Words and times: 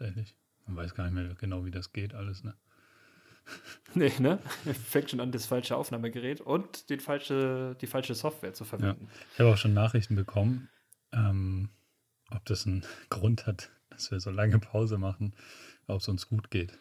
tatsächlich. 0.00 0.34
Man 0.66 0.76
weiß 0.76 0.94
gar 0.94 1.04
nicht 1.04 1.14
mehr 1.14 1.34
genau, 1.34 1.64
wie 1.64 1.70
das 1.70 1.92
geht, 1.92 2.14
alles, 2.14 2.42
ne? 2.44 2.54
Nee, 3.94 4.12
ne? 4.18 4.38
Fängt 4.88 5.10
schon 5.10 5.20
an, 5.20 5.32
das 5.32 5.46
falsche 5.46 5.76
Aufnahmegerät 5.76 6.40
und 6.40 6.90
den 6.90 7.00
falsche, 7.00 7.76
die 7.80 7.86
falsche 7.86 8.14
Software 8.14 8.54
zu 8.54 8.64
verwenden. 8.64 9.06
Ja. 9.06 9.20
Ich 9.32 9.40
habe 9.40 9.50
auch 9.50 9.56
schon 9.56 9.74
Nachrichten 9.74 10.14
bekommen, 10.14 10.68
ähm, 11.12 11.70
ob 12.30 12.44
das 12.44 12.66
einen 12.66 12.84
Grund 13.10 13.46
hat, 13.46 13.70
dass 13.90 14.10
wir 14.10 14.20
so 14.20 14.30
lange 14.30 14.58
Pause 14.58 14.98
machen, 14.98 15.34
ob 15.86 16.00
es 16.00 16.08
uns 16.08 16.28
gut 16.28 16.50
geht. 16.50 16.78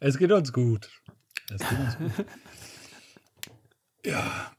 Es 0.00 0.18
geht 0.18 0.32
uns 0.32 0.52
gut. 0.52 0.90
Es 1.50 1.60
geht 1.68 1.78
uns 1.78 1.96
gut. 1.98 2.26
ja. 4.04 4.52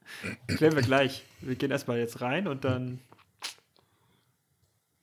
Klären 0.48 0.76
wir 0.76 0.82
gleich. 0.82 1.26
Wir 1.42 1.56
gehen 1.56 1.70
erstmal 1.70 2.00
jetzt 2.00 2.22
rein 2.22 2.48
und 2.48 2.64
dann 2.64 3.02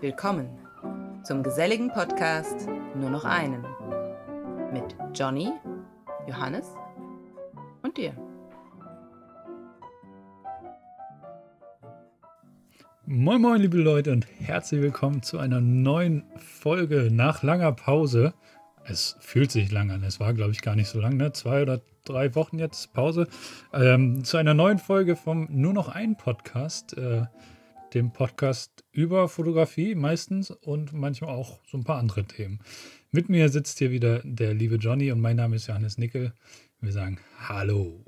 Willkommen 0.00 0.48
zum 1.24 1.42
geselligen 1.42 1.92
Podcast 1.92 2.66
Nur 2.96 3.10
noch 3.10 3.26
einen. 3.26 3.62
Mit 4.72 4.96
Johnny, 5.12 5.52
Johannes 6.26 6.68
und 7.82 7.98
dir. 7.98 8.14
Moin 13.04 13.42
moin 13.42 13.60
liebe 13.60 13.76
Leute 13.76 14.12
und 14.12 14.26
herzlich 14.38 14.80
willkommen 14.80 15.22
zu 15.22 15.38
einer 15.38 15.60
neuen 15.60 16.24
Folge 16.38 17.10
nach 17.12 17.42
langer 17.42 17.72
Pause. 17.72 18.32
Es 18.84 19.18
fühlt 19.20 19.50
sich 19.50 19.70
lang 19.70 19.90
an, 19.90 20.02
es 20.02 20.18
war 20.18 20.32
glaube 20.32 20.52
ich 20.52 20.62
gar 20.62 20.76
nicht 20.76 20.88
so 20.88 20.98
lang, 20.98 21.18
ne? 21.18 21.32
Zwei 21.32 21.60
oder 21.60 21.82
drei 22.06 22.34
Wochen 22.34 22.58
jetzt 22.58 22.94
Pause. 22.94 23.28
Ähm, 23.74 24.24
zu 24.24 24.38
einer 24.38 24.54
neuen 24.54 24.78
Folge 24.78 25.14
vom 25.14 25.46
Nur 25.50 25.74
noch 25.74 25.90
ein 25.90 26.16
Podcast, 26.16 26.96
äh, 26.96 27.26
dem 27.94 28.12
Podcast 28.12 28.84
über 28.92 29.28
Fotografie 29.28 29.94
meistens 29.94 30.50
und 30.50 30.92
manchmal 30.92 31.30
auch 31.30 31.60
so 31.66 31.76
ein 31.76 31.84
paar 31.84 31.98
andere 31.98 32.24
Themen. 32.24 32.60
Mit 33.10 33.28
mir 33.28 33.48
sitzt 33.48 33.78
hier 33.78 33.90
wieder 33.90 34.20
der 34.24 34.54
liebe 34.54 34.76
Johnny 34.76 35.10
und 35.10 35.20
mein 35.20 35.36
Name 35.36 35.56
ist 35.56 35.66
Johannes 35.66 35.98
Nickel. 35.98 36.32
Wir 36.80 36.92
sagen 36.92 37.18
Hallo. 37.40 38.04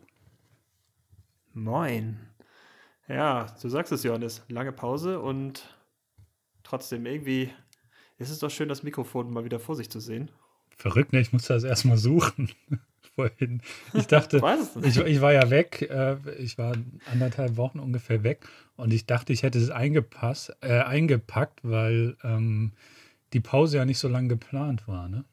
Moin. 1.53 2.20
Ja, 3.08 3.55
du 3.60 3.69
sagst 3.69 3.92
es, 3.92 4.05
Johannes. 4.05 4.42
Lange 4.48 4.72
Pause 4.72 5.20
und 5.20 5.77
trotzdem 6.62 7.05
irgendwie 7.05 7.50
ist 8.19 8.30
es 8.30 8.38
doch 8.38 8.50
schön, 8.50 8.69
das 8.69 8.83
Mikrofon 8.83 9.30
mal 9.30 9.44
wieder 9.44 9.58
vor 9.58 9.77
sich 9.77 9.91
zu 9.91 10.00
sehen. 10.00 10.30
Verrückt, 10.77 11.12
ne? 11.12 11.20
Ich 11.20 11.33
musste 11.33 11.55
das 11.55 11.64
erstmal 11.64 11.98
suchen. 11.98 12.50
Vorhin. 13.14 13.60
Ich 13.92 14.06
dachte, 14.06 14.42
ich, 14.82 14.96
ich, 14.98 15.20
war 15.20 15.32
ja 15.32 15.50
weg. 15.50 15.82
Äh, 15.91 16.16
ich 16.38 16.56
war 16.56 16.74
anderthalb 17.10 17.56
Wochen 17.56 17.78
ungefähr 17.78 18.22
weg 18.22 18.46
und 18.77 18.92
ich 18.92 19.04
dachte, 19.06 19.32
ich 19.32 19.42
hätte 19.42 19.58
es 19.58 19.70
eingepasst, 19.70 20.56
äh, 20.60 20.80
eingepackt, 20.80 21.60
weil 21.62 22.16
ähm, 22.24 22.72
die 23.34 23.41
Pause 23.41 23.77
ja 23.78 23.84
nicht 23.84 23.98
so 23.98 24.08
lange 24.08 24.28
geplant 24.28 24.88
war, 24.88 25.08
ne? 25.08 25.24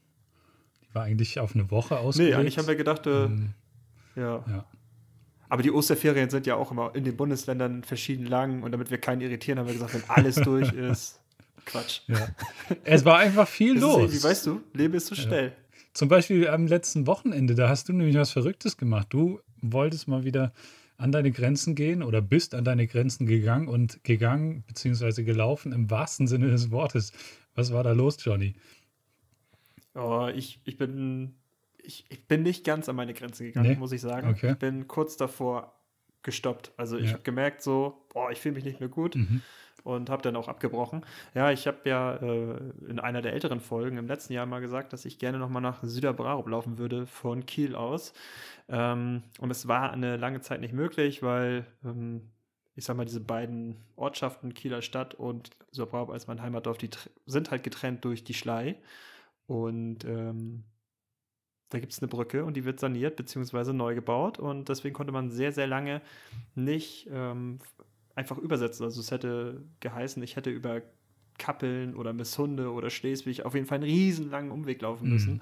Die 0.84 0.96
war 0.96 1.04
eigentlich 1.04 1.40
auf 1.40 1.56
eine 1.56 1.72
Woche 1.72 2.00
ausgelegt. 2.00 2.36
Nee, 2.36 2.42
eigentlich 2.42 2.58
haben 2.58 2.68
wir 2.68 2.76
gedacht, 2.76 3.08
äh, 3.08 3.26
ähm, 3.26 3.54
ja. 4.16 4.44
ja. 4.48 4.66
Aber 5.48 5.64
die 5.64 5.72
Osterferien 5.72 6.30
sind 6.30 6.46
ja 6.46 6.56
auch 6.56 6.72
immer 6.72 6.94
in 6.96 7.04
den 7.04 7.16
Bundesländern 7.16 7.84
verschieden 7.84 8.26
lang 8.26 8.62
und 8.64 8.72
damit 8.72 8.92
wir 8.92 8.98
keinen 9.00 9.22
irritieren, 9.22 9.58
haben 9.58 9.68
wir 9.68 9.74
gesagt, 9.74 9.94
wenn 9.94 10.04
alles 10.08 10.36
durch 10.44 10.72
ist, 10.74 11.20
Quatsch. 11.66 12.02
Ja. 12.08 12.28
Es 12.84 13.06
war 13.06 13.18
einfach 13.20 13.48
viel 13.48 13.80
los. 13.80 14.12
Wie 14.12 14.22
weißt 14.22 14.48
du, 14.48 14.62
Leben 14.74 14.96
ist 14.96 15.08
so 15.08 15.16
schnell. 15.16 15.48
Ja. 15.48 15.54
Zum 15.94 16.08
Beispiel 16.08 16.48
am 16.48 16.68
letzten 16.68 17.08
Wochenende, 17.08 17.56
da 17.56 17.70
hast 17.70 17.90
du 17.90 17.94
nämlich 17.94 18.16
was 18.16 18.32
Verrücktes 18.32 18.78
gemacht. 18.78 19.08
Du 19.10 19.40
wolltest 19.62 20.08
mal 20.08 20.24
wieder 20.24 20.54
an 20.98 21.12
deine 21.12 21.32
Grenzen 21.32 21.76
gehen 21.76 22.04
oder 22.04 22.22
bist 22.22 22.54
an 22.54 22.66
deine 22.66 22.86
Grenzen 22.86 23.26
gegangen 23.26 23.68
und 23.68 24.04
gegangen 24.04 24.64
bzw. 24.68 25.24
gelaufen 25.24 25.72
im 25.72 25.90
wahrsten 25.90 26.28
Sinne 26.28 26.50
des 26.50 26.72
Wortes. 26.72 27.14
Was 27.56 27.74
war 27.74 27.84
da 27.84 27.94
los, 27.94 28.18
Johnny? 28.24 28.54
Oh, 29.96 30.30
ich, 30.34 30.62
ich 30.66 30.78
bin 30.78 31.36
ich, 31.82 32.06
ich 32.10 32.28
bin 32.28 32.44
nicht 32.44 32.64
ganz 32.64 32.88
an 32.90 32.96
meine 32.96 33.14
Grenze 33.14 33.44
gegangen, 33.44 33.72
nee? 33.72 33.76
muss 33.76 33.92
ich 33.92 34.02
sagen. 34.02 34.30
Okay. 34.30 34.52
Ich 34.52 34.58
bin 34.58 34.88
kurz 34.88 35.18
davor 35.18 35.74
gestoppt. 36.22 36.72
Also 36.78 36.98
ich 36.98 37.08
ja. 37.08 37.14
habe 37.14 37.24
gemerkt, 37.24 37.62
so, 37.64 38.06
boah, 38.14 38.32
ich 38.32 38.40
fühle 38.40 38.56
mich 38.56 38.64
nicht 38.64 38.80
mehr 38.80 38.90
gut 38.90 39.16
mhm. 39.16 39.42
Und 39.84 40.10
habe 40.10 40.22
dann 40.22 40.36
auch 40.36 40.48
abgebrochen. 40.48 41.06
Ja, 41.34 41.52
ich 41.52 41.68
habe 41.68 41.78
ja 41.86 42.16
äh, 42.16 42.58
in 42.88 43.00
einer 43.00 43.22
der 43.22 43.34
älteren 43.34 43.60
Folgen 43.60 43.98
im 43.98 44.08
letzten 44.08 44.34
Jahr 44.34 44.46
mal 44.46 44.62
gesagt, 44.62 44.94
dass 44.94 45.06
ich 45.06 45.20
gerne 45.20 45.40
nochmal 45.40 45.62
nach 45.62 45.84
Süderbrarup 45.84 46.48
laufen 46.48 46.78
würde 46.78 47.06
von 47.06 47.46
Kiel 47.46 47.76
aus. 47.76 48.14
Ähm, 48.68 49.24
und 49.40 49.52
es 49.52 49.68
war 49.68 49.92
eine 49.92 50.18
lange 50.18 50.42
Zeit 50.42 50.62
nicht 50.62 50.74
möglich, 50.74 51.24
weil 51.24 51.66
ähm, 51.84 52.30
ich 52.76 52.86
sag 52.86 52.96
mal, 52.96 53.06
diese 53.06 53.20
beiden 53.20 53.76
Ortschaften, 53.96 54.54
Kieler 54.54 54.82
Stadt 54.82 55.14
und 55.14 55.52
Süderbrarup 55.72 56.12
als 56.12 56.28
mein 56.28 56.42
Heimatdorf, 56.42 56.78
die 56.78 56.90
sind 57.26 57.52
halt 57.52 57.64
getrennt 57.64 58.06
durch 58.06 58.24
die 58.24 58.34
Schlei. 58.34 58.78
Und 59.48 60.06
ähm, 60.06 60.64
da 61.70 61.80
gibt 61.80 61.94
es 61.94 62.00
eine 62.00 62.08
Brücke 62.08 62.46
und 62.46 62.56
die 62.56 62.66
wird 62.66 62.80
saniert 62.80 63.16
bzw. 63.16 63.74
neu 63.74 63.96
gebaut 63.96 64.40
und 64.40 64.70
deswegen 64.70 64.94
konnte 64.94 65.12
man 65.12 65.30
sehr, 65.30 65.52
sehr 65.52 65.68
lange 65.68 66.02
nicht 66.56 67.08
ähm, 67.12 67.60
einfach 68.20 68.38
übersetzen. 68.38 68.84
Also 68.84 69.00
es 69.00 69.12
hätte 69.12 69.64
geheißen, 69.80 70.22
ich 70.22 70.36
hätte 70.36 70.50
über 70.50 70.82
Kappeln 71.38 71.96
oder 71.96 72.12
Misshunde 72.12 72.72
oder 72.72 72.90
Schleswig 72.90 73.46
auf 73.46 73.56
jeden 73.56 73.66
Fall 73.66 73.78
einen 73.78 73.86
riesen 73.86 74.30
langen 74.30 74.52
Umweg 74.52 74.82
laufen 74.82 75.06
mhm. 75.06 75.14
müssen. 75.14 75.34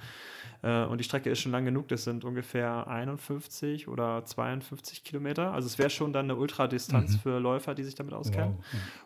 Mhm. 0.61 0.69
Äh, 0.69 0.85
und 0.85 0.99
die 0.99 1.03
Strecke 1.03 1.31
ist 1.31 1.39
schon 1.39 1.51
lang 1.51 1.65
genug, 1.65 1.87
das 1.87 2.03
sind 2.03 2.23
ungefähr 2.23 2.87
51 2.87 3.87
oder 3.87 4.23
52 4.23 5.03
Kilometer. 5.03 5.53
Also 5.53 5.65
es 5.65 5.79
wäre 5.79 5.89
schon 5.89 6.13
dann 6.13 6.27
eine 6.27 6.35
Ultradistanz 6.35 7.13
mhm. 7.13 7.19
für 7.19 7.39
Läufer, 7.39 7.73
die 7.73 7.83
sich 7.83 7.95
damit 7.95 8.13
auskennen. 8.13 8.57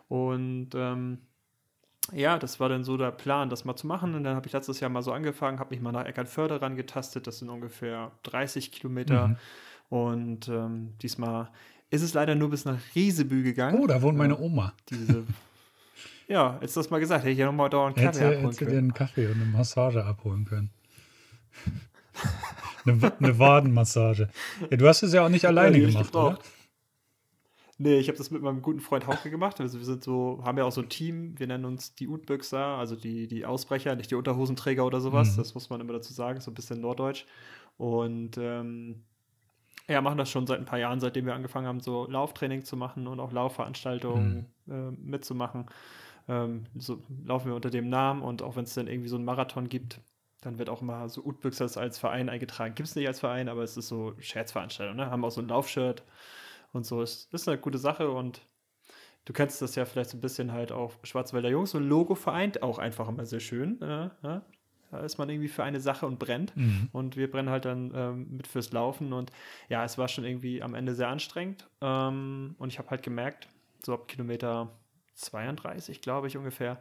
Wow. 0.08 0.28
Und 0.28 0.68
ähm, 0.74 1.18
ja, 2.12 2.38
das 2.38 2.60
war 2.60 2.68
dann 2.68 2.84
so 2.84 2.98
der 2.98 3.12
Plan, 3.12 3.48
das 3.48 3.64
mal 3.64 3.76
zu 3.76 3.86
machen. 3.86 4.14
Und 4.14 4.24
dann 4.24 4.36
habe 4.36 4.46
ich 4.46 4.52
letztes 4.52 4.80
Jahr 4.80 4.90
mal 4.90 5.02
so 5.02 5.12
angefangen, 5.12 5.58
habe 5.58 5.74
mich 5.74 5.80
mal 5.80 5.92
nach 5.92 6.04
Eckernförde 6.04 6.60
rangetastet. 6.60 7.26
Das 7.26 7.38
sind 7.38 7.48
ungefähr 7.48 8.12
30 8.24 8.70
Kilometer. 8.70 9.28
Mhm. 9.28 9.36
Und 9.88 10.48
ähm, 10.48 10.94
diesmal 11.00 11.50
ist 11.92 12.02
es 12.02 12.14
leider 12.14 12.34
nur 12.34 12.50
bis 12.50 12.64
nach 12.64 12.78
Riesebü 12.94 13.42
gegangen. 13.42 13.78
Oh, 13.78 13.86
da 13.86 14.00
wohnt 14.00 14.16
meine 14.16 14.38
Oma. 14.38 14.72
Diese, 14.88 15.24
ja, 16.26 16.58
jetzt 16.62 16.74
hast 16.76 16.86
du 16.86 16.94
mal 16.94 17.00
gesagt, 17.00 17.22
hätte 17.22 17.32
ich 17.32 17.38
ja 17.38 17.46
nochmal 17.46 17.68
dauernd 17.68 17.96
Kaffee 17.96 18.18
hätte, 18.20 18.26
abholen 18.28 18.44
hätte 18.46 18.56
können. 18.56 18.70
dir 18.70 18.78
einen 18.78 18.94
Kaffee 18.94 19.26
und 19.26 19.34
eine 19.34 19.44
Massage 19.44 20.02
abholen 20.02 20.46
können. 20.46 20.70
eine, 22.86 23.12
eine 23.18 23.38
Wadenmassage. 23.38 24.30
Ja, 24.70 24.76
du 24.78 24.88
hast 24.88 25.02
es 25.02 25.12
ja 25.12 25.24
auch 25.24 25.28
nicht 25.28 25.44
alleine 25.44 25.76
ja, 25.76 25.86
gemacht, 25.86 26.16
oder? 26.16 26.38
Nee, 27.76 27.98
ich 27.98 28.08
habe 28.08 28.16
das 28.16 28.30
mit 28.30 28.40
meinem 28.40 28.62
guten 28.62 28.80
Freund 28.80 29.06
Hauke 29.06 29.30
gemacht. 29.30 29.60
Also 29.60 29.78
wir 29.78 29.84
sind 29.84 30.02
so, 30.02 30.40
haben 30.44 30.56
ja 30.56 30.64
auch 30.64 30.72
so 30.72 30.80
ein 30.80 30.88
Team, 30.88 31.38
wir 31.38 31.46
nennen 31.46 31.66
uns 31.66 31.94
die 31.94 32.08
Utbüchser, 32.08 32.64
also 32.64 32.96
die, 32.96 33.26
die 33.26 33.44
Ausbrecher, 33.44 33.96
nicht 33.96 34.10
die 34.10 34.14
Unterhosenträger 34.14 34.86
oder 34.86 35.02
sowas. 35.02 35.32
Mhm. 35.32 35.36
Das 35.36 35.54
muss 35.54 35.68
man 35.68 35.82
immer 35.82 35.92
dazu 35.92 36.14
sagen, 36.14 36.40
so 36.40 36.50
ein 36.50 36.54
bisschen 36.54 36.80
norddeutsch. 36.80 37.26
Und 37.76 38.38
ähm, 38.38 39.02
ja, 39.92 40.00
machen 40.00 40.18
das 40.18 40.30
schon 40.30 40.46
seit 40.46 40.58
ein 40.58 40.64
paar 40.64 40.78
Jahren, 40.78 41.00
seitdem 41.00 41.26
wir 41.26 41.34
angefangen 41.34 41.66
haben, 41.66 41.80
so 41.80 42.06
Lauftraining 42.08 42.64
zu 42.64 42.76
machen 42.76 43.06
und 43.06 43.20
auch 43.20 43.32
Laufveranstaltungen 43.32 44.46
mhm. 44.66 44.72
äh, 44.72 44.90
mitzumachen. 44.90 45.66
Ähm, 46.28 46.64
so 46.76 47.02
laufen 47.24 47.48
wir 47.48 47.54
unter 47.54 47.70
dem 47.70 47.88
Namen 47.88 48.22
und 48.22 48.42
auch 48.42 48.56
wenn 48.56 48.64
es 48.64 48.74
dann 48.74 48.86
irgendwie 48.86 49.08
so 49.08 49.16
einen 49.16 49.24
Marathon 49.24 49.68
gibt, 49.68 50.00
dann 50.40 50.58
wird 50.58 50.68
auch 50.68 50.82
immer 50.82 51.08
so 51.08 51.22
Utbüchsers 51.24 51.76
als 51.76 51.98
Verein 51.98 52.28
eingetragen. 52.28 52.74
Gibt 52.74 52.88
es 52.88 52.96
nicht 52.96 53.06
als 53.06 53.20
Verein, 53.20 53.48
aber 53.48 53.62
es 53.62 53.76
ist 53.76 53.88
so 53.88 54.14
Scherzveranstaltung. 54.18 54.96
Ne? 54.96 55.10
Haben 55.10 55.24
auch 55.24 55.30
so 55.30 55.40
ein 55.40 55.48
Laufshirt 55.48 56.02
und 56.72 56.84
so. 56.84 57.02
Ist, 57.02 57.32
ist 57.32 57.48
eine 57.48 57.58
gute 57.58 57.78
Sache 57.78 58.10
und 58.10 58.42
du 59.24 59.32
kennst 59.32 59.62
das 59.62 59.76
ja 59.76 59.84
vielleicht 59.84 60.10
so 60.10 60.16
ein 60.16 60.20
bisschen 60.20 60.52
halt 60.52 60.72
auch 60.72 60.92
Schwarzwälder 61.04 61.48
Jungs. 61.48 61.70
So 61.70 61.78
ein 61.78 61.88
Logo 61.88 62.14
vereint 62.14 62.62
auch 62.62 62.78
einfach 62.78 63.08
immer 63.08 63.24
sehr 63.24 63.40
schön. 63.40 63.80
Äh, 63.80 64.10
ja? 64.22 64.42
Da 64.92 65.00
ist 65.00 65.16
man 65.16 65.30
irgendwie 65.30 65.48
für 65.48 65.64
eine 65.64 65.80
Sache 65.80 66.06
und 66.06 66.18
brennt. 66.18 66.54
Mhm. 66.54 66.90
Und 66.92 67.16
wir 67.16 67.30
brennen 67.30 67.48
halt 67.48 67.64
dann 67.64 67.92
ähm, 67.94 68.36
mit 68.36 68.46
fürs 68.46 68.72
Laufen. 68.72 69.14
Und 69.14 69.32
ja, 69.70 69.84
es 69.84 69.96
war 69.96 70.06
schon 70.06 70.24
irgendwie 70.24 70.62
am 70.62 70.74
Ende 70.74 70.94
sehr 70.94 71.08
anstrengend. 71.08 71.66
Ähm, 71.80 72.54
und 72.58 72.68
ich 72.68 72.78
habe 72.78 72.90
halt 72.90 73.02
gemerkt, 73.02 73.48
so 73.82 73.94
ab 73.94 74.06
Kilometer 74.06 74.70
32, 75.14 76.02
glaube 76.02 76.26
ich 76.26 76.36
ungefähr, 76.36 76.78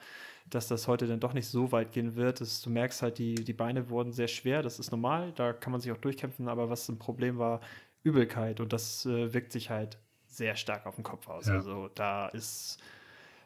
dass 0.49 0.67
das 0.67 0.89
heute 0.89 1.07
dann 1.07 1.21
doch 1.21 1.33
nicht 1.33 1.47
so 1.47 1.71
weit 1.71 1.93
gehen 1.93 2.17
wird. 2.17 2.41
Das, 2.41 2.61
du 2.61 2.69
merkst 2.69 3.01
halt, 3.01 3.17
die, 3.17 3.35
die 3.35 3.53
Beine 3.53 3.89
wurden 3.89 4.11
sehr 4.11 4.27
schwer. 4.27 4.61
Das 4.61 4.77
ist 4.77 4.91
normal. 4.91 5.31
Da 5.37 5.53
kann 5.53 5.71
man 5.71 5.79
sich 5.79 5.91
auch 5.93 5.97
durchkämpfen. 5.97 6.49
Aber 6.49 6.69
was 6.69 6.89
ein 6.89 6.99
Problem 6.99 7.37
war, 7.37 7.61
Übelkeit 8.03 8.59
und 8.59 8.73
das 8.73 9.05
äh, 9.05 9.33
wirkt 9.33 9.53
sich 9.53 9.69
halt 9.69 9.97
sehr 10.27 10.57
stark 10.57 10.85
auf 10.85 10.95
den 10.95 11.03
Kopf 11.03 11.29
aus. 11.29 11.47
Ja. 11.47 11.53
Also 11.53 11.89
da 11.95 12.27
ist 12.27 12.77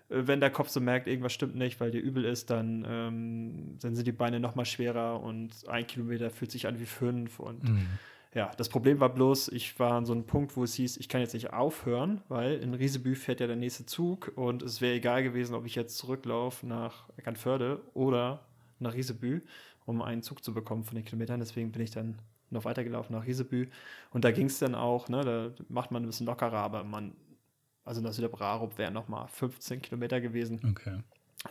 wenn 0.09 0.39
der 0.39 0.51
Kopf 0.51 0.69
so 0.69 0.79
merkt, 0.79 1.07
irgendwas 1.07 1.33
stimmt 1.33 1.55
nicht, 1.55 1.79
weil 1.79 1.91
dir 1.91 1.99
übel 1.99 2.25
ist, 2.25 2.49
dann, 2.49 2.85
ähm, 2.87 3.77
dann 3.81 3.95
sind 3.95 4.05
die 4.05 4.11
Beine 4.11 4.39
noch 4.39 4.55
mal 4.55 4.65
schwerer 4.65 5.21
und 5.21 5.67
ein 5.67 5.87
Kilometer 5.87 6.29
fühlt 6.29 6.51
sich 6.51 6.67
an 6.67 6.79
wie 6.79 6.85
fünf. 6.85 7.39
Und 7.39 7.63
mhm. 7.63 7.87
ja, 8.33 8.51
das 8.57 8.69
Problem 8.69 8.99
war 8.99 9.09
bloß, 9.09 9.47
ich 9.49 9.79
war 9.79 9.93
an 9.93 10.05
so 10.05 10.13
einem 10.13 10.25
Punkt, 10.25 10.55
wo 10.55 10.63
es 10.63 10.75
hieß, 10.75 10.97
ich 10.97 11.09
kann 11.09 11.21
jetzt 11.21 11.33
nicht 11.33 11.53
aufhören, 11.53 12.21
weil 12.27 12.53
in 12.57 12.75
Riesebü 12.75 13.15
fährt 13.15 13.39
ja 13.39 13.47
der 13.47 13.55
nächste 13.55 13.85
Zug 13.85 14.31
und 14.35 14.61
es 14.61 14.79
wäre 14.79 14.93
egal 14.93 15.23
gewesen, 15.23 15.55
ob 15.55 15.65
ich 15.65 15.75
jetzt 15.75 15.97
zurücklaufe 15.97 16.67
nach 16.67 17.09
Eckernförde 17.17 17.81
oder 17.93 18.45
nach 18.79 18.93
Riesebü, 18.93 19.41
um 19.85 20.03
einen 20.03 20.21
Zug 20.21 20.43
zu 20.43 20.53
bekommen 20.53 20.83
von 20.83 20.95
den 20.95 21.05
Kilometern. 21.05 21.39
Deswegen 21.39 21.71
bin 21.71 21.81
ich 21.81 21.91
dann 21.91 22.19
noch 22.51 22.65
weitergelaufen 22.65 23.15
nach 23.15 23.25
Riesebü. 23.25 23.67
Und 24.11 24.23
da 24.23 24.31
ging 24.31 24.45
es 24.45 24.59
dann 24.59 24.75
auch, 24.75 25.09
ne, 25.09 25.21
da 25.23 25.63
macht 25.67 25.91
man 25.91 26.03
ein 26.03 26.05
bisschen 26.05 26.27
lockerer, 26.27 26.59
aber 26.59 26.83
man 26.83 27.13
also 27.85 28.01
nach 28.01 28.13
Süderbrarup 28.13 28.77
wären 28.77 28.93
nochmal 28.93 29.27
15 29.27 29.81
Kilometer 29.81 30.19
gewesen. 30.19 30.59
Okay. 30.71 30.99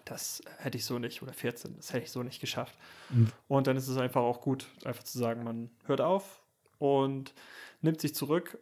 Das 0.05 0.43
hätte 0.59 0.77
ich 0.77 0.85
so 0.85 0.99
nicht, 0.99 1.23
oder 1.23 1.33
14, 1.33 1.77
das 1.77 1.93
hätte 1.93 2.05
ich 2.05 2.11
so 2.11 2.23
nicht 2.25 2.41
geschafft. 2.41 2.77
Mhm. 3.11 3.31
Und 3.47 3.69
dann 3.69 3.77
ist 3.77 3.87
es 3.87 3.97
einfach 3.97 4.23
auch 4.23 4.41
gut, 4.41 4.67
einfach 4.85 5.05
zu 5.05 5.19
sagen, 5.19 5.45
man 5.45 5.71
hört 5.87 6.01
auf 6.01 6.43
und 6.79 7.33
nimmt 7.81 8.01
sich 8.01 8.15
zurück, 8.15 8.59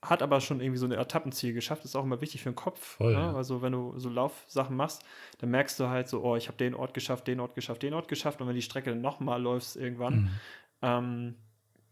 hat 0.00 0.22
aber 0.22 0.40
schon 0.40 0.60
irgendwie 0.60 0.78
so 0.78 0.86
ein 0.86 0.92
Etappenziel 0.92 1.52
geschafft. 1.52 1.82
Das 1.82 1.90
ist 1.90 1.96
auch 1.96 2.04
immer 2.04 2.20
wichtig 2.20 2.42
für 2.42 2.50
den 2.50 2.54
Kopf. 2.56 2.96
Voll, 2.96 3.14
ne? 3.14 3.20
ja. 3.20 3.34
Also 3.34 3.62
wenn 3.62 3.72
du 3.72 3.98
so 3.98 4.08
Laufsachen 4.08 4.76
machst, 4.76 5.02
dann 5.38 5.50
merkst 5.50 5.80
du 5.80 5.88
halt 5.88 6.08
so, 6.08 6.22
oh, 6.22 6.36
ich 6.36 6.46
habe 6.46 6.56
den 6.56 6.74
Ort 6.74 6.94
geschafft, 6.94 7.26
den 7.26 7.40
Ort 7.40 7.56
geschafft, 7.56 7.82
den 7.82 7.94
Ort 7.94 8.06
geschafft. 8.06 8.40
Und 8.40 8.46
wenn 8.46 8.54
die 8.54 8.62
Strecke 8.62 8.90
dann 8.90 9.00
nochmal 9.00 9.42
läufst 9.42 9.76
irgendwann, 9.76 10.14
mhm. 10.14 10.30
ähm, 10.82 11.34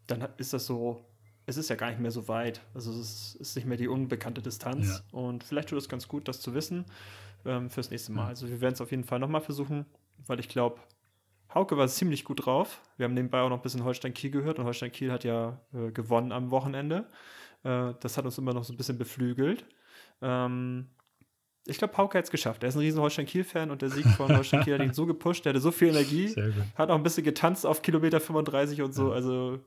dann 0.06 0.28
ist 0.36 0.52
das 0.52 0.66
so, 0.66 1.04
es 1.46 1.56
ist 1.56 1.70
ja 1.70 1.76
gar 1.76 1.90
nicht 1.90 2.00
mehr 2.00 2.10
so 2.10 2.28
weit. 2.28 2.60
Also 2.74 2.92
es 2.92 3.36
ist 3.36 3.56
nicht 3.56 3.66
mehr 3.66 3.76
die 3.76 3.88
unbekannte 3.88 4.42
Distanz. 4.42 5.02
Ja. 5.12 5.18
Und 5.18 5.44
vielleicht 5.44 5.68
tut 5.68 5.78
es 5.78 5.88
ganz 5.88 6.08
gut, 6.08 6.26
das 6.28 6.40
zu 6.40 6.54
wissen 6.54 6.84
ähm, 7.44 7.70
fürs 7.70 7.90
nächste 7.90 8.12
Mal. 8.12 8.24
Ja. 8.24 8.28
Also 8.28 8.48
wir 8.48 8.60
werden 8.60 8.74
es 8.74 8.80
auf 8.80 8.90
jeden 8.90 9.04
Fall 9.04 9.20
nochmal 9.20 9.40
versuchen, 9.40 9.86
weil 10.26 10.40
ich 10.40 10.48
glaube, 10.48 10.80
Hauke 11.54 11.76
war 11.76 11.86
ziemlich 11.86 12.24
gut 12.24 12.44
drauf. 12.44 12.82
Wir 12.96 13.04
haben 13.04 13.14
nebenbei 13.14 13.40
auch 13.40 13.48
noch 13.48 13.58
ein 13.58 13.62
bisschen 13.62 13.84
Holstein 13.84 14.12
Kiel 14.12 14.30
gehört 14.30 14.58
und 14.58 14.64
Holstein 14.64 14.90
Kiel 14.90 15.12
hat 15.12 15.22
ja 15.22 15.60
äh, 15.72 15.92
gewonnen 15.92 16.32
am 16.32 16.50
Wochenende. 16.50 17.06
Äh, 17.62 17.94
das 18.00 18.18
hat 18.18 18.24
uns 18.24 18.36
immer 18.38 18.52
noch 18.52 18.64
so 18.64 18.72
ein 18.72 18.76
bisschen 18.76 18.98
beflügelt. 18.98 19.64
Ähm, 20.20 20.88
ich 21.64 21.78
glaube, 21.78 21.96
Hauke 21.96 22.18
hat 22.18 22.24
es 22.24 22.30
geschafft. 22.30 22.64
Er 22.64 22.68
ist 22.68 22.76
ein 22.76 22.80
riesen 22.80 23.00
Holstein 23.00 23.26
Kiel-Fan 23.26 23.70
und 23.70 23.82
der 23.82 23.90
Sieg 23.90 24.06
von 24.06 24.36
Holstein 24.36 24.62
Kiel 24.62 24.74
hat 24.74 24.82
ihn 24.82 24.92
so 24.92 25.06
gepusht. 25.06 25.44
Der 25.44 25.50
hatte 25.50 25.60
so 25.60 25.70
viel 25.70 25.88
Energie. 25.88 26.34
Hat 26.74 26.90
auch 26.90 26.94
ein 26.94 27.02
bisschen 27.02 27.24
getanzt 27.24 27.66
auf 27.66 27.82
Kilometer 27.82 28.20
35 28.20 28.82
und 28.82 28.92
so. 28.92 29.08
Ja. 29.08 29.14
Also 29.14 29.60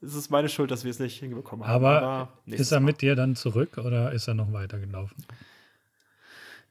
es 0.00 0.14
ist 0.14 0.30
meine 0.30 0.48
Schuld, 0.48 0.70
dass 0.70 0.84
wir 0.84 0.90
es 0.90 0.98
nicht 0.98 1.18
hinbekommen 1.18 1.66
haben. 1.66 1.74
Aber, 1.74 2.02
Aber 2.02 2.32
ist 2.46 2.72
er 2.72 2.80
mit 2.80 3.00
dir 3.00 3.14
dann 3.16 3.36
zurück 3.36 3.78
oder 3.78 4.12
ist 4.12 4.28
er 4.28 4.34
noch 4.34 4.52
weitergelaufen? 4.52 5.16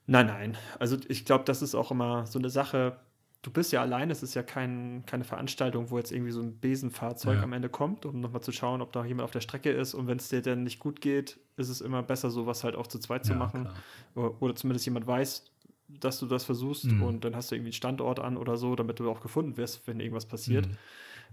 Nein, 0.06 0.28
nein. 0.28 0.58
Also 0.80 0.98
ich 1.08 1.26
glaube, 1.26 1.46
das 1.46 1.62
ist 1.62 1.76
auch 1.76 1.92
immer 1.92 2.26
so 2.26 2.40
eine 2.40 2.50
Sache. 2.50 2.98
Du 3.42 3.52
bist 3.52 3.72
ja 3.72 3.82
allein, 3.82 4.10
es 4.10 4.24
ist 4.24 4.34
ja 4.36 4.44
kein, 4.44 5.04
keine 5.06 5.24
Veranstaltung, 5.24 5.90
wo 5.90 5.98
jetzt 5.98 6.12
irgendwie 6.12 6.32
so 6.32 6.42
ein 6.42 6.60
Besenfahrzeug 6.60 7.38
ja. 7.38 7.44
am 7.44 7.54
Ende 7.54 7.70
kommt, 7.70 8.06
um 8.06 8.22
nochmal 8.22 8.42
zu 8.42 8.52
schauen, 8.52 8.82
ob 8.82 8.94
da 8.94 9.04
jemand 9.04 9.26
auf 9.26 9.32
der 9.32 9.42
Strecke 9.42 9.72
ist. 9.72 9.94
Und 9.94 10.08
wenn 10.08 10.18
es 10.18 10.30
dir 10.30 10.42
dann 10.42 10.64
nicht 10.64 10.80
gut 10.80 11.02
geht, 11.02 11.40
ist 11.58 11.70
es 11.70 11.82
immer 11.82 12.04
besser, 12.04 12.30
sowas 12.30 12.64
halt 12.64 12.76
auch 12.76 12.88
zu 12.88 13.00
zweit 13.00 13.26
zu 13.26 13.34
machen. 13.34 13.68
Oder, 14.16 14.42
oder, 14.42 14.56
zumindest 14.56 14.86
jemand 14.86 15.08
weiß, 15.08 15.46
dass 15.88 16.20
du 16.20 16.26
das 16.26 16.46
versuchst 16.46 16.86
mhm. 16.86 17.04
und 17.04 17.26
dann 17.26 17.36
hast 17.36 17.52
du 17.52 17.56
irgendwie 17.56 17.70
einen 17.70 17.74
Standort 17.74 18.20
an 18.20 18.38
oder 18.38 18.58
so, 18.58 18.76
damit 18.76 19.00
du 19.00 19.10
auch 19.10 19.22
gefunden 19.22 19.58
wirst, 19.58 19.86
wenn 19.88 20.00
irgendwas 20.00 20.26
passiert. 20.26 20.68
Mhm. 20.68 20.78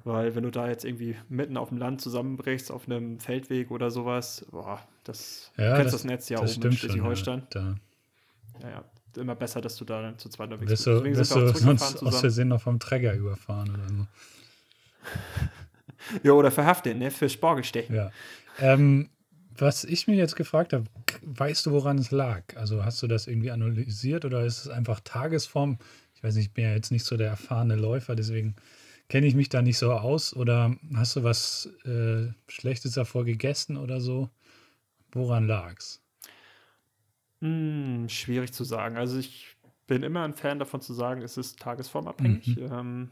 Weil 0.05 0.35
wenn 0.35 0.44
du 0.44 0.50
da 0.50 0.69
jetzt 0.69 0.85
irgendwie 0.85 1.17
mitten 1.29 1.56
auf 1.56 1.69
dem 1.69 1.79
Land 1.79 2.00
zusammenbrichst, 2.00 2.70
auf 2.70 2.87
einem 2.87 3.20
Feldweg 3.20 3.70
oder 3.70 3.91
sowas, 3.91 4.47
boah, 4.50 4.81
das 5.05 5.52
ja, 5.56 5.70
du 5.70 5.76
kennst 5.76 5.94
das, 5.94 6.02
das 6.02 6.11
Netz 6.11 6.29
ja 6.31 6.41
das 6.41 6.56
oben 6.56 6.69
in 6.69 6.73
Schleswig-Holstein. 6.73 7.43
Ja, 7.55 7.61
ja, 8.62 8.69
ja, 8.69 8.85
immer 9.17 9.35
besser, 9.35 9.61
dass 9.61 9.76
du 9.76 9.85
da 9.85 10.00
dann 10.00 10.19
zu 10.19 10.31
zweit 10.31 10.50
unterwegs 10.50 10.70
bist. 10.70 10.87
Deswegen 10.87 11.17
bist 11.17 11.35
du 11.35 11.49
sonst 11.49 12.02
aus 12.02 12.20
Versehen 12.20 12.49
noch 12.49 12.62
vom 12.62 12.79
Träger 12.79 13.12
überfahren 13.14 13.70
oder 13.75 13.88
so. 13.88 14.06
ja, 16.23 16.32
oder 16.32 16.50
verhaftet, 16.50 16.97
ne? 16.97 17.11
Für 17.11 17.29
Sporgelstechen. 17.29 17.94
Ja. 17.94 18.11
Ähm, 18.58 19.11
was 19.56 19.85
ich 19.85 20.08
mir 20.08 20.17
jetzt 20.17 20.37
gefragt 20.37 20.73
habe, 20.73 20.85
weißt 21.23 21.67
du, 21.67 21.73
woran 21.73 21.99
es 21.99 22.11
lag? 22.11 22.43
Also 22.56 22.85
hast 22.85 23.02
du 23.02 23.06
das 23.06 23.26
irgendwie 23.26 23.50
analysiert 23.50 24.25
oder 24.25 24.44
ist 24.44 24.64
es 24.64 24.69
einfach 24.69 25.00
Tagesform? 25.00 25.79
Ich 26.14 26.23
weiß 26.23 26.37
nicht, 26.37 26.47
ich 26.47 26.52
bin 26.52 26.64
ja 26.64 26.73
jetzt 26.73 26.91
nicht 26.91 27.05
so 27.05 27.19
der 27.19 27.29
erfahrene 27.29 27.76
Läufer, 27.76 28.14
deswegen 28.14 28.56
kenne 29.11 29.27
ich 29.27 29.35
mich 29.35 29.49
da 29.49 29.61
nicht 29.61 29.77
so 29.77 29.93
aus 29.93 30.35
oder 30.35 30.77
hast 30.95 31.17
du 31.17 31.25
was 31.25 31.69
äh, 31.85 32.29
Schlechtes 32.47 32.93
davor 32.93 33.25
gegessen 33.25 33.77
oder 33.77 34.01
so? 34.01 34.31
Woran 35.12 35.49
lag's? 35.49 36.01
Hm, 37.41 38.09
schwierig 38.09 38.53
zu 38.53 38.62
sagen. 38.62 38.97
Also 38.97 39.19
ich 39.19 39.57
bin 39.89 40.05
immer 40.05 40.23
ein 40.23 40.33
Fan 40.33 40.61
davon 40.61 40.81
zu 40.81 40.95
sagen, 40.95 41.23
es 41.23 41.37
ist 41.37 41.59
tagesformabhängig. 41.59 42.57
Mhm. 42.57 42.73
Ähm, 42.73 43.11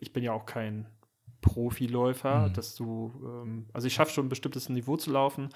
ich 0.00 0.14
bin 0.14 0.24
ja 0.24 0.32
auch 0.32 0.46
kein 0.46 0.86
Profiläufer, 1.42 2.48
mhm. 2.48 2.54
dass 2.54 2.74
du, 2.74 3.12
ähm, 3.22 3.66
also 3.74 3.86
ich 3.86 3.94
schaffe 3.94 4.12
schon 4.12 4.26
ein 4.26 4.30
bestimmtes 4.30 4.70
Niveau 4.70 4.96
zu 4.96 5.12
laufen. 5.12 5.50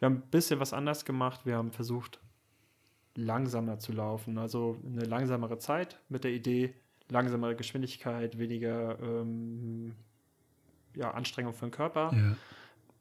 Wir 0.00 0.06
haben 0.06 0.16
ein 0.16 0.30
bisschen 0.30 0.60
was 0.60 0.74
anders 0.74 1.06
gemacht. 1.06 1.46
Wir 1.46 1.56
haben 1.56 1.72
versucht, 1.72 2.20
langsamer 3.14 3.78
zu 3.78 3.92
laufen, 3.92 4.36
also 4.36 4.76
eine 4.84 5.04
langsamere 5.04 5.58
Zeit 5.58 5.98
mit 6.10 6.24
der 6.24 6.32
Idee, 6.32 6.74
langsamere 7.10 7.56
Geschwindigkeit, 7.56 8.38
weniger 8.38 8.98
ähm, 9.00 9.94
ja, 10.94 11.10
Anstrengung 11.12 11.52
für 11.52 11.66
den 11.66 11.70
Körper. 11.70 12.10
Ja. 12.12 12.36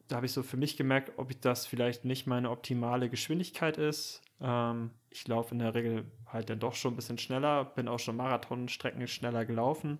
Da 0.07 0.15
habe 0.17 0.25
ich 0.25 0.31
so 0.31 0.43
für 0.43 0.57
mich 0.57 0.77
gemerkt, 0.77 1.11
ob 1.17 1.31
ich 1.31 1.39
das 1.39 1.65
vielleicht 1.65 2.05
nicht 2.05 2.27
meine 2.27 2.49
optimale 2.49 3.09
Geschwindigkeit 3.09 3.77
ist. 3.77 4.21
Ähm, 4.39 4.91
ich 5.09 5.27
laufe 5.27 5.53
in 5.53 5.59
der 5.59 5.73
Regel 5.75 6.05
halt 6.31 6.49
dann 6.49 6.59
doch 6.59 6.75
schon 6.75 6.93
ein 6.93 6.95
bisschen 6.95 7.17
schneller, 7.17 7.65
bin 7.65 7.87
auch 7.87 7.99
schon 7.99 8.15
Marathonstrecken 8.15 9.05
schneller 9.07 9.45
gelaufen 9.45 9.99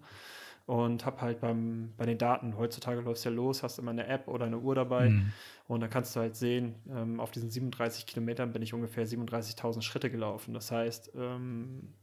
und 0.65 1.05
habe 1.05 1.21
halt 1.21 1.41
beim, 1.41 1.93
bei 1.97 2.05
den 2.05 2.17
Daten, 2.17 2.57
heutzutage 2.57 3.01
läufst 3.01 3.25
ja 3.25 3.31
los, 3.31 3.63
hast 3.63 3.79
immer 3.79 3.91
eine 3.91 4.07
App 4.07 4.27
oder 4.27 4.45
eine 4.45 4.59
Uhr 4.59 4.75
dabei 4.75 5.09
mhm. 5.09 5.31
und 5.67 5.79
dann 5.81 5.89
kannst 5.89 6.15
du 6.15 6.19
halt 6.19 6.35
sehen, 6.35 6.75
ähm, 6.89 7.19
auf 7.19 7.31
diesen 7.31 7.49
37 7.49 8.05
Kilometern 8.05 8.51
bin 8.51 8.61
ich 8.61 8.73
ungefähr 8.73 9.07
37.000 9.07 9.81
Schritte 9.81 10.11
gelaufen. 10.11 10.53
Das 10.53 10.71
heißt, 10.71 11.13
ähm, 11.15 11.93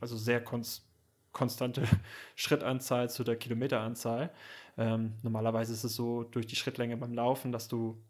also 0.00 0.16
sehr 0.16 0.42
konstant 0.42 0.91
konstante 1.32 1.82
Schrittanzahl 2.36 3.10
zu 3.10 3.24
der 3.24 3.36
Kilometeranzahl. 3.36 4.30
Ähm, 4.78 5.14
normalerweise 5.22 5.72
ist 5.72 5.84
es 5.84 5.94
so 5.94 6.24
durch 6.24 6.46
die 6.46 6.56
Schrittlänge 6.56 6.96
beim 6.96 7.14
Laufen, 7.14 7.52
dass 7.52 7.68
du 7.68 8.02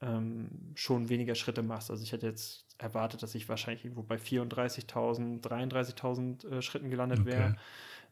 ähm, 0.00 0.72
schon 0.74 1.08
weniger 1.08 1.34
Schritte 1.34 1.62
machst. 1.62 1.90
Also 1.90 2.02
ich 2.02 2.12
hätte 2.12 2.26
jetzt 2.26 2.74
erwartet, 2.78 3.22
dass 3.22 3.34
ich 3.34 3.48
wahrscheinlich 3.48 3.84
irgendwo 3.84 4.02
bei 4.02 4.16
34.000, 4.16 5.42
33.000 5.42 6.48
äh, 6.48 6.62
Schritten 6.62 6.90
gelandet 6.90 7.20
okay. 7.20 7.30
wäre. 7.30 7.56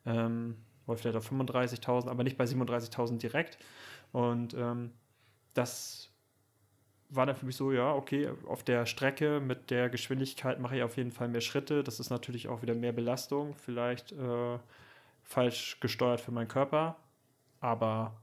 Ähm, 0.06 0.56
oder 0.86 0.96
vielleicht 0.96 1.16
auf 1.16 1.30
35.000, 1.30 2.08
aber 2.08 2.24
nicht 2.24 2.36
bei 2.36 2.44
37.000 2.44 3.18
direkt. 3.18 3.58
Und 4.12 4.54
ähm, 4.54 4.92
das 5.54 6.09
war 7.10 7.26
dann 7.26 7.36
für 7.36 7.46
mich 7.46 7.56
so, 7.56 7.72
ja, 7.72 7.92
okay, 7.92 8.30
auf 8.46 8.62
der 8.62 8.86
Strecke 8.86 9.40
mit 9.40 9.70
der 9.70 9.88
Geschwindigkeit 9.90 10.60
mache 10.60 10.76
ich 10.76 10.82
auf 10.82 10.96
jeden 10.96 11.10
Fall 11.10 11.28
mehr 11.28 11.40
Schritte. 11.40 11.82
Das 11.82 12.00
ist 12.00 12.10
natürlich 12.10 12.48
auch 12.48 12.62
wieder 12.62 12.74
mehr 12.74 12.92
Belastung, 12.92 13.54
vielleicht 13.54 14.12
äh, 14.12 14.58
falsch 15.22 15.78
gesteuert 15.80 16.20
für 16.20 16.32
meinen 16.32 16.48
Körper, 16.48 16.96
aber 17.60 18.16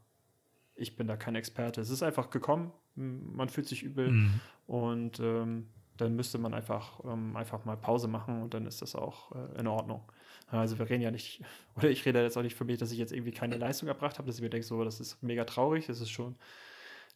ich 0.76 0.96
bin 0.96 1.08
da 1.08 1.18
kein 1.18 1.36
Experte. 1.36 1.82
Es 1.82 1.90
ist 1.90 2.04
einfach 2.04 2.30
gekommen, 2.30 2.72
man 2.96 3.50
fühlt 3.50 3.68
sich 3.68 3.84
übel 3.84 4.12
mhm. 4.12 4.40
und 4.68 5.20
ähm, 5.20 5.68
dann 5.98 6.16
müsste 6.16 6.38
man 6.38 6.54
einfach, 6.54 7.04
ähm, 7.06 7.36
einfach 7.36 7.66
mal 7.66 7.76
Pause 7.76 8.08
machen 8.08 8.42
und 8.42 8.54
dann 8.54 8.66
ist 8.66 8.82
das 8.82 8.96
auch 8.96 9.32
äh, 9.34 9.60
in 9.60 9.68
Ordnung. 9.68 10.02
Also 10.48 10.80
wir 10.80 10.90
reden 10.90 11.02
ja 11.02 11.12
nicht, 11.12 11.44
oder 11.76 11.90
ich 11.90 12.06
rede 12.06 12.22
jetzt 12.22 12.38
auch 12.38 12.44
nicht 12.44 12.56
für 12.56 12.66
mich, 12.66 12.78
dass 12.78 12.92
ich 12.92 13.00
jetzt 13.00 13.12
irgendwie 13.12 13.32
keine 13.32 13.58
Leistung 13.58 13.90
erbracht 13.90 14.18
habe, 14.18 14.28
dass 14.28 14.38
ich 14.38 14.42
mir 14.42 14.50
denke, 14.50 14.66
so, 14.66 14.84
das 14.84 15.00
ist 15.00 15.22
mega 15.22 15.44
traurig, 15.44 15.88
das 15.88 16.00
ist 16.00 16.10
schon 16.10 16.36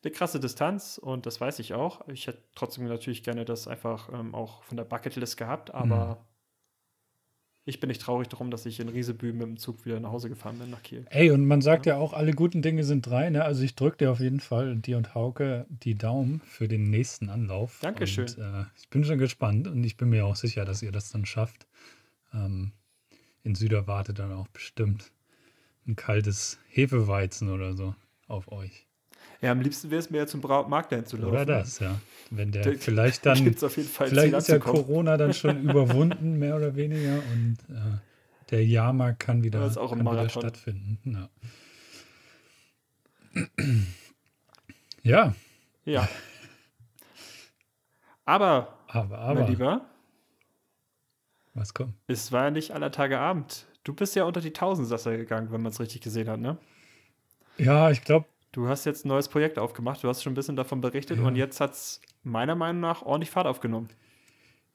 eine 0.04 0.12
krasse 0.12 0.40
Distanz 0.40 0.98
und 0.98 1.26
das 1.26 1.40
weiß 1.40 1.60
ich 1.60 1.74
auch. 1.74 2.08
Ich 2.08 2.28
hätte 2.28 2.42
trotzdem 2.56 2.88
natürlich 2.88 3.24
gerne 3.24 3.46
das 3.46 3.68
einfach 3.68 4.12
ähm, 4.12 4.34
auch 4.34 4.64
von 4.64 4.78
der 4.78 4.84
Bucketlist 4.84 5.38
gehabt, 5.38 5.74
aber 5.74 6.16
mhm. 6.16 6.16
ich 7.66 7.80
bin 7.80 7.88
nicht 7.88 8.02
traurig 8.02 8.28
darum, 8.28 8.50
dass 8.50 8.66
ich 8.66 8.80
in 8.80 8.90
Riesebü 8.90 9.32
mit 9.32 9.44
dem 9.44 9.58
Zug 9.58 9.86
wieder 9.86 10.00
nach 10.00 10.12
Hause 10.12 10.30
gefahren 10.30 10.58
bin 10.58 10.72
nach 10.72 10.82
Kiel. 10.82 11.06
Ey, 11.12 11.30
und 11.30 11.46
man 11.46 11.62
sagt 11.62 11.86
ja, 11.86 11.96
ja 11.96 12.00
auch, 12.00 12.14
alle 12.14 12.32
guten 12.32 12.64
Dinge 12.64 12.84
sind 12.84 13.06
drei, 13.06 13.30
ne? 13.30 13.46
Also 13.46 13.62
ich 13.62 13.76
drücke 13.76 13.98
dir 13.98 14.12
auf 14.12 14.20
jeden 14.20 14.40
Fall, 14.40 14.76
dir 14.76 14.98
und 14.98 15.14
Hauke, 15.14 15.68
die 15.70 15.96
Daumen 15.96 16.42
für 16.46 16.68
den 16.68 16.90
nächsten 16.90 17.30
Anlauf. 17.30 17.80
Dankeschön. 17.82 18.26
Und, 18.26 18.38
äh, 18.40 18.66
ich 18.80 18.90
bin 18.90 19.04
schon 19.04 19.20
gespannt 19.20 19.68
und 19.68 19.84
ich 19.84 19.98
bin 19.98 20.10
mir 20.10 20.26
auch 20.26 20.36
sicher, 20.36 20.66
dass 20.66 20.82
ihr 20.82 20.92
das 20.92 21.12
dann 21.12 21.26
schafft. 21.26 21.68
Ähm, 22.34 22.72
in 23.44 23.54
Süder 23.54 23.86
wartet 23.86 24.18
dann 24.18 24.32
auch 24.32 24.48
bestimmt 24.48 25.12
ein 25.88 25.96
kaltes 25.96 26.60
Hefeweizen 26.70 27.50
oder 27.50 27.74
so 27.76 27.96
auf 28.28 28.52
euch. 28.52 28.88
Ja, 29.42 29.52
am 29.52 29.62
liebsten 29.62 29.90
wäre 29.90 30.00
es 30.00 30.10
mir 30.10 30.20
ja 30.20 30.28
zum 30.28 30.42
Markt 30.42 30.92
zu 31.08 31.18
laufen. 31.18 31.34
Oder 31.34 31.46
das, 31.46 31.80
ja. 31.80 32.00
Wenn 32.30 32.52
der 32.52 32.62
da, 32.62 32.72
vielleicht 32.78 33.26
dann, 33.26 33.38
vielleicht 33.56 34.34
ist 34.34 34.48
ja 34.50 34.60
Corona 34.60 35.18
dann 35.18 35.34
schon 35.34 35.64
überwunden, 35.70 36.38
mehr 36.38 36.56
oder 36.56 36.76
weniger, 36.76 37.22
und 37.34 37.58
äh, 37.70 37.98
der 38.52 38.66
Jahrmarkt 38.66 39.20
kann 39.20 39.44
wieder, 39.44 39.68
kann 39.70 40.00
wieder 40.00 40.30
stattfinden. 40.30 41.28
Ja. 43.34 43.44
ja. 45.04 45.36
Ja. 45.86 46.08
Aber, 48.26 48.78
aber, 48.88 49.18
aber. 49.18 49.40
mein 49.42 49.50
Lieber, 49.50 49.82
Was 51.54 51.74
kommt? 51.74 51.94
Es 52.08 52.32
war 52.32 52.46
ja 52.46 52.52
nicht 52.52 52.72
aller 52.72 52.92
Tage 52.92 53.20
Abend. 53.20 53.66
Du 53.84 53.94
bist 53.94 54.16
ja 54.16 54.26
unter 54.26 54.42
die 54.42 54.54
Tausendsasser 54.54 55.18
gegangen, 55.18 55.52
wenn 55.52 55.62
man 55.62 55.72
es 55.72 55.80
richtig 55.80 56.02
gesehen 56.02 56.30
hat, 56.30 56.40
ne? 56.40 56.58
Ja, 57.58 57.90
ich 57.90 58.04
glaube. 58.04 58.28
Du 58.52 58.68
hast 58.68 58.86
jetzt 58.86 59.06
ein 59.06 59.08
neues 59.08 59.30
Projekt 59.30 59.58
aufgemacht, 59.58 60.04
du 60.04 60.10
hast 60.10 60.24
schon 60.24 60.34
ein 60.34 60.36
bisschen 60.36 60.56
davon 60.56 60.82
berichtet 60.82 61.20
ja. 61.20 61.24
und 61.26 61.36
jetzt 61.36 61.62
hat 61.62 61.72
es 61.72 62.02
meiner 62.24 62.56
Meinung 62.56 62.82
nach 62.82 63.02
ordentlich 63.02 63.30
Fahrt 63.30 63.48
aufgenommen. 63.48 63.90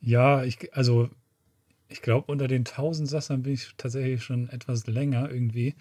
Ja, 0.00 0.44
ich, 0.44 0.74
also 0.74 1.10
ich 1.88 2.02
glaube, 2.02 2.30
unter 2.30 2.48
den 2.48 2.64
Tausendsassern 2.64 3.42
bin 3.42 3.52
ich 3.52 3.74
tatsächlich 3.76 4.22
schon 4.22 4.48
etwas 4.48 4.86
länger 4.86 5.30
irgendwie. 5.30 5.74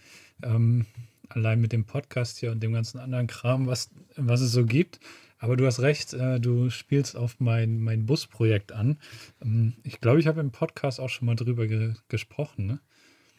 Ähm, 0.44 0.86
allein 1.30 1.62
mit 1.62 1.72
dem 1.72 1.86
Podcast 1.86 2.38
hier 2.38 2.52
und 2.52 2.62
dem 2.62 2.74
ganzen 2.74 3.00
anderen 3.00 3.28
Kram, 3.28 3.68
was, 3.68 3.90
was 4.16 4.42
es 4.42 4.52
so 4.52 4.66
gibt. 4.66 5.00
Aber 5.38 5.58
du 5.58 5.66
hast 5.66 5.80
recht, 5.80 6.14
äh, 6.14 6.40
du 6.40 6.70
spielst 6.70 7.16
auf 7.16 7.40
mein, 7.40 7.80
mein 7.80 8.06
Busprojekt 8.06 8.72
an. 8.72 8.98
Ähm, 9.42 9.74
ich 9.84 10.00
glaube, 10.02 10.20
ich 10.20 10.28
habe 10.28 10.42
im 10.42 10.52
Podcast 10.52 11.00
auch 11.00 11.10
schon 11.10 11.26
mal 11.26 11.36
drüber 11.36 11.68
ge 11.68 11.94
gesprochen. 12.08 12.66
Ne? 12.66 12.80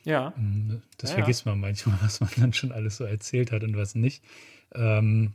Ja. 0.06 0.32
Ähm, 0.38 0.82
das 0.98 1.10
ja, 1.10 1.16
vergisst 1.16 1.44
man 1.44 1.60
manchmal, 1.60 1.98
was 2.02 2.20
man 2.20 2.30
dann 2.36 2.52
schon 2.54 2.72
alles 2.72 2.96
so 2.96 3.04
erzählt 3.04 3.52
hat 3.52 3.64
und 3.64 3.76
was 3.76 3.94
nicht. 3.94 4.25
Ähm, 4.75 5.34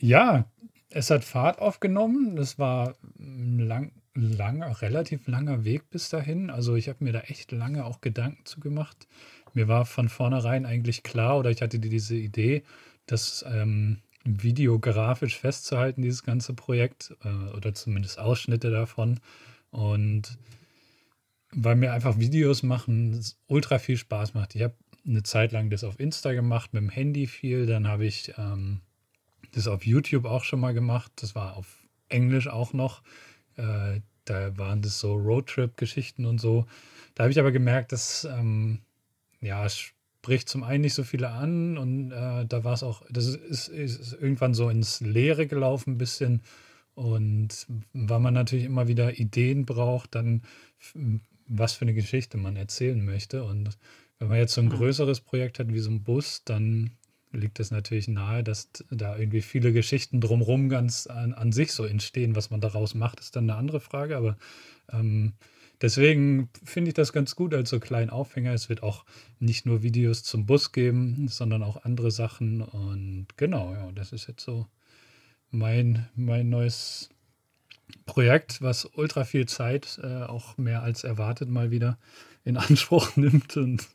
ja, 0.00 0.46
es 0.90 1.10
hat 1.10 1.24
Fahrt 1.24 1.60
aufgenommen. 1.60 2.36
Das 2.36 2.58
war 2.58 2.94
lang, 3.18 3.92
langer, 4.14 4.80
relativ 4.80 5.28
langer 5.28 5.64
Weg 5.64 5.90
bis 5.90 6.08
dahin. 6.08 6.50
Also 6.50 6.74
ich 6.74 6.88
habe 6.88 7.04
mir 7.04 7.12
da 7.12 7.20
echt 7.20 7.52
lange 7.52 7.84
auch 7.84 8.00
Gedanken 8.00 8.44
zu 8.46 8.60
gemacht. 8.60 9.06
Mir 9.52 9.68
war 9.68 9.84
von 9.84 10.08
vornherein 10.08 10.66
eigentlich 10.66 11.02
klar 11.02 11.38
oder 11.38 11.50
ich 11.50 11.62
hatte 11.62 11.78
diese 11.78 12.16
Idee, 12.16 12.64
das 13.06 13.44
ähm, 13.46 13.98
videografisch 14.24 15.38
festzuhalten, 15.38 16.00
dieses 16.00 16.22
ganze 16.22 16.54
Projekt 16.54 17.14
äh, 17.22 17.54
oder 17.54 17.74
zumindest 17.74 18.18
Ausschnitte 18.18 18.70
davon. 18.70 19.20
Und 19.70 20.38
weil 21.54 21.76
mir 21.76 21.92
einfach 21.92 22.18
Videos 22.18 22.62
machen 22.62 23.24
ultra 23.46 23.78
viel 23.78 23.96
Spaß 23.96 24.34
macht. 24.34 24.54
Ich 24.54 24.62
habe 24.62 24.74
eine 25.06 25.22
Zeit 25.22 25.52
lang 25.52 25.70
das 25.70 25.84
auf 25.84 26.00
Insta 26.00 26.32
gemacht, 26.32 26.72
mit 26.72 26.82
dem 26.82 26.90
Handy 26.90 27.26
viel. 27.26 27.66
Dann 27.66 27.86
habe 27.86 28.06
ich 28.06 28.32
ähm, 28.38 28.80
das 29.52 29.68
auf 29.68 29.86
YouTube 29.86 30.24
auch 30.24 30.44
schon 30.44 30.60
mal 30.60 30.74
gemacht. 30.74 31.12
Das 31.16 31.34
war 31.34 31.56
auf 31.56 31.86
Englisch 32.08 32.48
auch 32.48 32.72
noch. 32.72 33.02
Äh, 33.56 34.00
da 34.24 34.56
waren 34.56 34.82
das 34.82 34.98
so 34.98 35.14
Roadtrip-Geschichten 35.14 36.24
und 36.24 36.40
so. 36.40 36.66
Da 37.14 37.24
habe 37.24 37.30
ich 37.30 37.38
aber 37.38 37.52
gemerkt, 37.52 37.92
dass 37.92 38.24
ähm, 38.24 38.80
ja, 39.40 39.68
spricht 39.68 40.48
zum 40.48 40.64
einen 40.64 40.80
nicht 40.80 40.94
so 40.94 41.04
viele 41.04 41.28
an 41.30 41.76
und 41.76 42.10
äh, 42.10 42.46
da 42.46 42.64
war 42.64 42.72
es 42.72 42.82
auch, 42.82 43.02
das 43.10 43.26
ist, 43.26 43.68
ist, 43.68 44.00
ist, 44.00 44.12
irgendwann 44.14 44.54
so 44.54 44.70
ins 44.70 45.00
Leere 45.00 45.46
gelaufen 45.46 45.92
ein 45.92 45.98
bisschen. 45.98 46.42
Und 46.94 47.66
weil 47.92 48.20
man 48.20 48.34
natürlich 48.34 48.64
immer 48.64 48.88
wieder 48.88 49.18
Ideen 49.18 49.66
braucht, 49.66 50.14
dann 50.14 50.42
was 51.46 51.74
für 51.74 51.82
eine 51.82 51.94
Geschichte 51.94 52.36
man 52.36 52.56
erzählen 52.56 53.04
möchte. 53.04 53.44
Und 53.44 53.70
wenn 54.18 54.28
man 54.28 54.38
jetzt 54.38 54.54
so 54.54 54.60
ein 54.60 54.68
mhm. 54.68 54.76
größeres 54.76 55.20
Projekt 55.20 55.58
hat 55.58 55.72
wie 55.72 55.80
so 55.80 55.90
ein 55.90 56.02
Bus, 56.02 56.42
dann 56.44 56.90
liegt 57.32 57.60
es 57.60 57.70
natürlich 57.70 58.08
nahe, 58.08 58.44
dass 58.44 58.70
da 58.90 59.16
irgendwie 59.16 59.42
viele 59.42 59.72
Geschichten 59.72 60.20
drumherum 60.20 60.68
ganz 60.68 61.06
an, 61.06 61.34
an, 61.34 61.52
sich 61.52 61.72
so 61.72 61.84
entstehen. 61.84 62.36
Was 62.36 62.50
man 62.50 62.60
daraus 62.60 62.94
macht, 62.94 63.20
ist 63.20 63.36
dann 63.36 63.50
eine 63.50 63.58
andere 63.58 63.80
Frage. 63.80 64.16
Aber 64.16 64.36
ähm, 64.92 65.32
deswegen 65.80 66.48
finde 66.62 66.88
ich 66.88 66.94
das 66.94 67.12
ganz 67.12 67.34
gut 67.34 67.54
als 67.54 67.70
so 67.70 67.80
kleinen 67.80 68.10
Aufhänger. 68.10 68.52
Es 68.52 68.68
wird 68.68 68.82
auch 68.82 69.04
nicht 69.40 69.66
nur 69.66 69.82
Videos 69.82 70.22
zum 70.22 70.46
Bus 70.46 70.72
geben, 70.72 71.26
sondern 71.28 71.62
auch 71.62 71.84
andere 71.84 72.10
Sachen. 72.10 72.62
Und 72.62 73.26
genau, 73.36 73.72
ja, 73.72 73.90
das 73.92 74.12
ist 74.12 74.28
jetzt 74.28 74.44
so 74.44 74.66
mein, 75.50 76.08
mein 76.14 76.48
neues 76.48 77.10
Projekt, 78.06 78.62
was 78.62 78.84
ultra 78.84 79.24
viel 79.24 79.46
Zeit, 79.46 79.98
äh, 80.02 80.22
auch 80.22 80.56
mehr 80.56 80.82
als 80.82 81.04
erwartet, 81.04 81.48
mal 81.48 81.70
wieder 81.70 81.98
in 82.44 82.56
Anspruch 82.56 83.16
nimmt. 83.16 83.56
Und 83.56 83.86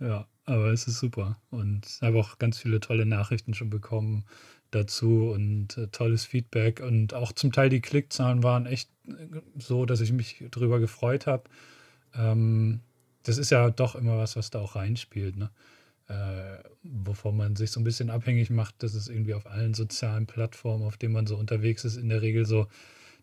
ja, 0.00 0.26
aber 0.44 0.72
es 0.72 0.86
ist 0.86 0.98
super. 0.98 1.38
Und 1.50 1.98
habe 2.02 2.18
auch 2.18 2.38
ganz 2.38 2.58
viele 2.58 2.80
tolle 2.80 3.06
Nachrichten 3.06 3.54
schon 3.54 3.70
bekommen 3.70 4.24
dazu 4.70 5.30
und 5.30 5.76
äh, 5.78 5.88
tolles 5.88 6.24
Feedback. 6.24 6.80
Und 6.80 7.14
auch 7.14 7.32
zum 7.32 7.52
Teil 7.52 7.68
die 7.68 7.80
Klickzahlen 7.80 8.42
waren 8.42 8.66
echt 8.66 8.90
äh, 9.08 9.40
so, 9.58 9.86
dass 9.86 10.00
ich 10.00 10.12
mich 10.12 10.44
darüber 10.50 10.80
gefreut 10.80 11.26
habe. 11.26 11.44
Ähm, 12.14 12.80
das 13.22 13.38
ist 13.38 13.50
ja 13.50 13.70
doch 13.70 13.94
immer 13.94 14.18
was, 14.18 14.36
was 14.36 14.50
da 14.50 14.60
auch 14.60 14.76
reinspielt. 14.76 15.36
Ne? 15.36 15.50
Äh, 16.08 16.62
wovon 16.84 17.36
man 17.36 17.56
sich 17.56 17.72
so 17.72 17.80
ein 17.80 17.84
bisschen 17.84 18.10
abhängig 18.10 18.50
macht, 18.50 18.82
dass 18.82 18.94
es 18.94 19.08
irgendwie 19.08 19.34
auf 19.34 19.46
allen 19.46 19.74
sozialen 19.74 20.26
Plattformen, 20.26 20.84
auf 20.84 20.96
denen 20.96 21.14
man 21.14 21.26
so 21.26 21.36
unterwegs 21.36 21.84
ist, 21.84 21.96
in 21.96 22.08
der 22.08 22.22
Regel 22.22 22.46
so, 22.46 22.68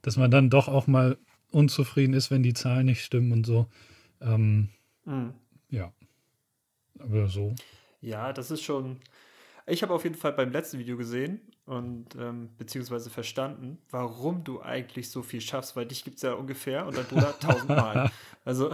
dass 0.03 0.17
man 0.17 0.29
dann 0.29 0.51
doch 0.51 0.67
auch 0.67 0.86
mal 0.86 1.17
unzufrieden 1.50 2.13
ist, 2.13 2.29
wenn 2.29 2.43
die 2.43 2.53
Zahlen 2.53 2.86
nicht 2.86 3.03
stimmen 3.03 3.31
und 3.31 3.45
so. 3.45 3.67
Ähm, 4.22 4.69
mhm. 5.05 5.33
Ja, 5.69 5.91
aber 7.00 7.27
so. 7.27 7.55
Ja, 8.01 8.31
das 8.31 8.51
ist 8.51 8.62
schon. 8.62 8.98
Ich 9.65 9.82
habe 9.82 9.93
auf 9.93 10.03
jeden 10.03 10.15
Fall 10.15 10.34
beim 10.34 10.51
letzten 10.51 10.77
Video 10.77 10.98
gesehen 10.98 11.39
und 11.65 12.08
ähm, 12.20 12.50
beziehungsweise 12.58 13.10
verstanden, 13.10 13.77
warum 13.91 14.43
du 14.43 14.62
eigentlich 14.62 15.10
so 15.10 15.24
viel 15.24 15.39
schaffst, 15.39 15.77
weil 15.77 15.86
dich 15.86 16.03
gibt 16.03 16.17
es 16.17 16.24
ja 16.24 16.34
ungefähr 16.34 16.86
und 16.86 16.98
dein 16.98 17.05
Bruder 17.05 17.34
tausendmal. 17.39 18.12
also, 18.46 18.72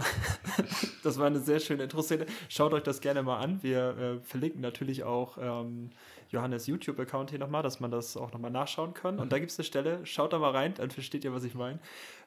das 1.04 1.18
war 1.18 1.26
eine 1.26 1.38
sehr 1.38 1.60
schöne 1.60 1.84
Intro-Szene. 1.84 2.26
Schaut 2.48 2.74
euch 2.74 2.82
das 2.82 3.00
gerne 3.00 3.22
mal 3.22 3.38
an. 3.38 3.62
Wir 3.62 3.96
äh, 3.96 4.20
verlinken 4.24 4.60
natürlich 4.60 5.04
auch 5.04 5.38
ähm, 5.40 5.90
Johannes 6.30 6.66
YouTube-Account 6.66 7.30
hier 7.30 7.38
nochmal, 7.38 7.62
dass 7.62 7.78
man 7.78 7.92
das 7.92 8.16
auch 8.16 8.32
nochmal 8.32 8.50
nachschauen 8.50 8.92
kann. 8.92 9.20
Und 9.20 9.32
da 9.32 9.38
gibt 9.38 9.52
es 9.52 9.58
eine 9.58 9.66
Stelle, 9.66 10.00
schaut 10.04 10.32
da 10.32 10.40
mal 10.40 10.50
rein, 10.50 10.74
dann 10.74 10.90
versteht 10.90 11.22
ihr, 11.24 11.32
was 11.32 11.44
ich 11.44 11.54
meine. 11.54 11.78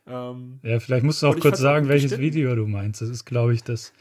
Ähm, 0.08 0.60
ja, 0.64 0.80
vielleicht 0.80 1.04
musst 1.04 1.22
du 1.22 1.28
auch 1.28 1.38
kurz 1.38 1.60
sagen, 1.60 1.90
welches 1.90 2.18
Video 2.18 2.56
du 2.56 2.66
meinst. 2.66 3.02
Das 3.02 3.10
ist, 3.10 3.26
glaube 3.26 3.54
ich, 3.54 3.64
das 3.64 3.92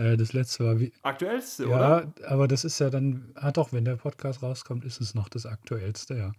äh, 0.00 0.16
das 0.16 0.32
letzte 0.32 0.64
war 0.64 0.80
wie. 0.80 0.92
Aktuellste, 1.02 1.64
ja, 1.64 1.68
oder? 1.68 2.12
Ja, 2.20 2.28
aber 2.28 2.48
das 2.48 2.64
ist 2.64 2.78
ja 2.78 2.90
dann. 2.90 3.32
Ah, 3.34 3.52
doch, 3.52 3.72
wenn 3.72 3.84
der 3.84 3.96
Podcast 3.96 4.42
rauskommt, 4.42 4.84
ist 4.84 5.00
es 5.00 5.14
noch 5.14 5.28
das 5.28 5.46
aktuellste, 5.46 6.16
ja. 6.16 6.32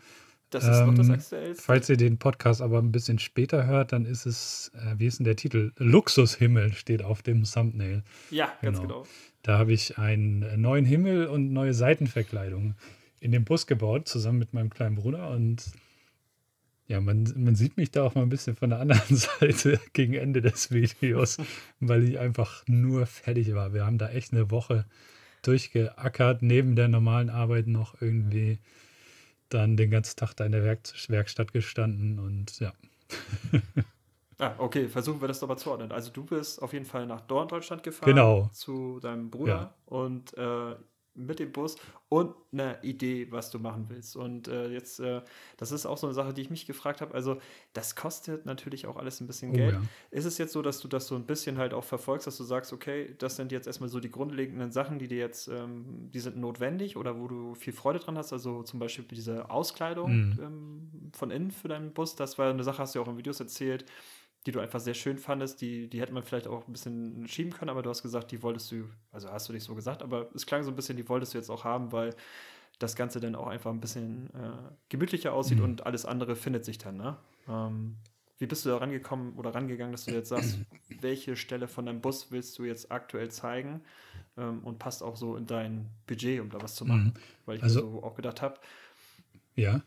Das 0.49 0.65
ist 0.65 0.79
ähm, 0.79 0.87
noch 0.87 0.95
das 0.95 1.07
ähm, 1.07 1.13
aktuellste. 1.13 1.63
Falls 1.63 1.89
ihr 1.89 1.97
den 1.97 2.17
Podcast 2.17 2.61
aber 2.61 2.79
ein 2.79 2.91
bisschen 2.91 3.19
später 3.19 3.65
hört, 3.65 3.93
dann 3.93 4.05
ist 4.05 4.25
es, 4.25 4.71
äh, 4.75 4.95
wie 4.97 5.05
ist 5.05 5.19
denn 5.19 5.25
der 5.25 5.37
Titel? 5.37 5.71
Luxushimmel 5.77 6.73
steht 6.73 7.03
auf 7.03 7.21
dem 7.21 7.43
Thumbnail. 7.43 8.03
Ja, 8.31 8.51
ganz 8.61 8.81
genau. 8.81 9.03
genau. 9.03 9.07
Da 9.43 9.57
habe 9.57 9.71
ich 9.71 9.97
einen 9.97 10.59
neuen 10.59 10.85
Himmel 10.85 11.27
und 11.27 11.53
neue 11.53 11.73
Seitenverkleidung 11.73 12.75
in 13.21 13.31
den 13.31 13.45
Bus 13.45 13.65
gebaut, 13.65 14.07
zusammen 14.07 14.39
mit 14.39 14.53
meinem 14.53 14.69
kleinen 14.69 14.95
Bruder. 14.95 15.29
Und 15.29 15.71
ja, 16.91 16.99
man, 16.99 17.23
man 17.37 17.55
sieht 17.55 17.77
mich 17.77 17.91
da 17.91 18.03
auch 18.03 18.15
mal 18.15 18.23
ein 18.23 18.29
bisschen 18.29 18.57
von 18.57 18.69
der 18.69 18.79
anderen 18.79 19.15
Seite 19.15 19.79
gegen 19.93 20.13
Ende 20.13 20.41
des 20.41 20.71
Videos, 20.71 21.37
weil 21.79 22.03
ich 22.03 22.19
einfach 22.19 22.63
nur 22.67 23.05
fertig 23.05 23.55
war. 23.55 23.73
Wir 23.73 23.85
haben 23.85 23.97
da 23.97 24.09
echt 24.09 24.33
eine 24.33 24.51
Woche 24.51 24.85
durchgeackert, 25.41 26.41
neben 26.41 26.75
der 26.75 26.89
normalen 26.89 27.29
Arbeit 27.29 27.67
noch 27.67 28.01
irgendwie 28.01 28.59
dann 29.47 29.77
den 29.77 29.89
ganzen 29.89 30.17
Tag 30.17 30.33
da 30.33 30.45
in 30.45 30.51
der 30.51 30.65
Werk 30.65 30.81
Werkstatt 31.07 31.53
gestanden 31.53 32.19
und 32.19 32.59
ja. 32.59 32.73
Ah, 34.37 34.55
okay, 34.57 34.89
versuchen 34.89 35.21
wir 35.21 35.27
das 35.27 35.39
doch 35.39 35.47
mal 35.47 35.55
zu 35.55 35.69
ordnen. 35.69 35.91
Also 35.91 36.09
du 36.09 36.25
bist 36.25 36.63
auf 36.63 36.73
jeden 36.73 36.85
Fall 36.85 37.05
nach 37.05 37.21
Deutschland 37.21 37.83
gefahren 37.83 38.09
genau. 38.09 38.49
zu 38.51 38.99
deinem 38.99 39.29
Bruder 39.29 39.53
ja. 39.53 39.75
und 39.85 40.35
äh, 40.35 40.75
mit 41.13 41.39
dem 41.39 41.51
Bus 41.51 41.75
und 42.09 42.35
eine 42.51 42.77
Idee, 42.83 43.27
was 43.31 43.51
du 43.51 43.59
machen 43.59 43.85
willst. 43.89 44.15
Und 44.15 44.47
äh, 44.47 44.69
jetzt, 44.69 44.99
äh, 44.99 45.21
das 45.57 45.71
ist 45.71 45.85
auch 45.85 45.97
so 45.97 46.07
eine 46.07 46.13
Sache, 46.13 46.33
die 46.33 46.41
ich 46.41 46.49
mich 46.49 46.65
gefragt 46.65 47.01
habe. 47.01 47.13
Also, 47.13 47.37
das 47.73 47.95
kostet 47.95 48.45
natürlich 48.45 48.87
auch 48.87 48.97
alles 48.97 49.21
ein 49.21 49.27
bisschen 49.27 49.51
oh, 49.51 49.55
Geld. 49.55 49.73
Ja. 49.73 49.81
Ist 50.11 50.25
es 50.25 50.37
jetzt 50.37 50.53
so, 50.53 50.61
dass 50.61 50.79
du 50.79 50.87
das 50.87 51.07
so 51.07 51.15
ein 51.15 51.25
bisschen 51.25 51.57
halt 51.57 51.73
auch 51.73 51.83
verfolgst, 51.83 52.27
dass 52.27 52.37
du 52.37 52.43
sagst, 52.43 52.73
okay, 52.73 53.15
das 53.17 53.35
sind 53.35 53.51
jetzt 53.51 53.67
erstmal 53.67 53.89
so 53.89 53.99
die 53.99 54.11
grundlegenden 54.11 54.71
Sachen, 54.71 54.99
die 54.99 55.07
dir 55.07 55.19
jetzt, 55.19 55.47
ähm, 55.47 56.09
die 56.13 56.19
sind 56.19 56.37
notwendig 56.37 56.97
oder 56.97 57.19
wo 57.19 57.27
du 57.27 57.55
viel 57.55 57.73
Freude 57.73 57.99
dran 57.99 58.17
hast? 58.17 58.33
Also 58.33 58.63
zum 58.63 58.79
Beispiel 58.79 59.05
diese 59.09 59.49
Auskleidung 59.49 60.11
mhm. 60.11 60.39
ähm, 60.41 61.11
von 61.13 61.31
innen 61.31 61.51
für 61.51 61.67
deinen 61.67 61.93
Bus, 61.93 62.15
das 62.15 62.37
war 62.37 62.49
eine 62.49 62.63
Sache, 62.63 62.79
hast 62.79 62.95
du 62.95 62.99
ja 62.99 63.05
auch 63.05 63.09
in 63.09 63.17
Videos 63.17 63.39
erzählt 63.39 63.85
die 64.45 64.51
du 64.51 64.59
einfach 64.59 64.79
sehr 64.79 64.93
schön 64.93 65.17
fandest, 65.17 65.61
die, 65.61 65.87
die 65.87 66.01
hätte 66.01 66.13
man 66.13 66.23
vielleicht 66.23 66.47
auch 66.47 66.67
ein 66.67 66.71
bisschen 66.71 67.27
schieben 67.27 67.53
können, 67.53 67.69
aber 67.69 67.83
du 67.83 67.89
hast 67.89 68.01
gesagt, 68.01 68.31
die 68.31 68.41
wolltest 68.41 68.71
du, 68.71 68.85
also 69.11 69.29
hast 69.29 69.47
du 69.49 69.53
nicht 69.53 69.63
so 69.63 69.75
gesagt, 69.75 70.01
aber 70.01 70.29
es 70.33 70.45
klang 70.45 70.63
so 70.63 70.71
ein 70.71 70.75
bisschen, 70.75 70.97
die 70.97 71.07
wolltest 71.07 71.33
du 71.33 71.37
jetzt 71.37 71.49
auch 71.49 71.63
haben, 71.63 71.91
weil 71.91 72.15
das 72.79 72.95
Ganze 72.95 73.19
dann 73.19 73.35
auch 73.35 73.47
einfach 73.47 73.71
ein 73.71 73.79
bisschen 73.79 74.29
äh, 74.33 74.73
gemütlicher 74.89 75.33
aussieht 75.33 75.59
mhm. 75.59 75.65
und 75.65 75.85
alles 75.85 76.05
andere 76.05 76.35
findet 76.35 76.65
sich 76.65 76.79
dann, 76.79 76.97
ne? 76.97 77.17
Ähm, 77.47 77.97
wie 78.39 78.47
bist 78.47 78.65
du 78.65 78.69
da 78.69 78.77
rangekommen 78.77 79.33
oder 79.33 79.53
rangegangen, 79.53 79.91
dass 79.91 80.05
du 80.05 80.11
jetzt 80.11 80.29
sagst, 80.29 80.57
welche 81.01 81.35
Stelle 81.35 81.67
von 81.67 81.85
deinem 81.85 82.01
Bus 82.01 82.31
willst 82.31 82.57
du 82.57 82.65
jetzt 82.65 82.91
aktuell 82.91 83.29
zeigen 83.29 83.81
ähm, 84.35 84.63
und 84.63 84.79
passt 84.79 85.03
auch 85.03 85.15
so 85.15 85.35
in 85.35 85.45
dein 85.45 85.91
Budget, 86.07 86.41
um 86.41 86.49
da 86.49 86.59
was 86.59 86.73
zu 86.73 86.85
machen? 86.85 87.13
Mhm. 87.15 87.21
Weil 87.45 87.57
ich 87.57 87.63
also, 87.63 87.85
mir 87.85 87.91
so 87.91 88.03
auch 88.03 88.15
gedacht 88.15 88.41
habe, 88.41 88.59
ja. 89.55 89.83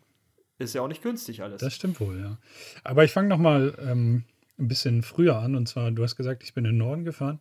Ist 0.58 0.74
ja 0.74 0.82
auch 0.82 0.88
nicht 0.88 1.02
günstig 1.02 1.42
alles. 1.42 1.60
Das 1.60 1.74
stimmt 1.74 1.98
wohl, 1.98 2.20
ja. 2.20 2.38
Aber 2.84 3.02
ich 3.02 3.10
fange 3.10 3.28
nochmal 3.28 3.76
ähm, 3.80 4.22
ein 4.58 4.68
bisschen 4.68 5.02
früher 5.02 5.36
an. 5.36 5.54
Und 5.54 5.68
zwar, 5.68 5.90
du 5.90 6.02
hast 6.02 6.16
gesagt, 6.16 6.42
ich 6.42 6.54
bin 6.54 6.64
in 6.64 6.72
den 6.72 6.78
Norden 6.78 7.04
gefahren. 7.04 7.40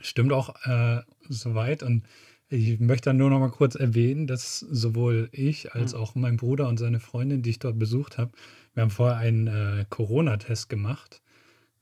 Stimmt 0.00 0.32
auch 0.32 0.54
äh, 0.64 1.02
soweit. 1.28 1.82
Und 1.82 2.04
ich 2.48 2.80
möchte 2.80 3.10
dann 3.10 3.16
nur 3.16 3.30
noch 3.30 3.38
mal 3.38 3.50
kurz 3.50 3.74
erwähnen, 3.74 4.26
dass 4.26 4.58
sowohl 4.58 5.28
ich 5.32 5.72
als 5.74 5.92
hm. 5.92 6.00
auch 6.00 6.14
mein 6.14 6.36
Bruder 6.36 6.68
und 6.68 6.78
seine 6.78 7.00
Freundin, 7.00 7.42
die 7.42 7.50
ich 7.50 7.58
dort 7.58 7.78
besucht 7.78 8.18
habe, 8.18 8.32
wir 8.74 8.82
haben 8.82 8.90
vorher 8.90 9.18
einen 9.18 9.46
äh, 9.46 9.84
Corona-Test 9.88 10.68
gemacht. 10.68 11.22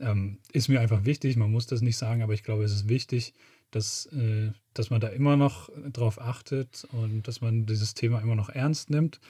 Ähm, 0.01 0.39
ist 0.53 0.69
mir 0.69 0.81
einfach 0.81 1.05
wichtig, 1.05 1.37
man 1.37 1.51
muss 1.51 1.67
das 1.67 1.81
nicht 1.81 1.97
sagen, 1.97 2.23
aber 2.23 2.33
ich 2.33 2.45
glaube, 2.45 2.65
es 2.65 2.73
ist 2.73 2.89
wichtig, 2.89 3.35
dass, 3.71 4.07
äh, 4.07 4.53
dass 4.75 4.91
man 4.91 5.01
da 5.01 5.09
immer 5.09 5.37
noch 5.37 5.71
drauf 5.93 6.21
achtet 6.21 6.87
und 6.93 7.27
dass 7.29 7.41
man 7.41 7.67
dieses 7.67 7.95
Thema 7.95 8.21
immer 8.21 8.37
noch 8.37 8.49
ernst 8.49 8.91
nimmt. 8.91 9.21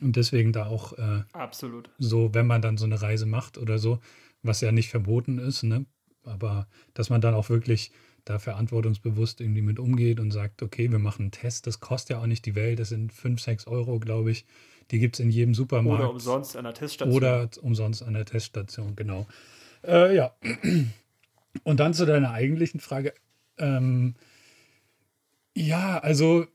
Und 0.00 0.16
deswegen 0.16 0.52
da 0.52 0.66
auch 0.66 0.92
äh, 0.96 1.22
Absolut. 1.32 1.90
so, 1.98 2.32
wenn 2.32 2.46
man 2.46 2.62
dann 2.62 2.76
so 2.76 2.84
eine 2.84 3.00
Reise 3.00 3.26
macht 3.26 3.58
oder 3.58 3.78
so, 3.78 4.00
was 4.42 4.60
ja 4.60 4.72
nicht 4.72 4.88
verboten 4.88 5.38
ist, 5.38 5.62
ne? 5.62 5.86
aber 6.28 6.68
dass 6.94 7.10
man 7.10 7.20
dann 7.20 7.34
auch 7.34 7.48
wirklich 7.48 7.90
da 8.24 8.38
verantwortungsbewusst 8.38 9.40
irgendwie 9.40 9.62
mit 9.62 9.78
umgeht 9.78 10.20
und 10.20 10.30
sagt, 10.30 10.62
okay, 10.62 10.90
wir 10.90 10.98
machen 10.98 11.22
einen 11.22 11.30
Test, 11.30 11.66
das 11.66 11.80
kostet 11.80 12.10
ja 12.10 12.22
auch 12.22 12.26
nicht 12.26 12.44
die 12.44 12.54
Welt, 12.54 12.78
das 12.78 12.90
sind 12.90 13.12
5, 13.12 13.40
6 13.40 13.66
Euro, 13.66 13.98
glaube 13.98 14.30
ich. 14.30 14.44
Die 14.90 14.98
gibt 14.98 15.16
es 15.16 15.20
in 15.20 15.30
jedem 15.30 15.54
Supermarkt. 15.54 16.02
Oder 16.02 16.10
umsonst 16.10 16.56
an 16.56 16.64
der 16.64 16.74
Teststation. 16.74 17.14
Oder 17.14 17.48
umsonst 17.62 18.02
an 18.02 18.14
der 18.14 18.24
Teststation, 18.24 18.96
genau. 18.96 19.26
Äh, 19.86 20.14
ja. 20.14 20.34
Und 21.62 21.80
dann 21.80 21.94
zu 21.94 22.06
deiner 22.06 22.30
eigentlichen 22.30 22.80
Frage. 22.80 23.14
Ähm, 23.58 24.14
ja, 25.54 25.98
also 25.98 26.46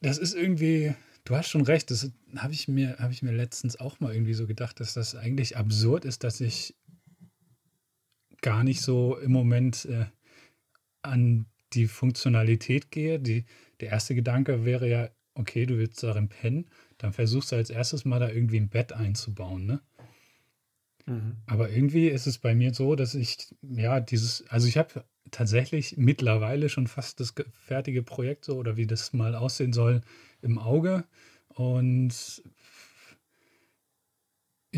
das 0.00 0.18
ist 0.18 0.34
irgendwie, 0.34 0.94
du 1.24 1.36
hast 1.36 1.48
schon 1.48 1.62
recht, 1.62 1.90
das 1.90 2.10
habe 2.36 2.52
ich, 2.52 2.68
mir, 2.68 2.96
hab 2.98 3.10
ich 3.10 3.22
mir 3.22 3.32
letztens 3.32 3.80
auch 3.80 4.00
mal 4.00 4.12
irgendwie 4.12 4.34
so 4.34 4.46
gedacht, 4.46 4.80
dass 4.80 4.94
das 4.94 5.14
eigentlich 5.14 5.56
absurd 5.56 6.04
ist, 6.04 6.24
dass 6.24 6.40
ich 6.40 6.74
gar 8.42 8.64
nicht 8.64 8.80
so 8.80 9.16
im 9.18 9.32
Moment 9.32 9.84
äh, 9.86 10.06
an 11.02 11.46
die 11.72 11.86
Funktionalität 11.86 12.90
gehe. 12.90 13.18
Die, 13.18 13.44
der 13.80 13.90
erste 13.90 14.14
Gedanke 14.14 14.64
wäre 14.64 14.88
ja, 14.88 15.08
okay, 15.34 15.66
du 15.66 15.78
willst 15.78 16.02
darin 16.02 16.28
pennen, 16.28 16.70
dann 16.98 17.12
versuchst 17.12 17.52
du 17.52 17.56
als 17.56 17.70
erstes 17.70 18.04
mal 18.04 18.18
da 18.18 18.28
irgendwie 18.28 18.58
ein 18.58 18.68
Bett 18.68 18.92
einzubauen, 18.92 19.66
ne? 19.66 19.80
Mhm. 21.06 21.36
Aber 21.46 21.70
irgendwie 21.70 22.08
ist 22.08 22.26
es 22.26 22.38
bei 22.38 22.54
mir 22.54 22.74
so, 22.74 22.94
dass 22.94 23.14
ich, 23.14 23.54
ja, 23.62 24.00
dieses, 24.00 24.46
also 24.48 24.66
ich 24.66 24.76
habe 24.76 25.04
tatsächlich 25.30 25.96
mittlerweile 25.96 26.68
schon 26.68 26.86
fast 26.86 27.20
das 27.20 27.34
fertige 27.52 28.02
Projekt 28.02 28.44
so 28.44 28.56
oder 28.56 28.76
wie 28.76 28.86
das 28.86 29.12
mal 29.12 29.34
aussehen 29.34 29.72
soll 29.72 30.02
im 30.42 30.58
Auge. 30.58 31.04
Und 31.48 32.42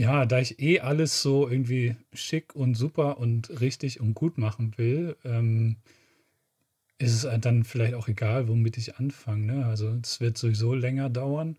ja, 0.01 0.25
da 0.25 0.39
ich 0.39 0.59
eh 0.61 0.81
alles 0.81 1.21
so 1.21 1.47
irgendwie 1.47 1.95
schick 2.15 2.57
und 2.57 2.75
super 2.75 3.19
und 3.19 3.61
richtig 3.61 4.01
und 4.01 4.15
gut 4.15 4.39
machen 4.39 4.79
will, 4.79 5.15
ähm, 5.25 5.77
ist 6.97 7.23
es 7.23 7.41
dann 7.43 7.65
vielleicht 7.65 7.93
auch 7.93 8.09
egal, 8.09 8.49
womit 8.49 8.79
ich 8.79 8.97
anfange. 8.97 9.45
Ne? 9.45 9.67
Also 9.67 9.99
es 10.03 10.19
wird 10.21 10.39
sowieso 10.39 10.73
länger 10.73 11.11
dauern 11.11 11.59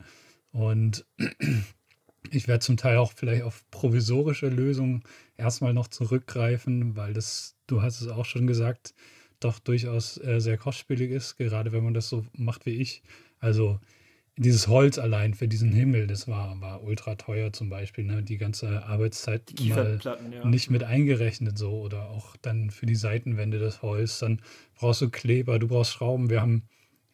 und 0.52 1.06
ich 2.32 2.48
werde 2.48 2.62
zum 2.62 2.78
Teil 2.78 2.98
auch 2.98 3.14
vielleicht 3.14 3.44
auf 3.44 3.64
provisorische 3.70 4.50
Lösungen 4.50 5.04
erstmal 5.38 5.76
noch 5.76 5.88
zurückgreifen, 5.88 6.96
weil 6.96 7.14
das, 7.14 7.56
du 7.68 7.84
hast 7.84 8.02
es 8.02 8.08
auch 8.08 8.26
schon 8.26 8.48
gesagt, 8.48 8.96
doch 9.40 9.60
durchaus 9.60 10.18
äh, 10.18 10.40
sehr 10.42 10.58
kostspielig 10.58 11.12
ist, 11.12 11.38
gerade 11.38 11.72
wenn 11.74 11.84
man 11.84 11.94
das 11.94 12.10
so 12.10 12.26
macht 12.34 12.66
wie 12.66 12.82
ich. 12.82 13.04
Also 13.38 13.80
dieses 14.38 14.68
Holz 14.68 14.98
allein 14.98 15.34
für 15.34 15.48
diesen 15.48 15.72
Himmel, 15.72 16.08
das 16.08 16.28
war, 16.28 16.60
war 16.62 16.84
ultra 16.84 17.16
teuer 17.16 17.52
zum 17.52 17.70
Beispiel. 17.70 18.06
Ne? 18.06 18.24
Die 18.24 18.38
ganze 18.38 18.86
Arbeitszeit 18.86 19.60
die 19.60 19.70
mal 19.70 20.00
ja. 20.04 20.46
nicht 20.46 20.70
mit 20.70 20.84
eingerechnet 20.84 21.58
so 21.58 21.82
oder 21.82 22.10
auch 22.10 22.36
dann 22.42 22.70
für 22.70 22.86
die 22.86 22.96
Seitenwände 22.96 23.60
das 23.60 23.82
Holz. 23.82 24.20
Dann 24.20 24.42
brauchst 24.76 25.02
du 25.02 25.10
Kleber, 25.10 25.60
du 25.60 25.68
brauchst 25.68 25.94
Schrauben. 25.94 26.30
Wir 26.30 26.42
haben 26.42 26.64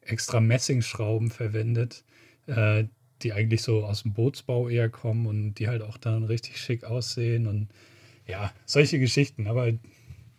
extra 0.02 0.40
Messingschrauben 0.40 1.32
verwendet, 1.32 2.04
äh, 2.46 2.86
die 3.24 3.34
eigentlich 3.34 3.64
so 3.64 3.84
aus 3.84 4.04
dem 4.04 4.14
Bootsbau 4.14 4.70
eher 4.70 4.90
kommen 4.90 5.26
und 5.26 5.56
die 5.56 5.68
halt 5.68 5.82
auch 5.82 5.98
dann 5.98 6.24
richtig 6.24 6.60
schick 6.60 6.84
aussehen 6.84 7.48
und 7.48 7.68
ja, 8.28 8.54
solche 8.66 9.00
Geschichten. 9.00 9.48
Aber 9.48 9.72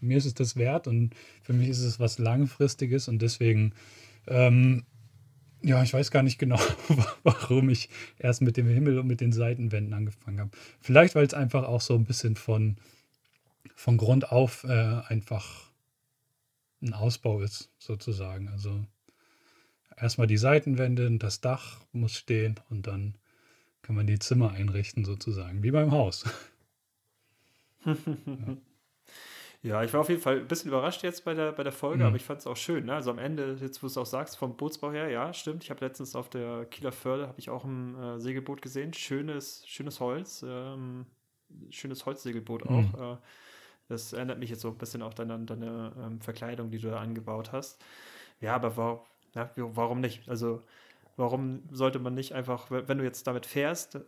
mir 0.01 0.17
ist 0.17 0.27
es 0.27 0.35
das 0.35 0.57
wert 0.57 0.87
und 0.87 1.15
für 1.43 1.53
mich 1.53 1.69
ist 1.69 1.83
es 1.83 1.99
was 1.99 2.19
Langfristiges 2.19 3.09
und 3.09 3.21
deswegen, 3.21 3.73
ähm, 4.29 4.85
ja, 5.63 5.83
ich 5.83 5.93
weiß 5.93 6.11
gar 6.11 6.23
nicht 6.23 6.39
genau, 6.39 6.61
warum 7.23 7.69
ich 7.71 7.89
erst 8.19 8.43
mit 8.43 8.57
dem 8.57 8.69
Himmel 8.69 8.99
und 8.99 9.07
mit 9.07 9.21
den 9.21 9.33
Seitenwänden 9.33 9.95
angefangen 9.95 10.41
habe. 10.41 10.51
Vielleicht, 10.81 11.15
weil 11.15 11.27
es 11.27 11.35
einfach 11.35 11.65
auch 11.65 11.81
so 11.81 11.95
ein 11.95 12.05
bisschen 12.05 12.37
von, 12.37 12.77
von 13.75 13.97
Grund 13.97 14.31
auf 14.31 14.65
äh, 14.65 15.01
einfach 15.09 15.69
ein 16.81 16.95
Ausbau 16.95 17.41
ist, 17.41 17.71
sozusagen. 17.79 18.49
Also 18.49 18.85
erstmal 19.97 20.27
die 20.27 20.39
Seitenwände 20.39 21.07
und 21.07 21.23
das 21.23 21.41
Dach 21.41 21.81
muss 21.93 22.17
stehen 22.17 22.61
und 22.71 22.87
dann 22.87 23.15
kann 23.83 23.97
man 23.97 24.07
die 24.07 24.19
Zimmer 24.19 24.53
einrichten 24.53 25.05
sozusagen, 25.05 25.63
wie 25.63 25.71
beim 25.71 25.91
Haus. 25.91 26.25
ja. 27.85 27.95
Ja. 29.63 29.83
ich 29.83 29.93
war 29.93 30.01
auf 30.01 30.09
jeden 30.09 30.21
Fall 30.21 30.39
ein 30.39 30.49
bisschen 30.49 30.71
überrascht 30.71 31.03
jetzt 31.03 31.25
bei 31.25 31.35
der, 31.35 31.53
bei 31.53 31.63
der 31.63 31.73
Folge, 31.73 31.99
mhm. 31.99 32.09
aber 32.09 32.17
ich 32.17 32.25
fand 32.25 32.41
es 32.41 32.47
auch 32.47 32.57
schön. 32.57 32.87
Ne? 32.87 32.95
Also 32.95 33.11
am 33.11 33.19
Ende, 33.19 33.57
jetzt 33.61 33.83
wo 33.83 33.87
du 33.87 33.91
es 33.91 33.97
auch 33.97 34.07
sagst, 34.07 34.37
vom 34.37 34.57
Bootsbau 34.57 34.93
her, 34.93 35.09
ja, 35.09 35.33
stimmt. 35.33 35.65
Ich 35.65 35.71
habe 35.71 35.85
letztens 35.85 36.15
auf 36.15 36.29
der 36.29 36.65
Kieler 36.67 36.93
Förde, 36.93 37.29
habe 37.29 37.39
ich 37.39 37.51
auch 37.51 37.65
ein 37.65 37.97
äh, 37.97 38.21
Segelboot 38.21 38.63
gesehen. 38.63 38.93
Schönes, 38.93 39.63
schönes 39.67 40.01
Holz, 40.01 40.45
ähm, 40.47 41.07
schönes 41.71 42.07
Holzsegelboot 42.07 42.69
mhm. 42.69 42.77
auch. 42.95 43.15
Äh, 43.15 43.17
das 43.89 44.13
erinnert 44.13 44.39
mich 44.39 44.51
jetzt 44.51 44.61
so 44.61 44.69
ein 44.69 44.79
bisschen 44.79 45.03
auch 45.03 45.17
an 45.19 45.29
deine, 45.29 45.45
deine 45.45 45.93
ähm, 45.99 46.21
Verkleidung, 46.21 46.71
die 46.71 46.79
du 46.79 46.91
da 46.91 47.01
angebaut 47.01 47.53
hast. 47.53 47.83
Ja, 48.41 48.55
aber 48.55 48.77
war, 48.77 49.07
ja, 49.35 49.51
warum 49.57 50.01
nicht? 50.01 50.29
Also, 50.29 50.63
warum 51.19 51.65
sollte 51.73 51.99
man 51.99 52.15
nicht 52.15 52.33
einfach, 52.33 52.71
wenn 52.71 52.99
du 52.99 53.05
jetzt 53.05 53.27
damit 53.27 53.45
fährst 53.45 53.97
äh, 53.97 53.99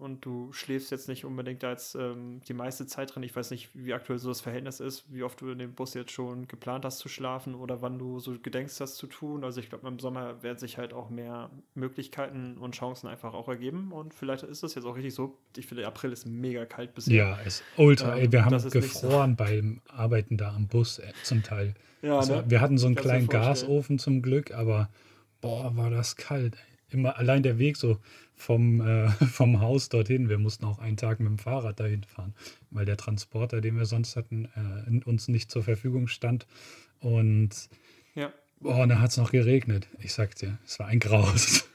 und 0.00 0.24
du 0.24 0.50
schläfst 0.52 0.90
jetzt 0.90 1.08
nicht 1.08 1.26
unbedingt 1.26 1.62
da 1.62 1.70
jetzt 1.70 1.94
ähm, 1.94 2.40
die 2.48 2.54
meiste 2.54 2.86
Zeit 2.86 3.14
drin, 3.14 3.22
ich 3.22 3.36
weiß 3.36 3.50
nicht, 3.50 3.68
wie 3.74 3.92
aktuell 3.92 4.18
so 4.18 4.30
das 4.30 4.40
Verhältnis 4.40 4.80
ist, 4.80 5.04
wie 5.12 5.22
oft 5.22 5.40
du 5.42 5.50
in 5.50 5.58
dem 5.58 5.74
Bus 5.74 5.92
jetzt 5.92 6.10
schon 6.10 6.48
geplant 6.48 6.86
hast 6.86 7.00
zu 7.00 7.08
schlafen 7.10 7.54
oder 7.54 7.82
wann 7.82 7.98
du 7.98 8.18
so 8.18 8.34
gedenkst, 8.42 8.80
das 8.80 8.96
zu 8.96 9.06
tun. 9.06 9.44
Also 9.44 9.60
ich 9.60 9.68
glaube, 9.68 9.86
im 9.86 9.98
Sommer 9.98 10.42
werden 10.42 10.58
sich 10.58 10.78
halt 10.78 10.94
auch 10.94 11.10
mehr 11.10 11.50
Möglichkeiten 11.74 12.56
und 12.56 12.74
Chancen 12.74 13.08
einfach 13.08 13.34
auch 13.34 13.48
ergeben 13.48 13.92
und 13.92 14.14
vielleicht 14.14 14.42
ist 14.42 14.62
das 14.62 14.74
jetzt 14.74 14.86
auch 14.86 14.96
richtig 14.96 15.14
so. 15.14 15.36
Ich 15.58 15.66
finde, 15.66 15.86
April 15.86 16.12
ist 16.12 16.26
mega 16.26 16.64
kalt 16.64 16.94
bisher. 16.94 17.14
Ja, 17.14 17.34
ist 17.36 17.62
ultra. 17.76 18.16
Ähm, 18.16 18.22
ey, 18.22 18.32
wir 18.32 18.44
haben 18.46 18.70
gefroren 18.70 19.36
so. 19.38 19.44
beim 19.44 19.82
Arbeiten 19.88 20.38
da 20.38 20.54
am 20.54 20.66
Bus 20.66 20.98
äh, 20.98 21.12
zum 21.24 21.42
Teil. 21.42 21.74
Ja, 22.00 22.18
also, 22.18 22.36
ne? 22.36 22.44
Wir 22.48 22.62
hatten 22.62 22.78
so 22.78 22.86
einen 22.86 22.96
kleinen 22.96 23.28
Gasofen 23.28 23.98
zum 23.98 24.22
Glück, 24.22 24.52
aber 24.52 24.88
boah, 25.44 25.76
war 25.76 25.90
das 25.90 26.16
kalt. 26.16 26.56
Immer 26.88 27.18
allein 27.18 27.42
der 27.42 27.58
Weg 27.58 27.76
so 27.76 27.98
vom, 28.34 28.80
äh, 28.80 29.08
vom 29.26 29.60
Haus 29.60 29.90
dorthin. 29.90 30.30
Wir 30.30 30.38
mussten 30.38 30.64
auch 30.64 30.78
einen 30.78 30.96
Tag 30.96 31.20
mit 31.20 31.28
dem 31.28 31.38
Fahrrad 31.38 31.78
dahin 31.78 32.02
fahren, 32.04 32.34
weil 32.70 32.86
der 32.86 32.96
Transporter, 32.96 33.60
den 33.60 33.76
wir 33.76 33.84
sonst 33.84 34.16
hatten, 34.16 34.48
äh, 34.56 35.04
uns 35.04 35.28
nicht 35.28 35.50
zur 35.50 35.62
Verfügung 35.62 36.08
stand. 36.08 36.46
Und 37.00 37.68
ja. 38.14 38.32
boah, 38.58 38.86
da 38.86 39.00
hat 39.00 39.10
es 39.10 39.18
noch 39.18 39.32
geregnet. 39.32 39.86
Ich 39.98 40.14
sag 40.14 40.34
dir, 40.36 40.58
es 40.64 40.78
war 40.78 40.86
ein 40.86 40.98
Graus. 40.98 41.68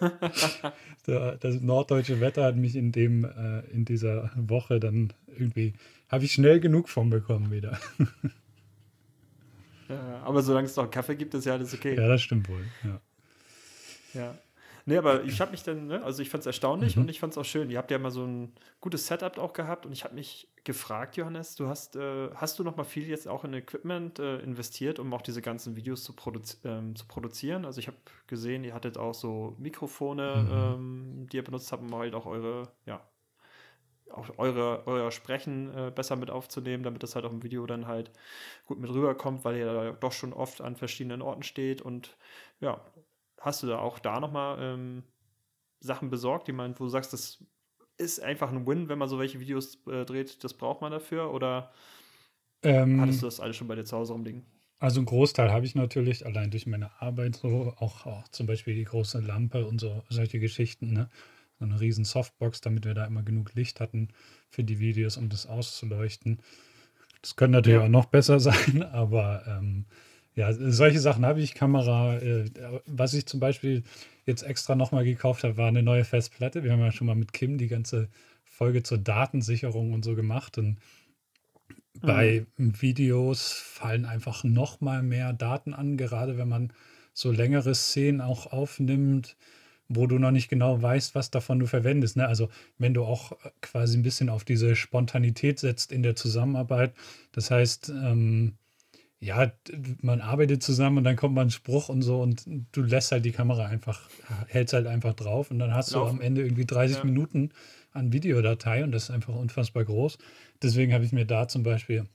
das 1.06 1.60
norddeutsche 1.62 2.20
Wetter 2.20 2.44
hat 2.44 2.56
mich 2.56 2.76
in 2.76 2.92
dem 2.92 3.24
äh, 3.24 3.60
in 3.70 3.86
dieser 3.86 4.30
Woche 4.36 4.80
dann 4.80 5.12
irgendwie 5.26 5.72
habe 6.08 6.24
ich 6.24 6.32
schnell 6.32 6.60
genug 6.60 6.90
von 6.90 7.08
bekommen 7.08 7.50
wieder. 7.50 7.78
Ja, 9.90 10.22
aber 10.22 10.42
solange 10.42 10.66
es 10.66 10.76
noch 10.76 10.90
Kaffee 10.90 11.16
gibt, 11.16 11.34
ist 11.34 11.44
ja 11.44 11.54
alles 11.54 11.74
okay. 11.74 11.96
Ja, 11.96 12.08
das 12.08 12.22
stimmt 12.22 12.48
wohl. 12.48 12.64
Ja. 12.84 13.00
Ja. 14.14 14.38
Nee, 14.86 14.96
aber 14.96 15.24
ich 15.24 15.40
habe 15.40 15.50
mich 15.50 15.62
dann, 15.62 15.88
ne, 15.88 16.02
also 16.02 16.22
ich 16.22 16.30
fand 16.30 16.40
es 16.40 16.46
erstaunlich 16.46 16.96
mhm. 16.96 17.02
und 17.02 17.10
ich 17.10 17.20
fand 17.20 17.32
es 17.32 17.38
auch 17.38 17.44
schön. 17.44 17.70
Ihr 17.70 17.78
habt 17.78 17.90
ja 17.90 17.98
mal 17.98 18.10
so 18.10 18.24
ein 18.24 18.52
gutes 18.80 19.06
Setup 19.06 19.38
auch 19.38 19.52
gehabt 19.52 19.86
und 19.86 19.92
ich 19.92 20.04
habe 20.04 20.14
mich 20.14 20.48
gefragt, 20.64 21.16
Johannes, 21.16 21.54
du 21.54 21.68
hast, 21.68 21.96
äh, 21.96 22.30
hast 22.34 22.58
du 22.58 22.64
noch 22.64 22.76
mal 22.76 22.84
viel 22.84 23.06
jetzt 23.06 23.28
auch 23.28 23.44
in 23.44 23.52
Equipment 23.52 24.18
äh, 24.18 24.38
investiert, 24.38 24.98
um 24.98 25.12
auch 25.12 25.22
diese 25.22 25.42
ganzen 25.42 25.76
Videos 25.76 26.02
zu, 26.02 26.14
produzi 26.14 26.56
ähm, 26.64 26.96
zu 26.96 27.06
produzieren? 27.06 27.64
Also 27.64 27.78
ich 27.78 27.86
habe 27.86 27.96
gesehen, 28.26 28.64
ihr 28.64 28.74
hattet 28.74 28.98
auch 28.98 29.14
so 29.14 29.54
Mikrofone, 29.58 30.36
mhm. 30.36 30.50
ähm, 30.52 31.26
die 31.30 31.36
ihr 31.36 31.44
benutzt 31.44 31.70
habt, 31.72 31.82
um 31.82 31.94
halt 31.94 32.14
auch 32.14 32.26
eure, 32.26 32.68
ja, 32.86 33.00
auch 34.12 34.38
eure, 34.38 34.86
euer 34.86 35.10
Sprechen 35.10 35.74
äh, 35.74 35.92
besser 35.94 36.16
mit 36.16 36.30
aufzunehmen, 36.30 36.82
damit 36.82 37.02
das 37.02 37.14
halt 37.14 37.24
auch 37.24 37.32
im 37.32 37.42
Video 37.42 37.66
dann 37.66 37.86
halt 37.86 38.10
gut 38.66 38.78
mit 38.80 38.90
rüberkommt, 38.90 39.44
weil 39.44 39.56
ihr 39.56 39.66
da 39.66 39.90
doch 39.92 40.12
schon 40.12 40.32
oft 40.32 40.60
an 40.60 40.76
verschiedenen 40.76 41.22
Orten 41.22 41.42
steht. 41.42 41.82
Und 41.82 42.16
ja, 42.60 42.80
hast 43.40 43.62
du 43.62 43.66
da 43.66 43.78
auch 43.78 43.98
da 43.98 44.20
nochmal 44.20 44.58
ähm, 44.60 45.04
Sachen 45.80 46.10
besorgt, 46.10 46.48
die 46.48 46.52
man, 46.52 46.78
wo 46.78 46.84
du 46.84 46.90
sagst, 46.90 47.12
das 47.12 47.44
ist 47.98 48.20
einfach 48.20 48.50
ein 48.50 48.66
Win, 48.66 48.88
wenn 48.88 48.98
man 48.98 49.08
so 49.08 49.18
welche 49.18 49.40
Videos 49.40 49.86
äh, 49.86 50.04
dreht, 50.04 50.42
das 50.42 50.54
braucht 50.54 50.80
man 50.80 50.92
dafür? 50.92 51.32
Oder 51.32 51.72
ähm, 52.62 53.00
hattest 53.00 53.22
du 53.22 53.26
das 53.26 53.40
alles 53.40 53.56
schon 53.56 53.68
bei 53.68 53.74
dir 53.74 53.84
zu 53.84 53.96
Hause 53.96 54.12
rumliegen? 54.12 54.44
Also 54.78 55.00
einen 55.00 55.06
Großteil 55.06 55.52
habe 55.52 55.66
ich 55.66 55.74
natürlich 55.74 56.24
allein 56.24 56.50
durch 56.50 56.66
meine 56.66 56.90
Arbeit 57.02 57.36
so, 57.36 57.74
auch, 57.76 58.06
auch 58.06 58.28
zum 58.28 58.46
Beispiel 58.46 58.74
die 58.74 58.84
große 58.84 59.20
Lampe 59.20 59.66
und 59.66 59.78
so 59.78 60.02
solche 60.08 60.40
Geschichten, 60.40 60.94
ne? 60.94 61.10
Eine 61.64 61.80
riesen 61.80 62.04
Softbox, 62.04 62.60
damit 62.60 62.84
wir 62.84 62.94
da 62.94 63.04
immer 63.04 63.22
genug 63.22 63.54
Licht 63.54 63.80
hatten 63.80 64.08
für 64.48 64.64
die 64.64 64.78
Videos, 64.78 65.16
um 65.16 65.28
das 65.28 65.46
auszuleuchten. 65.46 66.40
Das 67.22 67.36
könnte 67.36 67.58
natürlich 67.58 67.80
ja. 67.80 67.84
auch 67.84 67.90
noch 67.90 68.06
besser 68.06 68.40
sein, 68.40 68.82
aber 68.82 69.44
ähm, 69.46 69.86
ja, 70.34 70.52
solche 70.52 71.00
Sachen 71.00 71.26
habe 71.26 71.40
ich. 71.40 71.54
Kamera, 71.54 72.16
äh, 72.18 72.44
was 72.86 73.14
ich 73.14 73.26
zum 73.26 73.40
Beispiel 73.40 73.82
jetzt 74.26 74.42
extra 74.42 74.74
nochmal 74.74 75.04
gekauft 75.04 75.44
habe, 75.44 75.56
war 75.56 75.68
eine 75.68 75.82
neue 75.82 76.04
Festplatte. 76.04 76.62
Wir 76.62 76.72
haben 76.72 76.80
ja 76.80 76.92
schon 76.92 77.06
mal 77.06 77.16
mit 77.16 77.32
Kim 77.32 77.58
die 77.58 77.68
ganze 77.68 78.08
Folge 78.44 78.82
zur 78.82 78.98
Datensicherung 78.98 79.92
und 79.92 80.04
so 80.04 80.14
gemacht. 80.14 80.56
Und 80.56 80.78
bei 82.00 82.46
mhm. 82.56 82.80
Videos 82.80 83.52
fallen 83.52 84.04
einfach 84.04 84.44
noch 84.44 84.80
mal 84.80 85.02
mehr 85.02 85.32
Daten 85.32 85.74
an, 85.74 85.96
gerade 85.96 86.38
wenn 86.38 86.48
man 86.48 86.72
so 87.12 87.32
längere 87.32 87.74
Szenen 87.74 88.20
auch 88.20 88.46
aufnimmt, 88.46 89.36
wo 89.90 90.06
du 90.06 90.18
noch 90.18 90.30
nicht 90.30 90.48
genau 90.48 90.80
weißt, 90.80 91.14
was 91.14 91.30
davon 91.30 91.58
du 91.58 91.66
verwendest. 91.66 92.16
Ne? 92.16 92.26
Also 92.26 92.48
wenn 92.78 92.94
du 92.94 93.04
auch 93.04 93.32
äh, 93.32 93.50
quasi 93.60 93.98
ein 93.98 94.02
bisschen 94.02 94.28
auf 94.30 94.44
diese 94.44 94.76
Spontanität 94.76 95.58
setzt 95.58 95.92
in 95.92 96.02
der 96.02 96.16
Zusammenarbeit. 96.16 96.94
Das 97.32 97.50
heißt, 97.50 97.90
ähm, 97.90 98.54
ja, 99.18 99.52
man 100.00 100.22
arbeitet 100.22 100.62
zusammen 100.62 100.98
und 100.98 101.04
dann 101.04 101.16
kommt 101.16 101.34
mal 101.34 101.42
ein 101.42 101.50
Spruch 101.50 101.90
und 101.90 102.02
so 102.02 102.22
und 102.22 102.46
du 102.72 102.82
lässt 102.82 103.12
halt 103.12 103.24
die 103.24 103.32
Kamera 103.32 103.66
einfach, 103.66 104.08
hältst 104.46 104.72
halt 104.72 104.86
einfach 104.86 105.12
drauf 105.12 105.50
und 105.50 105.58
dann 105.58 105.74
hast 105.74 105.90
Laufen. 105.90 106.06
du 106.06 106.10
am 106.10 106.20
Ende 106.22 106.42
irgendwie 106.42 106.64
30 106.64 106.98
ja. 106.98 107.04
Minuten 107.04 107.50
an 107.92 108.12
Videodatei 108.12 108.82
und 108.84 108.92
das 108.92 109.04
ist 109.04 109.10
einfach 109.10 109.34
unfassbar 109.34 109.84
groß. 109.84 110.16
Deswegen 110.62 110.94
habe 110.94 111.04
ich 111.04 111.12
mir 111.12 111.26
da 111.26 111.48
zum 111.48 111.64
Beispiel 111.64 112.06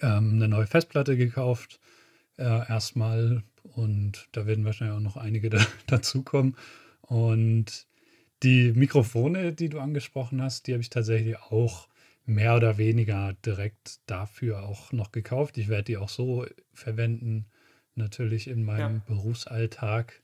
ähm, 0.00 0.34
eine 0.34 0.48
neue 0.48 0.66
Festplatte 0.66 1.16
gekauft, 1.16 1.78
äh, 2.36 2.44
erstmal 2.44 3.42
und 3.74 4.28
da 4.32 4.46
werden 4.46 4.64
wahrscheinlich 4.64 4.96
auch 4.96 5.02
noch 5.02 5.16
einige 5.16 5.50
da, 5.50 5.64
dazukommen. 5.86 6.56
Und 7.02 7.86
die 8.42 8.72
Mikrofone, 8.72 9.52
die 9.52 9.68
du 9.68 9.80
angesprochen 9.80 10.42
hast, 10.42 10.66
die 10.66 10.72
habe 10.72 10.82
ich 10.82 10.90
tatsächlich 10.90 11.36
auch 11.38 11.88
mehr 12.24 12.56
oder 12.56 12.76
weniger 12.78 13.34
direkt 13.44 14.00
dafür 14.06 14.62
auch 14.64 14.92
noch 14.92 15.12
gekauft. 15.12 15.56
Ich 15.58 15.68
werde 15.68 15.84
die 15.84 15.96
auch 15.96 16.10
so 16.10 16.46
verwenden, 16.74 17.46
natürlich 17.94 18.48
in 18.48 18.62
meinem 18.64 18.96
ja. 18.96 19.02
Berufsalltag. 19.06 20.22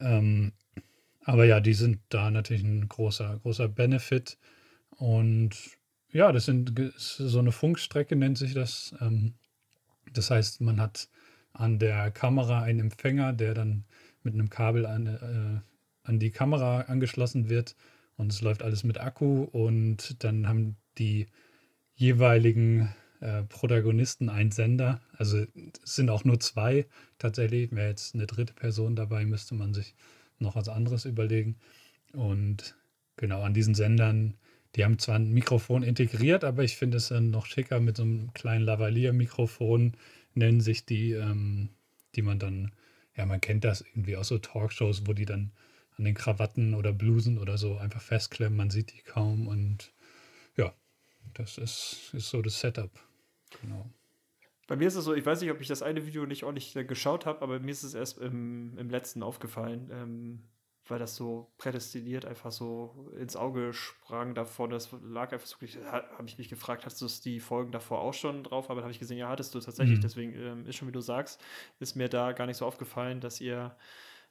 Ähm, 0.00 0.52
aber 1.24 1.44
ja, 1.44 1.60
die 1.60 1.74
sind 1.74 2.00
da 2.08 2.30
natürlich 2.30 2.64
ein 2.64 2.88
großer, 2.88 3.38
großer 3.42 3.68
Benefit. 3.68 4.38
Und 4.90 5.56
ja, 6.10 6.32
das 6.32 6.46
sind 6.46 6.72
so 6.96 7.38
eine 7.38 7.52
Funkstrecke, 7.52 8.16
nennt 8.16 8.38
sich 8.38 8.54
das. 8.54 8.94
Ähm, 9.00 9.34
das 10.12 10.30
heißt, 10.30 10.60
man 10.60 10.80
hat 10.80 11.08
an 11.52 11.78
der 11.78 12.10
Kamera 12.10 12.62
einen 12.62 12.80
Empfänger, 12.80 13.32
der 13.32 13.54
dann 13.54 13.84
mit 14.22 14.34
einem 14.34 14.50
Kabel 14.50 14.86
an, 14.86 15.06
äh, 15.06 16.08
an 16.08 16.18
die 16.18 16.30
Kamera 16.30 16.82
angeschlossen 16.82 17.48
wird. 17.48 17.76
Und 18.16 18.32
es 18.32 18.40
läuft 18.40 18.62
alles 18.62 18.84
mit 18.84 19.00
Akku. 19.00 19.44
Und 19.44 20.22
dann 20.24 20.48
haben 20.48 20.76
die 20.98 21.26
jeweiligen 21.94 22.94
äh, 23.20 23.42
Protagonisten 23.44 24.28
einen 24.28 24.50
Sender. 24.50 25.00
Also 25.16 25.46
es 25.84 25.94
sind 25.94 26.10
auch 26.10 26.24
nur 26.24 26.40
zwei 26.40 26.86
tatsächlich. 27.18 27.72
Wäre 27.72 27.88
jetzt 27.88 28.14
eine 28.14 28.26
dritte 28.26 28.54
Person 28.54 28.96
dabei, 28.96 29.24
müsste 29.24 29.54
man 29.54 29.74
sich 29.74 29.94
noch 30.38 30.56
was 30.56 30.68
anderes 30.68 31.04
überlegen. 31.04 31.56
Und 32.12 32.76
genau 33.16 33.42
an 33.42 33.54
diesen 33.54 33.74
Sendern, 33.74 34.34
die 34.74 34.84
haben 34.84 34.98
zwar 34.98 35.16
ein 35.16 35.32
Mikrofon 35.32 35.82
integriert, 35.82 36.44
aber 36.44 36.64
ich 36.64 36.76
finde 36.76 36.96
es 36.96 37.08
dann 37.08 37.30
noch 37.30 37.46
schicker 37.46 37.80
mit 37.80 37.96
so 37.96 38.02
einem 38.02 38.32
kleinen 38.32 38.64
Lavalier-Mikrofon, 38.64 39.92
nennen 40.34 40.60
sich 40.60 40.84
die, 40.84 41.12
ähm, 41.12 41.70
die 42.14 42.22
man 42.22 42.38
dann, 42.38 42.72
ja, 43.16 43.26
man 43.26 43.40
kennt 43.40 43.64
das 43.64 43.82
irgendwie 43.82 44.16
aus 44.16 44.28
so 44.28 44.38
Talkshows, 44.38 45.06
wo 45.06 45.12
die 45.12 45.26
dann 45.26 45.52
an 45.98 46.04
den 46.04 46.14
Krawatten 46.14 46.74
oder 46.74 46.92
Blusen 46.92 47.38
oder 47.38 47.58
so 47.58 47.76
einfach 47.76 48.00
festklemmen, 48.00 48.56
man 48.56 48.70
sieht 48.70 48.92
die 48.92 49.02
kaum 49.02 49.46
und 49.46 49.92
ja, 50.56 50.72
das 51.34 51.58
ist, 51.58 52.10
ist 52.14 52.30
so 52.30 52.42
das 52.42 52.60
Setup. 52.60 52.90
Genau. 53.60 53.90
Bei 54.66 54.76
mir 54.76 54.88
ist 54.88 54.94
es 54.94 55.04
so, 55.04 55.14
ich 55.14 55.26
weiß 55.26 55.40
nicht, 55.40 55.50
ob 55.50 55.60
ich 55.60 55.68
das 55.68 55.82
eine 55.82 56.06
Video 56.06 56.24
nicht 56.24 56.44
ordentlich 56.44 56.74
geschaut 56.88 57.26
habe, 57.26 57.42
aber 57.42 57.60
mir 57.60 57.70
ist 57.70 57.82
es 57.82 57.94
erst 57.94 58.18
im, 58.18 58.78
im 58.78 58.88
letzten 58.88 59.22
aufgefallen, 59.22 59.90
ähm, 59.92 60.42
weil 60.88 60.98
das 60.98 61.14
so 61.14 61.52
prädestiniert 61.58 62.24
einfach 62.24 62.50
so 62.50 63.10
ins 63.18 63.36
Auge 63.36 63.72
sprang 63.72 64.34
davor. 64.34 64.68
Das 64.68 64.90
lag 65.04 65.32
einfach 65.32 65.46
so, 65.46 65.56
habe 65.90 66.26
ich 66.26 66.38
mich 66.38 66.48
gefragt, 66.48 66.84
hast 66.84 67.00
du 67.00 67.06
die 67.24 67.40
Folgen 67.40 67.72
davor 67.72 68.00
auch 68.00 68.14
schon 68.14 68.42
drauf? 68.42 68.66
Aber 68.66 68.76
dann 68.76 68.84
habe 68.84 68.92
ich 68.92 68.98
gesehen, 68.98 69.18
ja, 69.18 69.28
hattest 69.28 69.54
du 69.54 69.60
tatsächlich. 69.60 69.98
Mhm. 69.98 70.02
Deswegen 70.02 70.34
ähm, 70.34 70.66
ist 70.66 70.76
schon, 70.76 70.88
wie 70.88 70.92
du 70.92 71.00
sagst, 71.00 71.40
ist 71.78 71.94
mir 71.94 72.08
da 72.08 72.32
gar 72.32 72.46
nicht 72.46 72.56
so 72.56 72.66
aufgefallen, 72.66 73.20
dass 73.20 73.40
ihr 73.40 73.76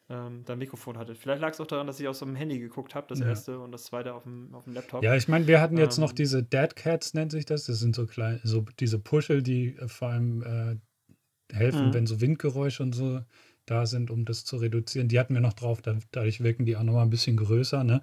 ähm, 0.10 0.44
da 0.46 0.54
ein 0.54 0.60
Mikrofon 0.60 0.98
hattet. 0.98 1.18
Vielleicht 1.18 1.42
lag 1.42 1.52
es 1.52 1.62
auch 1.62 1.68
daran, 1.68 1.88
dass 1.88 2.00
ich 2.00 2.08
aus 2.08 2.20
dem 2.20 2.36
Handy 2.36 2.60
geguckt 2.60 2.96
habe, 2.96 3.08
das 3.08 3.20
ja. 3.20 3.28
erste 3.28 3.60
und 3.60 3.72
das 3.72 3.86
zweite 3.86 4.14
auf 4.14 4.24
dem, 4.24 4.54
auf 4.54 4.66
dem 4.66 4.74
Laptop. 4.74 5.04
Ja, 5.04 5.16
ich 5.16 5.28
meine, 5.30 5.48
wir 5.48 5.62
hatten 5.62 5.78
jetzt 5.78 5.98
ähm, 5.98 6.04
noch 6.04 6.12
diese 6.12 6.44
Dead 6.44 6.76
Cats, 6.76 7.14
nennt 7.14 7.32
sich 7.32 7.46
das. 7.46 7.66
Das 7.66 7.80
sind 7.80 7.96
so 7.96 8.06
kleine, 8.06 8.42
so 8.44 8.66
diese 8.80 9.00
Puschel, 9.00 9.42
die 9.42 9.78
äh, 9.78 9.88
vor 9.88 10.10
allem 10.10 10.44
äh, 10.44 11.56
helfen, 11.56 11.88
mhm. 11.88 11.94
wenn 11.94 12.08
so 12.08 12.20
Windgeräusche 12.20 12.84
und 12.84 12.94
so 12.94 13.22
da 13.66 13.86
sind, 13.86 14.12
um 14.12 14.26
das 14.26 14.46
zu 14.46 14.58
reduzieren. 14.58 15.08
Die 15.08 15.20
hatten 15.20 15.34
wir 15.34 15.42
noch 15.42 15.54
drauf, 15.54 15.82
da, 15.82 15.98
dadurch 16.12 16.42
wirken 16.42 16.66
die 16.66 16.76
auch 16.76 16.84
nochmal 16.84 17.04
ein 17.04 17.10
bisschen 17.10 17.38
größer. 17.38 17.84
Ne? 17.84 18.02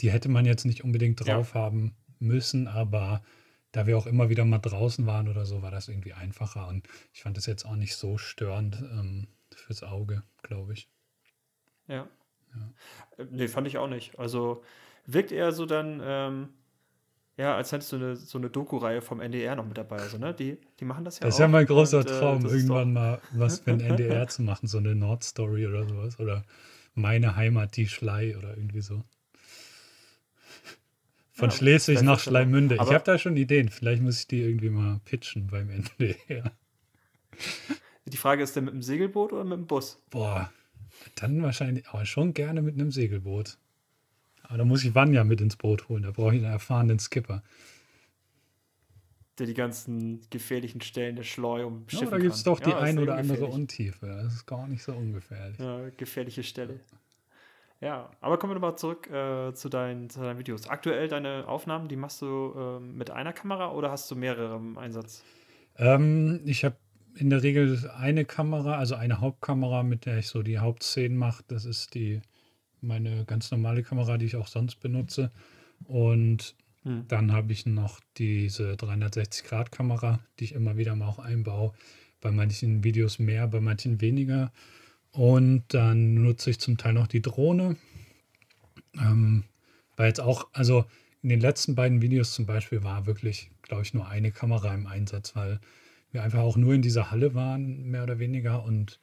Die 0.00 0.10
hätte 0.10 0.28
man 0.28 0.44
jetzt 0.44 0.64
nicht 0.64 0.84
unbedingt 0.84 1.26
drauf 1.26 1.54
ja. 1.54 1.60
haben 1.60 1.94
müssen, 2.18 2.66
aber 2.66 3.22
da 3.72 3.86
wir 3.86 3.98
auch 3.98 4.06
immer 4.06 4.30
wieder 4.30 4.44
mal 4.44 4.58
draußen 4.58 5.06
waren 5.06 5.28
oder 5.28 5.44
so, 5.44 5.62
war 5.62 5.70
das 5.70 5.88
irgendwie 5.88 6.14
einfacher. 6.14 6.68
Und 6.68 6.88
ich 7.12 7.22
fand 7.22 7.36
das 7.36 7.46
jetzt 7.46 7.66
auch 7.66 7.76
nicht 7.76 7.94
so 7.96 8.16
störend 8.16 8.78
ähm, 8.80 9.28
fürs 9.54 9.82
Auge, 9.82 10.22
glaube 10.42 10.72
ich. 10.72 10.88
Ja. 11.86 12.08
ja. 12.54 12.72
Äh, 13.18 13.26
nee, 13.30 13.48
fand 13.48 13.66
ich 13.66 13.78
auch 13.78 13.88
nicht. 13.88 14.18
Also 14.18 14.62
wirkt 15.04 15.30
eher 15.30 15.52
so 15.52 15.66
dann, 15.66 16.00
ähm, 16.02 16.48
ja, 17.36 17.54
als 17.54 17.72
hättest 17.72 17.92
du 17.92 17.96
eine, 17.96 18.16
so 18.16 18.38
eine 18.38 18.48
Doku-Reihe 18.48 19.02
vom 19.02 19.20
NDR 19.20 19.56
noch 19.56 19.66
mit 19.66 19.76
dabei. 19.76 19.98
Also, 19.98 20.16
ne? 20.16 20.32
Die, 20.32 20.58
die 20.80 20.84
machen 20.84 21.04
das 21.04 21.18
ja 21.18 21.26
Das 21.26 21.34
ist 21.34 21.40
ja 21.40 21.48
mein 21.48 21.66
großer 21.66 21.98
und, 21.98 22.10
äh, 22.10 22.18
Traum, 22.18 22.46
äh, 22.46 22.48
irgendwann 22.48 22.92
mal 22.94 23.20
was 23.32 23.60
für 23.60 23.72
ein 23.72 23.80
NDR 23.80 24.26
zu 24.28 24.42
machen, 24.42 24.66
so 24.66 24.78
eine 24.78 24.94
Nordstory 24.94 25.66
oder 25.66 25.86
sowas. 25.86 26.18
Oder 26.18 26.44
meine 26.94 27.36
Heimat, 27.36 27.76
die 27.76 27.88
Schlei 27.88 28.36
oder 28.38 28.56
irgendwie 28.56 28.80
so. 28.80 29.04
Von 31.32 31.50
ja, 31.50 31.56
Schleswig 31.56 32.00
nach 32.00 32.18
Schleimünde. 32.18 32.76
Ich 32.76 32.80
habe 32.80 33.04
da 33.04 33.18
schon 33.18 33.36
Ideen. 33.36 33.68
Vielleicht 33.68 34.02
muss 34.02 34.20
ich 34.20 34.26
die 34.26 34.40
irgendwie 34.40 34.70
mal 34.70 35.00
pitchen 35.04 35.48
beim 35.48 35.68
NDR. 35.68 36.52
Die 38.06 38.16
Frage 38.16 38.42
ist, 38.42 38.56
denn 38.56 38.64
mit 38.64 38.72
dem 38.72 38.80
Segelboot 38.80 39.34
oder 39.34 39.44
mit 39.44 39.58
dem 39.58 39.66
Bus? 39.66 40.00
Boah, 40.08 40.50
dann 41.16 41.42
wahrscheinlich, 41.42 41.86
aber 41.88 42.06
schon 42.06 42.32
gerne 42.32 42.62
mit 42.62 42.76
einem 42.76 42.90
Segelboot. 42.90 43.58
Aber 44.48 44.58
da 44.58 44.64
muss 44.64 44.84
ich 44.84 44.94
Vanya 44.94 45.24
mit 45.24 45.40
ins 45.40 45.56
Boot 45.56 45.88
holen. 45.88 46.02
Da 46.02 46.10
brauche 46.10 46.34
ich 46.34 46.42
einen 46.42 46.52
erfahrenen 46.52 46.98
Skipper. 46.98 47.42
Der 49.38 49.46
die 49.46 49.54
ganzen 49.54 50.20
gefährlichen 50.30 50.80
Stellen 50.80 51.16
der 51.16 51.24
Schleu 51.24 51.66
um 51.66 51.84
Ja, 51.90 52.06
da 52.06 52.18
gibt 52.18 52.34
es 52.34 52.42
doch 52.42 52.58
die 52.58 52.70
ja, 52.70 52.78
ein 52.78 52.98
oder 52.98 53.16
andere 53.16 53.46
Untiefe. 53.46 54.06
Das 54.06 54.34
ist 54.34 54.46
gar 54.46 54.66
nicht 54.66 54.82
so 54.82 54.92
ungefährlich. 54.92 55.58
Ja, 55.58 55.90
gefährliche 55.96 56.42
Stelle. 56.42 56.80
Ja, 57.80 58.10
aber 58.22 58.38
kommen 58.38 58.52
wir 58.52 58.54
nochmal 58.54 58.78
zurück 58.78 59.10
äh, 59.10 59.52
zu, 59.52 59.68
deinen, 59.68 60.08
zu, 60.08 60.20
deinen, 60.20 60.38
Videos. 60.38 60.66
Aktuell 60.68 61.08
deine 61.08 61.46
Aufnahmen, 61.46 61.88
die 61.88 61.96
machst 61.96 62.22
du 62.22 62.54
äh, 62.56 62.80
mit 62.80 63.10
einer 63.10 63.34
Kamera 63.34 63.72
oder 63.72 63.90
hast 63.90 64.10
du 64.10 64.16
mehrere 64.16 64.56
im 64.56 64.78
Einsatz? 64.78 65.22
Ähm, 65.76 66.40
ich 66.46 66.64
habe 66.64 66.76
in 67.16 67.28
der 67.28 67.42
Regel 67.42 67.90
eine 67.98 68.24
Kamera, 68.24 68.76
also 68.76 68.94
eine 68.94 69.20
Hauptkamera, 69.20 69.82
mit 69.82 70.06
der 70.06 70.18
ich 70.18 70.28
so 70.28 70.42
die 70.42 70.58
Hauptszenen 70.58 71.18
mache. 71.18 71.42
Das 71.48 71.66
ist 71.66 71.94
die 71.94 72.22
meine 72.80 73.24
ganz 73.24 73.50
normale 73.50 73.82
Kamera, 73.82 74.18
die 74.18 74.26
ich 74.26 74.36
auch 74.36 74.48
sonst 74.48 74.76
benutze. 74.76 75.30
Und 75.84 76.54
hm. 76.82 77.04
dann 77.08 77.32
habe 77.32 77.52
ich 77.52 77.66
noch 77.66 78.00
diese 78.16 78.72
360-Grad-Kamera, 78.74 80.20
die 80.38 80.44
ich 80.44 80.52
immer 80.52 80.76
wieder 80.76 80.94
mal 80.94 81.08
auch 81.08 81.18
einbaue. 81.18 81.72
Bei 82.20 82.30
manchen 82.30 82.84
Videos 82.84 83.18
mehr, 83.18 83.46
bei 83.48 83.60
manchen 83.60 84.00
weniger. 84.00 84.52
Und 85.10 85.64
dann 85.68 86.14
nutze 86.14 86.50
ich 86.50 86.60
zum 86.60 86.76
Teil 86.76 86.92
noch 86.92 87.06
die 87.06 87.22
Drohne. 87.22 87.76
Ähm, 88.94 89.44
weil 89.96 90.08
jetzt 90.08 90.20
auch, 90.20 90.48
also 90.52 90.84
in 91.22 91.28
den 91.30 91.40
letzten 91.40 91.74
beiden 91.74 92.02
Videos 92.02 92.34
zum 92.34 92.46
Beispiel 92.46 92.84
war 92.84 93.06
wirklich, 93.06 93.50
glaube 93.62 93.82
ich, 93.82 93.94
nur 93.94 94.08
eine 94.08 94.30
Kamera 94.30 94.72
im 94.74 94.86
Einsatz, 94.86 95.34
weil 95.34 95.60
wir 96.12 96.22
einfach 96.22 96.40
auch 96.40 96.56
nur 96.56 96.74
in 96.74 96.82
dieser 96.82 97.10
Halle 97.10 97.34
waren, 97.34 97.82
mehr 97.90 98.02
oder 98.02 98.18
weniger, 98.18 98.62
und 98.62 99.00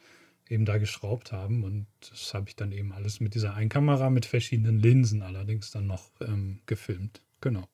eben 0.53 0.65
da 0.65 0.77
geschraubt 0.77 1.31
haben. 1.31 1.63
Und 1.63 1.87
das 2.09 2.33
habe 2.33 2.47
ich 2.47 2.55
dann 2.55 2.71
eben 2.71 2.93
alles 2.93 3.19
mit 3.19 3.35
dieser 3.35 3.55
Einkamera 3.55 4.09
mit 4.09 4.25
verschiedenen 4.25 4.79
Linsen 4.79 5.21
allerdings 5.21 5.71
dann 5.71 5.87
noch 5.87 6.09
ähm, 6.21 6.61
gefilmt. 6.65 7.21
Genau. 7.41 7.67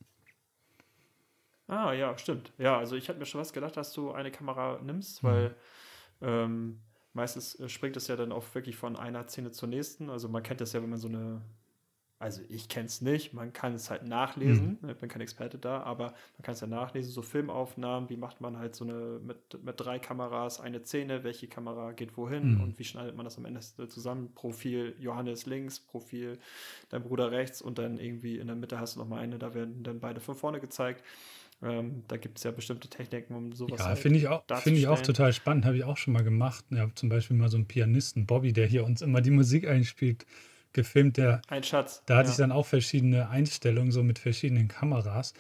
Ah, 1.68 1.94
ja, 1.94 2.18
stimmt. 2.18 2.52
Ja, 2.58 2.80
also 2.80 2.96
ich 2.96 3.10
habe 3.10 3.20
mir 3.20 3.26
schon 3.26 3.42
was 3.42 3.54
gedacht, 3.54 3.78
dass 3.78 3.94
du 3.94 4.12
eine 4.12 4.32
Kamera 4.32 4.80
nimmst, 4.82 5.24
weil 5.24 5.50
mhm. 6.20 6.28
ähm, 6.28 6.80
meistens 7.14 7.60
äh, 7.60 7.70
springt 7.70 7.96
es 7.98 8.08
ja 8.08 8.16
dann 8.16 8.32
auch 8.32 8.56
wirklich 8.56 8.76
von 8.76 8.96
einer 8.96 9.28
Szene 9.28 9.52
zur 9.52 9.70
nächsten. 9.70 10.10
Also 10.10 10.30
man 10.30 10.42
kennt 10.42 10.62
das 10.62 10.74
ja, 10.74 10.82
wenn 10.82 10.90
man 10.90 10.98
so 10.98 11.10
eine 11.10 11.42
also 12.20 12.42
ich 12.50 12.68
kenne 12.68 12.88
es 12.88 13.00
nicht, 13.00 13.34
man 13.34 13.54
kann 13.54 13.74
es 13.74 13.90
halt 13.90 14.06
nachlesen, 14.06 14.78
mhm. 14.82 14.90
ich 14.90 14.98
bin 14.98 15.08
kein 15.08 15.22
Experte 15.22 15.58
da, 15.58 15.82
aber 15.84 16.08
man 16.08 16.44
kann 16.44 16.54
es 16.54 16.60
ja 16.60 16.68
nachlesen, 16.68 17.14
so 17.14 17.22
Filmaufnahmen, 17.22 18.10
wie 18.10 18.18
macht 18.18 18.42
man 18.42 18.58
halt 18.58 18.76
so 18.76 18.84
eine 18.84 19.20
mit, 19.24 19.64
mit 19.64 19.80
drei 19.80 20.00
Kameras 20.00 20.60
eine 20.60 20.84
Szene, 20.84 21.24
welche 21.24 21.48
Kamera 21.48 21.94
geht 21.94 22.18
wohin 22.18 22.56
mhm. 22.56 22.62
und 22.62 22.80
wie 22.80 22.84
schneidet 22.84 23.16
man 23.16 23.24
das 23.24 23.38
am 23.38 23.46
Ende 23.46 23.62
zusammen, 23.62 24.34
Profil 24.36 24.96
Johannes 25.00 25.46
links, 25.46 25.80
Profil 25.80 26.38
dein 26.90 27.04
Bruder 27.04 27.32
rechts 27.32 27.62
und 27.62 27.80
dann 27.80 27.98
irgendwie 27.98 28.38
in 28.38 28.48
der 28.48 28.58
Mitte 28.58 28.82
hast 28.82 28.98
du 28.98 29.00
nochmal 29.00 29.20
eine, 29.20 29.40
da 29.40 29.54
werden 29.54 29.82
dann 29.84 30.02
beide 30.02 30.20
von 30.20 30.36
vorne 30.36 30.60
gezeigt. 30.60 31.04
Ähm, 31.62 32.04
da 32.08 32.16
gibt 32.16 32.38
es 32.38 32.44
ja 32.44 32.52
bestimmte 32.52 32.90
Techniken, 32.90 33.34
um 33.34 33.52
sowas 33.54 33.80
Ja, 33.80 33.86
halt 33.88 34.00
finde 34.00 34.18
ich, 34.18 34.28
auch, 34.28 34.44
find 34.62 34.78
ich 34.78 34.88
auch 34.88 35.02
total 35.02 35.34
spannend, 35.34 35.66
habe 35.66 35.76
ich 35.76 35.84
auch 35.84 35.98
schon 35.98 36.14
mal 36.14 36.24
gemacht. 36.24 36.64
Ja, 36.70 36.90
zum 36.96 37.10
Beispiel 37.10 37.36
mal 37.36 37.50
so 37.50 37.58
einen 37.58 37.68
Pianisten, 37.68 38.26
Bobby, 38.26 38.54
der 38.54 38.66
hier 38.66 38.86
uns 38.86 39.02
immer 39.02 39.20
die 39.20 39.32
Musik 39.32 39.68
einspielt 39.68 40.26
gefilmt. 40.74 41.18
Der, 41.18 41.42
Ein 41.48 41.64
Schatz. 41.64 42.04
Da 42.06 42.18
hatte 42.18 42.28
ja. 42.28 42.32
ich 42.32 42.38
dann 42.38 42.52
auch 42.52 42.66
verschiedene 42.66 43.30
Einstellungen, 43.30 43.92
so 43.92 44.04
mit 44.04 44.20
verschiedenen 44.20 44.68
Kameras. 44.68 45.34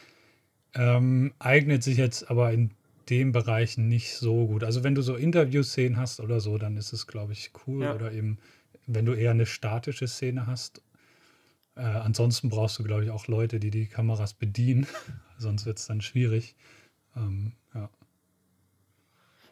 Ähm, 0.74 1.34
eignet 1.39 1.84
sich 1.84 1.98
jetzt 1.98 2.30
aber 2.30 2.52
in 2.52 2.72
dem 3.10 3.32
Bereich 3.32 3.78
nicht 3.78 4.15
so 4.15 4.48
gut. 4.48 4.63
Also 4.63 4.84
wenn 4.84 4.96
du 4.96 5.02
so 5.02 5.15
Interview-Szenen 5.15 5.98
hast 5.98 6.20
oder 6.20 6.39
so, 6.39 6.58
dann 6.58 6.78
ist 6.78 6.94
es, 6.94 7.08
glaube 7.08 7.34
ich, 7.34 7.52
cool. 7.65 7.84
Ja. 7.84 7.96
Oder 7.96 8.12
eben, 8.12 8.38
wenn 8.86 9.06
du 9.06 9.13
eher 9.13 9.32
eine 9.32 9.46
statische 9.46 10.08
Szene 10.08 10.48
hast. 10.48 10.82
Äh, 11.76 11.82
ansonsten 11.82 12.50
brauchst 12.50 12.78
du, 12.80 12.84
glaube 12.84 13.04
ich, 13.04 13.12
auch 13.12 13.28
Leute, 13.28 13.60
die 13.60 13.72
die 13.72 13.88
Kameras 13.88 14.34
bedienen. 14.34 14.88
Sonst 15.38 15.65
wird 15.65 15.80
es 15.80 15.88
dann 15.88 16.02
schwierig. 16.02 16.56
Ähm, 17.15 17.54
ja. 17.74 17.89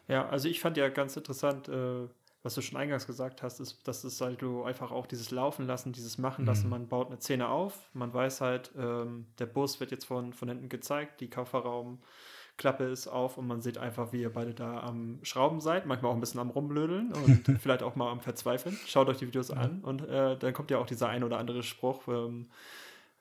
Ja, 0.06 0.28
also 0.28 0.48
ich 0.48 0.60
fand 0.60 0.76
ja 0.76 0.88
ganz 0.88 1.16
interessant, 1.16 1.68
äh, 1.68 2.06
was 2.42 2.54
du 2.54 2.60
schon 2.60 2.78
eingangs 2.78 3.06
gesagt 3.06 3.42
hast, 3.42 3.58
ist, 3.58 3.86
dass 3.88 4.04
es 4.04 4.20
halt 4.20 4.40
du 4.42 4.62
einfach 4.62 4.92
auch 4.92 5.06
dieses 5.06 5.30
Laufen 5.30 5.66
lassen, 5.66 5.92
dieses 5.92 6.18
Machen 6.18 6.44
lassen. 6.44 6.64
Mhm. 6.64 6.70
Man 6.70 6.88
baut 6.88 7.08
eine 7.08 7.20
Szene 7.20 7.48
auf, 7.48 7.90
man 7.94 8.14
weiß 8.14 8.40
halt, 8.40 8.70
ähm, 8.78 9.26
der 9.38 9.46
Bus 9.46 9.80
wird 9.80 9.90
jetzt 9.90 10.04
von, 10.04 10.32
von 10.32 10.48
hinten 10.48 10.68
gezeigt, 10.68 11.20
die 11.20 11.30
Kofferraumklappe 11.30 12.84
ist 12.84 13.08
auf 13.08 13.38
und 13.38 13.48
man 13.48 13.60
sieht 13.60 13.78
einfach, 13.78 14.12
wie 14.12 14.22
ihr 14.22 14.32
beide 14.32 14.54
da 14.54 14.80
am 14.80 15.18
Schrauben 15.22 15.60
seid, 15.60 15.86
manchmal 15.86 16.12
auch 16.12 16.14
ein 16.14 16.20
bisschen 16.20 16.40
am 16.40 16.50
Rumblödeln 16.50 17.12
und 17.12 17.44
vielleicht 17.60 17.82
auch 17.82 17.96
mal 17.96 18.10
am 18.10 18.20
Verzweifeln. 18.20 18.78
Schaut 18.86 19.08
euch 19.08 19.18
die 19.18 19.26
Videos 19.26 19.50
an 19.50 19.80
und 19.82 20.02
äh, 20.02 20.38
dann 20.38 20.52
kommt 20.52 20.70
ja 20.70 20.78
auch 20.78 20.86
dieser 20.86 21.08
ein 21.08 21.24
oder 21.24 21.38
andere 21.38 21.64
Spruch, 21.64 22.06
ähm, 22.06 22.50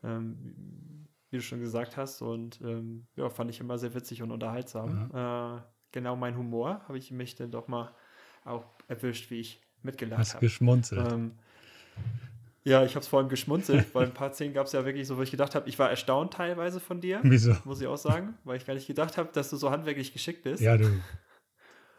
ähm, 0.03 1.07
wie 1.31 1.37
du 1.37 1.41
schon 1.41 1.59
gesagt 1.59 1.97
hast 1.97 2.21
und 2.21 2.61
ähm, 2.61 3.07
ja, 3.15 3.29
fand 3.29 3.49
ich 3.49 3.59
immer 3.59 3.79
sehr 3.79 3.95
witzig 3.95 4.21
und 4.21 4.29
unterhaltsam. 4.29 5.09
Ja. 5.11 5.57
Äh, 5.57 5.61
genau 5.91 6.15
mein 6.15 6.37
Humor 6.37 6.81
habe 6.87 6.99
ich 6.99 7.09
mich 7.09 7.35
dann 7.35 7.49
doch 7.49 7.67
mal 7.67 7.95
auch 8.47 8.65
erwischt, 8.87 9.29
wie 9.29 9.39
ich 9.39 9.61
mitgelacht 9.83 10.19
habe. 10.19 10.29
Hast 10.29 10.39
geschmunzelt. 10.39 11.11
Ähm, 11.11 11.31
ja, 12.63 12.83
ich 12.83 12.91
habe 12.91 12.99
es 12.99 13.07
vor 13.07 13.19
allem 13.19 13.29
geschmunzelt, 13.29 13.85
weil 13.93 14.07
ein 14.07 14.13
paar 14.13 14.33
Szenen 14.33 14.53
gab 14.53 14.65
es 14.67 14.73
ja 14.73 14.83
wirklich 14.83 15.07
so, 15.07 15.17
wo 15.17 15.21
ich 15.21 15.31
gedacht 15.31 15.55
habe, 15.55 15.69
ich 15.69 15.79
war 15.79 15.89
erstaunt 15.89 16.33
teilweise 16.33 16.79
von 16.79 16.99
dir. 16.99 17.19
Wieso? 17.23 17.55
Muss 17.63 17.79
ich 17.79 17.87
auch 17.87 17.97
sagen, 17.97 18.33
weil 18.43 18.57
ich 18.57 18.65
gar 18.65 18.73
nicht 18.73 18.87
gedacht 18.87 19.17
habe, 19.17 19.29
dass 19.31 19.49
du 19.49 19.55
so 19.55 19.71
handwerklich 19.71 20.13
geschickt 20.13 20.43
bist. 20.43 20.61
Ja, 20.61 20.77
du. 20.77 20.89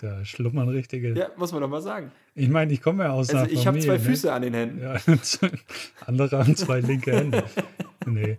Da 0.01 0.25
schlummern 0.25 0.69
richtige. 0.69 1.13
Ja, 1.15 1.31
muss 1.37 1.51
man 1.51 1.61
doch 1.61 1.69
mal 1.69 1.81
sagen. 1.81 2.13
Ich 2.35 2.49
meine, 2.49 2.73
ich 2.73 2.81
komme 2.81 3.05
ja 3.05 3.11
aus 3.11 3.35
also 3.35 3.51
Ich 3.51 3.67
habe 3.67 3.81
zwei 3.81 3.95
ne? 3.95 4.01
Füße 4.01 4.33
an 4.33 4.43
den 4.43 4.55
Händen. 4.55 4.81
Ja, 4.81 4.97
andere 6.07 6.39
haben 6.39 6.55
zwei 6.55 6.81
linke 6.81 7.13
Hände. 7.13 7.45
Nee. 8.07 8.39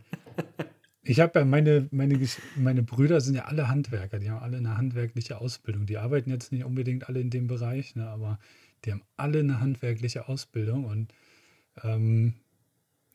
Ich 1.10 1.19
habe 1.19 1.39
ja 1.39 1.43
meine, 1.43 1.88
meine, 1.89 2.19
meine 2.56 2.84
Brüder 2.84 3.19
sind 3.19 3.34
ja 3.34 3.45
alle 3.45 3.67
Handwerker, 3.67 4.19
die 4.19 4.30
haben 4.30 4.43
alle 4.43 4.58
eine 4.58 4.78
handwerkliche 4.78 5.41
Ausbildung. 5.41 5.88
Die 5.88 5.98
arbeiten 5.98 6.30
jetzt 6.30 6.52
nicht 6.52 6.63
unbedingt 6.63 7.10
alle 7.10 7.19
in 7.19 7.32
dem 7.32 7.48
Bereich, 7.48 7.95
ne, 7.95 8.08
aber 8.08 8.38
die 8.86 8.91
haben 8.91 9.02
alle 9.17 9.39
eine 9.39 9.60
handwerkliche 9.60 10.30
Ausbildung 10.30 10.86
und 10.86 11.12
ähm, 11.84 12.36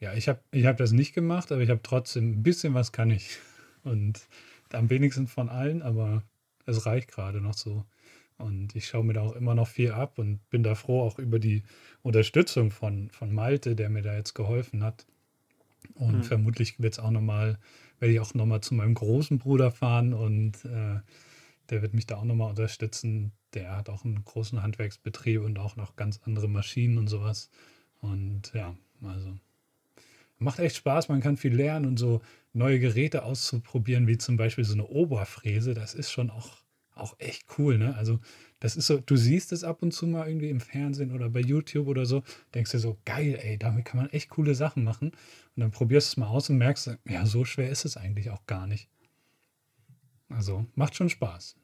ja, 0.00 0.12
ich 0.12 0.28
habe 0.28 0.40
ich 0.50 0.66
hab 0.66 0.76
das 0.76 0.90
nicht 0.90 1.14
gemacht, 1.14 1.52
aber 1.52 1.60
ich 1.60 1.70
habe 1.70 1.82
trotzdem 1.84 2.32
ein 2.32 2.42
bisschen 2.42 2.74
was 2.74 2.90
kann 2.90 3.10
ich. 3.10 3.38
Und 3.84 4.26
am 4.72 4.90
wenigsten 4.90 5.28
von 5.28 5.48
allen, 5.48 5.82
aber 5.82 6.24
es 6.66 6.86
reicht 6.86 7.12
gerade 7.12 7.40
noch 7.40 7.54
so. 7.54 7.84
Und 8.38 8.74
ich 8.74 8.88
schaue 8.88 9.04
mir 9.04 9.12
da 9.12 9.20
auch 9.20 9.36
immer 9.36 9.54
noch 9.54 9.68
viel 9.68 9.92
ab 9.92 10.18
und 10.18 10.40
bin 10.50 10.62
da 10.62 10.74
froh 10.74 11.02
auch 11.02 11.18
über 11.18 11.38
die 11.38 11.62
Unterstützung 12.02 12.70
von, 12.70 13.10
von 13.10 13.32
Malte, 13.32 13.76
der 13.76 13.90
mir 13.90 14.02
da 14.02 14.16
jetzt 14.16 14.34
geholfen 14.34 14.82
hat. 14.82 15.06
Und 15.94 16.18
mhm. 16.18 16.22
vermutlich 16.24 16.80
wird 16.80 16.94
es 16.94 16.98
auch 16.98 17.10
nochmal 17.10 17.58
werde 18.04 18.12
ich 18.12 18.20
auch 18.20 18.34
nochmal 18.34 18.60
zu 18.60 18.74
meinem 18.74 18.92
großen 18.92 19.38
Bruder 19.38 19.70
fahren 19.70 20.12
und 20.12 20.62
äh, 20.66 21.00
der 21.70 21.80
wird 21.80 21.94
mich 21.94 22.06
da 22.06 22.18
auch 22.18 22.24
nochmal 22.24 22.50
unterstützen. 22.50 23.32
Der 23.54 23.78
hat 23.78 23.88
auch 23.88 24.04
einen 24.04 24.22
großen 24.22 24.62
Handwerksbetrieb 24.62 25.40
und 25.40 25.58
auch 25.58 25.76
noch 25.76 25.96
ganz 25.96 26.20
andere 26.26 26.46
Maschinen 26.46 26.98
und 26.98 27.06
sowas. 27.08 27.48
Und 28.02 28.52
ja, 28.52 28.76
also 29.02 29.34
macht 30.36 30.58
echt 30.58 30.76
Spaß, 30.76 31.08
man 31.08 31.22
kann 31.22 31.38
viel 31.38 31.54
lernen 31.54 31.86
und 31.86 31.98
so 31.98 32.20
neue 32.52 32.78
Geräte 32.78 33.22
auszuprobieren, 33.22 34.06
wie 34.06 34.18
zum 34.18 34.36
Beispiel 34.36 34.64
so 34.64 34.74
eine 34.74 34.86
Oberfräse, 34.86 35.72
das 35.72 35.94
ist 35.94 36.10
schon 36.12 36.28
auch, 36.28 36.58
auch 36.94 37.14
echt 37.18 37.44
cool, 37.58 37.78
ne? 37.78 37.96
Also 37.96 38.20
das 38.60 38.76
ist 38.76 38.86
so, 38.86 38.98
du 38.98 39.16
siehst 39.16 39.52
es 39.52 39.64
ab 39.64 39.82
und 39.82 39.92
zu 39.92 40.06
mal 40.06 40.26
irgendwie 40.26 40.48
im 40.48 40.60
Fernsehen 40.60 41.12
oder 41.12 41.28
bei 41.28 41.40
YouTube 41.40 41.86
oder 41.86 42.06
so, 42.06 42.22
denkst 42.54 42.70
dir 42.70 42.78
so, 42.78 42.98
geil, 43.04 43.38
ey, 43.42 43.58
damit 43.58 43.84
kann 43.84 44.00
man 44.00 44.10
echt 44.10 44.30
coole 44.30 44.54
Sachen 44.54 44.84
machen. 44.84 45.10
Und 45.10 45.60
dann 45.60 45.70
probierst 45.70 46.08
du 46.08 46.12
es 46.12 46.16
mal 46.16 46.28
aus 46.28 46.48
und 46.50 46.58
merkst, 46.58 46.96
ja, 47.06 47.26
so 47.26 47.44
schwer 47.44 47.68
ist 47.68 47.84
es 47.84 47.96
eigentlich 47.96 48.30
auch 48.30 48.46
gar 48.46 48.66
nicht. 48.66 48.88
Also 50.28 50.66
macht 50.74 50.96
schon 50.96 51.10
Spaß. 51.10 51.56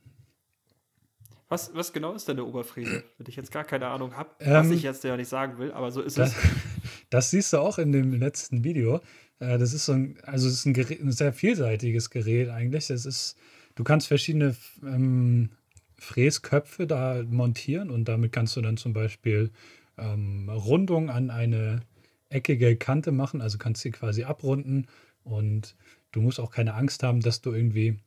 Was, 1.49 1.75
was 1.75 1.93
genau 1.93 2.15
ist 2.15 2.29
denn 2.29 2.37
eine 2.37 2.47
Oberfräse? 2.47 3.03
Wenn 3.19 3.27
ich 3.27 3.35
jetzt 3.35 3.51
gar 3.51 3.65
keine 3.65 3.89
Ahnung 3.89 4.17
habe, 4.17 4.31
was 4.39 4.67
ähm, 4.69 4.73
ich 4.73 4.83
jetzt 4.83 5.03
ja 5.03 5.17
nicht 5.17 5.29
sagen 5.29 5.59
will, 5.59 5.73
aber 5.73 5.91
so 5.91 6.01
ist 6.01 6.17
das, 6.17 6.37
es. 6.37 6.43
Das 7.11 7.31
siehst 7.31 7.53
du 7.53 7.59
auch 7.59 7.79
in 7.79 7.91
dem 7.91 8.13
letzten 8.13 8.63
Video. 8.63 9.01
Äh, 9.41 9.59
das 9.59 9.73
ist 9.73 9.87
so 9.87 9.93
ein, 9.93 10.17
also 10.23 10.47
es 10.47 10.55
ist 10.55 10.67
ein, 10.67 10.75
Gerät, 10.75 11.01
ein 11.01 11.11
sehr 11.11 11.33
vielseitiges 11.33 12.11
Gerät 12.11 12.51
eigentlich. 12.51 12.87
Das 12.87 13.05
ist, 13.05 13.37
du 13.75 13.85
kannst 13.85 14.09
verschiedene 14.09 14.57
ähm, 14.83 15.51
Fräsköpfe 15.99 16.87
da 16.87 17.23
montieren 17.29 17.91
und 17.91 18.07
damit 18.07 18.33
kannst 18.33 18.57
du 18.57 18.61
dann 18.61 18.77
zum 18.77 18.93
Beispiel 18.93 19.51
ähm, 19.99 20.49
Rundung 20.49 21.11
an 21.11 21.31
eine 21.31 21.83
eckige 22.31 22.77
Kante 22.77 23.13
machen, 23.13 23.41
also 23.41 23.59
kannst 23.59 23.83
sie 23.83 23.91
quasi 23.91 24.25
abrunden 24.25 24.87
und 25.25 25.77
du 26.13 26.21
musst 26.21 26.41
auch 26.41 26.51
keine 26.51 26.75
Angst 26.75 27.03
haben, 27.03 27.21
dass 27.21 27.41
du 27.41 27.53
irgendwie, 27.53 27.99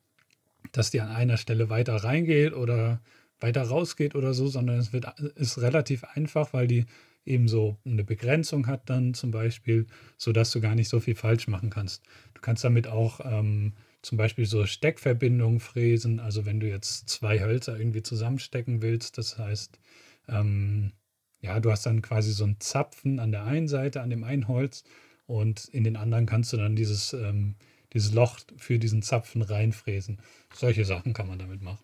dass 0.72 0.92
die 0.92 1.02
an 1.02 1.10
einer 1.10 1.38
Stelle 1.38 1.70
weiter 1.70 1.96
reingeht 1.96 2.54
oder 2.54 3.02
weiter 3.40 3.64
rausgeht 3.64 4.16
oder 4.16 4.34
so, 4.34 4.48
sondern 4.48 4.80
es 4.80 4.94
wird, 4.94 5.06
ist 5.36 5.60
relativ 5.62 6.04
einfach, 6.04 6.54
weil 6.54 6.68
die 6.68 6.86
eben 7.26 7.48
so 7.48 7.78
eine 7.86 8.04
Begrenzung 8.04 8.68
hat 8.68 8.90
dann 8.90 9.14
zum 9.14 9.32
Beispiel, 9.32 9.86
sodass 10.18 10.52
du 10.52 10.62
gar 10.62 10.76
nicht 10.76 10.90
so 10.90 11.00
viel 11.00 11.16
falsch 11.16 11.48
machen 11.48 11.70
kannst. 11.70 12.04
Du 12.34 12.42
kannst 12.42 12.64
damit 12.64 12.88
auch 12.88 13.20
ähm, 13.24 13.74
zum 14.04 14.18
Beispiel 14.18 14.46
so 14.46 14.66
Steckverbindungen 14.66 15.60
fräsen, 15.60 16.20
also 16.20 16.46
wenn 16.46 16.60
du 16.60 16.68
jetzt 16.68 17.10
zwei 17.10 17.40
Hölzer 17.40 17.80
irgendwie 17.80 18.04
zusammenstecken 18.04 18.82
willst, 18.82 19.18
das 19.18 19.40
heißt, 19.40 19.80
ähm, 20.28 20.92
ja, 21.40 21.60
du 21.60 21.72
hast 21.72 21.86
dann 21.86 22.02
quasi 22.02 22.34
so 22.34 22.44
einen 22.44 22.60
Zapfen 22.60 23.20
an 23.20 23.32
der 23.32 23.46
einen 23.46 23.68
Seite, 23.68 24.02
an 24.02 24.10
dem 24.10 24.26
einen 24.26 24.48
Holz 24.48 24.84
und 25.26 25.66
in 25.66 25.86
den 25.86 25.96
anderen 25.96 26.26
kannst 26.26 26.52
du 26.52 26.58
dann 26.58 26.76
dieses, 26.76 27.14
ähm, 27.14 27.56
dieses 27.94 28.14
Loch 28.14 28.40
für 28.58 28.78
diesen 28.78 29.02
Zapfen 29.02 29.42
reinfräsen. 29.42 30.22
Solche 30.54 30.84
Sachen 30.84 31.14
kann 31.14 31.28
man 31.28 31.40
damit 31.40 31.62
machen. 31.62 31.84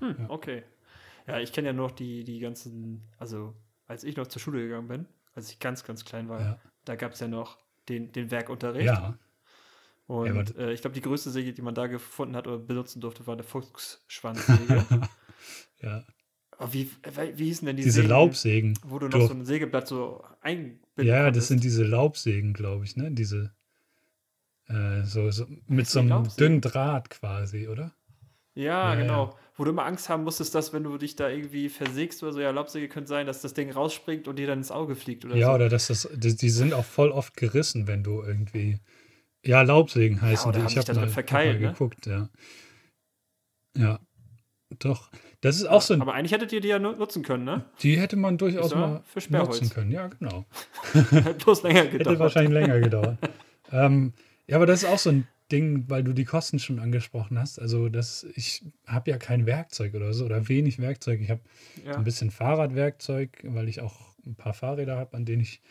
Hm, 0.00 0.16
ja. 0.18 0.30
Okay. 0.30 0.62
Ja, 1.26 1.40
ich 1.40 1.52
kenne 1.52 1.68
ja 1.68 1.72
noch 1.72 1.90
die, 1.90 2.22
die 2.24 2.38
ganzen, 2.38 3.02
also 3.18 3.54
als 3.86 4.04
ich 4.04 4.16
noch 4.16 4.26
zur 4.26 4.40
Schule 4.40 4.60
gegangen 4.60 4.88
bin, 4.88 5.06
als 5.34 5.50
ich 5.50 5.58
ganz, 5.58 5.84
ganz 5.84 6.04
klein 6.04 6.28
war, 6.28 6.40
ja. 6.40 6.60
da 6.84 6.96
gab 6.96 7.12
es 7.12 7.20
ja 7.20 7.28
noch 7.28 7.58
den, 7.88 8.12
den 8.12 8.30
Werkunterricht. 8.30 8.86
Ja. 8.86 9.18
Und 10.08 10.56
ja, 10.56 10.64
äh, 10.64 10.72
ich 10.72 10.80
glaube, 10.80 10.94
die 10.94 11.02
größte 11.02 11.30
Säge, 11.30 11.52
die 11.52 11.60
man 11.60 11.74
da 11.74 11.86
gefunden 11.86 12.34
hat 12.34 12.46
oder 12.46 12.58
benutzen 12.58 13.00
durfte, 13.00 13.26
war 13.26 13.34
eine 13.34 13.42
Fuchsschwanzsäge. 13.42 14.86
ja. 15.82 16.02
Aber 16.56 16.72
wie, 16.72 16.90
wie 17.34 17.44
hießen 17.44 17.66
denn 17.66 17.76
die 17.76 17.84
diese 17.84 17.96
Sägen, 17.96 18.08
Laubsägen? 18.08 18.78
Wo 18.84 18.98
du 18.98 19.08
noch 19.08 19.28
so 19.28 19.34
ein 19.34 19.44
Sägeblatt 19.44 19.86
so 19.86 20.24
einbinden 20.40 20.80
Ja, 20.96 21.24
konntest. 21.24 21.36
das 21.36 21.48
sind 21.48 21.62
diese 21.62 21.84
Laubsägen, 21.84 22.54
glaube 22.54 22.84
ich, 22.84 22.96
ne? 22.96 23.12
Diese 23.12 23.52
äh, 24.68 25.02
so, 25.04 25.30
so 25.30 25.46
mit 25.66 25.86
so 25.86 26.00
einem 26.00 26.26
dünnen 26.38 26.62
Draht 26.62 27.10
quasi, 27.10 27.68
oder? 27.68 27.92
Ja, 28.54 28.94
ja 28.94 29.00
genau. 29.00 29.26
Ja. 29.26 29.34
Wo 29.56 29.64
du 29.64 29.70
immer 29.70 29.84
Angst 29.84 30.08
haben 30.08 30.24
musstest, 30.24 30.54
dass 30.54 30.72
wenn 30.72 30.84
du 30.84 30.96
dich 30.96 31.16
da 31.16 31.28
irgendwie 31.28 31.68
versägst 31.68 32.22
oder 32.22 32.32
so, 32.32 32.40
ja, 32.40 32.50
Laubsäge 32.50 32.88
könnte 32.88 33.08
sein, 33.08 33.26
dass 33.26 33.42
das 33.42 33.52
Ding 33.52 33.70
rausspringt 33.70 34.26
und 34.26 34.36
dir 34.38 34.46
dann 34.46 34.58
ins 34.58 34.70
Auge 34.70 34.96
fliegt 34.96 35.26
oder 35.26 35.36
ja, 35.36 35.46
so. 35.46 35.50
Ja, 35.50 35.54
oder 35.54 35.68
dass 35.68 35.88
das, 35.88 36.08
die, 36.14 36.34
die 36.34 36.50
sind 36.50 36.72
auch 36.72 36.84
voll 36.84 37.10
oft 37.10 37.36
gerissen, 37.36 37.86
wenn 37.86 38.02
du 38.02 38.22
irgendwie. 38.22 38.80
Ja, 39.44 39.62
Laubsägen 39.62 40.20
heißen 40.20 40.52
ja, 40.52 40.58
die. 40.60 40.66
Ich 40.66 40.78
habe 40.78 40.94
mal, 40.94 41.08
verkeilt, 41.08 41.54
hab 41.54 41.60
mal 41.60 41.66
ne? 41.66 41.72
geguckt, 41.72 42.06
ja. 42.06 42.28
Ja, 43.76 44.00
doch. 44.78 45.10
Das 45.40 45.56
ist 45.56 45.66
auch 45.66 45.82
so 45.82 45.94
ein. 45.94 46.02
Aber 46.02 46.14
eigentlich 46.14 46.32
hättet 46.32 46.52
ihr 46.52 46.60
die 46.60 46.68
ja 46.68 46.78
nutzen 46.78 47.22
können, 47.22 47.44
ne? 47.44 47.64
Die 47.80 47.98
hätte 47.98 48.16
man 48.16 48.38
durchaus 48.38 48.74
mal 48.74 49.02
nutzen 49.30 49.70
können, 49.70 49.92
ja, 49.92 50.08
genau. 50.08 50.46
Hätte 50.92 51.34
bloß 51.34 51.62
länger 51.62 51.86
gedauert. 51.86 52.08
Hätte 52.08 52.18
wahrscheinlich 52.18 52.52
länger 52.52 52.80
gedauert. 52.80 53.18
ähm, 53.72 54.12
ja, 54.48 54.56
aber 54.56 54.66
das 54.66 54.82
ist 54.82 54.88
auch 54.88 54.98
so 54.98 55.10
ein 55.10 55.28
Ding, 55.52 55.84
weil 55.88 56.02
du 56.02 56.12
die 56.12 56.24
Kosten 56.24 56.58
schon 56.58 56.80
angesprochen 56.80 57.38
hast. 57.38 57.60
Also, 57.60 57.88
das, 57.88 58.26
ich 58.34 58.64
habe 58.86 59.10
ja 59.10 59.16
kein 59.16 59.46
Werkzeug 59.46 59.94
oder 59.94 60.12
so 60.12 60.24
oder 60.24 60.48
wenig 60.48 60.80
Werkzeug. 60.80 61.20
Ich 61.20 61.30
habe 61.30 61.40
ja. 61.84 61.94
ein 61.94 62.04
bisschen 62.04 62.32
Fahrradwerkzeug, 62.32 63.38
weil 63.44 63.68
ich 63.68 63.80
auch 63.80 64.16
ein 64.26 64.34
paar 64.34 64.54
Fahrräder 64.54 64.96
habe, 64.96 65.16
an 65.16 65.24
denen 65.24 65.42
ich 65.42 65.62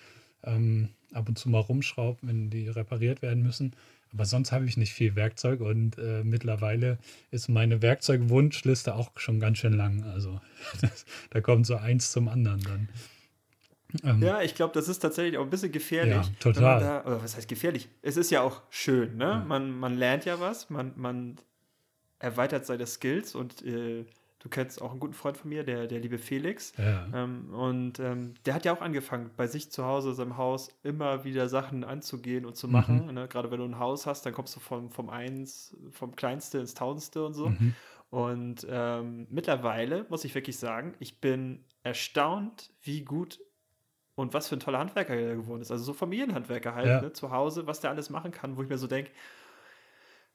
ähm, 0.43 0.89
ab 1.13 1.28
und 1.28 1.38
zu 1.38 1.50
mal 1.50 1.60
rumschraube, 1.60 2.19
wenn 2.21 2.50
die 2.50 2.69
repariert 2.69 3.21
werden 3.21 3.43
müssen. 3.43 3.73
Aber 4.13 4.26
sonst 4.26 4.52
habe 4.52 4.65
ich 4.65 4.78
nicht 4.78 4.93
viel 4.93 5.15
Werkzeug 5.15 5.60
und 5.60 5.97
äh, 5.97 6.23
mittlerweile 6.23 6.97
ist 7.30 7.50
meine 7.50 7.82
Werkzeugwunschliste 7.82 8.95
auch 8.95 9.12
schon 9.17 9.39
ganz 9.39 9.58
schön 9.58 9.73
lang. 9.73 10.04
Also 10.04 10.39
das, 10.82 11.06
da 11.30 11.41
kommt 11.41 11.65
so 11.65 11.76
eins 11.76 12.12
zum 12.12 12.28
anderen 12.28 12.62
dann. 12.62 12.89
Ähm, 14.04 14.21
ja, 14.21 14.41
ich 14.41 14.54
glaube, 14.56 14.73
das 14.73 14.88
ist 14.88 15.00
tatsächlich 15.00 15.38
auch 15.38 15.43
ein 15.43 15.50
bisschen 15.50 15.71
gefährlich. 15.71 16.13
Ja, 16.13 16.26
total. 16.39 16.80
Da, 16.80 17.06
oder 17.06 17.23
was 17.23 17.38
heißt 17.38 17.47
gefährlich? 17.47 17.88
Es 18.02 18.17
ist 18.17 18.32
ja 18.32 18.41
auch 18.41 18.62
schön, 18.69 19.17
ne? 19.17 19.26
Ja. 19.26 19.45
Man, 19.47 19.71
man 19.71 19.97
lernt 19.97 20.26
ja 20.26 20.39
was, 20.39 20.69
man, 20.69 20.91
man 20.95 21.38
erweitert 22.19 22.65
seine 22.65 22.86
Skills 22.86 23.34
und 23.36 23.63
äh, 23.65 24.06
Du 24.39 24.50
kennst 24.50 24.82
auch 24.82 24.91
einen 24.91 25.00
guten 25.00 25.13
Freund 25.13 25.38
von 25.38 25.50
mir, 25.50 25.63
der, 25.63 25.88
der 25.88 26.00
liebe 26.00 26.19
Felix. 26.19 26.73
Ja. 26.78 27.08
Ähm, 27.13 27.54
und 27.54 28.00
ähm, 28.00 28.36
der 28.45 28.54
hat 28.54 28.65
ja 28.65 28.73
auch 28.73 28.82
angefangen, 28.82 29.32
bei 29.36 29.47
sich 29.47 29.71
zu 29.71 29.86
Hause, 29.86 30.10
in 30.10 30.15
seinem 30.15 30.38
Haus, 30.38 30.69
immer 30.84 31.23
wieder 31.23 31.50
Sachen 31.50 31.84
anzugehen 31.84 32.45
und 32.45 32.56
zu 32.56 32.67
machen. 32.67 33.08
Mhm. 33.08 33.13
Ne? 33.13 33.28
Gerade 33.28 33.50
wenn 33.50 33.60
du 33.60 33.65
ein 33.65 33.80
Haus 33.80 34.06
hast, 34.06 34.26
dann 34.26 34.34
kommst 34.34 34.56
du 34.56 34.60
vom, 34.60 34.91
vom 34.91 35.10
eins, 35.10 35.76
vom 35.91 36.15
Kleinste 36.15 36.60
ins 36.60 36.76
Tausendste 36.76 37.26
und 37.26 37.34
so. 37.34 37.50
Mhm. 37.50 37.73
Und 38.10 38.65
ähm, 38.69 39.28
mittlerweile 39.30 40.06
muss 40.10 40.23
ich 40.23 40.34
wirklich 40.36 40.58
sagen, 40.58 40.93
ich 41.00 41.19
bin 41.19 41.65
erstaunt, 41.84 42.71
wie 42.82 43.04
gut 43.04 43.39
und 44.15 44.34
was 44.34 44.47
für 44.47 44.56
ein 44.56 44.60
toller 44.60 44.80
Handwerker 44.80 45.15
er 45.15 45.36
geworden 45.36 45.62
ist. 45.62 45.71
Also 45.71 45.84
so 45.84 45.93
Familienhandwerker 45.93 46.73
halt, 46.73 46.88
ja. 46.88 47.02
ne, 47.02 47.13
zu 47.13 47.32
Hause, 47.32 47.67
was 47.67 47.82
der 47.82 47.89
alles 47.89 48.10
machen 48.10 48.32
kann, 48.32 48.58
wo 48.58 48.63
ich 48.63 48.69
mir 48.69 48.78
so 48.78 48.88
denke, 48.88 49.12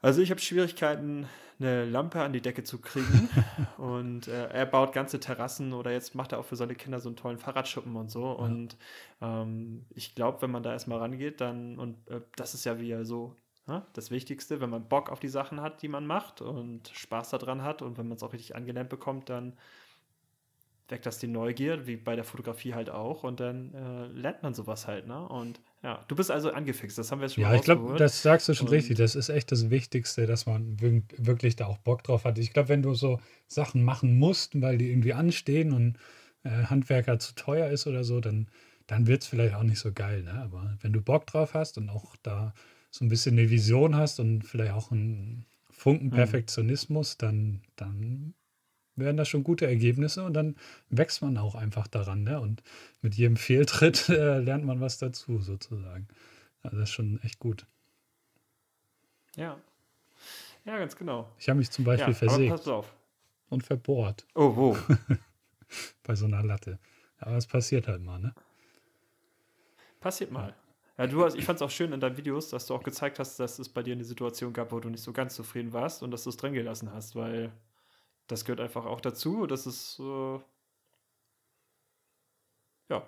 also 0.03 0.21
ich 0.21 0.31
habe 0.31 0.41
Schwierigkeiten, 0.41 1.27
eine 1.59 1.85
Lampe 1.85 2.21
an 2.21 2.33
die 2.33 2.41
Decke 2.41 2.65
zu 2.65 2.81
kriegen. 2.81 3.29
und 3.79 4.29
äh, 4.29 4.49
er 4.49 4.67
baut 4.67 4.93
ganze 4.93 5.21
Terrassen 5.21 5.73
oder 5.73 5.93
jetzt 5.93 6.15
macht 6.15 6.33
er 6.33 6.41
auch 6.41 6.45
für 6.45 6.57
seine 6.57 6.75
Kinder 6.75 7.01
so 7.01 7.09
einen 7.09 7.17
tollen 7.17 7.39
Fahrradschuppen 7.39 7.97
und 7.97 8.11
so. 8.11 8.25
Ja. 8.25 8.33
Und 8.33 8.77
ähm, 9.21 9.87
ich 9.95 10.15
glaube, 10.15 10.43
wenn 10.43 10.51
man 10.51 10.63
da 10.63 10.73
erstmal 10.73 10.99
rangeht, 10.99 11.41
dann, 11.41 11.79
und 11.79 11.97
äh, 12.11 12.21
das 12.37 12.55
ist 12.55 12.65
ja 12.65 12.81
wieder 12.81 13.05
so 13.05 13.37
ja, 13.69 13.75
ne, 13.75 13.87
das 13.93 14.11
Wichtigste, 14.11 14.61
wenn 14.61 14.71
man 14.71 14.89
Bock 14.89 15.11
auf 15.11 15.21
die 15.21 15.29
Sachen 15.29 15.61
hat, 15.61 15.83
die 15.83 15.89
man 15.89 16.07
macht 16.07 16.41
und 16.41 16.89
Spaß 16.89 17.31
daran 17.31 17.63
hat 17.63 17.83
und 17.83 17.97
wenn 17.97 18.09
man 18.09 18.17
es 18.17 18.23
auch 18.23 18.33
richtig 18.33 18.57
angelernt 18.57 18.91
bekommt, 18.91 19.29
dann 19.31 19.57
weckt 20.89 21.07
das 21.07 21.19
die 21.19 21.29
Neugier, 21.29 21.87
wie 21.87 21.97
bei 21.97 22.17
der 22.17 22.25
Fotografie 22.25 22.75
halt 22.75 22.91
auch, 22.91 23.25
und 23.25 23.41
dann 23.41 23.73
äh, 23.75 24.07
lernt 24.09 24.43
man 24.43 24.53
sowas 24.53 24.87
halt, 24.87 25.07
ne? 25.07 25.27
Und 25.29 25.61
ja, 25.83 26.05
du 26.07 26.15
bist 26.15 26.31
also 26.31 26.53
angefixt, 26.53 26.97
das 26.97 27.11
haben 27.11 27.19
wir 27.19 27.27
jetzt 27.27 27.35
schon 27.35 27.43
Ja, 27.43 27.55
ich 27.55 27.63
glaube, 27.63 27.97
das 27.97 28.23
sagst 28.23 28.49
du 28.49 28.55
schon 28.55 28.69
und 28.69 28.73
richtig. 28.73 28.99
Das 28.99 29.17
ist 29.17 29.29
echt 29.29 29.51
das 29.51 29.69
Wichtigste, 29.69 30.27
dass 30.27 30.47
man 30.47 30.81
wirklich 30.81 31.57
da 31.57 31.67
auch 31.67 31.79
Bock 31.79 32.05
drauf 32.05 32.25
hat. 32.25 32.39
Ich 32.39 32.53
glaube, 32.53 32.69
wenn 32.69 32.83
du 32.83 32.95
so 32.95 33.21
Sachen 33.49 33.83
machen 33.83 34.17
musst, 34.17 34.61
weil 34.61 34.79
die 34.79 34.91
irgendwie 34.91 35.13
anstehen 35.13 35.73
und 35.73 35.99
äh, 36.45 36.51
Handwerker 36.51 37.19
zu 37.19 37.35
teuer 37.35 37.69
ist 37.69 37.89
oder 37.89 38.05
so, 38.05 38.21
dann, 38.21 38.49
dann 38.87 39.09
wird 39.09 39.23
es 39.23 39.29
vielleicht 39.29 39.55
auch 39.55 39.65
nicht 39.65 39.81
so 39.81 39.93
geil, 39.93 40.23
ne? 40.23 40.35
Aber 40.35 40.77
wenn 40.81 40.93
du 40.93 41.01
Bock 41.01 41.27
drauf 41.27 41.55
hast 41.55 41.79
und 41.79 41.89
auch 41.89 42.15
da 42.23 42.55
so 42.93 43.05
ein 43.05 43.09
bisschen 43.09 43.37
eine 43.37 43.51
Vision 43.51 43.97
hast 43.97 44.21
und 44.21 44.43
vielleicht 44.45 44.73
auch 44.73 44.93
einen 44.93 45.47
Funken 45.71 46.07
mhm. 46.07 46.11
Perfektionismus, 46.11 47.19
dann, 47.19 47.61
dann 47.75 48.35
werden 48.97 49.17
das 49.17 49.29
schon 49.29 49.45
gute 49.45 49.67
Ergebnisse 49.67 50.25
und 50.25 50.35
dann 50.35 50.57
wächst 50.91 51.23
man 51.23 51.39
auch 51.39 51.55
einfach 51.55 51.87
daran. 51.87 52.25
Ne? 52.25 52.41
Und 52.41 52.63
mit 53.01 53.15
jedem 53.15 53.37
Fehltritt 53.37 54.09
äh, 54.09 54.39
lernt 54.39 54.65
man 54.65 54.81
was 54.81 54.99
dazu, 54.99 55.41
sozusagen. 55.41 56.09
Also 56.63 56.79
das 56.79 56.91
ist 56.91 56.95
schon 56.95 57.21
echt 57.23 57.39
gut. 57.39 57.67
Ja. 59.37 59.59
Ja, 60.65 60.79
ganz 60.79 60.97
genau. 60.97 61.29
Ich 61.39 61.49
habe 61.49 61.59
mich 61.59 61.71
zum 61.71 61.85
Beispiel 61.85 62.13
ja, 62.13 62.19
versägt. 62.19 62.51
Pass 62.51 62.69
auf. 62.69 62.95
Und 63.49 63.65
verbohrt. 63.65 64.27
Oh, 64.35 64.55
wo? 64.55 64.79
Bei 66.05 66.15
so 66.15 66.27
einer 66.27 66.43
Latte. 66.43 66.79
Aber 67.19 67.37
es 67.37 67.47
passiert 67.47 67.89
halt 67.89 68.03
mal, 68.03 68.19
ne? 68.19 68.35
Passiert 70.01 70.31
mal. 70.31 70.55
Ja, 70.99 71.07
du 71.07 71.25
hast, 71.25 71.37
ich 71.37 71.45
fand 71.45 71.57
es 71.57 71.63
auch 71.63 71.71
schön 71.71 71.93
in 71.93 72.01
deinen 72.01 72.17
Videos, 72.17 72.51
dass 72.51 72.67
du 72.67 72.75
auch 72.75 72.83
gezeigt 72.83 73.19
hast, 73.19 73.39
dass 73.41 73.59
es 73.59 73.69
bei 73.69 73.83
dir 73.83 73.93
eine 73.93 74.05
Situation 74.05 74.53
gab, 74.53 74.73
wo 74.73 74.81
du 74.81 74.89
nicht 74.89 75.03
so 75.03 75.13
ganz 75.13 75.35
zufrieden 75.35 75.73
warst 75.73 76.03
und 76.03 76.11
dass 76.11 76.25
du 76.25 76.31
es 76.31 76.37
drin 76.37 76.53
gelassen 76.53 76.93
hast, 76.93 77.17
weil 77.17 77.53
das 78.29 78.45
gehört 78.45 78.61
einfach 78.61 78.85
auch 78.85 79.01
dazu. 79.01 79.47
Das 79.47 79.67
ist, 79.67 79.99
äh, 80.01 80.39
ja, 82.89 83.07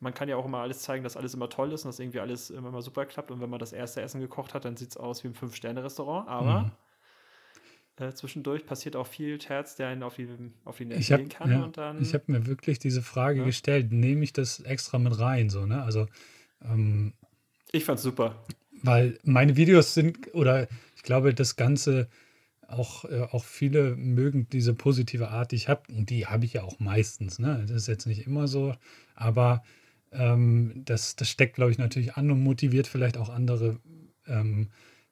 man 0.00 0.14
kann 0.14 0.28
ja 0.28 0.36
auch 0.36 0.44
immer 0.44 0.58
alles 0.58 0.80
zeigen, 0.80 1.04
dass 1.04 1.16
alles 1.16 1.34
immer 1.34 1.48
toll 1.48 1.72
ist 1.72 1.84
und 1.84 1.88
dass 1.90 2.00
irgendwie 2.00 2.20
alles 2.20 2.50
immer 2.50 2.70
mal 2.70 2.82
super 2.82 3.06
klappt. 3.06 3.30
Und 3.30 3.40
wenn 3.40 3.50
man 3.50 3.60
das 3.60 3.72
erste 3.72 4.02
Essen 4.02 4.20
gekocht 4.20 4.52
hat, 4.52 4.64
dann 4.64 4.76
sieht 4.76 4.90
es 4.90 4.96
aus 4.96 5.22
wie 5.22 5.28
ein 5.28 5.34
Fünf-Sterne-Restaurant. 5.34 6.28
Aber 6.28 6.72
mhm. 7.98 8.04
äh, 8.04 8.12
zwischendurch 8.12 8.66
passiert 8.66 8.96
auch 8.96 9.06
viel 9.06 9.38
Terz, 9.38 9.76
der 9.76 9.88
einen 9.88 10.02
auf 10.02 10.16
die, 10.16 10.28
auf 10.64 10.76
die 10.76 10.86
Nerven 10.86 11.16
gehen 11.16 11.28
kann. 11.28 11.50
Ja, 11.50 11.62
und 11.62 11.76
dann, 11.76 12.02
ich 12.02 12.14
habe 12.14 12.24
mir 12.26 12.46
wirklich 12.46 12.80
diese 12.80 13.00
Frage 13.00 13.38
ja? 13.38 13.44
gestellt, 13.44 13.92
nehme 13.92 14.24
ich 14.24 14.32
das 14.32 14.60
extra 14.60 14.98
mit 14.98 15.18
rein? 15.18 15.50
So, 15.50 15.66
ne? 15.66 15.82
Also, 15.82 16.06
ähm, 16.62 17.12
ich 17.70 17.84
fand's 17.84 18.02
super. 18.02 18.44
Weil 18.82 19.18
meine 19.22 19.56
Videos 19.56 19.94
sind, 19.94 20.34
oder 20.34 20.66
ich 20.96 21.04
glaube, 21.04 21.32
das 21.32 21.54
Ganze 21.54 22.08
auch, 22.72 23.04
äh, 23.04 23.20
auch 23.30 23.44
viele 23.44 23.96
mögen 23.96 24.48
diese 24.50 24.74
positive 24.74 25.28
Art, 25.28 25.52
die 25.52 25.56
ich 25.56 25.68
habe. 25.68 25.82
Und 25.92 26.10
die 26.10 26.26
habe 26.26 26.44
ich 26.44 26.54
ja 26.54 26.62
auch 26.62 26.78
meistens. 26.78 27.38
Ne? 27.38 27.64
Das 27.66 27.76
ist 27.76 27.88
jetzt 27.88 28.06
nicht 28.06 28.26
immer 28.26 28.48
so. 28.48 28.74
Aber 29.14 29.62
ähm, 30.12 30.82
das, 30.84 31.16
das 31.16 31.28
steckt, 31.28 31.54
glaube 31.54 31.70
ich, 31.70 31.78
natürlich 31.78 32.14
an 32.14 32.30
und 32.30 32.42
motiviert 32.42 32.86
vielleicht 32.86 33.16
auch 33.16 33.28
andere 33.28 33.78
ähm, 34.26 34.68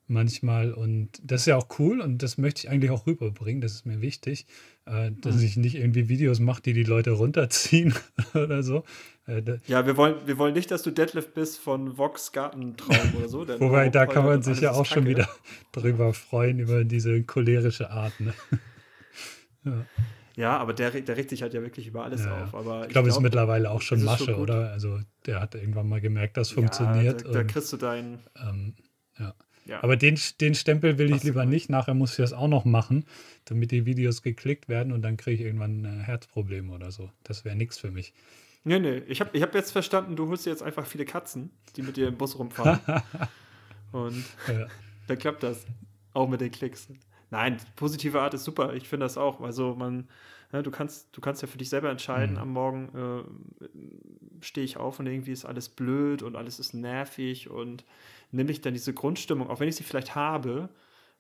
manchmal. 0.06 0.72
Und 0.72 1.20
das 1.22 1.42
ist 1.42 1.46
ja 1.46 1.56
auch 1.56 1.78
cool 1.78 2.00
und 2.00 2.22
das 2.22 2.36
möchte 2.36 2.66
ich 2.66 2.70
eigentlich 2.70 2.90
auch 2.90 3.06
rüberbringen. 3.06 3.60
Das 3.60 3.72
ist 3.72 3.86
mir 3.86 4.00
wichtig, 4.00 4.46
äh, 4.86 5.10
dass 5.20 5.36
mhm. 5.36 5.42
ich 5.42 5.56
nicht 5.56 5.76
irgendwie 5.76 6.08
Videos 6.08 6.40
mache, 6.40 6.62
die 6.62 6.72
die 6.72 6.82
Leute 6.82 7.12
runterziehen 7.12 7.94
oder 8.34 8.62
so. 8.62 8.84
Äh, 9.30 9.58
ja, 9.66 9.86
wir 9.86 9.96
wollen, 9.96 10.16
wir 10.26 10.38
wollen 10.38 10.54
nicht, 10.54 10.70
dass 10.70 10.82
du 10.82 10.90
Deadlift 10.90 11.34
bist 11.34 11.58
von 11.58 11.96
Vox 11.96 12.32
Gartentraum 12.32 13.14
oder 13.16 13.28
so. 13.28 13.46
Wobei, 13.60 13.88
da 13.88 14.06
kann 14.06 14.24
man 14.24 14.42
sich 14.42 14.60
ja 14.60 14.72
auch 14.72 14.86
schon 14.86 15.06
wieder 15.06 15.28
drüber 15.72 16.12
freuen, 16.12 16.58
über 16.58 16.84
diese 16.84 17.22
cholerische 17.22 17.90
Art. 17.90 18.18
Ne? 18.20 18.34
ja. 19.64 19.86
Ja, 20.36 20.56
aber 20.56 20.72
der, 20.72 20.90
der 20.90 21.16
regt 21.16 21.28
sich 21.28 21.42
halt 21.42 21.52
ja 21.52 21.60
wirklich 21.60 21.86
über 21.86 22.04
alles 22.04 22.24
ja, 22.24 22.44
auf. 22.44 22.54
Aber 22.54 22.84
ich 22.86 22.88
glaube, 22.90 23.08
es 23.08 23.16
ist 23.16 23.20
mittlerweile 23.20 23.70
auch 23.70 23.82
schon 23.82 24.02
Masche, 24.02 24.38
oder? 24.38 24.70
Also 24.70 24.98
der 25.26 25.40
hat 25.40 25.54
irgendwann 25.54 25.88
mal 25.88 26.00
gemerkt, 26.00 26.36
das 26.38 26.50
funktioniert. 26.50 27.26
Da, 27.26 27.32
da 27.32 27.44
kriegst 27.44 27.70
du 27.72 27.76
deinen. 27.76 28.20
Ähm, 28.36 28.74
ja. 29.18 29.34
Ja. 29.66 29.82
Aber 29.82 29.96
den, 29.96 30.18
den 30.40 30.54
Stempel 30.54 30.98
will 30.98 31.14
ich 31.14 31.22
lieber 31.22 31.44
nicht. 31.44 31.68
Nachher 31.68 31.94
muss 31.94 32.12
ich 32.12 32.16
das 32.16 32.32
auch 32.32 32.48
noch 32.48 32.64
machen, 32.64 33.04
damit 33.44 33.70
die 33.70 33.86
Videos 33.86 34.22
geklickt 34.22 34.68
werden 34.68 34.92
und 34.92 35.02
dann 35.02 35.16
kriege 35.16 35.34
ich 35.34 35.46
irgendwann 35.46 35.84
ein 35.84 36.00
Herzproblem 36.00 36.70
oder 36.70 36.90
so. 36.90 37.10
Das 37.22 37.44
wäre 37.44 37.56
nichts 37.56 37.78
für 37.78 37.90
mich. 37.90 38.14
Nee, 38.64 38.78
nee. 38.78 38.98
Ich 39.06 39.20
habe 39.20 39.30
ich 39.32 39.42
hab 39.42 39.54
jetzt 39.54 39.72
verstanden, 39.72 40.16
du 40.16 40.28
holst 40.28 40.46
dir 40.46 40.50
jetzt 40.50 40.62
einfach 40.62 40.86
viele 40.86 41.04
Katzen, 41.04 41.50
die 41.76 41.82
mit 41.82 41.96
dir 41.96 42.08
im 42.08 42.16
Bus 42.16 42.38
rumfahren. 42.38 42.80
und 43.92 44.24
ja. 44.48 44.66
dann 45.06 45.18
klappt 45.18 45.42
das. 45.42 45.66
Auch 46.12 46.28
mit 46.28 46.40
den 46.40 46.50
Klicks. 46.50 46.88
Nein, 47.30 47.58
positive 47.76 48.20
Art 48.20 48.34
ist 48.34 48.44
super. 48.44 48.74
Ich 48.74 48.88
finde 48.88 49.04
das 49.04 49.16
auch. 49.16 49.40
Also 49.40 49.74
man, 49.74 50.08
ja, 50.52 50.58
ne, 50.58 50.62
du 50.62 50.70
kannst, 50.70 51.16
du 51.16 51.20
kannst 51.20 51.42
ja 51.42 51.48
für 51.48 51.58
dich 51.58 51.68
selber 51.68 51.90
entscheiden, 51.90 52.32
mhm. 52.32 52.42
am 52.42 52.52
Morgen 52.52 53.24
äh, 53.62 54.44
stehe 54.44 54.64
ich 54.64 54.76
auf 54.76 54.98
und 54.98 55.06
irgendwie 55.06 55.32
ist 55.32 55.44
alles 55.44 55.68
blöd 55.68 56.22
und 56.22 56.36
alles 56.36 56.58
ist 56.58 56.74
nervig 56.74 57.48
und 57.48 57.84
nehme 58.32 58.50
ich 58.50 58.60
dann 58.60 58.74
diese 58.74 58.92
Grundstimmung, 58.92 59.48
auch 59.48 59.60
wenn 59.60 59.68
ich 59.68 59.76
sie 59.76 59.84
vielleicht 59.84 60.14
habe, 60.14 60.68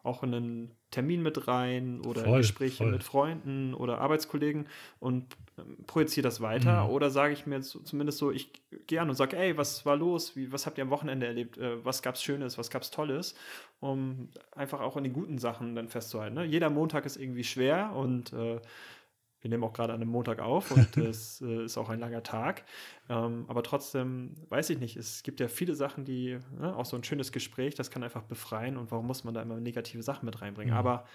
auch 0.02 0.22
in 0.22 0.34
einen 0.34 0.70
Termin 0.90 1.22
mit 1.22 1.46
rein 1.46 2.00
oder 2.00 2.24
voll, 2.24 2.38
Gespräche 2.38 2.78
voll. 2.78 2.92
mit 2.92 3.04
Freunden 3.04 3.74
oder 3.74 3.98
Arbeitskollegen 3.98 4.66
und 4.98 5.26
ähm, 5.58 5.76
projiziere 5.86 6.24
das 6.24 6.40
weiter. 6.40 6.84
Mhm. 6.84 6.90
Oder 6.90 7.10
sage 7.10 7.32
ich 7.32 7.46
mir 7.46 7.60
zumindest 7.60 8.18
so, 8.18 8.30
ich 8.30 8.50
gehe 8.86 9.00
an 9.00 9.08
und 9.08 9.14
sage, 9.14 9.36
ey, 9.36 9.56
was 9.56 9.86
war 9.86 9.96
los? 9.96 10.34
Wie, 10.36 10.52
was 10.52 10.66
habt 10.66 10.78
ihr 10.78 10.84
am 10.84 10.90
Wochenende 10.90 11.26
erlebt? 11.26 11.58
Äh, 11.58 11.84
was 11.84 12.02
gab 12.02 12.16
es 12.16 12.22
Schönes? 12.22 12.58
Was 12.58 12.70
gab 12.70 12.82
es 12.82 12.90
Tolles? 12.90 13.34
Um 13.80 14.28
einfach 14.52 14.80
auch 14.80 14.96
an 14.96 15.04
die 15.04 15.10
guten 15.10 15.38
Sachen 15.38 15.74
dann 15.74 15.88
festzuhalten. 15.88 16.34
Ne? 16.34 16.44
Jeder 16.44 16.70
Montag 16.70 17.06
ist 17.06 17.16
irgendwie 17.16 17.44
schwer 17.44 17.92
und 17.94 18.32
äh, 18.32 18.60
wir 19.40 19.50
nehmen 19.50 19.64
auch 19.64 19.72
gerade 19.72 19.92
an 19.92 20.00
einem 20.00 20.10
Montag 20.10 20.40
auf 20.40 20.70
und 20.70 20.96
es 20.96 21.40
äh, 21.40 21.64
ist 21.64 21.78
auch 21.78 21.88
ein 21.88 22.00
langer 22.00 22.22
Tag. 22.22 22.64
Ähm, 23.08 23.44
aber 23.48 23.62
trotzdem, 23.62 24.34
weiß 24.48 24.70
ich 24.70 24.78
nicht, 24.78 24.96
es 24.96 25.22
gibt 25.22 25.40
ja 25.40 25.48
viele 25.48 25.74
Sachen, 25.74 26.04
die, 26.04 26.38
ne, 26.58 26.76
auch 26.76 26.84
so 26.84 26.96
ein 26.96 27.04
schönes 27.04 27.32
Gespräch, 27.32 27.74
das 27.74 27.90
kann 27.90 28.02
einfach 28.02 28.22
befreien 28.22 28.76
und 28.76 28.90
warum 28.90 29.06
muss 29.06 29.24
man 29.24 29.34
da 29.34 29.42
immer 29.42 29.58
negative 29.58 30.02
Sachen 30.02 30.26
mit 30.26 30.40
reinbringen? 30.40 30.74
Mhm. 30.74 30.78
Aber 30.78 31.06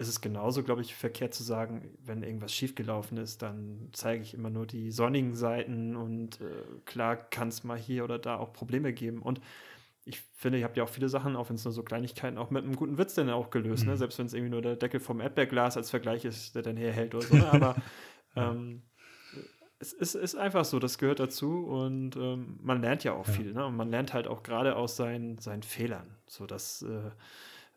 es 0.00 0.06
ist 0.06 0.20
genauso, 0.20 0.62
glaube 0.62 0.80
ich, 0.82 0.94
verkehrt 0.94 1.34
zu 1.34 1.42
sagen, 1.42 1.90
wenn 2.04 2.22
irgendwas 2.22 2.54
schiefgelaufen 2.54 3.18
ist, 3.18 3.42
dann 3.42 3.88
zeige 3.92 4.22
ich 4.22 4.32
immer 4.32 4.48
nur 4.48 4.64
die 4.64 4.92
sonnigen 4.92 5.34
Seiten 5.34 5.96
und 5.96 6.40
äh, 6.40 6.44
klar 6.84 7.16
kann 7.16 7.48
es 7.48 7.64
mal 7.64 7.76
hier 7.76 8.04
oder 8.04 8.20
da 8.20 8.36
auch 8.36 8.52
Probleme 8.52 8.92
geben. 8.92 9.20
Und 9.20 9.40
ich 10.08 10.22
finde, 10.32 10.58
ihr 10.58 10.64
habt 10.64 10.76
ja 10.76 10.84
auch 10.84 10.88
viele 10.88 11.08
Sachen, 11.08 11.36
auch 11.36 11.50
wenn 11.50 11.56
es 11.56 11.64
nur 11.64 11.72
so 11.72 11.82
Kleinigkeiten, 11.82 12.38
auch 12.38 12.50
mit 12.50 12.64
einem 12.64 12.76
guten 12.76 12.96
Witz 12.96 13.14
dann 13.14 13.28
auch 13.28 13.50
gelöst. 13.50 13.82
Ne? 13.82 13.88
Mhm. 13.88 13.92
Ne? 13.92 13.96
Selbst 13.98 14.18
wenn 14.18 14.26
es 14.26 14.32
irgendwie 14.32 14.50
nur 14.50 14.62
der 14.62 14.76
Deckel 14.76 15.00
vom 15.00 15.20
Erdbeerglas 15.20 15.76
als 15.76 15.90
Vergleich 15.90 16.24
ist, 16.24 16.54
der 16.54 16.62
dann 16.62 16.76
herhält 16.76 17.14
oder 17.14 17.26
so. 17.26 17.36
Ne? 17.38 17.52
Aber 17.52 17.76
ähm, 18.36 18.82
es 19.78 19.92
ist, 19.92 20.14
ist, 20.14 20.34
einfach 20.34 20.64
so, 20.64 20.78
das 20.78 20.98
gehört 20.98 21.20
dazu 21.20 21.66
und 21.66 22.16
ähm, 22.16 22.58
man 22.62 22.80
lernt 22.80 23.04
ja 23.04 23.12
auch 23.12 23.26
ja. 23.26 23.32
viel. 23.32 23.52
Ne? 23.52 23.64
Und 23.66 23.76
man 23.76 23.90
lernt 23.90 24.14
halt 24.14 24.26
auch 24.26 24.42
gerade 24.42 24.76
aus 24.76 24.96
seinen, 24.96 25.38
seinen 25.38 25.62
Fehlern. 25.62 26.16
So 26.26 26.46
dass, 26.46 26.82
äh, 26.82 27.10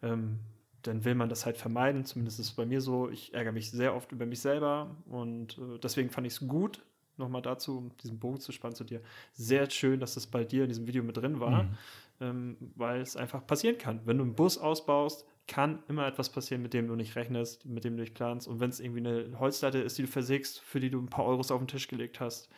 ähm, 0.02 0.40
dann 0.84 1.04
will 1.04 1.16
man 1.16 1.28
das 1.28 1.46
halt 1.46 1.58
vermeiden. 1.58 2.06
Zumindest 2.06 2.40
ist 2.40 2.48
es 2.48 2.52
bei 2.54 2.66
mir 2.66 2.80
so. 2.80 3.10
Ich 3.10 3.34
ärgere 3.34 3.52
mich 3.52 3.72
sehr 3.72 3.94
oft 3.94 4.12
über 4.14 4.26
mich 4.26 4.40
selber 4.40 4.96
und 5.06 5.58
äh, 5.58 5.80
deswegen 5.84 6.10
fand 6.10 6.26
ich 6.26 6.34
es 6.34 6.48
gut, 6.48 6.82
nochmal 7.18 7.42
dazu, 7.42 7.78
um 7.78 7.98
diesen 7.98 8.20
Bogen 8.20 8.40
zu 8.40 8.54
spannen 8.54 8.76
zu 8.76 8.86
dir. 8.86 9.02
Sehr 9.34 9.70
schön, 9.70 10.00
dass 10.00 10.14
das 10.14 10.26
bei 10.28 10.46
dir 10.46 10.64
in 10.64 10.70
diesem 10.70 10.88
Video 10.88 11.04
mit 11.04 11.18
drin 11.18 11.42
war. 11.42 11.64
Mhm 11.64 11.78
ähm, 12.22 12.58
weil 12.76 13.02
es 13.02 13.18
einfach 13.18 13.46
passieren 13.46 13.78
kann. 13.78 14.02
Wenn 14.06 14.18
du 14.18 14.24
einen 14.24 14.36
Bus 14.36 14.58
ausbaust, 14.58 15.26
kann 15.48 15.80
immer 15.90 16.08
etwas 16.08 16.30
passieren, 16.30 16.62
mit 16.62 16.74
dem 16.74 16.88
du 16.88 16.96
nicht 16.96 17.16
rechnest, 17.16 17.66
mit 17.66 17.84
dem 17.84 17.98
du 17.98 18.04
nicht 18.04 18.14
planst. 18.14 18.48
Und 18.48 18.60
wenn 18.60 18.70
es 18.70 18.80
irgendwie 18.80 19.06
eine 19.06 19.40
Holzlatte 19.40 19.80
ist, 19.80 19.98
die 19.98 20.04
du 20.04 20.08
versägst, 20.08 20.62
für 20.62 20.80
die 20.80 20.90
du 20.90 21.00
ein 21.00 21.10
paar 21.10 21.26
Euros 21.26 21.52
auf 21.52 21.60
den 21.60 21.68
Tisch 21.68 21.88
gelegt 21.88 22.20
hast, 22.20 22.50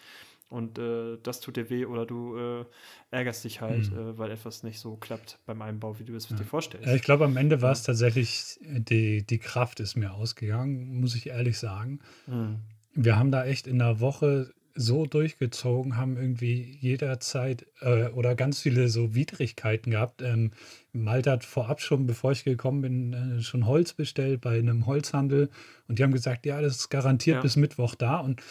und 0.50 0.78
äh, 0.78 1.18
das 1.24 1.40
tut 1.40 1.58
dir 1.58 1.72
weh 1.72 1.86
oder 1.86 2.06
du 2.06 2.38
äh, 2.38 2.66
ärgerst 3.10 3.44
dich 3.44 3.62
halt, 3.62 3.92
mhm. 3.92 3.98
äh, 3.98 4.18
weil 4.20 4.30
etwas 4.30 4.62
nicht 4.62 4.80
so 4.80 4.98
klappt 4.98 5.40
beim 5.48 5.64
Einbau, 5.64 5.98
wie 5.98 6.04
du 6.04 6.16
es 6.16 6.30
ja. 6.30 6.36
dir 6.36 6.44
vorstellst. 6.44 6.86
Ja, 6.86 6.94
ich 6.94 7.02
glaube, 7.02 7.26
am 7.26 7.38
Ende 7.38 7.64
war 7.64 7.72
es 7.72 7.82
tatsächlich, 7.82 8.60
die, 8.62 9.26
die 9.26 9.40
Kraft 9.40 9.80
ist 9.80 9.96
mir 9.96 10.14
ausgegangen, 10.14 11.02
muss 11.02 11.16
ich 11.16 11.28
ehrlich 11.28 11.58
sagen. 11.58 12.02
Mhm. 12.28 12.60
Wir 12.94 13.18
haben 13.18 13.32
da 13.32 13.46
echt 13.46 13.66
in 13.66 13.80
der 13.80 14.00
Woche 14.00 14.54
so 14.76 15.06
durchgezogen, 15.06 15.98
haben 15.98 16.18
irgendwie 16.18 16.78
jederzeit 16.80 17.66
äh, 17.82 18.08
oder 18.08 18.36
ganz 18.36 18.60
viele 18.60 18.90
so 18.90 19.14
Widrigkeiten 19.14 19.92
gehabt. 19.92 20.22
Ähm, 20.22 20.52
Malte 20.92 21.32
hat 21.32 21.44
vorab 21.44 21.82
schon, 21.82 22.06
bevor 22.06 22.32
ich 22.32 22.44
gekommen 22.44 22.82
bin, 22.82 23.14
äh, 23.14 23.42
schon 23.42 23.66
Holz 23.68 23.94
bestellt 23.94 24.42
bei 24.42 24.58
einem 24.58 24.86
Holzhandel 24.86 25.50
und 25.88 26.00
die 26.00 26.04
haben 26.04 26.14
gesagt, 26.14 26.46
ja, 26.46 26.62
das 26.62 26.78
ist 26.78 26.90
garantiert 26.90 27.38
ja. 27.38 27.42
bis 27.42 27.56
Mittwoch 27.56 27.96
da 27.96 28.18
und 28.18 28.42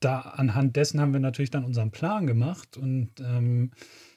da 0.00 0.20
anhand 0.20 0.76
dessen 0.76 1.00
haben 1.00 1.12
wir 1.12 1.20
natürlich 1.20 1.50
dann 1.50 1.64
unseren 1.64 1.90
Plan 1.90 2.26
gemacht 2.26 2.76
und 2.76 3.10
ähm, 3.20 3.70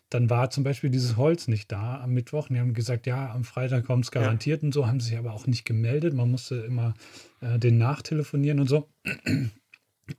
dann 0.09 0.29
war 0.29 0.49
zum 0.49 0.63
Beispiel 0.63 0.89
dieses 0.89 1.17
Holz 1.17 1.47
nicht 1.47 1.71
da 1.71 2.01
am 2.01 2.13
Mittwoch. 2.13 2.49
Und 2.49 2.55
die 2.55 2.61
haben 2.61 2.73
gesagt, 2.73 3.07
ja, 3.07 3.31
am 3.33 3.43
Freitag 3.43 3.85
kommt 3.85 4.05
es 4.05 4.11
garantiert 4.11 4.61
ja. 4.61 4.67
und 4.67 4.73
so, 4.73 4.87
haben 4.87 5.01
sich 5.01 5.17
aber 5.17 5.33
auch 5.33 5.47
nicht 5.47 5.65
gemeldet. 5.65 6.13
Man 6.13 6.31
musste 6.31 6.55
immer 6.55 6.93
äh, 7.41 7.59
den 7.59 7.77
nachtelefonieren 7.77 8.59
und 8.61 8.67
so. 8.67 8.89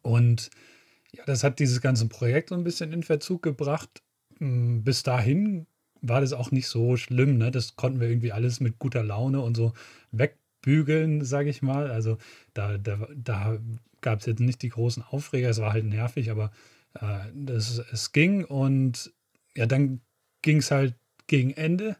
Und 0.02 0.50
ja, 1.12 1.24
das 1.26 1.44
hat 1.44 1.58
dieses 1.58 1.80
ganze 1.80 2.08
Projekt 2.08 2.50
so 2.50 2.54
ein 2.54 2.64
bisschen 2.64 2.92
in 2.92 3.02
Verzug 3.02 3.42
gebracht. 3.42 4.02
Hm, 4.38 4.84
bis 4.84 5.02
dahin 5.02 5.66
war 6.00 6.20
das 6.20 6.32
auch 6.32 6.50
nicht 6.50 6.68
so 6.68 6.96
schlimm. 6.96 7.38
Ne? 7.38 7.50
Das 7.50 7.76
konnten 7.76 8.00
wir 8.00 8.08
irgendwie 8.08 8.32
alles 8.32 8.60
mit 8.60 8.78
guter 8.78 9.02
Laune 9.02 9.40
und 9.40 9.56
so 9.56 9.72
wegbügeln, 10.12 11.24
sage 11.24 11.50
ich 11.50 11.62
mal. 11.62 11.90
Also 11.90 12.18
da, 12.54 12.78
da, 12.78 13.08
da 13.14 13.58
gab 14.00 14.20
es 14.20 14.26
jetzt 14.26 14.40
nicht 14.40 14.62
die 14.62 14.68
großen 14.68 15.02
Aufreger, 15.02 15.50
es 15.50 15.60
war 15.60 15.72
halt 15.72 15.84
nervig, 15.84 16.30
aber 16.30 16.52
äh, 16.94 17.18
das, 17.34 17.82
es 17.92 18.12
ging 18.12 18.44
und 18.44 19.12
ja, 19.56 19.66
dann 19.66 20.00
ging 20.42 20.58
es 20.58 20.70
halt 20.70 20.94
gegen 21.26 21.50
Ende. 21.50 21.96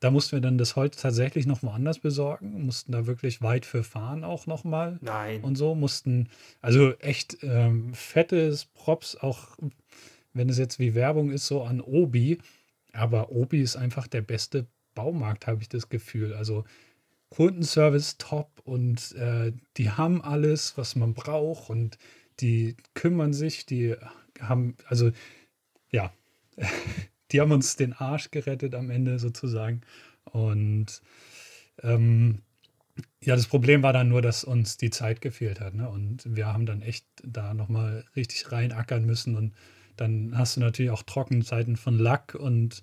Da 0.00 0.10
mussten 0.10 0.32
wir 0.32 0.40
dann 0.40 0.58
das 0.58 0.76
Holz 0.76 0.96
tatsächlich 0.96 1.46
noch 1.46 1.62
woanders 1.62 1.98
besorgen, 1.98 2.64
mussten 2.64 2.92
da 2.92 3.06
wirklich 3.06 3.42
weit 3.42 3.66
für 3.66 3.84
fahren 3.84 4.24
auch 4.24 4.46
nochmal. 4.46 4.98
Nein. 5.02 5.42
Und 5.42 5.56
so 5.56 5.74
mussten, 5.74 6.30
also 6.62 6.92
echt 6.98 7.38
ähm, 7.42 7.92
fettes 7.92 8.64
Props, 8.64 9.16
auch 9.16 9.58
wenn 10.32 10.48
es 10.48 10.58
jetzt 10.58 10.78
wie 10.78 10.94
Werbung 10.94 11.30
ist, 11.30 11.46
so 11.46 11.62
an 11.62 11.80
Obi. 11.80 12.38
Aber 12.92 13.30
Obi 13.30 13.60
ist 13.60 13.76
einfach 13.76 14.06
der 14.06 14.22
beste 14.22 14.66
Baumarkt, 14.94 15.46
habe 15.46 15.60
ich 15.60 15.68
das 15.68 15.90
Gefühl. 15.90 16.34
Also 16.34 16.64
Kundenservice 17.28 18.16
top 18.18 18.50
und 18.64 19.12
äh, 19.12 19.52
die 19.76 19.90
haben 19.90 20.22
alles, 20.22 20.76
was 20.76 20.96
man 20.96 21.14
braucht 21.14 21.70
und 21.70 21.98
die 22.40 22.76
kümmern 22.94 23.32
sich, 23.32 23.66
die 23.66 23.96
haben, 24.40 24.76
also 24.86 25.10
ja, 25.90 26.12
die 27.32 27.40
haben 27.40 27.52
uns 27.52 27.76
den 27.76 27.92
Arsch 27.92 28.30
gerettet 28.30 28.74
am 28.74 28.90
Ende 28.90 29.18
sozusagen. 29.18 29.82
Und 30.24 31.02
ähm, 31.82 32.42
ja, 33.22 33.36
das 33.36 33.46
Problem 33.46 33.82
war 33.82 33.92
dann 33.92 34.08
nur, 34.08 34.22
dass 34.22 34.44
uns 34.44 34.76
die 34.76 34.90
Zeit 34.90 35.20
gefehlt 35.20 35.60
hat. 35.60 35.74
Ne? 35.74 35.88
Und 35.88 36.24
wir 36.34 36.46
haben 36.46 36.66
dann 36.66 36.82
echt 36.82 37.06
da 37.22 37.54
nochmal 37.54 38.04
richtig 38.16 38.50
reinackern 38.50 39.04
müssen. 39.04 39.36
Und 39.36 39.54
dann 39.96 40.36
hast 40.36 40.56
du 40.56 40.60
natürlich 40.60 40.90
auch 40.90 41.02
Trockenzeiten 41.02 41.76
von 41.76 41.98
Lack 41.98 42.34
und 42.34 42.82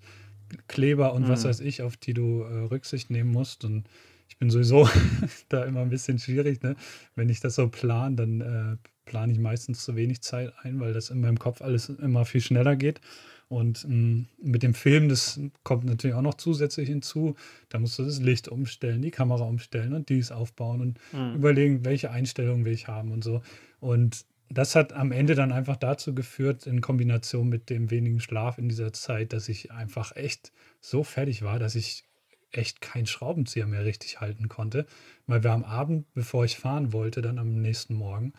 Kleber 0.67 1.13
und 1.13 1.23
mhm. 1.23 1.29
was 1.29 1.43
weiß 1.43 1.59
ich, 1.59 1.81
auf 1.81 1.97
die 1.97 2.13
du 2.13 2.43
äh, 2.43 2.65
Rücksicht 2.65 3.09
nehmen 3.09 3.31
musst. 3.31 3.65
Und 3.65 3.87
ich 4.29 4.37
bin 4.37 4.49
sowieso 4.49 4.89
da 5.49 5.63
immer 5.63 5.81
ein 5.81 5.89
bisschen 5.89 6.19
schwierig. 6.19 6.61
Ne? 6.61 6.75
Wenn 7.15 7.29
ich 7.29 7.39
das 7.39 7.55
so 7.55 7.67
plan, 7.67 8.15
dann 8.15 8.41
äh, 8.41 8.77
plane 9.05 9.33
ich 9.33 9.39
meistens 9.39 9.83
zu 9.83 9.95
wenig 9.95 10.21
Zeit 10.21 10.53
ein, 10.61 10.79
weil 10.79 10.93
das 10.93 11.09
in 11.09 11.21
meinem 11.21 11.39
Kopf 11.39 11.61
alles 11.61 11.89
immer 11.89 12.25
viel 12.25 12.41
schneller 12.41 12.75
geht. 12.75 13.01
Und 13.49 13.87
mh, 13.87 13.95
mm, 13.95 14.27
mit 14.41 14.63
dem 14.63 14.73
Film, 14.73 15.09
das 15.09 15.39
kommt 15.63 15.85
natürlich 15.85 16.15
auch 16.15 16.21
noch 16.21 16.35
zusätzlich 16.35 16.89
hinzu. 16.89 17.35
Da 17.69 17.79
musst 17.79 17.97
du 17.97 18.03
das 18.03 18.19
Licht 18.19 18.47
umstellen, 18.49 19.01
die 19.01 19.11
Kamera 19.11 19.43
umstellen 19.45 19.93
und 19.93 20.09
dies 20.09 20.31
aufbauen 20.31 20.81
und 20.81 20.99
mhm. 21.13 21.35
überlegen, 21.35 21.85
welche 21.85 22.11
Einstellungen 22.11 22.65
will 22.65 22.73
ich 22.73 22.87
haben 22.87 23.11
und 23.11 23.23
so. 23.23 23.41
Und 23.79 24.25
das 24.49 24.75
hat 24.75 24.93
am 24.93 25.11
Ende 25.11 25.35
dann 25.35 25.51
einfach 25.51 25.75
dazu 25.75 26.15
geführt, 26.15 26.67
in 26.67 26.81
Kombination 26.81 27.49
mit 27.49 27.69
dem 27.69 27.91
wenigen 27.91 28.19
Schlaf 28.19 28.57
in 28.57 28.69
dieser 28.69 28.93
Zeit, 28.93 29.33
dass 29.33 29.49
ich 29.49 29.71
einfach 29.71 30.15
echt 30.15 30.51
so 30.79 31.03
fertig 31.03 31.41
war, 31.41 31.59
dass 31.59 31.75
ich 31.75 32.05
echt 32.51 32.79
keinen 32.79 33.07
Schraubenzieher 33.07 33.67
mehr 33.67 33.83
richtig 33.83 34.21
halten 34.21 34.47
konnte. 34.47 34.85
Weil 35.25 35.43
wir 35.43 35.51
am 35.51 35.63
Abend, 35.63 36.05
bevor 36.13 36.45
ich 36.45 36.57
fahren 36.57 36.93
wollte, 36.93 37.21
dann 37.21 37.39
am 37.39 37.61
nächsten 37.61 37.93
Morgen, 37.93 38.33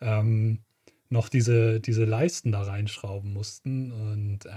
ähm, 0.00 0.60
noch 1.10 1.28
diese, 1.28 1.80
diese 1.80 2.04
Leisten 2.04 2.52
da 2.52 2.62
reinschrauben 2.62 3.32
mussten. 3.32 3.92
Und 3.92 4.46
äh, 4.46 4.50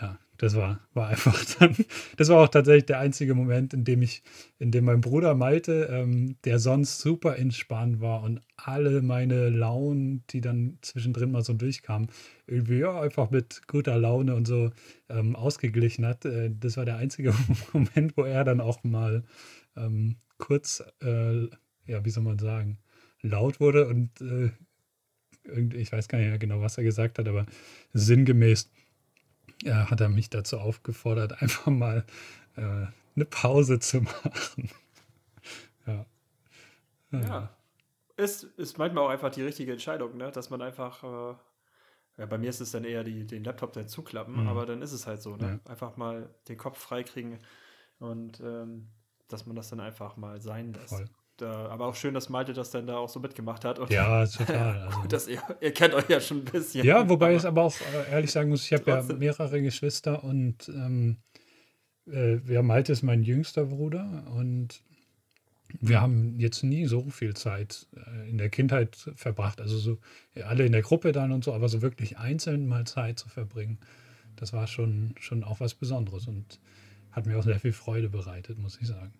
ja, 0.00 0.18
das 0.38 0.54
war, 0.54 0.80
war 0.92 1.08
einfach 1.08 1.42
dann, 1.58 1.74
das 2.16 2.28
war 2.28 2.44
auch 2.44 2.48
tatsächlich 2.48 2.86
der 2.86 2.98
einzige 2.98 3.34
Moment, 3.34 3.72
in 3.72 3.84
dem 3.84 4.02
ich, 4.02 4.22
in 4.58 4.70
dem 4.70 4.84
mein 4.84 5.00
Bruder 5.00 5.34
Malte, 5.34 5.88
ähm, 5.90 6.36
der 6.44 6.58
sonst 6.58 6.98
super 7.00 7.36
entspannt 7.38 8.00
war 8.00 8.22
und 8.22 8.40
alle 8.56 9.02
meine 9.02 9.48
Launen, 9.48 10.24
die 10.30 10.40
dann 10.40 10.78
zwischendrin 10.82 11.30
mal 11.30 11.42
so 11.42 11.54
durchkamen, 11.54 12.08
irgendwie 12.46 12.78
ja, 12.78 13.00
einfach 13.00 13.30
mit 13.30 13.62
guter 13.66 13.98
Laune 13.98 14.34
und 14.34 14.46
so 14.46 14.70
ähm, 15.08 15.34
ausgeglichen 15.34 16.04
hat. 16.06 16.24
Äh, 16.24 16.50
das 16.58 16.76
war 16.76 16.84
der 16.84 16.96
einzige 16.96 17.34
Moment, 17.72 18.16
wo 18.16 18.24
er 18.24 18.44
dann 18.44 18.60
auch 18.60 18.84
mal 18.84 19.24
ähm, 19.76 20.16
kurz, 20.38 20.82
äh, 21.02 21.44
ja, 21.86 22.04
wie 22.04 22.10
soll 22.10 22.24
man 22.24 22.38
sagen, 22.38 22.78
laut 23.22 23.60
wurde 23.60 23.88
und 23.88 24.20
äh, 24.20 24.50
ich 25.74 25.92
weiß 25.92 26.08
gar 26.08 26.18
nicht 26.18 26.28
mehr 26.28 26.38
genau, 26.38 26.60
was 26.60 26.78
er 26.78 26.84
gesagt 26.84 27.18
hat, 27.18 27.28
aber 27.28 27.46
sinngemäß 27.92 28.70
äh, 29.64 29.72
hat 29.72 30.00
er 30.00 30.08
mich 30.08 30.30
dazu 30.30 30.58
aufgefordert, 30.58 31.40
einfach 31.42 31.66
mal 31.66 32.04
äh, 32.56 32.86
eine 33.14 33.24
Pause 33.24 33.78
zu 33.78 34.02
machen. 34.02 34.70
ja. 35.86 36.06
Ja. 37.12 37.56
Ist, 38.16 38.44
ist 38.44 38.78
manchmal 38.78 39.04
auch 39.04 39.10
einfach 39.10 39.30
die 39.30 39.42
richtige 39.42 39.72
Entscheidung, 39.72 40.16
ne? 40.16 40.30
dass 40.32 40.48
man 40.48 40.62
einfach, 40.62 41.04
äh, 41.04 41.36
ja, 42.18 42.26
bei 42.26 42.38
mir 42.38 42.48
ist 42.48 42.60
es 42.60 42.70
dann 42.70 42.84
eher 42.84 43.04
die, 43.04 43.26
den 43.26 43.44
Laptop 43.44 43.74
dann 43.74 43.88
zuklappen, 43.88 44.42
mhm. 44.42 44.48
aber 44.48 44.64
dann 44.64 44.80
ist 44.80 44.92
es 44.92 45.06
halt 45.06 45.20
so, 45.20 45.36
ne? 45.36 45.60
Ja. 45.64 45.70
einfach 45.70 45.96
mal 45.98 46.34
den 46.48 46.56
Kopf 46.56 46.78
freikriegen 46.78 47.38
und 47.98 48.40
ähm, 48.40 48.88
dass 49.28 49.44
man 49.44 49.54
das 49.54 49.68
dann 49.68 49.80
einfach 49.80 50.16
mal 50.16 50.40
sein 50.40 50.72
lässt. 50.72 50.88
Voll. 50.88 51.10
Da, 51.36 51.66
aber 51.68 51.86
auch 51.86 51.94
schön, 51.94 52.14
dass 52.14 52.30
Malte 52.30 52.54
das 52.54 52.70
dann 52.70 52.86
da 52.86 52.96
auch 52.96 53.10
so 53.10 53.20
mitgemacht 53.20 53.64
hat. 53.64 53.78
Und 53.78 53.90
ja, 53.90 54.26
total. 54.26 54.82
Also. 54.82 55.08
das, 55.08 55.28
ihr, 55.28 55.42
ihr, 55.60 55.72
kennt 55.72 55.92
euch 55.92 56.08
ja 56.08 56.18
schon 56.18 56.38
ein 56.38 56.44
bisschen. 56.44 56.84
Ja, 56.84 57.06
wobei 57.08 57.34
ich 57.34 57.44
aber 57.44 57.62
auch 57.62 57.74
äh, 57.80 58.12
ehrlich 58.12 58.32
sagen 58.32 58.48
muss, 58.48 58.64
ich 58.64 58.72
habe 58.72 58.90
ja 58.90 59.02
mehrere 59.02 59.60
Geschwister 59.60 60.24
und 60.24 60.68
ähm, 60.68 61.18
äh, 62.10 62.38
ja, 62.50 62.62
Malte 62.62 62.92
ist 62.92 63.02
mein 63.02 63.22
jüngster 63.22 63.66
Bruder 63.66 64.24
und 64.34 64.82
wir 65.80 66.00
haben 66.00 66.38
jetzt 66.38 66.62
nie 66.62 66.86
so 66.86 67.10
viel 67.10 67.34
Zeit 67.34 67.86
äh, 67.96 68.30
in 68.30 68.38
der 68.38 68.48
Kindheit 68.48 68.96
verbracht. 69.16 69.60
Also 69.60 69.76
so 69.76 69.98
alle 70.44 70.64
in 70.64 70.72
der 70.72 70.82
Gruppe 70.82 71.12
dann 71.12 71.32
und 71.32 71.44
so, 71.44 71.52
aber 71.52 71.68
so 71.68 71.82
wirklich 71.82 72.18
einzeln 72.18 72.66
mal 72.66 72.86
Zeit 72.86 73.18
zu 73.18 73.28
verbringen, 73.28 73.78
das 74.36 74.52
war 74.52 74.66
schon, 74.66 75.14
schon 75.18 75.44
auch 75.44 75.60
was 75.60 75.74
Besonderes 75.74 76.28
und 76.28 76.60
hat 77.10 77.26
mir 77.26 77.38
auch 77.38 77.42
sehr 77.42 77.60
viel 77.60 77.72
Freude 77.72 78.08
bereitet, 78.08 78.58
muss 78.58 78.78
ich 78.80 78.86
sagen. 78.86 79.12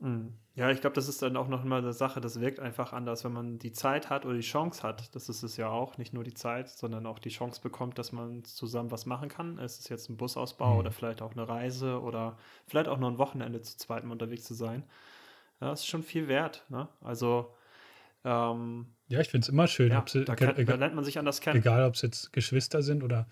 Ja. 0.00 0.06
Mhm. 0.08 0.34
Ja, 0.54 0.70
ich 0.70 0.80
glaube, 0.80 0.94
das 0.94 1.06
ist 1.06 1.20
dann 1.20 1.36
auch 1.36 1.48
noch 1.48 1.64
mal 1.64 1.82
eine 1.82 1.92
Sache, 1.92 2.18
das 2.18 2.40
wirkt 2.40 2.60
einfach 2.60 2.94
anders, 2.94 3.24
wenn 3.24 3.32
man 3.34 3.58
die 3.58 3.72
Zeit 3.72 4.08
hat 4.08 4.24
oder 4.24 4.36
die 4.36 4.40
Chance 4.40 4.82
hat. 4.82 5.14
Das 5.14 5.28
ist 5.28 5.42
es 5.42 5.58
ja 5.58 5.68
auch, 5.68 5.98
nicht 5.98 6.14
nur 6.14 6.24
die 6.24 6.32
Zeit, 6.32 6.70
sondern 6.70 7.04
auch 7.04 7.18
die 7.18 7.28
Chance 7.28 7.60
bekommt, 7.60 7.98
dass 7.98 8.10
man 8.10 8.42
zusammen 8.42 8.90
was 8.90 9.04
machen 9.04 9.28
kann. 9.28 9.58
Es 9.58 9.78
ist 9.78 9.90
jetzt 9.90 10.08
ein 10.08 10.16
Busausbau 10.16 10.72
mhm. 10.72 10.78
oder 10.78 10.92
vielleicht 10.92 11.20
auch 11.20 11.32
eine 11.32 11.46
Reise 11.46 12.00
oder 12.00 12.38
vielleicht 12.66 12.88
auch 12.88 12.96
nur 12.96 13.10
ein 13.10 13.18
Wochenende 13.18 13.60
zu 13.60 13.76
zweitem 13.76 14.10
unterwegs 14.10 14.44
zu 14.44 14.54
sein. 14.54 14.84
Ja, 15.60 15.68
das 15.68 15.80
ist 15.80 15.88
schon 15.88 16.02
viel 16.02 16.26
wert. 16.26 16.64
Ne? 16.70 16.88
Also 17.02 17.54
ähm, 18.24 18.86
ja, 19.08 19.20
ich 19.20 19.28
finde 19.28 19.44
es 19.44 19.48
immer 19.50 19.68
schön. 19.68 19.90
Ja, 19.90 20.04
da, 20.24 20.34
kann, 20.34 20.56
egal, 20.56 20.64
da, 20.64 20.74
lernt 20.76 20.94
man 20.94 21.04
sich 21.04 21.18
anders 21.18 21.42
kennen. 21.42 21.58
Egal, 21.58 21.84
ob 21.84 21.94
es 21.94 22.02
jetzt 22.02 22.32
Geschwister 22.32 22.82
sind 22.82 23.04
oder 23.04 23.28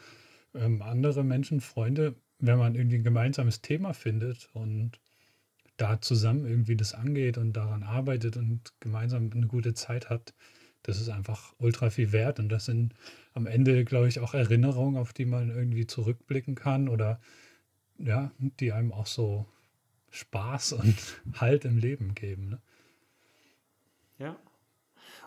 ähm, 0.54 0.82
andere 0.82 1.24
Menschen, 1.24 1.60
Freunde, 1.60 2.16
wenn 2.38 2.58
man 2.58 2.74
irgendwie 2.74 2.98
ein 2.98 3.04
gemeinsames 3.04 3.62
Thema 3.62 3.94
findet 3.94 4.50
und 4.52 5.00
da 5.76 6.00
zusammen 6.00 6.46
irgendwie 6.46 6.76
das 6.76 6.94
angeht 6.94 7.38
und 7.38 7.52
daran 7.54 7.82
arbeitet 7.82 8.36
und 8.36 8.72
gemeinsam 8.80 9.30
eine 9.32 9.46
gute 9.46 9.74
Zeit 9.74 10.10
hat, 10.10 10.34
das 10.82 11.00
ist 11.00 11.08
einfach 11.08 11.54
ultra 11.58 11.90
viel 11.90 12.12
wert. 12.12 12.38
Und 12.38 12.50
das 12.50 12.66
sind 12.66 12.94
am 13.32 13.46
Ende, 13.46 13.84
glaube 13.84 14.08
ich, 14.08 14.20
auch 14.20 14.34
Erinnerungen, 14.34 14.96
auf 14.96 15.12
die 15.12 15.24
man 15.24 15.50
irgendwie 15.50 15.86
zurückblicken 15.86 16.54
kann 16.54 16.88
oder 16.88 17.20
ja, 17.98 18.30
die 18.38 18.72
einem 18.72 18.92
auch 18.92 19.06
so 19.06 19.46
Spaß 20.10 20.74
und 20.74 20.96
Halt 21.40 21.64
im 21.64 21.78
Leben 21.78 22.14
geben. 22.14 22.50
Ne? 22.50 22.60
Ja. 24.18 24.36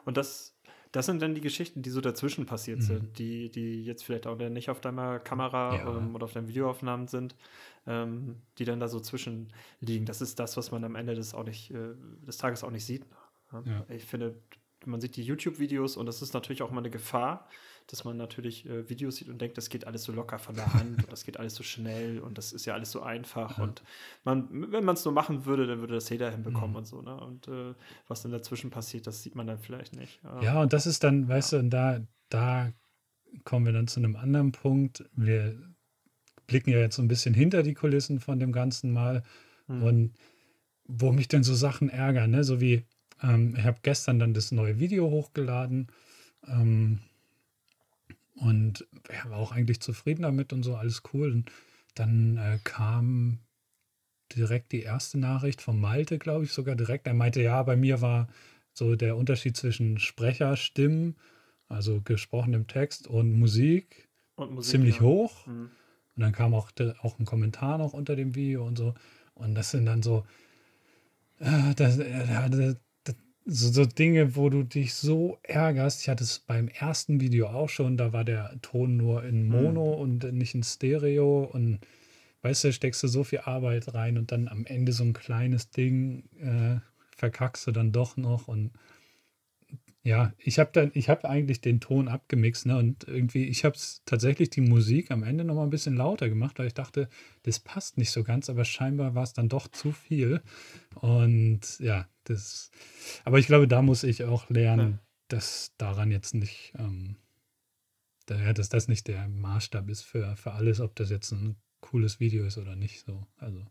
Und 0.05 0.15
das, 0.15 0.55
das 0.91 1.05
sind 1.05 1.21
dann 1.21 1.35
die 1.35 1.41
Geschichten, 1.41 1.81
die 1.81 1.89
so 1.89 2.01
dazwischen 2.01 2.45
passiert 2.45 2.79
mhm. 2.79 2.83
sind, 2.83 3.19
die, 3.19 3.49
die 3.49 3.83
jetzt 3.83 4.03
vielleicht 4.03 4.27
auch 4.27 4.37
nicht 4.37 4.69
auf 4.69 4.81
deiner 4.81 5.19
Kamera 5.19 5.75
ja. 5.75 5.97
ähm, 5.97 6.15
oder 6.15 6.25
auf 6.25 6.33
deinen 6.33 6.47
Videoaufnahmen 6.47 7.07
sind, 7.07 7.35
ähm, 7.85 8.37
die 8.57 8.65
dann 8.65 8.79
da 8.79 8.87
so 8.87 8.99
zwischenliegen. 8.99 10.05
Das 10.05 10.21
ist 10.21 10.39
das, 10.39 10.57
was 10.57 10.71
man 10.71 10.83
am 10.83 10.95
Ende 10.95 11.15
des, 11.15 11.33
auch 11.33 11.43
nicht, 11.43 11.71
äh, 11.71 11.95
des 12.25 12.37
Tages 12.37 12.63
auch 12.63 12.71
nicht 12.71 12.85
sieht. 12.85 13.05
Ja. 13.51 13.85
Ich 13.89 14.05
finde, 14.05 14.35
man 14.85 15.01
sieht 15.01 15.15
die 15.15 15.23
YouTube-Videos 15.23 15.97
und 15.97 16.05
das 16.05 16.21
ist 16.21 16.33
natürlich 16.33 16.61
auch 16.61 16.71
mal 16.71 16.79
eine 16.79 16.89
Gefahr, 16.89 17.47
dass 17.87 18.03
man 18.03 18.17
natürlich 18.17 18.65
äh, 18.65 18.89
Videos 18.89 19.15
sieht 19.15 19.29
und 19.29 19.39
denkt, 19.39 19.57
das 19.57 19.69
geht 19.69 19.87
alles 19.87 20.03
so 20.03 20.11
locker 20.11 20.39
von 20.39 20.55
der 20.55 20.73
Hand 20.73 21.03
und 21.03 21.11
das 21.11 21.23
geht 21.23 21.37
alles 21.37 21.55
so 21.55 21.63
schnell 21.63 22.19
und 22.19 22.37
das 22.37 22.51
ist 22.51 22.65
ja 22.65 22.73
alles 22.73 22.91
so 22.91 23.01
einfach. 23.01 23.57
Ja. 23.57 23.63
Und 23.63 23.81
man, 24.25 24.71
wenn 24.71 24.83
man 24.83 24.95
es 24.95 25.05
nur 25.05 25.13
machen 25.13 25.45
würde, 25.45 25.67
dann 25.67 25.79
würde 25.79 25.95
das 25.95 26.09
jeder 26.09 26.29
hinbekommen 26.29 26.71
mhm. 26.71 26.75
und 26.75 26.87
so. 26.87 27.01
Ne? 27.01 27.15
Und 27.15 27.47
äh, 27.47 27.73
was 28.07 28.21
dann 28.21 28.31
dazwischen 28.31 28.69
passiert, 28.69 29.07
das 29.07 29.23
sieht 29.23 29.35
man 29.35 29.47
dann 29.47 29.57
vielleicht 29.57 29.95
nicht. 29.95 30.19
Ähm, 30.25 30.41
ja, 30.43 30.61
und 30.61 30.73
das 30.73 30.85
ist 30.85 31.03
dann, 31.03 31.29
weißt 31.29 31.53
ja. 31.53 31.61
du, 31.61 31.69
da, 31.69 32.01
da 32.29 32.73
kommen 33.45 33.65
wir 33.65 33.73
dann 33.73 33.87
zu 33.87 34.01
einem 34.01 34.17
anderen 34.17 34.51
Punkt. 34.51 35.05
Wir 35.13 35.57
blicken 36.45 36.71
ja 36.71 36.79
jetzt 36.79 36.97
so 36.97 37.01
ein 37.01 37.07
bisschen 37.07 37.33
hinter 37.33 37.63
die 37.63 37.73
Kulissen 37.73 38.19
von 38.19 38.37
dem 38.39 38.51
Ganzen 38.51 38.91
mal. 38.91 39.23
Mhm. 39.67 39.83
Und 39.83 40.13
wo 40.87 41.13
mich 41.13 41.29
dann 41.29 41.43
so 41.43 41.55
Sachen 41.55 41.89
ärgern, 41.89 42.31
ne? 42.31 42.43
so 42.43 42.59
wie 42.59 42.85
ähm, 43.21 43.55
ich 43.57 43.63
habe 43.63 43.79
gestern 43.81 44.19
dann 44.19 44.33
das 44.33 44.51
neue 44.51 44.79
Video 44.79 45.09
hochgeladen 45.09 45.87
ähm, 46.47 46.99
und 48.39 48.87
ja, 49.11 49.29
war 49.29 49.37
auch 49.37 49.51
eigentlich 49.51 49.79
zufrieden 49.79 50.21
damit 50.23 50.53
und 50.53 50.63
so, 50.63 50.75
alles 50.75 51.03
cool. 51.13 51.31
Und 51.31 51.51
dann 51.95 52.37
äh, 52.37 52.59
kam 52.63 53.39
direkt 54.35 54.71
die 54.71 54.81
erste 54.81 55.17
Nachricht 55.17 55.61
von 55.61 55.79
Malte, 55.79 56.19
glaube 56.19 56.43
ich, 56.43 56.51
sogar 56.51 56.75
direkt. 56.75 57.07
Er 57.07 57.13
meinte, 57.13 57.41
ja, 57.41 57.61
bei 57.63 57.75
mir 57.75 58.01
war 58.01 58.27
so 58.73 58.95
der 58.95 59.17
Unterschied 59.17 59.57
zwischen 59.57 59.97
Sprecherstimmen, 59.97 61.15
also 61.67 62.01
gesprochenem 62.01 62.67
Text 62.67 63.07
und 63.07 63.37
Musik, 63.37 64.07
und 64.35 64.53
Musik 64.53 64.71
ziemlich 64.71 64.95
ja. 64.97 65.01
hoch. 65.01 65.47
Mhm. 65.47 65.71
Und 66.15 66.21
dann 66.21 66.31
kam 66.31 66.53
auch, 66.53 66.71
auch 67.01 67.19
ein 67.19 67.25
Kommentar 67.25 67.77
noch 67.77 67.93
unter 67.93 68.15
dem 68.15 68.35
Video 68.35 68.65
und 68.65 68.77
so. 68.77 68.93
Und 69.33 69.55
das 69.55 69.71
sind 69.71 69.85
dann 69.85 70.03
so, 70.03 70.25
äh, 71.39 71.73
das, 71.75 71.97
äh, 71.99 72.75
so, 73.47 73.71
so, 73.71 73.85
Dinge, 73.85 74.35
wo 74.35 74.49
du 74.49 74.63
dich 74.63 74.93
so 74.93 75.39
ärgerst. 75.43 76.01
Ich 76.01 76.09
hatte 76.09 76.23
es 76.23 76.39
beim 76.39 76.67
ersten 76.67 77.21
Video 77.21 77.47
auch 77.47 77.69
schon, 77.69 77.95
da 77.95 78.11
war 78.11 78.25
der 78.25 78.59
Ton 78.61 78.97
nur 78.97 79.23
in 79.23 79.47
Mono 79.47 79.95
mhm. 79.95 80.01
und 80.01 80.33
nicht 80.33 80.53
in 80.53 80.63
Stereo 80.63 81.45
und 81.45 81.79
weißt 82.41 82.65
du, 82.65 82.73
steckst 82.73 83.01
du 83.03 83.07
so 83.07 83.23
viel 83.23 83.39
Arbeit 83.39 83.93
rein 83.93 84.17
und 84.17 84.31
dann 84.31 84.47
am 84.49 84.65
Ende 84.65 84.91
so 84.91 85.03
ein 85.03 85.13
kleines 85.13 85.69
Ding 85.69 86.23
äh, 86.39 86.79
verkackst 87.15 87.65
du 87.67 87.71
dann 87.71 87.91
doch 87.91 88.17
noch 88.17 88.47
und 88.47 88.71
ja, 90.07 90.31
ich 90.37 90.57
habe 90.57 90.69
dann, 90.71 90.91
ich 90.93 91.09
habe 91.09 91.29
eigentlich 91.29 91.59
den 91.59 91.81
Ton 91.81 92.07
abgemixt, 92.07 92.65
ne? 92.65 92.77
Und 92.77 93.05
irgendwie, 93.09 93.43
ich 93.43 93.65
habe 93.65 93.77
tatsächlich 94.05 94.49
die 94.49 94.61
Musik 94.61 95.11
am 95.11 95.21
Ende 95.21 95.43
noch 95.43 95.55
mal 95.55 95.63
ein 95.63 95.69
bisschen 95.69 95.97
lauter 95.97 96.29
gemacht, 96.29 96.59
weil 96.59 96.67
ich 96.67 96.73
dachte, 96.73 97.09
das 97.43 97.59
passt 97.59 97.97
nicht 97.97 98.11
so 98.11 98.23
ganz, 98.23 98.49
aber 98.49 98.63
scheinbar 98.63 99.15
war 99.15 99.23
es 99.23 99.33
dann 99.33 99.49
doch 99.49 99.67
zu 99.67 99.91
viel. 99.91 100.41
Und 100.95 101.77
ja, 101.79 102.07
das, 102.23 102.71
aber 103.25 103.37
ich 103.37 103.47
glaube, 103.47 103.67
da 103.67 103.81
muss 103.81 104.05
ich 104.05 104.23
auch 104.23 104.49
lernen, 104.49 104.91
ja. 104.91 104.99
dass 105.27 105.73
daran 105.77 106.09
jetzt 106.09 106.33
nicht, 106.33 106.71
ähm, 106.79 107.17
da, 108.27 108.53
dass 108.53 108.69
das 108.69 108.87
nicht 108.87 109.09
der 109.09 109.27
Maßstab 109.27 109.89
ist 109.89 110.03
für, 110.03 110.37
für 110.37 110.53
alles, 110.53 110.79
ob 110.79 110.95
das 110.95 111.09
jetzt 111.09 111.33
ein 111.33 111.57
cooles 111.81 112.21
Video 112.21 112.45
ist 112.45 112.57
oder 112.57 112.77
nicht. 112.77 113.05
So, 113.05 113.27
also 113.35 113.61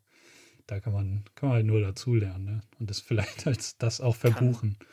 da 0.66 0.80
kann 0.80 0.92
man, 0.92 1.24
kann 1.34 1.48
man 1.48 1.56
halt 1.56 1.66
nur 1.66 1.80
dazulernen, 1.80 2.44
ne? 2.44 2.60
Und 2.78 2.90
das 2.90 3.00
vielleicht 3.08 3.46
als 3.46 3.78
das 3.78 4.02
auch 4.02 4.16
verbuchen. 4.16 4.76
Kann 4.78 4.88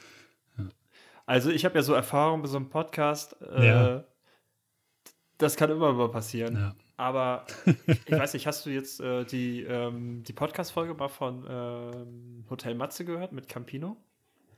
also 1.26 1.50
ich 1.50 1.66
habe 1.66 1.76
ja 1.76 1.84
so 1.84 1.94
Erfahrung 1.94 2.42
bei 2.42 2.48
so 2.48 2.58
einem 2.58 2.70
Podcast. 2.70 3.36
Äh, 3.42 3.68
ja. 3.68 4.04
Das 5.38 5.56
kann 5.56 5.70
immer 5.72 5.94
mal 5.94 6.10
passieren. 6.10 6.56
Ja. 6.56 6.76
Aber 6.98 7.46
ich 8.06 8.12
weiß 8.12 8.34
nicht, 8.34 8.46
hast 8.48 8.66
du 8.66 8.70
jetzt 8.70 9.00
äh, 9.02 9.26
die, 9.26 9.64
ähm, 9.64 10.24
die 10.24 10.34
Podcast-Folge 10.34 10.94
mal 10.94 11.10
von 11.10 11.46
ähm, 11.50 12.46
Hotel 12.50 12.76
Matze 12.76 13.04
gehört 13.06 13.32
mit 13.32 13.50
Campino? 13.50 13.98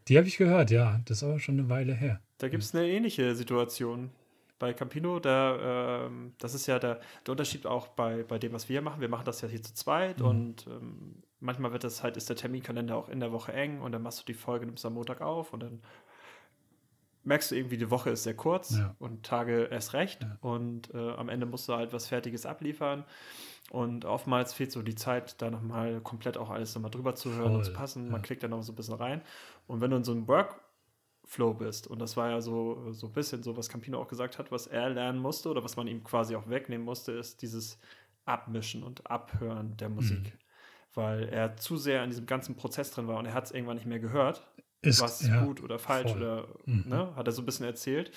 Die 0.08 0.18
habe 0.18 0.28
ich 0.28 0.38
gehört, 0.38 0.70
ja. 0.70 1.02
Das 1.06 1.18
ist 1.18 1.24
aber 1.24 1.40
schon 1.40 1.60
eine 1.60 1.70
Weile 1.70 1.94
her. 1.94 2.22
Da 2.38 2.50
gibt 2.50 2.64
es 2.64 2.76
eine 2.76 2.88
ähnliche 2.88 3.36
Situation 3.36 4.12
bei 4.60 4.74
Campino. 4.74 5.20
Da, 5.20 6.06
ähm, 6.06 6.34
das 6.38 6.54
ist 6.54 6.68
ja 6.68 6.78
der, 6.78 7.00
der 7.26 7.32
Unterschied 7.32 7.66
auch 7.66 7.88
bei, 7.88 8.24
bei 8.24 8.38
dem, 8.38 8.54
was 8.54 8.70
wir 8.70 8.82
machen. 8.82 9.02
Wir 9.02 9.10
machen 9.10 9.26
das 9.26 9.42
ja 9.42 9.48
hier 9.48 9.64
zu 9.64 9.74
zweit 9.74 10.20
mhm. 10.20 10.26
und 10.26 10.68
ähm, 10.68 11.24
manchmal 11.40 11.72
wird 11.72 11.84
das 11.84 12.04
halt, 12.04 12.18
ist 12.18 12.30
der 12.30 12.36
Terminkalender 12.36 12.96
auch 12.96 13.10
in 13.10 13.20
der 13.20 13.32
Woche 13.32 13.54
eng 13.54 13.82
und 13.82 13.92
dann 13.92 14.02
machst 14.02 14.20
du 14.22 14.26
die 14.26 14.34
Folge, 14.34 14.66
nimmst 14.66 14.86
am 14.86 14.94
Montag 14.94 15.22
auf 15.22 15.54
und 15.54 15.62
dann 15.62 15.82
merkst 17.26 17.52
du 17.52 17.56
irgendwie, 17.56 17.78
die 17.78 17.92
Woche 17.92 18.12
ist 18.12 18.24
sehr 18.24 18.36
kurz 18.36 18.78
ja. 18.78 18.96
und 19.00 19.24
Tage 19.24 19.66
erst 19.66 19.94
recht. 19.94 20.22
Ja. 20.24 20.38
Und 20.42 20.94
äh, 20.94 21.12
am 21.14 21.30
Ende 21.30 21.46
musst 21.46 21.68
du 21.68 21.74
halt 21.74 21.92
was 21.92 22.08
Fertiges 22.08 22.46
abliefern. 22.46 23.04
Und 23.72 24.06
oftmals 24.06 24.54
fehlt 24.54 24.72
so 24.72 24.84
die 24.84 24.96
Zeit, 24.96 25.42
da 25.42 25.50
nochmal 25.50 26.00
komplett 26.02 26.38
auch 26.38 26.52
alles 26.52 26.76
nochmal 26.76 26.92
drüber 26.92 27.16
zu 27.16 27.32
hören 27.34 27.48
Voll. 27.48 27.56
und 27.56 27.66
zu 27.66 27.74
passen. 27.74 28.06
Man 28.06 28.22
ja. 28.22 28.26
klickt 28.26 28.44
dann 28.44 28.52
noch 28.52 28.62
so 28.62 28.72
ein 28.72 28.76
bisschen 28.76 28.94
rein. 28.94 29.22
Und 29.66 29.82
wenn 29.82 29.90
du 29.90 29.98
in 29.98 30.04
so 30.04 30.12
einem 30.12 30.28
Workflow 30.28 31.56
bist, 31.56 31.88
und 31.88 31.98
das 32.00 32.16
war 32.16 32.30
ja 32.30 32.42
so, 32.42 32.92
so 32.92 33.08
ein 33.08 33.14
bisschen 33.14 33.42
so, 33.42 33.58
was 33.58 33.70
Campino 33.70 34.00
auch 34.00 34.08
gesagt 34.08 34.38
hat, 34.38 34.52
was 34.52 34.68
er 34.68 34.92
lernen 34.92 35.20
musste 35.20 35.50
oder 35.50 35.64
was 35.64 35.78
man 35.78 35.88
ihm 35.88 36.04
quasi 36.04 36.36
auch 36.36 36.48
wegnehmen 36.48 36.86
musste, 36.86 37.14
ist 37.14 37.42
dieses 37.42 37.80
Abmischen 38.26 38.84
und 38.84 39.10
Abhören 39.10 39.76
der 39.78 39.90
Musik. 39.90 40.20
Mhm. 40.20 40.32
Weil 40.94 41.30
er 41.30 41.58
zu 41.58 41.76
sehr 41.76 42.04
in 42.04 42.12
diesem 42.12 42.28
ganzen 42.28 42.56
Prozess 42.56 42.92
drin 42.92 43.08
war 43.08 43.18
und 43.18 43.26
er 43.26 43.34
hat 43.34 43.46
es 43.46 43.52
irgendwann 43.52 43.78
nicht 43.78 43.88
mehr 43.88 44.00
gehört 44.00 44.48
ist, 44.86 45.02
was 45.02 45.28
ja, 45.28 45.44
gut 45.44 45.62
oder 45.62 45.80
falsch 45.80 46.12
voll. 46.12 46.22
oder 46.22 46.48
mhm. 46.66 46.84
ne, 46.88 47.16
hat 47.16 47.28
er 47.28 47.32
so 47.32 47.42
ein 47.42 47.46
bisschen 47.46 47.66
erzählt. 47.66 48.12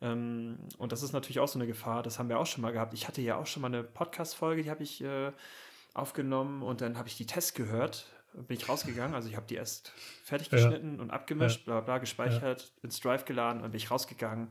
Ähm, 0.00 0.58
und 0.78 0.92
das 0.92 1.02
ist 1.02 1.12
natürlich 1.12 1.40
auch 1.40 1.48
so 1.48 1.58
eine 1.58 1.66
Gefahr, 1.66 2.02
das 2.02 2.18
haben 2.18 2.28
wir 2.28 2.38
auch 2.38 2.46
schon 2.46 2.62
mal 2.62 2.72
gehabt. 2.72 2.94
Ich 2.94 3.06
hatte 3.06 3.20
ja 3.20 3.36
auch 3.36 3.46
schon 3.46 3.62
mal 3.62 3.68
eine 3.68 3.82
Podcast-Folge, 3.82 4.62
die 4.62 4.70
habe 4.70 4.82
ich 4.82 5.02
äh, 5.02 5.32
aufgenommen 5.94 6.62
und 6.62 6.80
dann 6.80 6.96
habe 6.96 7.08
ich 7.08 7.16
die 7.16 7.26
Tests 7.26 7.54
gehört, 7.54 8.06
bin 8.32 8.56
ich 8.56 8.68
rausgegangen. 8.68 9.14
Also 9.14 9.28
ich 9.28 9.36
habe 9.36 9.46
die 9.46 9.56
erst 9.56 9.92
fertig 10.24 10.50
geschnitten 10.50 10.96
ja. 10.96 11.02
und 11.02 11.10
abgemischt, 11.10 11.64
bla 11.64 11.80
bla, 11.80 11.98
gespeichert, 11.98 12.62
ja. 12.62 12.84
ins 12.84 13.00
Drive 13.00 13.24
geladen 13.24 13.62
und 13.62 13.70
bin 13.72 13.78
ich 13.78 13.90
rausgegangen 13.90 14.48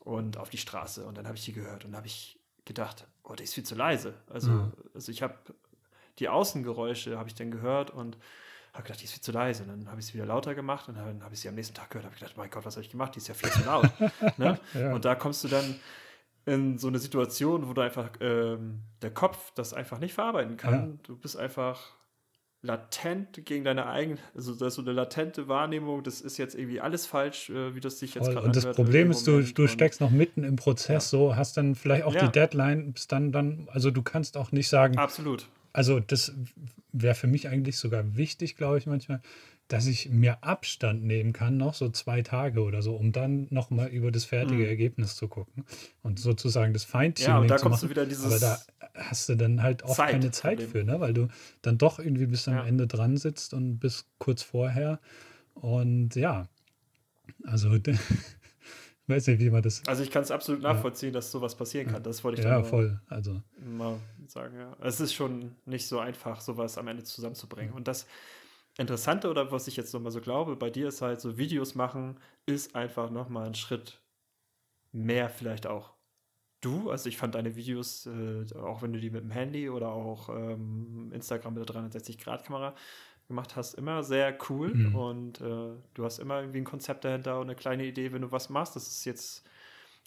und 0.00 0.36
auf 0.36 0.50
die 0.50 0.58
Straße. 0.58 1.04
Und 1.04 1.18
dann 1.18 1.26
habe 1.26 1.36
ich 1.36 1.44
die 1.44 1.52
gehört 1.52 1.84
und 1.84 1.96
habe 1.96 2.06
ich 2.06 2.38
gedacht, 2.64 3.06
oh, 3.24 3.34
die 3.34 3.44
ist 3.44 3.54
viel 3.54 3.64
zu 3.64 3.74
leise. 3.74 4.14
Also, 4.30 4.50
mhm. 4.50 4.72
also 4.94 5.10
ich 5.10 5.22
habe 5.22 5.34
die 6.18 6.28
Außengeräusche 6.28 7.18
habe 7.18 7.28
ich 7.28 7.34
dann 7.34 7.50
gehört 7.50 7.90
und 7.90 8.16
habe 8.72 8.84
gedacht, 8.84 9.00
die 9.00 9.04
ist 9.04 9.12
viel 9.12 9.22
zu 9.22 9.32
leise. 9.32 9.62
Und 9.64 9.68
dann 9.68 9.90
habe 9.90 10.00
ich 10.00 10.06
sie 10.06 10.14
wieder 10.14 10.26
lauter 10.26 10.54
gemacht 10.54 10.88
und 10.88 10.96
dann 10.96 11.22
habe 11.22 11.34
ich 11.34 11.40
sie 11.40 11.48
am 11.48 11.54
nächsten 11.54 11.74
Tag 11.74 11.90
gehört. 11.90 12.04
habe 12.04 12.14
ich 12.14 12.20
gedacht, 12.20 12.36
mein 12.36 12.50
Gott, 12.50 12.64
was 12.64 12.76
habe 12.76 12.84
ich 12.84 12.90
gemacht? 12.90 13.14
Die 13.14 13.18
ist 13.18 13.28
ja 13.28 13.34
viel 13.34 13.50
zu 13.50 13.64
laut. 13.64 13.90
ne? 14.38 14.58
ja. 14.74 14.92
Und 14.92 15.04
da 15.04 15.14
kommst 15.14 15.44
du 15.44 15.48
dann 15.48 15.76
in 16.46 16.78
so 16.78 16.88
eine 16.88 16.98
Situation, 16.98 17.68
wo 17.68 17.72
du 17.72 17.80
einfach 17.80 18.10
ähm, 18.20 18.80
der 19.02 19.10
Kopf 19.10 19.52
das 19.54 19.74
einfach 19.74 19.98
nicht 19.98 20.14
verarbeiten 20.14 20.56
kann. 20.56 20.74
Ja. 20.74 20.88
Du 21.02 21.16
bist 21.16 21.36
einfach 21.36 21.98
latent 22.60 23.44
gegen 23.44 23.64
deine 23.64 23.86
eigene, 23.86 24.18
also 24.34 24.52
das 24.52 24.68
ist 24.68 24.74
so 24.74 24.82
eine 24.82 24.92
latente 24.92 25.46
Wahrnehmung, 25.46 26.02
das 26.02 26.20
ist 26.20 26.38
jetzt 26.38 26.56
irgendwie 26.56 26.80
alles 26.80 27.06
falsch, 27.06 27.50
äh, 27.50 27.74
wie 27.74 27.80
das 27.80 28.00
sich 28.00 28.14
jetzt 28.16 28.30
gerade 28.30 28.46
Und 28.46 28.56
das 28.56 28.68
Problem 28.72 29.12
ist, 29.12 29.26
du, 29.26 29.42
du 29.42 29.68
steckst 29.68 30.00
noch 30.00 30.10
mitten 30.10 30.42
im 30.42 30.56
Prozess, 30.56 31.12
ja. 31.12 31.18
so 31.18 31.36
hast 31.36 31.56
dann 31.56 31.76
vielleicht 31.76 32.04
auch 32.04 32.14
ja. 32.14 32.26
die 32.26 32.32
Deadline, 32.32 32.92
bis 32.92 33.06
dann, 33.06 33.30
dann, 33.30 33.68
also 33.70 33.92
du 33.92 34.02
kannst 34.02 34.36
auch 34.36 34.50
nicht 34.50 34.68
sagen. 34.68 34.98
Absolut. 34.98 35.46
Also 35.72 36.00
das 36.00 36.32
wäre 36.92 37.14
für 37.14 37.26
mich 37.26 37.48
eigentlich 37.48 37.78
sogar 37.78 38.16
wichtig, 38.16 38.56
glaube 38.56 38.78
ich 38.78 38.86
manchmal, 38.86 39.20
dass 39.68 39.86
ich 39.86 40.08
mir 40.08 40.42
Abstand 40.42 41.04
nehmen 41.04 41.34
kann, 41.34 41.58
noch 41.58 41.74
so 41.74 41.90
zwei 41.90 42.22
Tage 42.22 42.62
oder 42.62 42.80
so, 42.80 42.96
um 42.96 43.12
dann 43.12 43.46
nochmal 43.50 43.88
über 43.88 44.10
das 44.10 44.24
fertige 44.24 44.62
mhm. 44.62 44.68
Ergebnis 44.68 45.14
zu 45.14 45.28
gucken 45.28 45.64
und 46.02 46.18
sozusagen 46.18 46.72
das 46.72 46.84
Feintuning 46.84 47.30
ja, 47.30 47.38
und 47.38 47.48
da 47.48 47.58
zu 47.58 47.68
machen. 47.68 47.80
Du 47.82 47.90
wieder 47.90 48.06
dieses 48.06 48.24
Aber 48.24 48.38
da 48.38 48.58
hast 48.94 49.28
du 49.28 49.36
dann 49.36 49.62
halt 49.62 49.84
auch 49.84 49.94
Zeit 49.94 50.12
keine 50.12 50.30
Zeit 50.30 50.62
für, 50.62 50.84
ne? 50.84 51.00
weil 51.00 51.12
du 51.12 51.28
dann 51.60 51.76
doch 51.76 51.98
irgendwie 51.98 52.26
bis 52.26 52.48
am 52.48 52.54
ja. 52.54 52.66
Ende 52.66 52.86
dran 52.86 53.18
sitzt 53.18 53.52
und 53.52 53.78
bis 53.78 54.06
kurz 54.18 54.42
vorher. 54.42 55.00
Und 55.54 56.14
ja, 56.14 56.48
also 57.44 57.70
weiß 59.06 59.26
nicht, 59.26 59.40
wie 59.40 59.50
man 59.50 59.62
das. 59.62 59.82
Also 59.86 60.02
ich 60.02 60.10
kann 60.10 60.22
es 60.22 60.30
absolut 60.30 60.62
nachvollziehen, 60.62 61.10
ja. 61.10 61.14
dass 61.14 61.30
sowas 61.30 61.54
passieren 61.54 61.88
kann. 61.88 62.02
Das 62.02 62.24
wollte 62.24 62.40
ich 62.40 62.46
ja 62.46 62.62
voll. 62.62 63.00
Also 63.08 63.42
mal 63.60 63.98
sagen. 64.30 64.58
Ja, 64.58 64.76
es 64.80 65.00
ist 65.00 65.14
schon 65.14 65.56
nicht 65.64 65.86
so 65.86 65.98
einfach, 65.98 66.40
sowas 66.40 66.78
am 66.78 66.88
Ende 66.88 67.04
zusammenzubringen. 67.04 67.72
Und 67.72 67.88
das 67.88 68.06
Interessante 68.78 69.28
oder 69.28 69.50
was 69.50 69.66
ich 69.66 69.76
jetzt 69.76 69.92
nochmal 69.92 70.12
so 70.12 70.20
glaube, 70.20 70.54
bei 70.54 70.70
dir 70.70 70.88
ist 70.88 71.02
halt 71.02 71.20
so 71.20 71.36
Videos 71.36 71.74
machen 71.74 72.18
ist 72.46 72.74
einfach 72.76 73.10
nochmal 73.10 73.46
ein 73.46 73.54
Schritt 73.54 74.00
mehr 74.92 75.28
vielleicht 75.28 75.66
auch. 75.66 75.92
Du, 76.60 76.90
also 76.90 77.08
ich 77.08 77.16
fand 77.16 77.34
deine 77.34 77.56
Videos, 77.56 78.06
äh, 78.06 78.44
auch 78.56 78.82
wenn 78.82 78.92
du 78.92 79.00
die 79.00 79.10
mit 79.10 79.22
dem 79.22 79.30
Handy 79.30 79.68
oder 79.68 79.90
auch 79.90 80.28
ähm, 80.28 81.10
Instagram 81.12 81.54
mit 81.54 81.68
der 81.68 81.74
360-Grad-Kamera 81.76 82.74
gemacht 83.28 83.54
hast, 83.56 83.74
immer 83.74 84.02
sehr 84.02 84.36
cool 84.48 84.74
mhm. 84.74 84.94
und 84.94 85.40
äh, 85.40 85.74
du 85.94 86.04
hast 86.04 86.18
immer 86.18 86.40
irgendwie 86.40 86.58
ein 86.60 86.64
Konzept 86.64 87.04
dahinter 87.04 87.38
und 87.38 87.46
eine 87.46 87.54
kleine 87.54 87.84
Idee, 87.84 88.12
wenn 88.12 88.22
du 88.22 88.32
was 88.32 88.48
machst. 88.48 88.74
Das 88.74 88.88
ist 88.88 89.04
jetzt, 89.04 89.46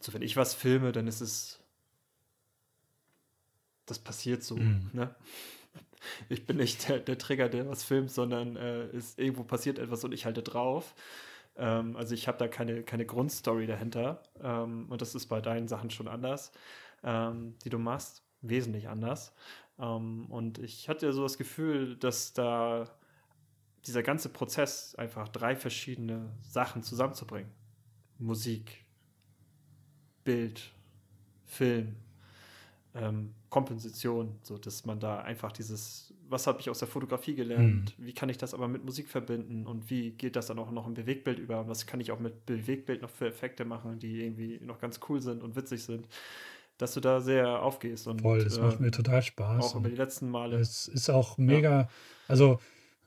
so 0.02 0.14
wenn 0.14 0.24
ich 0.24 0.36
was 0.36 0.54
filme, 0.54 0.92
dann 0.92 1.08
ist 1.08 1.22
es, 1.22 1.61
das 3.92 4.00
passiert 4.00 4.44
so. 4.44 4.58
Mhm. 4.58 4.90
Ne? 4.94 5.16
Ich 6.30 6.48
bin 6.48 6.58
nicht 6.58 6.90
der, 6.90 6.98
der 6.98 7.20
Trigger, 7.20 7.48
der 7.48 7.70
was 7.70 7.84
filmt, 7.84 8.10
sondern 8.10 8.56
äh, 8.56 8.88
ist, 8.88 9.20
irgendwo 9.20 9.44
passiert 9.44 9.78
etwas 9.78 10.04
und 10.04 10.14
ich 10.14 10.26
halte 10.26 10.42
drauf. 10.42 10.96
Ähm, 11.56 11.96
also 11.96 12.16
ich 12.16 12.28
habe 12.28 12.40
da 12.40 12.48
keine, 12.48 12.82
keine 12.82 13.06
Grundstory 13.06 13.68
dahinter 13.68 14.24
ähm, 14.42 14.88
und 14.90 15.00
das 15.00 15.14
ist 15.14 15.28
bei 15.28 15.42
deinen 15.42 15.68
Sachen 15.68 15.92
schon 15.92 16.08
anders, 16.08 16.54
ähm, 17.04 17.54
die 17.64 17.70
du 17.70 17.78
machst, 17.78 18.24
wesentlich 18.42 18.90
anders. 18.90 19.36
Ähm, 19.78 20.26
und 20.32 20.58
ich 20.58 20.90
hatte 20.90 21.14
so 21.14 21.22
das 21.22 21.38
Gefühl, 21.38 21.96
dass 21.98 22.34
da 22.34 22.90
dieser 23.86 24.04
ganze 24.04 24.30
Prozess, 24.30 24.96
einfach 24.96 25.28
drei 25.28 25.56
verschiedene 25.56 26.32
Sachen 26.42 26.84
zusammenzubringen. 26.84 27.52
Musik, 28.18 28.86
Bild, 30.24 30.72
Film, 31.46 31.96
ähm, 32.96 33.34
Kompensation, 33.50 34.36
so 34.44 34.58
dass 34.58 34.86
man 34.86 35.00
da 35.00 35.20
einfach 35.20 35.52
dieses, 35.52 36.14
was 36.28 36.48
habe 36.48 36.60
ich 36.60 36.70
aus 36.70 36.80
der 36.80 36.88
Fotografie 36.88 37.36
gelernt, 37.36 37.98
mhm. 37.98 38.06
wie 38.06 38.14
kann 38.14 38.30
ich 38.30 38.38
das 38.38 38.54
aber 38.54 38.68
mit 38.68 38.84
Musik 38.84 39.08
verbinden 39.08 39.66
und 39.66 39.90
wie 39.90 40.12
geht 40.12 40.36
das 40.36 40.48
dann 40.48 40.60
auch 40.60 40.72
noch 40.72 40.88
im 40.88 40.94
Bewegtbild 40.94 41.40
über 41.40 41.62
und 41.62 41.70
was 41.70 41.86
kann 41.86 42.00
ich 42.02 42.12
auch 42.12 42.20
mit 42.20 42.46
Bewegtbild 42.46 43.02
noch 43.02 43.10
für 43.10 43.28
Effekte 43.28 43.66
machen, 43.66 44.00
die 44.00 44.22
irgendwie 44.22 44.60
noch 44.62 44.80
ganz 44.80 45.00
cool 45.10 45.22
sind 45.22 45.44
und 45.44 45.56
witzig 45.56 45.84
sind, 45.84 46.08
dass 46.78 46.94
du 46.94 47.00
da 47.00 47.22
sehr 47.22 47.62
aufgehst. 47.62 48.08
Und, 48.08 48.22
Voll, 48.22 48.44
das 48.44 48.58
äh, 48.58 48.62
macht 48.62 48.80
mir 48.80 48.92
total 48.92 49.22
Spaß. 49.22 49.64
Auch 49.64 49.76
über 49.76 49.90
die 49.90 49.96
letzten 49.96 50.30
Male. 50.30 50.58
Es 50.58 50.88
ist 50.88 51.10
auch 51.10 51.38
mega, 51.38 51.82
ja. 51.82 51.90
also 52.28 52.60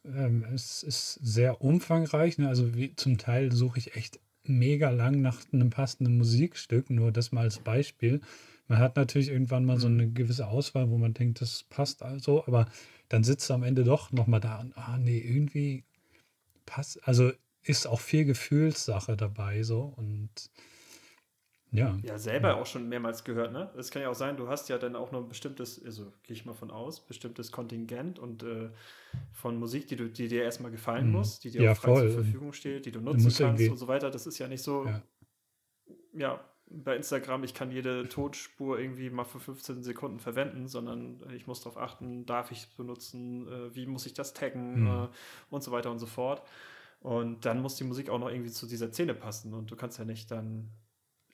ähm, 0.05 0.45
es 0.55 0.82
ist 0.82 1.14
sehr 1.14 1.61
umfangreich, 1.61 2.39
ne? 2.39 2.49
also 2.49 2.74
wie, 2.74 2.95
zum 2.95 3.18
Teil 3.18 3.53
suche 3.53 3.78
ich 3.78 3.97
echt 3.97 4.20
mega 4.45 4.91
lang 4.91 5.22
nach 5.22 5.41
einem 5.53 5.70
passenden 5.70 6.18
Musikstück, 6.18 6.91
nur 6.91 7.12
das 7.12 7.32
mal 7.32 7.43
als 7.43 7.59
Beispiel. 7.59 8.20
Man 8.66 8.78
hat 8.78 8.96
natürlich 8.96 9.28
irgendwann 9.28 9.64
mal 9.64 9.78
so 9.78 9.88
mhm. 9.88 10.00
eine 10.00 10.10
gewisse 10.10 10.48
Auswahl, 10.48 10.90
wo 10.90 10.96
man 10.96 11.14
denkt, 11.14 11.40
das 11.40 11.64
passt 11.64 12.02
also, 12.02 12.46
aber 12.46 12.66
dann 13.08 13.24
sitzt 13.24 13.48
du 13.50 13.54
am 13.54 13.62
Ende 13.62 13.84
doch 13.84 14.12
nochmal 14.12 14.40
da 14.40 14.60
und, 14.60 14.76
ah, 14.76 14.98
nee, 14.98 15.18
irgendwie 15.18 15.84
passt, 16.66 17.06
also 17.06 17.30
ist 17.62 17.86
auch 17.86 18.00
viel 18.00 18.24
Gefühlssache 18.24 19.16
dabei 19.16 19.62
so 19.62 19.94
und 19.96 20.50
ja. 21.74 21.98
Ja, 22.04 22.18
selber 22.18 22.50
ja. 22.50 22.54
auch 22.54 22.66
schon 22.66 22.88
mehrmals 22.88 23.24
gehört, 23.24 23.52
ne? 23.52 23.68
Es 23.76 23.90
kann 23.90 24.00
ja 24.00 24.08
auch 24.08 24.14
sein, 24.14 24.36
du 24.36 24.48
hast 24.48 24.68
ja 24.68 24.78
dann 24.78 24.94
auch 24.94 25.10
noch 25.10 25.22
ein 25.22 25.28
bestimmtes, 25.28 25.84
also 25.84 26.12
gehe 26.22 26.36
ich 26.36 26.46
mal 26.46 26.52
von 26.52 26.70
aus, 26.70 27.04
bestimmtes 27.04 27.50
Kontingent 27.50 28.20
und 28.20 28.44
äh, 28.44 28.70
von 29.32 29.58
Musik, 29.58 29.88
die 29.88 29.96
du, 29.96 30.08
die 30.08 30.28
dir 30.28 30.44
erstmal 30.44 30.70
gefallen 30.70 31.06
mhm. 31.06 31.12
muss, 31.12 31.40
die 31.40 31.50
dir 31.50 31.62
ja, 31.62 31.72
auch 31.72 31.76
frei 31.76 31.94
voll. 31.94 32.12
zur 32.12 32.22
Verfügung 32.22 32.52
steht, 32.52 32.86
die 32.86 32.92
du 32.92 33.00
nutzen 33.00 33.24
kannst 33.24 33.40
irgendwie. 33.40 33.68
und 33.70 33.76
so 33.76 33.88
weiter. 33.88 34.12
Das 34.12 34.24
ist 34.24 34.38
ja 34.38 34.46
nicht 34.46 34.62
so, 34.62 34.86
ja. 34.86 35.02
ja. 36.12 36.44
Bei 36.70 36.96
Instagram, 36.96 37.44
ich 37.44 37.54
kann 37.54 37.70
jede 37.70 38.08
Tonspur 38.08 38.78
irgendwie 38.78 39.10
mal 39.10 39.24
für 39.24 39.40
15 39.40 39.82
Sekunden 39.82 40.18
verwenden, 40.18 40.66
sondern 40.66 41.22
ich 41.34 41.46
muss 41.46 41.60
darauf 41.60 41.76
achten, 41.76 42.26
darf 42.26 42.50
ich 42.50 42.58
es 42.58 42.66
benutzen, 42.66 43.46
äh, 43.48 43.74
wie 43.74 43.86
muss 43.86 44.06
ich 44.06 44.14
das 44.14 44.32
taggen 44.32 44.82
mhm. 44.82 44.88
äh, 44.88 45.08
und 45.50 45.62
so 45.62 45.72
weiter 45.72 45.90
und 45.90 45.98
so 45.98 46.06
fort. 46.06 46.42
Und 47.00 47.44
dann 47.44 47.60
muss 47.60 47.76
die 47.76 47.84
Musik 47.84 48.08
auch 48.08 48.18
noch 48.18 48.30
irgendwie 48.30 48.50
zu 48.50 48.66
dieser 48.66 48.88
Szene 48.88 49.14
passen 49.14 49.52
und 49.52 49.70
du 49.70 49.76
kannst 49.76 49.98
ja 49.98 50.04
nicht 50.04 50.30
dann 50.30 50.70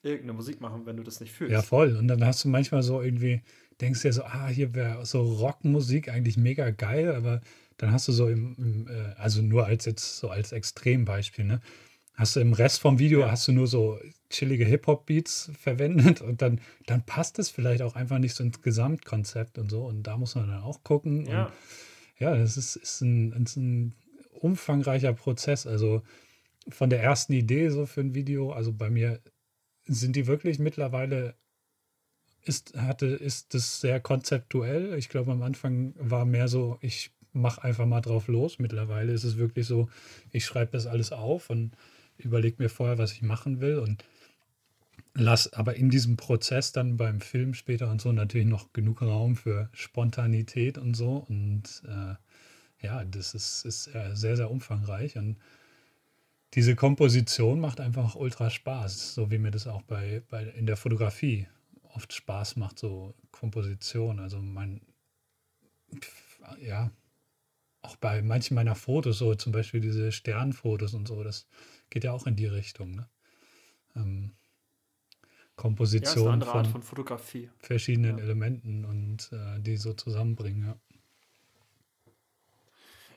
irgendeine 0.03 0.33
Musik 0.33 0.61
machen, 0.61 0.87
wenn 0.87 0.97
du 0.97 1.03
das 1.03 1.21
nicht 1.21 1.33
fühlst. 1.33 1.53
Ja, 1.53 1.63
voll. 1.63 1.97
Und 1.97 2.09
dann 2.09 2.25
hast 2.25 2.45
du 2.45 2.49
manchmal 2.49 2.83
so 2.83 3.01
irgendwie, 3.01 3.43
denkst 3.81 4.03
dir 4.03 4.13
so, 4.13 4.25
ah, 4.25 4.49
hier 4.49 4.75
wäre 4.75 5.05
so 5.07 5.23
Rockmusik 5.23 6.09
eigentlich 6.09 6.37
mega 6.37 6.71
geil, 6.71 7.15
aber 7.15 7.41
dann 7.77 7.93
hast 7.93 8.09
du 8.09 8.13
so 8.13 8.29
im, 8.29 8.57
im 8.59 8.89
äh, 8.89 9.15
also 9.17 9.43
nur 9.43 9.67
als 9.67 9.85
jetzt 9.85 10.19
so 10.19 10.29
als 10.31 10.53
Extrembeispiel, 10.53 11.45
ne? 11.45 11.61
Hast 12.21 12.37
du 12.37 12.41
im 12.41 12.53
Rest 12.53 12.83
vom 12.83 12.99
Video 12.99 13.21
ja. 13.21 13.31
hast 13.31 13.49
du 13.49 13.53
nur 13.53 13.67
so 13.67 13.99
chillige 14.29 14.67
Hip-Hop-Beats 14.67 15.53
verwendet 15.59 16.21
und 16.21 16.43
dann, 16.43 16.61
dann 16.85 17.03
passt 17.07 17.39
es 17.39 17.49
vielleicht 17.49 17.81
auch 17.81 17.97
einfach 17.97 18.19
nicht 18.19 18.35
so 18.35 18.45
ins 18.45 18.61
Gesamtkonzept 18.61 19.57
und 19.57 19.71
so. 19.71 19.87
Und 19.87 20.03
da 20.03 20.19
muss 20.19 20.35
man 20.35 20.49
dann 20.49 20.61
auch 20.61 20.85
gucken. 20.85 21.25
Ja, 21.25 21.47
und 21.47 21.53
ja 22.19 22.37
das 22.37 22.59
ist, 22.59 22.77
ist, 22.77 23.01
ein, 23.01 23.33
ist 23.33 23.57
ein 23.57 23.95
umfangreicher 24.33 25.15
Prozess. 25.15 25.67
Also 25.67 26.03
von 26.69 26.91
der 26.91 27.03
ersten 27.03 27.33
Idee 27.33 27.71
so 27.71 27.87
für 27.87 28.03
ein 28.03 28.15
Video, 28.15 28.53
also 28.53 28.71
bei 28.71 28.91
mir 28.91 29.23
sind 29.87 30.15
die 30.15 30.27
wirklich 30.27 30.59
mittlerweile, 30.59 31.37
ist, 32.43 32.77
hatte, 32.77 33.07
ist 33.07 33.55
das 33.55 33.81
sehr 33.81 33.99
konzeptuell? 33.99 34.93
Ich 34.99 35.09
glaube, 35.09 35.33
am 35.33 35.41
Anfang 35.41 35.95
war 35.97 36.27
mehr 36.27 36.49
so, 36.49 36.77
ich 36.83 37.13
mache 37.33 37.65
einfach 37.65 37.87
mal 37.87 38.03
drauf 38.03 38.29
los. 38.29 38.59
Mittlerweile 38.59 39.15
ist 39.15 39.25
es 39.25 39.39
wirklich 39.39 39.67
so, 39.67 39.89
ich 40.33 40.45
schreibe 40.45 40.73
das 40.73 40.87
alles 40.87 41.13
auf 41.13 41.49
und 41.49 41.75
überlege 42.25 42.63
mir 42.63 42.69
vorher, 42.69 42.99
was 42.99 43.13
ich 43.13 43.23
machen 43.23 43.61
will 43.61 43.79
und 43.79 44.05
lass 45.15 45.53
aber 45.53 45.77
in 45.77 45.91
diesem 45.91 46.17
Prozess 46.17 46.73
dann 46.73 46.97
beim 46.97 47.21
Film 47.21 47.55
später 47.55 47.91
und 47.91 48.01
so 48.01 48.13
natürlich 48.13 48.47
noch 48.47 48.73
genug 48.73 49.03
Raum 49.03 49.37
für 49.37 49.69
Spontanität 49.73 50.79
und 50.79 50.95
so. 50.95 51.25
Und 51.29 51.83
äh, 51.87 52.85
ja, 52.85 53.05
das 53.05 53.35
ist, 53.35 53.65
ist 53.65 53.85
sehr, 53.85 54.37
sehr 54.37 54.51
umfangreich 54.51 55.17
und 55.17 55.37
diese 56.55 56.75
Komposition 56.75 57.61
macht 57.61 57.81
einfach 57.81 58.17
ultra 58.17 58.51
Spaß, 58.51 59.15
so 59.15 59.31
wie 59.31 59.39
mir 59.39 59.53
das 59.53 59.69
auch 59.69 59.83
bei, 59.83 60.23
bei 60.31 60.45
in 60.45 60.67
der 60.67 60.77
Fotografie 60.77 61.47
oft 61.95 62.13
Spaß 62.13 62.57
macht, 62.57 62.79
so 62.79 63.15
Komposition. 63.31 64.19
Also 64.19 64.41
mein, 64.41 64.81
ja, 66.61 66.91
auch 67.83 67.97
bei 67.97 68.23
manchen 68.23 68.57
meiner 68.57 68.75
Fotos, 68.75 69.19
so 69.19 69.35
zum 69.35 69.53
Beispiel 69.53 69.81
diese 69.81 70.11
Sternfotos 70.11 70.95
und 70.95 71.07
so, 71.07 71.23
das 71.23 71.47
geht 71.91 72.05
ja 72.05 72.13
auch 72.13 72.27
in 72.27 72.37
die 72.37 72.47
Richtung. 72.47 72.95
Ne? 72.95 73.09
Ähm, 73.97 74.33
Komposition 75.57 76.41
ja, 76.41 76.47
von, 76.47 76.65
von, 76.65 76.83
Fotografie. 76.83 77.51
verschiedenen 77.59 78.17
ja. 78.17 78.25
Elementen 78.25 78.87
und 78.87 79.31
äh, 79.33 79.61
die 79.61 79.77
so 79.77 79.93
zusammenbringen. 79.93 80.65
Ja. 80.65 80.77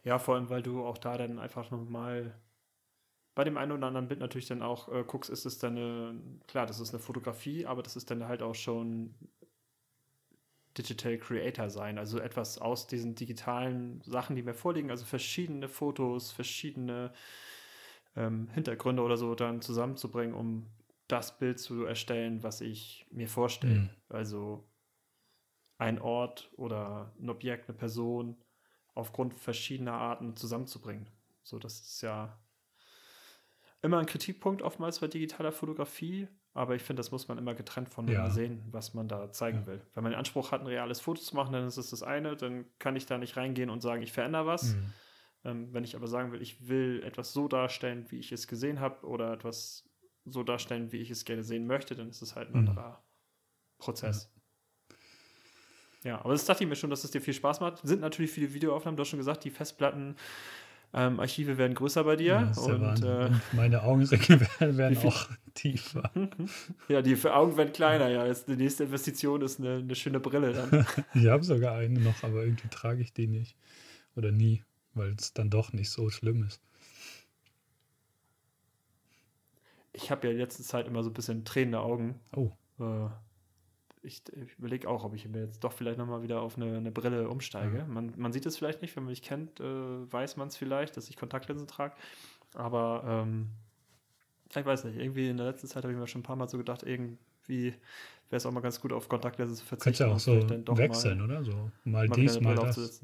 ja, 0.04 0.20
vor 0.20 0.36
allem, 0.36 0.50
weil 0.50 0.62
du 0.62 0.84
auch 0.86 0.98
da 0.98 1.18
dann 1.18 1.40
einfach 1.40 1.72
nochmal 1.72 2.34
bei 3.36 3.44
dem 3.44 3.58
einen 3.58 3.72
oder 3.72 3.88
anderen 3.88 4.08
Bild 4.08 4.20
natürlich 4.20 4.48
dann 4.48 4.62
auch 4.62 4.90
äh, 4.90 5.04
guckst, 5.08 5.30
ist 5.30 5.46
es 5.46 5.58
dann 5.58 5.78
eine, 5.78 6.22
klar, 6.48 6.66
das 6.66 6.80
ist 6.80 6.94
eine 6.94 7.00
Fotografie, 7.00 7.66
aber 7.66 7.82
das 7.82 7.96
ist 7.96 8.12
dann 8.12 8.28
halt 8.28 8.42
auch 8.42 8.56
schon 8.56 9.16
Digital 10.78 11.18
Creator 11.18 11.70
sein, 11.70 11.98
also 11.98 12.20
etwas 12.20 12.58
aus 12.58 12.88
diesen 12.88 13.16
digitalen 13.16 14.02
Sachen, 14.02 14.36
die 14.36 14.44
mir 14.44 14.54
vorliegen, 14.54 14.92
also 14.92 15.06
verschiedene 15.06 15.68
Fotos, 15.68 16.32
verschiedene 16.32 17.14
ähm, 18.16 18.48
Hintergründe 18.54 19.02
oder 19.02 19.18
so 19.18 19.36
dann 19.36 19.62
zusammenzubringen, 19.62 20.36
um 20.36 20.68
das 21.08 21.38
Bild 21.38 21.60
zu 21.60 21.86
erstellen, 21.86 22.44
was 22.44 22.62
ich 22.62 23.06
mir 23.12 23.28
vorstelle. 23.28 23.76
Mhm. 23.76 23.90
Also 24.10 24.68
ein 25.78 26.00
Ort 26.00 26.52
oder 26.56 27.14
ein 27.20 27.30
Objekt, 27.30 27.68
eine 27.68 27.78
Person 27.78 28.38
aufgrund 28.96 29.34
verschiedener 29.34 29.94
Arten 29.94 30.36
zusammenzubringen. 30.36 31.10
So, 31.44 31.60
das 31.60 31.80
ist 31.82 32.02
ja 32.02 32.40
immer 33.82 34.00
ein 34.00 34.06
Kritikpunkt 34.06 34.62
oftmals 34.62 35.00
bei 35.00 35.08
digitaler 35.08 35.52
Fotografie, 35.52 36.28
aber 36.54 36.76
ich 36.76 36.84
finde, 36.84 37.02
das 37.02 37.12
muss 37.12 37.28
man 37.28 37.38
immer 37.38 37.54
getrennt 37.54 37.90
voneinander 37.90 38.30
ja. 38.30 38.34
sehen, 38.34 38.64
was 38.72 38.94
man 38.94 39.08
da 39.08 39.32
zeigen 39.32 39.62
ja. 39.62 39.68
will. 39.68 39.82
Wenn 39.94 40.04
man 40.04 40.14
den 40.14 40.20
Anspruch 40.20 40.52
hat, 40.52 40.62
ein 40.62 40.68
reales 40.68 41.02
Foto 41.02 41.20
zu 41.20 41.36
machen, 41.36 41.52
dann 41.54 41.68
ist 41.68 41.78
es 41.78 41.90
das 41.90 42.04
eine, 42.04 42.36
dann 42.36 42.66
kann 42.80 42.96
ich 42.96 43.06
da 43.06 43.18
nicht 43.18 43.36
reingehen 43.36 43.70
und 43.70 43.82
sagen, 43.82 44.02
ich 44.04 44.14
verändere 44.14 44.46
was. 44.46 44.76
Mhm. 44.76 44.94
Ähm, 45.46 45.74
wenn 45.74 45.84
ich 45.84 45.96
aber 45.96 46.08
sagen 46.08 46.32
will, 46.32 46.42
ich 46.42 46.68
will 46.68 47.04
etwas 47.04 47.34
so 47.34 47.48
darstellen, 47.48 48.06
wie 48.10 48.20
ich 48.20 48.32
es 48.32 48.48
gesehen 48.48 48.80
habe, 48.80 49.06
oder 49.06 49.34
etwas 49.34 49.90
so 50.26 50.44
darstellen, 50.44 50.92
wie 50.92 50.98
ich 50.98 51.12
es 51.12 51.26
gerne 51.26 51.44
sehen 51.44 51.68
möchte, 51.68 51.96
dann 51.96 52.10
ist 52.10 52.22
es 52.22 52.36
halt 52.36 52.50
ein 52.50 52.62
mhm. 52.62 52.70
anderer 52.70 53.04
Prozess. 53.78 54.32
Ja. 56.04 56.12
ja, 56.12 56.20
aber 56.20 56.32
das 56.32 56.46
dachte 56.46 56.64
ich 56.64 56.70
mir 56.70 56.76
schon, 56.76 56.90
dass 56.90 57.04
es 57.04 57.12
dir 57.12 57.22
viel 57.22 57.34
Spaß 57.34 57.60
macht. 57.60 57.86
Sind 57.86 58.02
natürlich 58.02 58.32
viele 58.32 58.54
Videoaufnahmen, 58.54 58.96
du 58.96 59.02
hast 59.02 59.10
schon 59.10 59.20
gesagt, 59.20 59.44
die 59.44 59.50
Festplatten 59.50 60.16
ähm, 60.96 61.20
Archive 61.20 61.58
werden 61.58 61.74
größer 61.74 62.04
bei 62.04 62.16
dir. 62.16 62.54
Ja, 62.56 62.62
und, 62.62 63.04
äh, 63.04 63.26
und, 63.26 63.42
meine 63.54 63.82
Augenringe 63.82 64.42
werden, 64.60 64.78
werden 64.78 64.98
auch 65.00 65.28
tiefer. 65.56 66.12
ja, 66.88 67.02
die 67.02 67.16
für 67.16 67.36
Augen 67.36 67.58
werden 67.58 67.74
kleiner, 67.74 68.10
ja. 68.10 68.26
Jetzt 68.26 68.48
die 68.48 68.56
nächste 68.56 68.84
Investition 68.84 69.42
ist 69.42 69.60
eine, 69.60 69.78
eine 69.78 69.96
schöne 69.96 70.20
Brille 70.20 70.54
dann. 70.54 70.86
ich 71.16 71.28
habe 71.28 71.44
sogar 71.44 71.76
eine 71.76 72.00
noch, 72.00 72.24
aber 72.24 72.44
irgendwie 72.44 72.68
trage 72.70 73.02
ich 73.02 73.12
die 73.12 73.28
nicht. 73.28 73.58
Oder 74.16 74.32
nie, 74.32 74.64
weil 74.94 75.14
es 75.14 75.34
dann 75.34 75.50
doch 75.50 75.74
nicht 75.74 75.90
so 75.90 76.10
schlimm 76.10 76.44
ist. 76.44 76.62
Ich 79.94 80.10
habe 80.10 80.28
ja 80.28 80.34
in 80.34 80.40
letzter 80.40 80.64
Zeit 80.64 80.88
immer 80.88 81.04
so 81.04 81.10
ein 81.10 81.14
bisschen 81.14 81.46
tränende 81.46 81.80
Augen. 81.80 82.20
Oh. 82.36 82.52
Äh, 82.80 83.10
ich, 84.02 84.24
ich 84.34 84.58
überlege 84.58 84.90
auch, 84.90 85.04
ob 85.04 85.14
ich 85.14 85.28
mir 85.28 85.44
jetzt 85.44 85.64
doch 85.64 85.72
vielleicht 85.72 85.98
nochmal 85.98 86.24
wieder 86.24 86.42
auf 86.42 86.58
eine, 86.58 86.78
eine 86.78 86.92
Brille 86.92 87.30
umsteige. 87.30 87.80
Ja. 87.80 87.86
Man, 87.86 88.14
man 88.18 88.34
sieht 88.34 88.46
es 88.46 88.58
vielleicht 88.58 88.82
nicht, 88.82 88.96
wenn 88.96 89.04
man 89.04 89.12
mich 89.12 89.22
kennt, 89.22 89.60
äh, 89.60 90.12
weiß 90.12 90.36
man 90.36 90.50
es 90.50 90.58
vielleicht, 90.58 90.98
dass 90.98 91.10
ich 91.10 91.16
Kontaktlinsen 91.16 91.68
trage. 91.68 91.96
Aber 92.54 93.04
ähm, 93.06 93.50
ich 94.50 94.66
weiß 94.66 94.84
nicht, 94.84 94.98
irgendwie 94.98 95.30
in 95.30 95.38
der 95.38 95.48
letzten 95.48 95.68
Zeit 95.68 95.84
habe 95.84 95.94
ich 95.94 96.00
mir 96.00 96.08
schon 96.08 96.20
ein 96.22 96.26
paar 96.26 96.36
Mal 96.36 96.50
so 96.50 96.58
gedacht, 96.58 96.84
irgendwie 96.84 97.74
wäre 98.30 98.38
es 98.38 98.46
auch 98.46 98.52
mal 98.52 98.62
ganz 98.62 98.82
gut, 98.82 98.94
auf 98.94 99.10
Kontaktlinsen 99.10 99.56
zu 99.56 99.66
verzichten. 99.66 99.98
Könnte 99.98 100.04
ja 100.04 100.16
auch 100.16 100.20
so 100.20 100.78
wechseln, 100.78 101.22
oder? 101.22 101.44
So 101.44 101.72
mal, 101.84 102.08
mal 102.08 102.10
dies, 102.10 102.40
mal 102.40 102.56
das. 102.56 103.04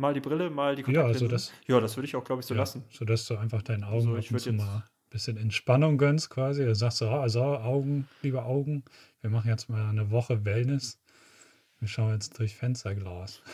Mal 0.00 0.14
die 0.14 0.20
Brille, 0.20 0.48
mal 0.48 0.76
die 0.76 0.82
Kontaktlinsen. 0.82 1.28
Ja, 1.28 1.34
also 1.34 1.50
das, 1.50 1.52
ja, 1.66 1.78
das 1.78 1.94
würde 1.98 2.06
ich 2.06 2.16
auch, 2.16 2.24
glaube 2.24 2.40
ich, 2.40 2.46
so 2.46 2.54
ja, 2.54 2.60
lassen. 2.60 2.84
Sodass 2.88 3.26
du 3.26 3.36
einfach 3.36 3.60
deinen 3.60 3.84
Augen 3.84 4.08
also 4.08 4.16
ich 4.16 4.30
jetzt, 4.30 4.50
mal 4.50 4.82
bisschen 5.10 5.36
Entspannung 5.36 5.98
gönnst 5.98 6.30
quasi. 6.30 6.64
Du 6.64 6.74
sagst 6.74 6.98
so, 6.98 7.10
also 7.10 7.42
Augen, 7.42 8.08
liebe 8.22 8.42
Augen, 8.42 8.82
wir 9.20 9.28
machen 9.28 9.48
jetzt 9.48 9.68
mal 9.68 9.90
eine 9.90 10.10
Woche 10.10 10.46
Wellness. 10.46 10.98
Wir 11.80 11.88
schauen 11.88 12.14
jetzt 12.14 12.38
durch 12.38 12.56
Fensterglas. 12.56 13.42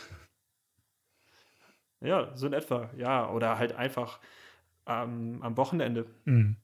Ja, 2.03 2.37
so 2.37 2.47
in 2.47 2.53
etwa. 2.53 2.91
Ja, 2.99 3.31
oder 3.31 3.59
halt 3.59 3.73
einfach 3.73 4.21
ähm, 4.87 5.39
am 5.41 5.57
Wochenende. 5.57 6.07
Mhm. 6.27 6.57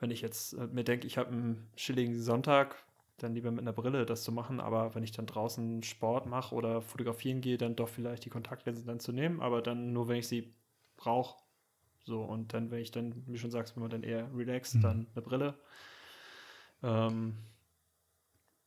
Wenn 0.00 0.10
ich 0.10 0.22
jetzt 0.22 0.54
äh, 0.54 0.66
mir 0.68 0.84
denke, 0.84 1.06
ich 1.06 1.18
habe 1.18 1.30
einen 1.30 1.68
chilligen 1.76 2.18
Sonntag, 2.18 2.82
dann 3.24 3.34
lieber 3.34 3.50
mit 3.50 3.60
einer 3.60 3.72
Brille 3.72 4.06
das 4.06 4.22
zu 4.22 4.32
machen. 4.32 4.60
Aber 4.60 4.94
wenn 4.94 5.02
ich 5.02 5.12
dann 5.12 5.26
draußen 5.26 5.82
Sport 5.82 6.26
mache 6.26 6.54
oder 6.54 6.80
fotografieren 6.80 7.40
gehe, 7.40 7.58
dann 7.58 7.76
doch 7.76 7.88
vielleicht 7.88 8.24
die 8.24 8.30
Kontaktlinsen 8.30 8.86
dann 8.86 9.00
zu 9.00 9.12
nehmen. 9.12 9.40
Aber 9.40 9.62
dann 9.62 9.92
nur, 9.92 10.08
wenn 10.08 10.18
ich 10.18 10.28
sie 10.28 10.54
brauche 10.96 11.42
So, 12.04 12.22
und 12.22 12.52
dann, 12.52 12.70
wenn 12.70 12.80
ich 12.80 12.90
dann, 12.90 13.26
wie 13.26 13.38
schon 13.38 13.50
sagst, 13.50 13.74
wenn 13.74 13.82
man 13.82 13.90
dann 13.90 14.02
eher 14.02 14.28
relaxed, 14.34 14.76
mhm. 14.76 14.82
dann 14.82 15.06
eine 15.14 15.22
Brille. 15.22 15.54
Ähm, 16.82 17.34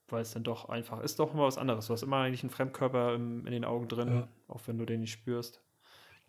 weil 0.10 0.22
es 0.22 0.32
dann 0.32 0.43
doch 0.43 0.70
einfach 0.70 1.01
ist, 1.01 1.20
doch 1.20 1.34
immer 1.34 1.43
was 1.43 1.58
anderes. 1.58 1.88
Du 1.88 1.93
hast 1.93 2.01
immer 2.01 2.18
eigentlich 2.18 2.43
einen 2.43 2.49
Fremdkörper 2.49 3.14
im, 3.14 3.45
in 3.45 3.51
den 3.51 3.66
Augen 3.66 3.88
drin, 3.88 4.08
ja. 4.08 4.28
auch 4.47 4.62
wenn 4.66 4.78
du 4.78 4.86
den 4.86 5.01
nicht 5.01 5.12
spürst. 5.12 5.62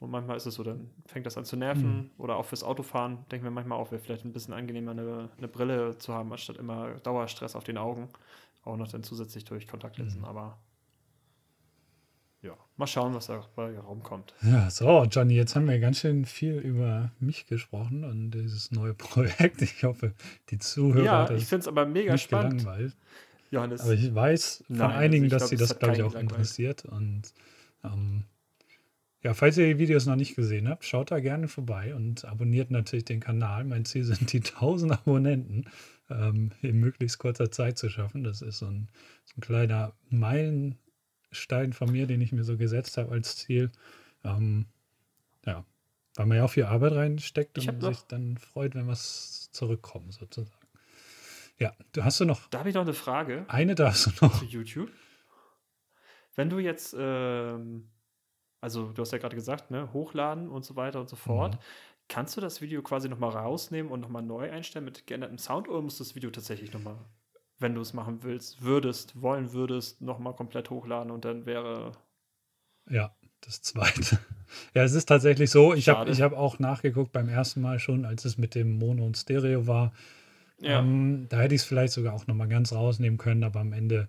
Und 0.00 0.10
manchmal 0.10 0.36
ist 0.36 0.46
es 0.46 0.54
so, 0.54 0.62
dann 0.62 0.90
fängt 1.06 1.26
das 1.26 1.36
an 1.36 1.44
zu 1.44 1.56
nerven. 1.56 1.96
Mhm. 1.96 2.10
Oder 2.18 2.36
auch 2.36 2.44
fürs 2.44 2.62
Autofahren 2.62 3.18
denken 3.30 3.44
wir 3.44 3.50
manchmal 3.50 3.78
auch, 3.78 3.90
wäre 3.90 4.00
vielleicht 4.00 4.24
ein 4.24 4.32
bisschen 4.32 4.54
angenehmer, 4.54 4.92
eine, 4.92 5.28
eine, 5.36 5.48
Brille 5.48 5.98
zu 5.98 6.14
haben, 6.14 6.30
anstatt 6.30 6.56
immer 6.56 6.94
Dauerstress 7.02 7.56
auf 7.56 7.64
den 7.64 7.78
Augen. 7.78 8.08
Auch 8.64 8.76
noch 8.76 8.88
dann 8.88 9.02
zusätzlich 9.02 9.44
durch 9.44 9.66
Kontaktlinsen. 9.66 10.20
Mhm. 10.20 10.26
Aber 10.26 10.58
ja, 12.42 12.56
mal 12.76 12.86
schauen, 12.86 13.12
was 13.14 13.26
da 13.26 13.44
bei 13.56 13.76
rumkommt. 13.76 14.34
Ja, 14.42 14.70
so, 14.70 15.04
Johnny, 15.10 15.34
jetzt 15.34 15.56
haben 15.56 15.66
wir 15.66 15.80
ganz 15.80 15.98
schön 15.98 16.24
viel 16.24 16.54
über 16.58 17.10
mich 17.18 17.46
gesprochen 17.46 18.04
und 18.04 18.30
dieses 18.30 18.70
neue 18.70 18.94
Projekt. 18.94 19.60
Ich 19.62 19.82
hoffe, 19.82 20.14
die 20.50 20.58
Zuhörer. 20.58 21.04
Ja, 21.04 21.30
ich 21.30 21.46
finde 21.46 21.62
es 21.62 21.68
aber 21.68 21.86
mega 21.86 22.16
spannend. 22.16 22.60
Gelangweilt. 22.60 22.96
Johannes. 23.50 23.80
Aber 23.80 23.94
ich 23.94 24.14
weiß 24.14 24.64
von 24.66 24.76
Nein, 24.76 24.90
einigen, 24.92 25.24
also 25.24 25.38
dass 25.38 25.48
glaub, 25.48 25.50
sie 25.50 25.56
das, 25.56 25.78
glaube 25.78 25.96
ich, 25.96 26.02
auch 26.02 26.14
interessiert. 26.14 26.84
Und 26.84 27.32
ähm, 27.82 28.24
ja, 29.22 29.34
falls 29.34 29.58
ihr 29.58 29.66
die 29.66 29.78
Videos 29.78 30.06
noch 30.06 30.16
nicht 30.16 30.36
gesehen 30.36 30.68
habt, 30.68 30.84
schaut 30.84 31.10
da 31.10 31.18
gerne 31.18 31.48
vorbei 31.48 31.94
und 31.94 32.24
abonniert 32.24 32.70
natürlich 32.70 33.04
den 33.04 33.20
Kanal. 33.20 33.64
Mein 33.64 33.84
Ziel 33.84 34.04
sind 34.04 34.32
die 34.32 34.38
1000 34.44 34.92
Abonnenten 34.92 35.66
ähm, 36.08 36.52
in 36.62 36.78
möglichst 36.78 37.18
kurzer 37.18 37.50
Zeit 37.50 37.78
zu 37.78 37.88
schaffen. 37.88 38.24
Das 38.24 38.42
ist 38.42 38.58
so 38.58 38.66
ein, 38.66 38.88
so 39.24 39.34
ein 39.36 39.40
kleiner 39.40 39.92
Meilen 40.08 40.78
Stein 41.30 41.72
von 41.72 41.90
mir, 41.90 42.06
den 42.06 42.20
ich 42.20 42.32
mir 42.32 42.44
so 42.44 42.56
gesetzt 42.56 42.96
habe 42.96 43.12
als 43.12 43.36
Ziel. 43.36 43.70
Ähm, 44.24 44.66
ja, 45.44 45.64
weil 46.14 46.26
man 46.26 46.38
ja 46.38 46.44
auch 46.44 46.50
viel 46.50 46.64
Arbeit 46.64 46.92
reinsteckt 46.92 47.58
und 47.58 47.82
sich 47.82 48.00
dann 48.08 48.38
freut, 48.38 48.74
wenn 48.74 48.86
was 48.86 49.50
zurückkommt, 49.52 50.14
sozusagen. 50.14 50.58
Ja, 51.58 51.72
du 51.92 52.04
hast 52.04 52.20
du 52.20 52.24
noch. 52.24 52.48
Da 52.50 52.60
habe 52.60 52.68
ich 52.68 52.74
noch 52.74 52.82
eine 52.82 52.94
Frage. 52.94 53.44
Eine 53.48 53.74
darfst 53.74 54.06
du 54.06 54.10
noch. 54.24 54.38
Zu 54.38 54.44
YouTube. 54.44 54.90
Wenn 56.36 56.50
du 56.50 56.60
jetzt, 56.60 56.94
ähm, 56.96 57.88
also 58.60 58.92
du 58.92 59.02
hast 59.02 59.12
ja 59.12 59.18
gerade 59.18 59.36
gesagt, 59.36 59.70
ne, 59.70 59.92
hochladen 59.92 60.48
und 60.48 60.64
so 60.64 60.76
weiter 60.76 61.00
und 61.00 61.08
so 61.08 61.16
fort. 61.16 61.54
Mhm. 61.54 61.58
Kannst 62.08 62.36
du 62.36 62.40
das 62.40 62.60
Video 62.62 62.82
quasi 62.82 63.08
nochmal 63.08 63.30
rausnehmen 63.30 63.92
und 63.92 64.00
nochmal 64.00 64.22
neu 64.22 64.50
einstellen 64.50 64.84
mit 64.84 65.06
geändertem 65.06 65.38
Sound 65.38 65.68
oder 65.68 65.82
muss 65.82 65.98
das 65.98 66.14
Video 66.14 66.30
tatsächlich 66.30 66.72
nochmal 66.72 66.96
wenn 67.58 67.74
du 67.74 67.80
es 67.80 67.92
machen 67.92 68.22
willst, 68.22 68.62
würdest, 68.62 69.20
wollen 69.20 69.52
würdest, 69.52 70.00
nochmal 70.00 70.34
komplett 70.34 70.70
hochladen 70.70 71.10
und 71.10 71.24
dann 71.24 71.46
wäre. 71.46 71.92
Ja, 72.88 73.14
das 73.40 73.62
zweite. 73.62 74.18
Ja, 74.72 74.82
es 74.82 74.94
ist 74.94 75.04
tatsächlich 75.04 75.50
so. 75.50 75.74
Ich 75.74 75.90
habe 75.90 76.10
hab 76.10 76.32
auch 76.32 76.58
nachgeguckt 76.58 77.12
beim 77.12 77.28
ersten 77.28 77.60
Mal 77.60 77.78
schon, 77.78 78.06
als 78.06 78.24
es 78.24 78.38
mit 78.38 78.54
dem 78.54 78.78
Mono 78.78 79.04
und 79.04 79.18
Stereo 79.18 79.66
war. 79.66 79.92
Ja. 80.58 80.78
Ähm, 80.78 81.26
da 81.28 81.40
hätte 81.40 81.54
ich 81.54 81.60
es 81.60 81.66
vielleicht 81.66 81.92
sogar 81.92 82.14
auch 82.14 82.26
nochmal 82.26 82.48
ganz 82.48 82.72
rausnehmen 82.72 83.18
können, 83.18 83.44
aber 83.44 83.60
am 83.60 83.74
Ende 83.74 84.08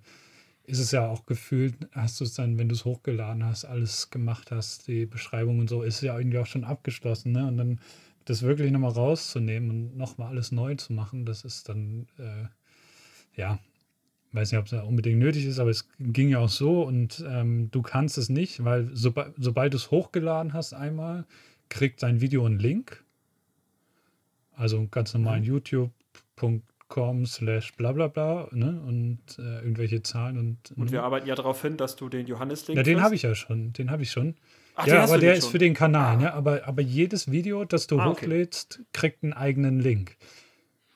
ist 0.70 0.80
es 0.80 0.92
ja 0.92 1.08
auch 1.08 1.26
gefühlt, 1.26 1.76
hast 1.92 2.20
du 2.20 2.24
es 2.24 2.34
dann, 2.34 2.58
wenn 2.58 2.70
du 2.70 2.76
es 2.76 2.86
hochgeladen 2.86 3.44
hast, 3.44 3.66
alles 3.66 4.10
gemacht 4.10 4.52
hast, 4.52 4.88
die 4.88 5.06
Beschreibung 5.06 5.60
und 5.60 5.70
so, 5.70 5.82
ist 5.84 5.96
es 5.96 6.02
ja 6.02 6.18
irgendwie 6.18 6.38
auch 6.38 6.46
schon 6.46 6.64
abgeschlossen. 6.64 7.32
Ne? 7.32 7.48
Und 7.48 7.58
dann 7.58 7.80
das 8.26 8.44
wirklich 8.44 8.72
nochmal 8.72 8.92
rauszunehmen 8.92 9.70
und 9.70 9.98
nochmal 9.98 10.30
alles 10.30 10.52
neu 10.52 10.76
zu 10.76 10.94
machen, 10.94 11.26
das 11.26 11.44
ist 11.44 11.68
dann 11.68 12.08
äh, 12.18 12.46
ja, 13.36 13.60
weiß 14.34 14.52
nicht, 14.52 14.60
ob 14.60 14.68
es 14.68 14.74
unbedingt 14.74 15.20
nötig 15.20 15.46
ist, 15.46 15.60
aber 15.60 15.72
es 15.72 15.88
ging 16.00 16.30
ja 16.30 16.40
auch 16.40 16.50
so 16.50 16.84
und 16.84 17.24
ähm, 17.28 17.72
du 17.72 17.82
kannst 17.82 18.18
es 18.18 18.30
nicht, 18.30 18.64
weil 18.64 18.90
soba 18.94 19.34
sobald 19.38 19.74
du 19.74 19.78
es 19.78 19.92
hochgeladen 19.92 20.54
hast 20.54 20.74
einmal, 20.74 21.26
kriegt 21.70 22.04
dein 22.04 22.22
Video 22.22 22.46
einen 22.46 22.60
Link. 22.60 23.04
Also 24.52 24.88
ganz 24.88 25.14
normal 25.14 25.40
mhm. 25.40 25.46
youtube.com 26.90 27.26
slash 27.26 27.74
bla 27.76 27.92
bla 27.92 28.08
bla 28.08 28.48
ne? 28.52 28.82
und 28.86 29.20
äh, 29.38 29.60
irgendwelche 29.60 30.02
Zahlen 30.02 30.38
und. 30.38 30.74
Und 30.78 30.92
wir 30.92 31.04
arbeiten 31.04 31.28
ja 31.28 31.36
darauf 31.36 31.62
hin, 31.62 31.78
dass 31.78 31.96
du 31.96 32.10
den 32.10 32.28
Johannes-Link 32.28 32.78
Ja, 32.78 32.84
den 32.84 33.02
habe 33.02 33.16
ich 33.16 33.22
ja 33.22 33.36
schon, 33.36 33.74
den 33.74 33.92
habe 33.92 34.04
ich 34.04 34.12
schon. 34.12 34.36
Ach, 34.76 34.88
ja, 34.88 35.04
aber 35.04 35.18
der 35.18 35.34
ist 35.34 35.44
schon? 35.44 35.52
für 35.52 35.58
den 35.58 35.74
Kanal, 35.74 36.18
ah. 36.18 36.22
ja, 36.22 36.34
aber, 36.34 36.68
aber 36.68 36.82
jedes 36.82 37.32
Video, 37.32 37.66
das 37.66 37.88
du 37.88 38.00
ah, 38.00 38.10
hochlädst, 38.10 38.80
okay. 38.80 38.90
kriegt 38.94 39.24
einen 39.24 39.34
eigenen 39.34 39.80
Link. 39.80 40.16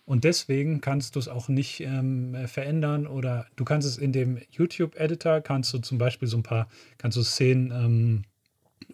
Und 0.06 0.26
deswegen 0.26 0.82
kannst 0.82 1.16
du 1.16 1.20
es 1.20 1.30
auch 1.30 1.48
nicht 1.48 1.80
ähm, 1.80 2.36
verändern 2.48 3.08
oder 3.08 3.48
du 3.56 3.64
kannst 3.64 3.88
es 3.88 3.98
in 3.98 4.12
dem 4.12 4.38
YouTube-Editor, 4.52 5.42
kannst 5.42 5.74
du 5.74 5.80
zum 5.80 5.98
Beispiel 5.98 6.28
so 6.28 6.38
ein 6.38 6.44
paar, 6.44 6.68
kannst 6.98 7.18
du 7.18 7.24
Szenen 7.24 7.72
ähm, 7.72 8.24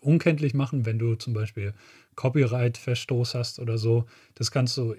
unkenntlich 0.02 0.54
machen, 0.54 0.86
wenn 0.86 1.00
du 1.00 1.16
zum 1.16 1.34
Beispiel 1.34 1.74
Copyright-Verstoß 2.16 3.34
hast 3.34 3.60
oder 3.60 3.80
so. 3.80 4.06
Das 4.36 4.52
kannst 4.52 4.78
du 4.78 4.96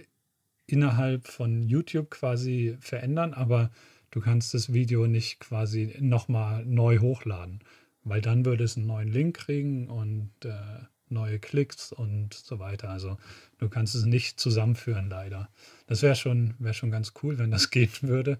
innerhalb 0.71 1.27
von 1.27 1.63
YouTube 1.63 2.11
quasi 2.11 2.77
verändern, 2.81 3.35
aber 3.35 3.71
du 4.11 4.21
kannst 4.21 4.55
das 4.55 4.73
Video 4.73 5.07
nicht 5.07 5.41
quasi 5.41 5.97
nochmal 6.01 6.65
neu 6.65 6.99
hochladen, 6.99 7.61
weil 8.05 8.21
dann 8.21 8.45
würde 8.45 8.65
es 8.65 8.77
einen 8.77 8.87
neuen 8.87 9.09
Link 9.09 9.37
kriegen 9.37 9.89
und 9.89 10.31
äh, 10.45 10.85
neue 11.11 11.39
Klicks 11.39 11.93
und 11.93 12.35
so 12.35 12.59
weiter. 12.59 12.91
Also 12.91 13.19
du 13.59 13.69
kannst 13.69 13.95
es 13.95 14.05
nicht 14.05 14.41
zusammenführen, 14.41 15.09
leider. 15.09 15.49
Das 15.87 16.03
wäre 16.03 16.17
schon, 16.17 16.55
wär 16.59 16.73
schon 16.73 16.91
ganz 16.91 17.13
cool, 17.23 17.39
wenn 17.39 17.51
das 17.51 17.71
gehen 17.71 17.91
würde. 18.03 18.39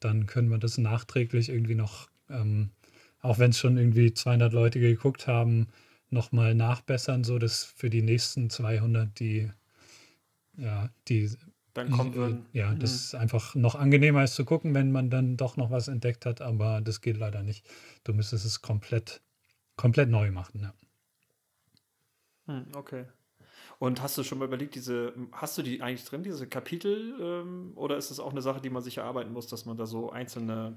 Dann 0.00 0.26
können 0.26 0.50
wir 0.50 0.58
das 0.58 0.78
nachträglich 0.78 1.48
irgendwie 1.48 1.74
noch, 1.74 2.08
ähm, 2.28 2.70
auch 3.20 3.38
wenn 3.38 3.50
es 3.50 3.58
schon 3.58 3.76
irgendwie 3.76 4.12
200 4.12 4.52
Leute 4.52 4.80
geguckt 4.80 5.26
haben, 5.26 5.68
nochmal 6.10 6.54
nachbessern, 6.54 7.24
so 7.24 7.38
dass 7.38 7.64
für 7.64 7.90
die 7.90 8.02
nächsten 8.02 8.50
200 8.50 9.18
die, 9.18 9.50
ja, 10.56 10.90
die 11.08 11.30
dann 11.74 11.90
kommen 11.90 12.14
würden. 12.14 12.46
Ja, 12.52 12.74
das 12.74 12.90
mhm. 12.90 12.96
ist 12.96 13.14
einfach 13.14 13.54
noch 13.54 13.74
angenehmer 13.74 14.24
ist 14.24 14.34
zu 14.34 14.44
gucken, 14.44 14.74
wenn 14.74 14.92
man 14.92 15.10
dann 15.10 15.36
doch 15.36 15.56
noch 15.56 15.70
was 15.70 15.88
entdeckt 15.88 16.26
hat, 16.26 16.40
aber 16.40 16.80
das 16.80 17.00
geht 17.00 17.16
leider 17.16 17.42
nicht. 17.42 17.66
Du 18.04 18.12
müsstest 18.12 18.44
es 18.44 18.62
komplett, 18.62 19.20
komplett 19.76 20.08
neu 20.08 20.30
machen. 20.30 20.60
Ja. 20.62 20.74
Hm, 22.46 22.66
okay. 22.74 23.04
Und 23.78 24.02
hast 24.02 24.18
du 24.18 24.24
schon 24.24 24.38
mal 24.38 24.46
überlegt, 24.46 24.74
diese, 24.74 25.12
hast 25.32 25.56
du 25.56 25.62
die 25.62 25.82
eigentlich 25.82 26.04
drin, 26.04 26.24
diese 26.24 26.48
Kapitel, 26.48 27.14
ähm, 27.20 27.72
oder 27.76 27.96
ist 27.96 28.10
das 28.10 28.18
auch 28.18 28.32
eine 28.32 28.42
Sache, 28.42 28.60
die 28.60 28.70
man 28.70 28.82
sich 28.82 28.98
erarbeiten 28.98 29.32
muss, 29.32 29.46
dass 29.46 29.66
man 29.66 29.76
da 29.76 29.86
so 29.86 30.10
einzelne 30.10 30.76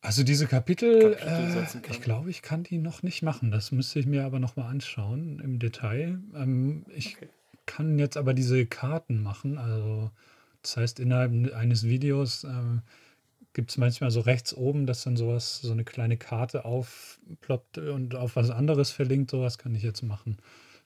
also 0.00 0.22
diese 0.22 0.46
Kapitel, 0.46 1.16
Kapitel 1.16 1.66
äh, 1.84 1.90
ich 1.90 2.00
glaube, 2.00 2.30
ich 2.30 2.40
kann 2.40 2.62
die 2.62 2.78
noch 2.78 3.02
nicht 3.02 3.22
machen. 3.22 3.50
Das 3.50 3.72
müsste 3.72 3.98
ich 3.98 4.06
mir 4.06 4.24
aber 4.24 4.38
noch 4.38 4.54
mal 4.54 4.68
anschauen 4.68 5.40
im 5.40 5.58
Detail. 5.58 6.20
Ähm, 6.36 6.86
ich 6.94 7.16
okay. 7.16 7.28
Kann 7.68 7.98
jetzt 7.98 8.16
aber 8.16 8.34
diese 8.34 8.66
Karten 8.66 9.22
machen. 9.22 9.58
Also 9.58 10.10
das 10.62 10.76
heißt, 10.76 10.98
innerhalb 10.98 11.54
eines 11.54 11.84
Videos 11.84 12.42
äh, 12.42 12.80
gibt 13.52 13.70
es 13.70 13.76
manchmal 13.76 14.10
so 14.10 14.20
rechts 14.20 14.52
oben, 14.54 14.86
dass 14.86 15.04
dann 15.04 15.16
sowas, 15.16 15.60
so 15.60 15.70
eine 15.70 15.84
kleine 15.84 16.16
Karte 16.16 16.64
aufploppt 16.64 17.78
und 17.78 18.16
auf 18.16 18.34
was 18.34 18.50
anderes 18.50 18.90
verlinkt. 18.90 19.30
Sowas 19.30 19.58
kann 19.58 19.74
ich 19.74 19.82
jetzt 19.82 20.02
machen. 20.02 20.38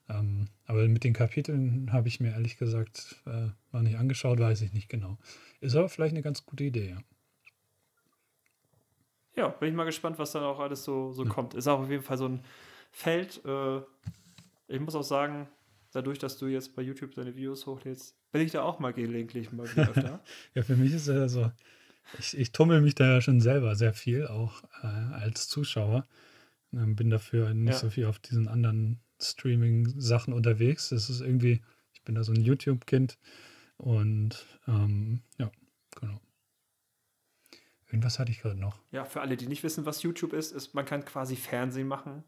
Ähm, 0.09 0.49
aber 0.67 0.87
mit 0.89 1.05
den 1.05 1.13
Kapiteln 1.13 1.93
habe 1.93 2.09
ich 2.09 2.21
mir 2.21 2.33
ehrlich 2.33 2.59
gesagt 2.59 3.17
äh, 3.27 3.49
noch 3.73 3.83
nicht 3.83 3.97
angeschaut, 3.97 4.41
weiß 4.41 4.61
ich 4.63 4.73
nicht 4.73 4.89
genau. 4.89 5.17
Ist 5.61 5.77
aber 5.77 5.89
vielleicht 5.89 6.13
eine 6.13 6.23
ganz 6.23 6.45
gute 6.45 6.65
Idee, 6.65 6.91
ja. 6.91 6.99
Ja, 9.35 9.49
bin 9.49 9.71
ich 9.71 9.75
mal 9.75 9.85
gespannt, 9.85 10.19
was 10.19 10.33
dann 10.33 10.43
auch 10.43 10.59
alles 10.59 10.85
so, 10.85 11.13
so 11.13 11.25
ja. 11.25 11.31
kommt. 11.31 11.55
Ist 11.55 11.67
auch 11.67 11.81
auf 11.81 11.89
jeden 11.89 12.03
Fall 12.03 12.19
so 12.19 12.29
ein 12.29 12.45
Feld. 12.91 13.41
Äh, 13.47 13.79
ich 14.69 14.81
muss 14.81 14.95
auch 14.95 15.05
sagen, 15.05 15.49
dadurch, 15.93 16.19
dass 16.19 16.39
du 16.39 16.47
jetzt 16.47 16.75
bei 16.75 16.83
YouTube 16.83 17.15
deine 17.15 17.37
Videos 17.37 17.67
hochlädst, 17.67 18.17
bin 18.33 18.43
ich 18.43 18.53
da 18.53 18.63
auch 18.63 18.79
mal 18.79 18.93
gelegentlich 18.93 19.53
mal 19.53 19.71
wieder 19.71 19.89
öfter. 19.91 20.25
ja, 20.55 20.63
für 20.63 20.77
mich 20.77 20.93
ist 20.93 21.07
es 21.07 21.15
ja 21.15 21.29
so, 21.29 21.53
ich, 22.19 22.37
ich 22.37 22.53
tummel 22.53 22.81
mich 22.81 22.95
da 22.95 23.07
ja 23.07 23.21
schon 23.21 23.41
selber 23.41 23.77
sehr 23.77 23.93
viel, 23.93 24.27
auch 24.27 24.63
äh, 24.83 24.87
als 24.87 25.49
Zuschauer. 25.49 26.07
Ähm, 26.73 26.97
bin 26.97 27.11
dafür 27.11 27.55
nicht 27.55 27.75
ja. 27.75 27.79
so 27.79 27.91
viel 27.91 28.07
auf 28.07 28.19
diesen 28.19 28.49
anderen 28.49 29.01
Streaming-Sachen 29.21 30.33
unterwegs. 30.33 30.89
Das 30.89 31.11
ist 31.11 31.21
irgendwie, 31.21 31.63
ich 31.93 32.03
bin 32.03 32.15
da 32.15 32.25
so 32.25 32.33
ein 32.33 32.41
YouTube-Kind 32.41 33.19
und 33.77 34.47
ähm, 34.67 35.21
ja, 35.39 35.51
genau. 36.01 36.21
Irgendwas 37.87 38.19
hatte 38.19 38.33
ich 38.33 38.41
gerade 38.41 38.59
noch. 38.59 38.81
Ja, 38.91 39.05
für 39.05 39.21
alle, 39.21 39.37
die 39.37 39.47
nicht 39.47 39.63
wissen, 39.63 39.85
was 39.85 40.03
YouTube 40.03 40.33
ist, 40.33 40.53
ist, 40.53 40.75
man 40.75 40.87
kann 40.87 41.05
quasi 41.05 41.37
Fernsehen 41.37 41.89
machen. 41.89 42.25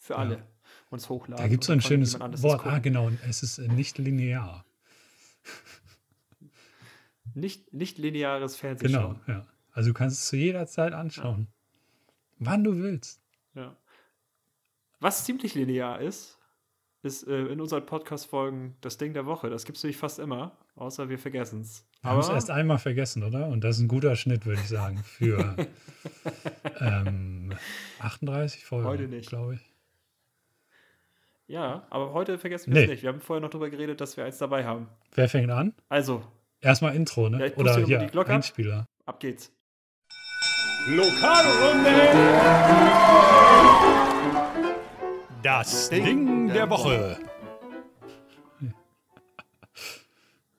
Für 0.00 0.16
alle. 0.16 0.34
Ja. 0.36 0.46
Und 0.88 0.98
es 0.98 1.08
hochladen. 1.08 1.42
Da 1.42 1.48
gibt 1.48 1.62
es 1.62 1.68
so 1.68 1.72
ein 1.72 1.80
schönes 1.80 2.18
Wort. 2.18 2.66
Ah, 2.66 2.80
genau. 2.80 3.10
Es 3.28 3.44
ist 3.44 3.58
nicht 3.58 3.98
linear. 3.98 4.64
Nicht, 7.32 7.72
nicht 7.72 7.96
lineares 7.98 8.56
Fernsehen. 8.56 8.88
Genau, 8.88 9.14
ja. 9.28 9.46
Also 9.70 9.90
du 9.90 9.94
kannst 9.94 10.18
es 10.18 10.26
zu 10.26 10.36
jeder 10.36 10.66
Zeit 10.66 10.92
anschauen. 10.92 11.46
Ja. 11.46 12.46
Wann 12.50 12.64
du 12.64 12.76
willst. 12.76 13.20
Ja. 13.54 13.76
Was 14.98 15.24
ziemlich 15.24 15.54
linear 15.54 16.00
ist, 16.00 16.40
ist 17.02 17.26
äh, 17.28 17.46
in 17.46 17.60
unseren 17.60 17.86
Podcast-Folgen 17.86 18.76
das 18.80 18.98
Ding 18.98 19.14
der 19.14 19.26
Woche. 19.26 19.48
Das 19.48 19.64
gibt 19.64 19.78
es 19.78 19.84
nämlich 19.84 19.96
fast 19.96 20.18
immer, 20.18 20.58
außer 20.74 21.08
wir 21.08 21.20
vergessen 21.20 21.60
es. 21.60 21.86
Wir 22.02 22.10
haben 22.10 22.18
es 22.18 22.28
erst 22.28 22.50
einmal 22.50 22.78
vergessen, 22.78 23.22
oder? 23.22 23.46
Und 23.46 23.62
das 23.62 23.76
ist 23.76 23.82
ein 23.82 23.88
guter 23.88 24.16
Schnitt, 24.16 24.44
würde 24.44 24.60
ich 24.60 24.68
sagen, 24.68 24.98
für 25.04 25.56
ähm, 26.80 27.52
38 28.00 28.64
Folgen. 28.64 28.88
Heute 28.88 29.06
nicht. 29.06 29.28
Glaube 29.28 29.54
ich. 29.54 29.69
Ja, 31.50 31.84
aber 31.90 32.12
heute 32.12 32.38
vergessen 32.38 32.72
wir 32.72 32.78
nee. 32.78 32.84
es 32.84 32.90
nicht. 32.90 33.02
Wir 33.02 33.08
haben 33.08 33.20
vorher 33.20 33.40
noch 33.40 33.50
darüber 33.50 33.68
geredet, 33.70 34.00
dass 34.00 34.16
wir 34.16 34.24
eins 34.24 34.38
dabei 34.38 34.64
haben. 34.64 34.88
Wer 35.16 35.28
fängt 35.28 35.50
an? 35.50 35.74
Also. 35.88 36.22
Erstmal 36.60 36.94
Intro, 36.94 37.28
ne? 37.28 37.44
Ja, 37.44 37.56
Oder 37.56 37.84
hier, 37.84 37.98
die 37.98 38.06
Glocke 38.06 38.32
Einspieler. 38.32 38.86
Ab 39.04 39.18
geht's. 39.18 39.52
Lokalrunde! 40.86 41.90
Das 45.42 45.90
Ding 45.90 46.46
der 46.54 46.70
Woche. 46.70 47.18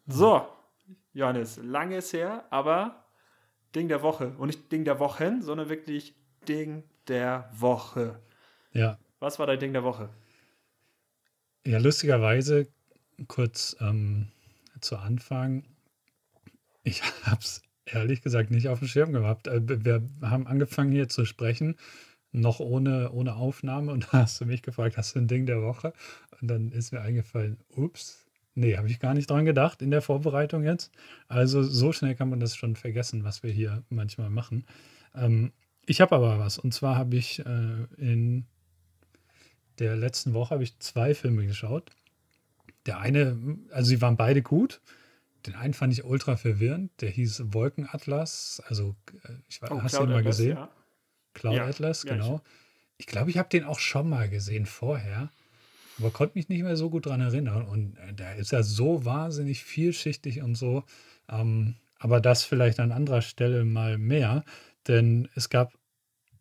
So, 0.08 0.46
Johannes, 1.14 1.58
lange 1.64 1.98
ist 1.98 2.12
her, 2.12 2.44
aber 2.50 3.06
Ding 3.74 3.88
der 3.88 4.02
Woche. 4.02 4.34
Und 4.38 4.48
nicht 4.48 4.70
Ding 4.70 4.84
der 4.84 5.00
Wochen, 5.00 5.42
sondern 5.42 5.70
wirklich 5.70 6.16
Ding 6.50 6.84
der 7.08 7.50
Woche. 7.54 8.20
Ja. 8.74 8.98
Was 9.20 9.40
war 9.40 9.48
dein 9.48 9.60
Ding 9.60 9.72
der 9.72 9.86
Woche? 9.86 10.10
Ja, 11.66 11.78
lustigerweise, 11.78 12.68
kurz 13.28 13.76
ähm, 13.80 14.30
zu 14.80 14.98
Anfang, 14.98 15.64
ich 16.84 17.04
habe 17.24 17.42
es 17.42 17.62
ehrlich 17.86 18.22
gesagt 18.24 18.50
nicht 18.50 18.68
auf 18.68 18.80
dem 18.80 18.88
Schirm 18.88 19.14
gehabt. 19.14 19.48
Äh, 19.48 19.62
wir 19.86 20.02
haben 20.22 20.48
angefangen 20.48 20.92
hier 20.92 21.08
zu 21.08 21.24
sprechen, 21.26 21.76
noch 22.32 22.60
ohne, 22.60 23.12
ohne 23.12 23.36
Aufnahme 23.36 23.92
und 23.92 24.08
da 24.12 24.24
hast 24.24 24.42
du 24.42 24.46
mich 24.46 24.64
gefragt, 24.64 24.98
hast 24.98 25.16
du 25.16 25.20
ein 25.20 25.28
Ding 25.28 25.46
der 25.46 25.62
Woche? 25.62 25.94
Und 26.42 26.48
dann 26.48 26.72
ist 26.72 26.94
mir 26.94 27.02
eingefallen, 27.02 27.60
ups, 27.76 28.26
nee, 28.56 28.76
habe 28.76 28.88
ich 28.88 29.00
gar 29.00 29.14
nicht 29.14 29.30
dran 29.30 29.46
gedacht 29.46 29.84
in 29.84 29.92
der 29.92 30.02
Vorbereitung 30.02 30.64
jetzt. 30.64 30.92
Also 31.28 31.62
so 31.62 31.92
schnell 31.94 32.16
kann 32.16 32.30
man 32.30 32.40
das 32.40 32.56
schon 32.56 32.76
vergessen, 32.76 33.24
was 33.24 33.44
wir 33.44 33.52
hier 33.52 33.84
manchmal 33.90 34.32
machen. 34.32 34.66
Ähm, 35.14 35.52
ich 35.86 36.02
habe 36.02 36.16
aber 36.16 36.40
was 36.40 36.58
und 36.58 36.74
zwar 36.74 36.96
habe 36.96 37.16
ich 37.18 37.46
äh, 37.46 37.86
in 37.98 38.46
der 39.80 39.96
letzten 39.96 40.34
Woche 40.34 40.52
habe 40.52 40.64
ich 40.64 40.78
zwei 40.80 41.14
Filme 41.16 41.46
geschaut. 41.46 41.92
Der 42.86 43.00
eine, 43.00 43.38
also 43.72 43.90
sie 43.90 44.02
waren 44.02 44.18
beide 44.18 44.42
gut. 44.42 44.82
Den 45.46 45.56
einen 45.56 45.74
fand 45.74 45.94
ich 45.94 46.04
ultra 46.04 46.38
verwirrend. 46.38 46.92
Der 47.02 47.10
hieß 47.10 47.54
Wolkenatlas. 47.54 48.62
Also, 48.68 48.96
äh, 49.24 49.34
ich 49.50 49.62
weiß, 49.62 49.72
oh, 49.72 49.82
hast 49.82 49.98
du 49.98 50.04
ihn 50.04 50.10
mal 50.10 50.20
Atlas, 50.20 50.38
gesehen? 50.38 50.58
Ja. 50.58 50.70
Cloud 51.34 51.56
ja. 51.56 51.66
Atlas, 51.66 52.04
genau. 52.04 52.42
Ich, 52.98 53.06
ich 53.06 53.08
glaube, 53.08 53.30
ich 53.30 53.38
habe 53.38 53.50
den 53.50 53.64
auch 53.64 53.80
schon 53.80 54.10
mal 54.10 54.30
gesehen 54.30 54.66
vorher, 54.66 55.32
aber 55.98 56.12
konnte 56.12 56.38
mich 56.38 56.50
nicht 56.50 56.64
mehr 56.64 56.78
so 56.78 56.90
gut 56.90 57.06
dran 57.06 57.22
erinnern. 57.22 57.66
Und 57.66 57.98
äh, 57.98 58.14
der 58.14 58.36
ist 58.36 58.52
ja 58.52 58.64
so 58.64 59.06
wahnsinnig 59.06 59.64
vielschichtig 59.64 60.42
und 60.42 60.56
so. 60.56 60.84
Ähm, 61.30 61.76
aber 61.98 62.20
das 62.20 62.44
vielleicht 62.44 62.80
an 62.80 62.92
anderer 62.92 63.22
Stelle 63.22 63.64
mal 63.64 63.98
mehr. 63.98 64.44
Denn 64.88 65.30
es 65.36 65.50
gab 65.50 65.74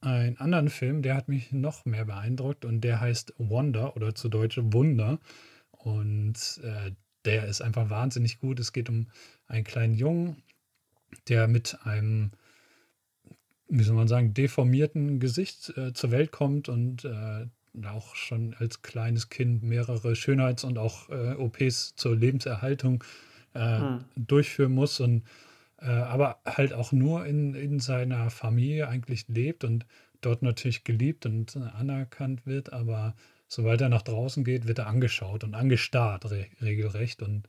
einen 0.01 0.39
anderen 0.39 0.71
Film, 0.71 1.03
der 1.03 1.15
hat 1.15 1.29
mich 1.29 1.53
noch 1.53 1.85
mehr 1.85 2.07
beeindruckt 2.07 2.65
und 2.65 2.81
der 2.81 3.01
heißt 3.01 3.35
Wonder 3.39 3.97
oder 3.97 4.15
zu 4.15 4.29
Deutsch 4.29 4.59
Wunder. 4.63 5.19
Und 5.71 6.61
äh, 6.63 6.93
der 7.25 7.47
ist 7.47 7.61
einfach 7.61 7.91
wahnsinnig 7.91 8.39
gut. 8.39 8.61
Es 8.61 8.73
geht 8.73 8.89
um 8.89 9.09
einen 9.47 9.65
kleinen 9.65 9.95
Jungen, 9.95 10.43
der 11.29 11.49
mit 11.49 11.79
einem, 11.85 12.31
wie 13.69 13.83
soll 13.83 13.97
man 13.97 14.09
sagen, 14.09 14.33
deformierten 14.33 15.21
Gesicht 15.21 15.77
äh, 15.77 15.93
zur 15.93 16.11
Welt 16.11 16.33
kommt 16.33 16.69
und 16.69 17.05
äh, 17.05 17.47
auch 17.87 18.15
schon 18.15 18.55
als 18.59 18.83
kleines 18.83 19.29
Kind 19.29 19.63
mehrere 19.63 20.17
Schönheits- 20.17 20.65
und 20.65 20.79
auch 20.79 21.09
äh, 21.11 21.35
OPs 21.35 21.95
zur 21.95 22.17
Lebenserhaltung 22.17 23.05
hm. 23.53 24.05
durchführen 24.15 24.71
muss 24.71 25.01
und 25.01 25.23
äh, 25.23 25.50
aber 25.87 26.41
halt 26.45 26.73
auch 26.73 26.93
nur 26.93 27.27
in, 27.27 27.55
in 27.55 27.81
seiner 27.81 28.31
Familie 28.31 28.89
eigentlich 28.89 29.27
lebt 29.29 29.65
und 29.65 29.87
dort 30.21 30.43
natürlich 30.43 30.85
geliebt 30.85 31.27
und 31.27 31.57
anerkannt 31.57 32.47
wird, 32.47 32.73
aber 32.73 33.15
sobald 33.49 33.81
er 33.81 33.89
nach 33.89 34.03
draußen 34.03 34.45
geht, 34.45 34.69
wird 34.69 34.79
er 34.79 34.87
angeschaut 34.87 35.45
und 35.45 35.55
angestarrt 35.55 36.31
re 36.31 36.47
regelrecht. 36.63 37.23
Und 37.23 37.49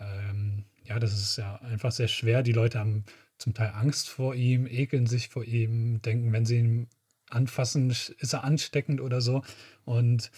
ähm, 0.00 0.64
ja, 0.84 0.98
das 0.98 1.14
ist 1.14 1.36
ja 1.38 1.56
einfach 1.56 1.90
sehr 1.90 2.08
schwer. 2.08 2.42
Die 2.42 2.52
Leute 2.52 2.78
haben 2.78 3.04
zum 3.38 3.54
Teil 3.54 3.72
Angst 3.74 4.08
vor 4.08 4.34
ihm, 4.34 4.66
ekeln 4.66 5.06
sich 5.06 5.28
vor 5.28 5.44
ihm, 5.44 6.02
denken, 6.02 6.32
wenn 6.32 6.44
sie 6.44 6.58
ihn 6.58 6.88
anfassen, 7.30 7.90
ist 7.90 8.32
er 8.32 8.44
ansteckend 8.44 9.00
oder 9.00 9.20
so. 9.20 9.42
Und 9.84 10.30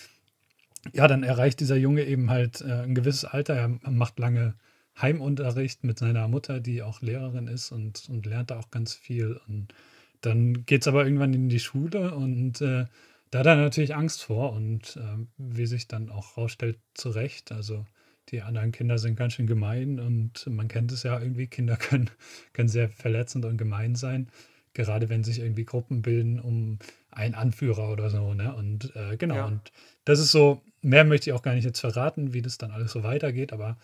ja, 0.92 1.08
dann 1.08 1.24
erreicht 1.24 1.60
dieser 1.60 1.76
Junge 1.76 2.04
eben 2.04 2.30
halt 2.30 2.60
äh, 2.60 2.82
ein 2.82 2.94
gewisses 2.94 3.24
Alter. 3.24 3.54
Er 3.54 3.68
macht 3.90 4.18
lange 4.18 4.54
Heimunterricht 5.00 5.84
mit 5.84 5.98
seiner 5.98 6.28
Mutter, 6.28 6.60
die 6.60 6.82
auch 6.82 7.00
Lehrerin 7.00 7.46
ist 7.46 7.72
und, 7.72 8.08
und 8.08 8.26
lernt 8.26 8.50
da 8.50 8.58
auch 8.58 8.70
ganz 8.70 8.94
viel. 8.94 9.40
Und 9.48 9.74
dann 10.20 10.66
geht 10.66 10.82
es 10.82 10.88
aber 10.88 11.04
irgendwann 11.04 11.34
in 11.34 11.48
die 11.48 11.60
Schule 11.60 12.14
und 12.14 12.60
äh, 12.60 12.86
da 13.30 13.38
hat 13.38 13.46
er 13.46 13.56
natürlich 13.56 13.94
Angst 13.94 14.22
vor 14.22 14.52
und 14.52 14.96
äh, 14.96 15.26
wie 15.38 15.66
sich 15.66 15.86
dann 15.86 16.10
auch 16.10 16.36
rausstellt, 16.36 16.78
zu 16.94 17.10
Recht. 17.10 17.52
Also 17.52 17.86
die 18.30 18.42
anderen 18.42 18.72
Kinder 18.72 18.98
sind 18.98 19.16
ganz 19.16 19.34
schön 19.34 19.46
gemein 19.46 20.00
und 20.00 20.46
man 20.46 20.68
kennt 20.68 20.92
es 20.92 21.04
ja 21.04 21.18
irgendwie, 21.18 21.46
Kinder 21.46 21.76
können, 21.76 22.10
können 22.52 22.68
sehr 22.68 22.88
verletzend 22.88 23.44
und 23.44 23.56
gemein 23.56 23.94
sein, 23.94 24.28
gerade 24.74 25.08
wenn 25.08 25.24
sich 25.24 25.40
irgendwie 25.40 25.64
Gruppen 25.64 26.02
bilden 26.02 26.40
um 26.40 26.78
einen 27.10 27.34
Anführer 27.34 27.90
oder 27.90 28.10
so. 28.10 28.34
Ne? 28.34 28.54
Und 28.54 28.94
äh, 28.96 29.16
genau, 29.16 29.36
ja. 29.36 29.46
und 29.46 29.72
das 30.04 30.18
ist 30.18 30.32
so, 30.32 30.62
mehr 30.82 31.04
möchte 31.04 31.30
ich 31.30 31.34
auch 31.34 31.42
gar 31.42 31.54
nicht 31.54 31.64
jetzt 31.64 31.80
verraten, 31.80 32.32
wie 32.34 32.42
das 32.42 32.58
dann 32.58 32.70
alles 32.72 32.92
so 32.92 33.02
weitergeht, 33.02 33.52
aber 33.52 33.76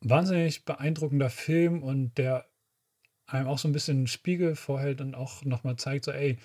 wahnsinnig 0.00 0.64
beeindruckender 0.64 1.30
Film 1.30 1.82
und 1.82 2.16
der 2.18 2.46
einem 3.26 3.48
auch 3.48 3.58
so 3.58 3.68
ein 3.68 3.72
bisschen 3.72 3.98
einen 3.98 4.06
Spiegel 4.06 4.54
vorhält 4.54 5.00
und 5.00 5.14
auch 5.14 5.44
nochmal 5.44 5.76
zeigt, 5.76 6.04
so, 6.04 6.12
ey, 6.12 6.38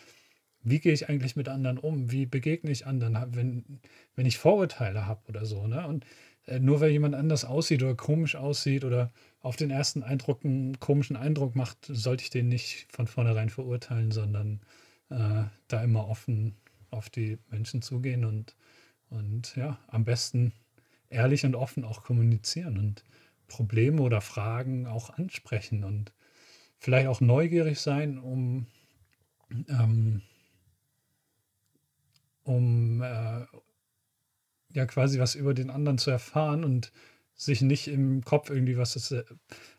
wie 0.63 0.79
gehe 0.79 0.93
ich 0.93 1.09
eigentlich 1.09 1.35
mit 1.35 1.49
anderen 1.49 1.77
um? 1.77 2.11
Wie 2.11 2.25
begegne 2.25 2.71
ich 2.71 2.85
anderen, 2.85 3.17
wenn, 3.35 3.79
wenn 4.15 4.25
ich 4.25 4.37
Vorurteile 4.37 5.05
habe 5.07 5.21
oder 5.27 5.45
so, 5.45 5.67
ne? 5.67 5.87
Und 5.87 6.05
äh, 6.45 6.59
nur 6.59 6.81
weil 6.81 6.91
jemand 6.91 7.15
anders 7.15 7.45
aussieht 7.45 7.83
oder 7.83 7.95
komisch 7.95 8.35
aussieht 8.35 8.83
oder 8.83 9.11
auf 9.41 9.55
den 9.55 9.71
ersten 9.71 10.03
Eindruck 10.03 10.43
einen 10.43 10.79
komischen 10.79 11.15
Eindruck 11.15 11.55
macht, 11.55 11.77
sollte 11.87 12.23
ich 12.23 12.29
den 12.29 12.47
nicht 12.47 12.87
von 12.91 13.07
vornherein 13.07 13.49
verurteilen, 13.49 14.11
sondern 14.11 14.61
äh, 15.09 15.43
da 15.67 15.83
immer 15.83 16.07
offen 16.07 16.55
auf 16.91 17.09
die 17.09 17.37
Menschen 17.49 17.81
zugehen 17.81 18.25
und, 18.25 18.55
und 19.09 19.55
ja, 19.55 19.79
am 19.87 20.03
besten 20.03 20.53
ehrlich 21.09 21.45
und 21.45 21.55
offen 21.55 21.83
auch 21.83 22.03
kommunizieren 22.03 22.77
und 22.77 23.03
Probleme 23.51 24.01
oder 24.01 24.21
Fragen 24.21 24.87
auch 24.87 25.09
ansprechen 25.09 25.83
und 25.83 26.13
vielleicht 26.79 27.07
auch 27.07 27.21
neugierig 27.21 27.79
sein, 27.79 28.17
um, 28.17 28.67
ähm, 29.67 30.21
um 32.43 33.01
äh, 33.01 33.45
ja 34.73 34.85
quasi 34.87 35.19
was 35.19 35.35
über 35.35 35.53
den 35.53 35.69
anderen 35.69 35.97
zu 35.97 36.11
erfahren 36.11 36.63
und 36.63 36.91
sich 37.35 37.61
nicht 37.61 37.87
im 37.87 38.23
Kopf 38.23 38.49
irgendwie 38.49 38.77
was 38.77 38.93
das, 38.93 39.11
äh, 39.11 39.23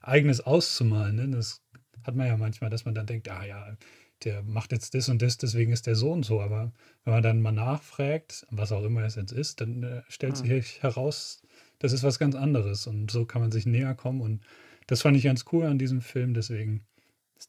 eigenes 0.00 0.40
auszumalen. 0.40 1.16
Ne? 1.16 1.28
Das 1.28 1.62
hat 2.04 2.14
man 2.14 2.26
ja 2.26 2.36
manchmal, 2.36 2.70
dass 2.70 2.84
man 2.84 2.94
dann 2.94 3.06
denkt, 3.06 3.28
ah 3.30 3.44
ja, 3.44 3.76
der 4.24 4.42
macht 4.42 4.72
jetzt 4.72 4.94
das 4.94 5.08
und 5.08 5.22
das, 5.22 5.38
deswegen 5.38 5.72
ist 5.72 5.86
der 5.86 5.96
so 5.96 6.12
und 6.12 6.24
so. 6.24 6.40
Aber 6.40 6.72
wenn 7.04 7.14
man 7.14 7.22
dann 7.22 7.40
mal 7.40 7.52
nachfragt, 7.52 8.46
was 8.50 8.72
auch 8.72 8.84
immer 8.84 9.02
es 9.02 9.16
jetzt 9.16 9.32
ist, 9.32 9.60
dann 9.60 9.82
äh, 9.82 10.02
stellt 10.08 10.40
mhm. 10.40 10.46
sich 10.46 10.82
heraus, 10.82 11.42
das 11.82 11.92
ist 11.92 12.04
was 12.04 12.18
ganz 12.18 12.36
anderes. 12.36 12.86
Und 12.86 13.10
so 13.10 13.26
kann 13.26 13.42
man 13.42 13.50
sich 13.50 13.66
näher 13.66 13.94
kommen. 13.94 14.20
Und 14.20 14.44
das 14.86 15.02
fand 15.02 15.16
ich 15.16 15.24
ganz 15.24 15.44
cool 15.52 15.64
an 15.64 15.78
diesem 15.78 16.00
Film. 16.00 16.32
Deswegen 16.32 16.86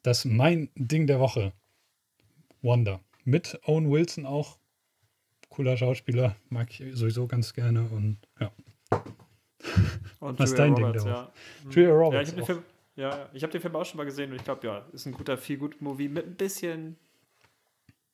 das 0.02 0.26
mein 0.26 0.70
Ding 0.76 1.06
der 1.06 1.20
Woche. 1.20 1.54
Wonder. 2.62 3.00
Mit 3.24 3.60
Owen 3.66 3.92
Wilson 3.92 4.26
auch. 4.26 4.58
Cooler 5.50 5.78
Schauspieler. 5.78 6.36
Mag 6.50 6.72
ich 6.72 6.84
sowieso 6.98 7.28
ganz 7.28 7.54
gerne. 7.54 7.84
Und 7.84 8.18
ja. 8.40 8.52
Und 10.20 10.40
Was 10.40 10.50
ist 10.50 10.58
dein 10.58 10.74
Roberts, 10.74 11.04
Ding 11.04 11.12
der 11.12 11.14
Woche? 11.14 11.32
Ja. 11.66 11.70
Julia 11.70 11.92
Roberts. 11.92 12.14
Ja, 12.14 12.22
ich 12.22 12.28
habe 12.30 12.36
den, 12.38 12.46
Film, 12.46 12.64
ja, 12.96 13.30
hab 13.44 13.52
den 13.52 13.62
Film 13.62 13.76
auch 13.76 13.86
schon 13.86 13.98
mal 13.98 14.06
gesehen 14.06 14.32
und 14.32 14.38
ich 14.38 14.44
glaube, 14.44 14.66
ja, 14.66 14.80
ist 14.94 15.06
ein 15.06 15.14
guter 15.14 15.38
Feel-Good-Movie 15.38 16.10
mit 16.10 16.26
ein 16.26 16.36
bisschen 16.36 16.98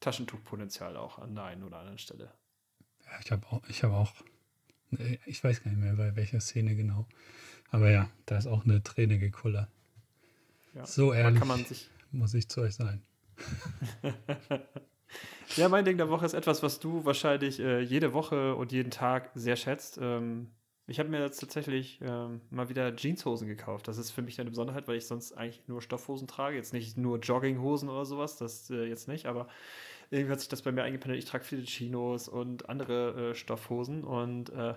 Taschentuchpotenzial 0.02 0.98
auch 0.98 1.18
an 1.18 1.34
der 1.36 1.46
einen 1.46 1.64
oder 1.64 1.78
anderen 1.78 1.98
Stelle. 1.98 2.32
Ja, 3.06 3.20
ich 3.24 3.32
habe 3.32 3.48
auch, 3.48 3.62
ich 3.70 3.84
habe 3.84 3.96
auch, 3.96 4.12
ich 5.26 5.44
weiß 5.44 5.64
gar 5.64 5.72
nicht 5.72 5.80
mehr, 5.80 5.94
bei 5.94 6.16
welcher 6.16 6.40
Szene 6.40 6.76
genau. 6.76 7.08
Aber 7.72 7.92
ja, 7.92 8.10
da 8.26 8.38
ist 8.38 8.48
auch 8.48 8.66
eine 8.66 8.82
Träne 8.84 9.20
gekullert. 9.20 9.70
Ja. 10.74 10.86
So 10.86 11.14
ehrlich 11.14 11.42
muss 12.12 12.34
ich 12.34 12.50
zu 12.50 12.62
euch 12.62 12.76
sein. 12.76 13.02
ja, 15.56 15.70
mein 15.70 15.86
Ding 15.86 15.98
der 15.98 16.10
Woche 16.10 16.26
ist 16.26 16.34
etwas, 16.34 16.64
was 16.64 16.80
du 16.80 17.06
wahrscheinlich 17.06 17.60
äh, 17.60 17.82
jede 17.82 18.14
Woche 18.14 18.56
und 18.56 18.72
jeden 18.72 18.92
Tag 18.92 19.30
sehr 19.36 19.56
schätzt. 19.56 20.00
Ähm, 20.02 20.48
ich 20.88 21.00
habe 21.00 21.10
mir 21.10 21.22
jetzt 21.22 21.40
tatsächlich 21.40 22.00
ähm, 22.02 22.42
mal 22.50 22.70
wieder 22.70 22.96
Jeanshosen 22.96 23.48
gekauft. 23.48 23.88
Das 23.88 24.00
ist 24.00 24.10
für 24.10 24.24
mich 24.24 24.40
eine 24.40 24.50
Besonderheit, 24.50 24.88
weil 24.88 24.98
ich 24.98 25.06
sonst 25.06 25.34
eigentlich 25.34 25.68
nur 25.68 25.84
Stoffhosen 25.84 26.28
trage. 26.28 26.56
Jetzt 26.56 26.74
nicht 26.74 26.98
nur 26.98 27.20
Jogginghosen 27.20 27.90
oder 27.90 28.06
sowas, 28.06 28.38
das 28.38 28.72
äh, 28.72 28.86
jetzt 28.86 29.08
nicht, 29.08 29.28
aber 29.28 29.48
irgendwie 30.10 30.32
hat 30.32 30.40
sich 30.40 30.50
das 30.50 30.62
bei 30.62 30.72
mir 30.72 30.84
eingependelt. 30.84 31.24
Ich 31.24 31.30
trage 31.30 31.44
viele 31.44 31.64
Chinos 31.64 32.28
und 32.28 32.70
andere 32.70 33.32
äh, 33.32 33.36
Stoffhosen 33.36 34.04
und 34.04 34.50
äh, 34.50 34.76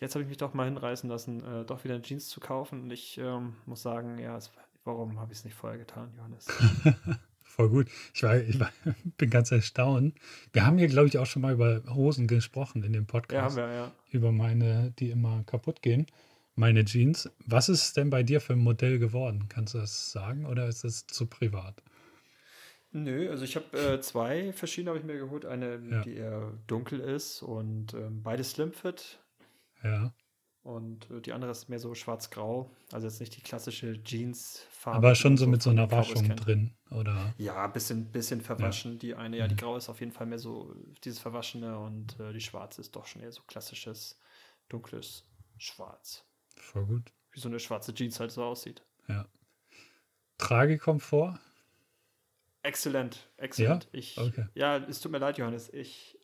jetzt 0.00 0.14
habe 0.14 0.22
ich 0.22 0.28
mich 0.28 0.38
doch 0.38 0.54
mal 0.54 0.66
hinreißen 0.66 1.08
lassen, 1.08 1.44
äh, 1.44 1.64
doch 1.64 1.84
wieder 1.84 2.00
Jeans 2.02 2.28
zu 2.28 2.40
kaufen. 2.40 2.82
Und 2.82 2.90
ich 2.90 3.18
ähm, 3.18 3.56
muss 3.66 3.82
sagen, 3.82 4.18
ja, 4.18 4.36
es 4.36 4.50
Warum 4.86 5.18
habe 5.18 5.32
ich 5.32 5.40
es 5.40 5.44
nicht 5.44 5.56
vorher 5.56 5.80
getan, 5.80 6.12
Johannes? 6.16 6.46
Voll 7.42 7.70
gut. 7.70 7.88
Ich, 8.14 8.22
war, 8.22 8.36
ich 8.36 8.60
war, 8.60 8.70
bin 9.18 9.30
ganz 9.30 9.50
erstaunt. 9.50 10.14
Wir 10.52 10.64
haben 10.64 10.78
hier, 10.78 10.86
glaube 10.86 11.08
ich, 11.08 11.18
auch 11.18 11.26
schon 11.26 11.42
mal 11.42 11.54
über 11.54 11.82
Hosen 11.92 12.28
gesprochen 12.28 12.84
in 12.84 12.92
dem 12.92 13.04
Podcast. 13.04 13.56
Ja, 13.56 13.64
haben 13.64 13.70
wir, 13.70 13.76
ja. 13.76 13.92
Über 14.10 14.30
meine, 14.30 14.92
die 15.00 15.10
immer 15.10 15.42
kaputt 15.42 15.82
gehen. 15.82 16.06
Meine 16.54 16.84
Jeans. 16.84 17.28
Was 17.46 17.68
ist 17.68 17.96
denn 17.96 18.10
bei 18.10 18.22
dir 18.22 18.40
für 18.40 18.52
ein 18.52 18.60
Modell 18.60 19.00
geworden? 19.00 19.46
Kannst 19.48 19.74
du 19.74 19.78
das 19.78 20.12
sagen 20.12 20.46
oder 20.46 20.68
ist 20.68 20.84
das 20.84 21.08
zu 21.08 21.26
privat? 21.26 21.82
Nö, 22.96 23.30
also 23.30 23.44
ich 23.44 23.56
habe 23.56 23.78
äh, 23.78 24.00
zwei 24.00 24.54
verschiedene 24.54 24.90
habe 24.90 24.98
ich 24.98 25.04
mir 25.04 25.18
geholt. 25.18 25.44
Eine, 25.44 25.78
ja. 25.90 26.00
die 26.02 26.14
eher 26.14 26.54
dunkel 26.66 26.98
ist 27.00 27.42
und 27.42 27.92
ähm, 27.92 28.22
beide 28.22 28.42
Slim 28.42 28.72
Fit. 28.72 29.20
Ja. 29.82 30.14
Und 30.62 31.10
äh, 31.10 31.20
die 31.20 31.34
andere 31.34 31.50
ist 31.50 31.68
mehr 31.68 31.78
so 31.78 31.94
schwarz-grau. 31.94 32.70
Also 32.90 33.06
jetzt 33.06 33.20
nicht 33.20 33.36
die 33.36 33.42
klassische 33.42 34.02
Jeans-Farbe. 34.02 34.96
Aber 34.96 35.14
schon 35.14 35.36
so 35.36 35.46
mit 35.46 35.62
so 35.62 35.68
einer 35.68 35.90
Waschung 35.90 36.34
drin, 36.36 36.74
oder? 36.90 37.34
Ja, 37.36 37.66
ein 37.66 37.72
bisschen, 37.74 38.10
bisschen 38.10 38.40
verwaschen. 38.40 38.92
Ja. 38.92 38.98
Die 38.98 39.14
eine, 39.14 39.36
ja, 39.36 39.46
die 39.46 39.54
mhm. 39.54 39.58
graue 39.58 39.76
ist 39.76 39.90
auf 39.90 40.00
jeden 40.00 40.12
Fall 40.12 40.26
mehr 40.26 40.38
so 40.38 40.74
dieses 41.04 41.18
Verwaschene 41.18 41.78
und 41.78 42.18
äh, 42.18 42.32
die 42.32 42.40
schwarze 42.40 42.80
ist 42.80 42.96
doch 42.96 43.06
schon 43.06 43.20
eher 43.20 43.30
so 43.30 43.42
klassisches, 43.46 44.18
dunkles 44.70 45.24
Schwarz. 45.58 46.24
Voll 46.56 46.86
gut. 46.86 47.12
Wie 47.30 47.40
so 47.40 47.48
eine 47.48 47.60
schwarze 47.60 47.92
Jeans 47.92 48.18
halt 48.18 48.32
so 48.32 48.42
aussieht. 48.42 48.82
Ja. 49.06 49.28
Tragekomfort? 50.38 51.38
Exzellent, 52.66 53.28
exzellent. 53.36 53.84
Ja? 53.84 53.90
Ich, 53.92 54.18
okay. 54.18 54.46
ja, 54.54 54.78
es 54.78 55.00
tut 55.00 55.12
mir 55.12 55.18
leid, 55.18 55.38
Johannes. 55.38 55.72
Ich, 55.72 56.18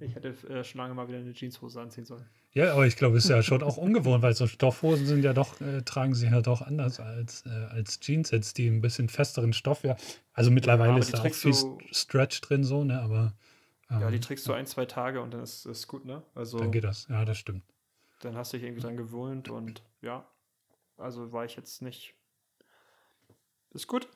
ich 0.00 0.14
hätte 0.14 0.30
äh, 0.48 0.64
schon 0.64 0.80
lange 0.80 0.94
mal 0.94 1.06
wieder 1.06 1.18
eine 1.18 1.34
Jeanshose 1.34 1.78
anziehen 1.78 2.06
sollen. 2.06 2.24
Ja, 2.54 2.72
aber 2.72 2.86
ich 2.86 2.96
glaube, 2.96 3.18
es 3.18 3.24
ist 3.24 3.30
ja 3.30 3.42
schon 3.42 3.62
auch 3.62 3.76
ungewohnt, 3.76 4.22
weil 4.22 4.34
so 4.34 4.46
Stoffhosen 4.46 5.04
sind 5.04 5.22
ja 5.22 5.34
doch, 5.34 5.60
äh, 5.60 5.82
tragen 5.82 6.14
sich 6.14 6.30
halt 6.30 6.48
auch 6.48 6.62
anders 6.62 6.98
als, 6.98 7.44
äh, 7.44 7.50
als 7.50 8.00
Jeans 8.00 8.30
jetzt, 8.30 8.56
die 8.56 8.68
ein 8.68 8.80
bisschen 8.80 9.10
festeren 9.10 9.52
Stoff 9.52 9.84
ja. 9.84 9.96
Also 10.32 10.50
mittlerweile 10.50 10.92
ja, 10.92 10.98
ist 10.98 11.12
da 11.12 11.22
auch 11.22 11.34
viel 11.34 11.54
Stretch 11.90 12.40
drin 12.40 12.64
so, 12.64 12.84
ne? 12.84 12.98
Aber. 13.02 13.34
Ähm, 13.90 14.00
ja, 14.00 14.10
die 14.10 14.20
trägst 14.20 14.48
du 14.48 14.54
ein, 14.54 14.64
zwei 14.64 14.86
Tage 14.86 15.20
und 15.20 15.34
dann 15.34 15.42
ist 15.42 15.66
es 15.66 15.86
gut, 15.86 16.06
ne? 16.06 16.22
Also. 16.34 16.58
Dann 16.58 16.72
geht 16.72 16.84
das, 16.84 17.06
ja, 17.10 17.26
das 17.26 17.36
stimmt. 17.36 17.64
Dann 18.20 18.34
hast 18.34 18.54
du 18.54 18.56
dich 18.56 18.64
irgendwie 18.64 18.82
dran 18.82 18.96
gewöhnt 18.96 19.50
und 19.50 19.82
ja. 20.00 20.26
Also 20.96 21.32
war 21.32 21.44
ich 21.44 21.54
jetzt 21.56 21.82
nicht. 21.82 22.14
Ist 23.74 23.88
gut. 23.88 24.08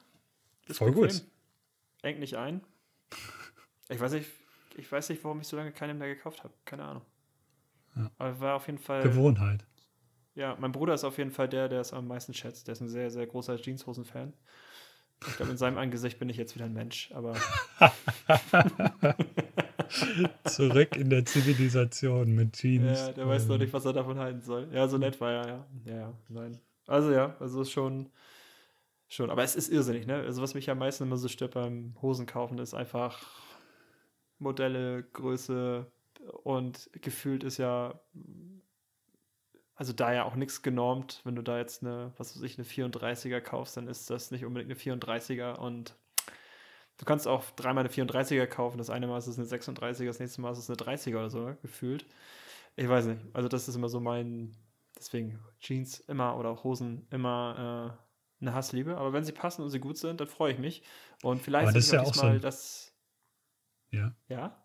Ist 0.68 0.78
Voll 0.78 0.92
gut. 0.92 1.22
Engt 2.06 2.20
nicht 2.20 2.36
ein. 2.36 2.60
Ich 3.88 3.98
weiß 3.98 4.12
nicht, 4.12 4.30
ich 4.76 4.90
weiß 4.90 5.08
nicht, 5.08 5.24
warum 5.24 5.40
ich 5.40 5.48
so 5.48 5.56
lange 5.56 5.72
keine 5.72 5.92
mehr 5.92 6.06
gekauft 6.06 6.44
habe. 6.44 6.54
Keine 6.64 6.84
Ahnung. 6.84 7.02
Ja. 7.96 8.10
Aber 8.18 8.40
war 8.40 8.54
auf 8.54 8.66
jeden 8.66 8.78
Fall. 8.78 9.02
Gewohnheit. 9.02 9.64
Ja, 10.36 10.56
mein 10.60 10.70
Bruder 10.70 10.94
ist 10.94 11.02
auf 11.02 11.18
jeden 11.18 11.32
Fall 11.32 11.48
der, 11.48 11.68
der 11.68 11.80
es 11.80 11.92
am 11.92 12.06
meisten 12.06 12.32
schätzt. 12.32 12.68
Der 12.68 12.74
ist 12.74 12.80
ein 12.80 12.88
sehr, 12.88 13.10
sehr 13.10 13.26
großer 13.26 13.56
Jeanshosen-Fan. 13.56 14.34
Ich 15.26 15.36
glaube, 15.36 15.50
in 15.50 15.56
seinem 15.56 15.78
Angesicht 15.78 16.20
bin 16.20 16.28
ich 16.28 16.36
jetzt 16.36 16.54
wieder 16.54 16.66
ein 16.66 16.74
Mensch, 16.74 17.10
aber. 17.12 17.34
Zurück 20.44 20.94
in 20.94 21.10
der 21.10 21.24
Zivilisation 21.24 22.36
mit 22.36 22.52
Jeans. 22.52 23.00
Ja, 23.00 23.12
der 23.14 23.26
weiß 23.26 23.48
noch 23.48 23.58
nicht, 23.58 23.72
was 23.72 23.84
er 23.84 23.94
davon 23.94 24.20
halten 24.20 24.42
soll. 24.42 24.68
Ja, 24.72 24.86
so 24.86 24.98
nett 24.98 25.20
war 25.20 25.32
er, 25.32 25.48
ja. 25.48 25.66
Ja, 25.86 25.96
ja, 25.96 26.14
nein. 26.28 26.60
Also 26.86 27.10
ja, 27.10 27.34
also 27.40 27.62
ist 27.62 27.72
schon, 27.72 28.10
schon. 29.08 29.30
Aber 29.30 29.42
es 29.42 29.56
ist 29.56 29.68
irrsinnig, 29.68 30.06
ne? 30.06 30.16
Also 30.16 30.42
was 30.42 30.54
mich 30.54 30.70
am 30.70 30.78
meisten 30.78 31.04
immer 31.04 31.16
so 31.16 31.28
stört 31.28 31.54
beim 31.54 31.96
Hosenkaufen, 32.02 32.58
ist 32.58 32.74
einfach 32.74 33.22
Modelle, 34.38 35.02
Größe, 35.02 35.90
und 36.42 36.90
gefühlt 36.92 37.44
ist 37.44 37.58
ja, 37.58 38.00
also 39.74 39.92
da 39.92 40.12
ja 40.12 40.24
auch 40.24 40.34
nichts 40.34 40.62
genormt. 40.62 41.20
Wenn 41.24 41.36
du 41.36 41.42
da 41.42 41.58
jetzt 41.58 41.82
eine, 41.82 42.12
was 42.16 42.36
weiß 42.36 42.42
ich, 42.42 42.58
eine 42.58 42.66
34er 42.66 43.40
kaufst, 43.40 43.76
dann 43.76 43.88
ist 43.88 44.10
das 44.10 44.30
nicht 44.30 44.44
unbedingt 44.44 44.70
eine 44.70 44.98
34er 44.98 45.56
und 45.56 45.94
du 46.98 47.04
kannst 47.04 47.28
auch 47.28 47.44
dreimal 47.52 47.84
eine 47.84 47.92
34er 47.92 48.46
kaufen. 48.46 48.78
Das 48.78 48.90
eine 48.90 49.06
Mal 49.06 49.18
ist 49.18 49.26
es 49.26 49.38
eine 49.38 49.46
36er, 49.46 50.06
das 50.06 50.20
nächste 50.20 50.40
Mal 50.40 50.52
ist 50.52 50.58
es 50.58 50.70
eine 50.70 50.76
30er 50.76 51.16
oder 51.16 51.30
so, 51.30 51.54
gefühlt. 51.62 52.06
Ich 52.76 52.88
weiß 52.88 53.06
nicht. 53.06 53.20
Also 53.32 53.48
das 53.48 53.68
ist 53.68 53.76
immer 53.76 53.88
so 53.88 54.00
mein, 54.00 54.56
deswegen 54.96 55.38
Jeans 55.60 56.00
immer 56.00 56.36
oder 56.38 56.62
Hosen 56.64 57.06
immer 57.10 57.96
äh, 58.00 58.05
eine 58.40 58.54
Hassliebe. 58.54 58.96
Aber 58.96 59.12
wenn 59.12 59.24
sie 59.24 59.32
passen 59.32 59.62
und 59.62 59.70
sie 59.70 59.80
gut 59.80 59.98
sind, 59.98 60.20
dann 60.20 60.28
freue 60.28 60.52
ich 60.52 60.58
mich. 60.58 60.82
Und 61.22 61.42
vielleicht 61.42 61.76
ist 61.76 61.92
ja 61.92 62.02
auch 62.02 62.14
so 62.14 62.26
ein, 62.26 62.40
das. 62.40 62.92
Ja. 63.90 64.14
Ja? 64.28 64.56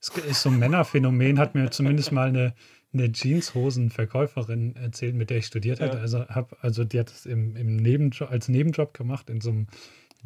Es 0.00 0.08
ist 0.08 0.42
so 0.42 0.50
ein 0.50 0.58
Männerphänomen, 0.58 1.38
hat 1.38 1.54
mir 1.54 1.70
zumindest 1.70 2.12
mal 2.12 2.28
eine, 2.28 2.54
eine 2.92 3.10
Jeanshosenverkäuferin 3.12 4.76
erzählt, 4.76 5.14
mit 5.14 5.30
der 5.30 5.38
ich 5.38 5.46
studiert 5.46 5.80
hatte. 5.80 5.96
Ja. 5.96 6.02
Also, 6.02 6.28
hab, 6.28 6.62
also 6.62 6.84
die 6.84 7.00
hat 7.00 7.10
es 7.10 7.26
im, 7.26 7.56
im 7.56 7.76
Nebenjob, 7.76 8.30
als 8.30 8.48
Nebenjob 8.48 8.94
gemacht, 8.94 9.30
in 9.30 9.40
so 9.40 9.50
einem 9.50 9.66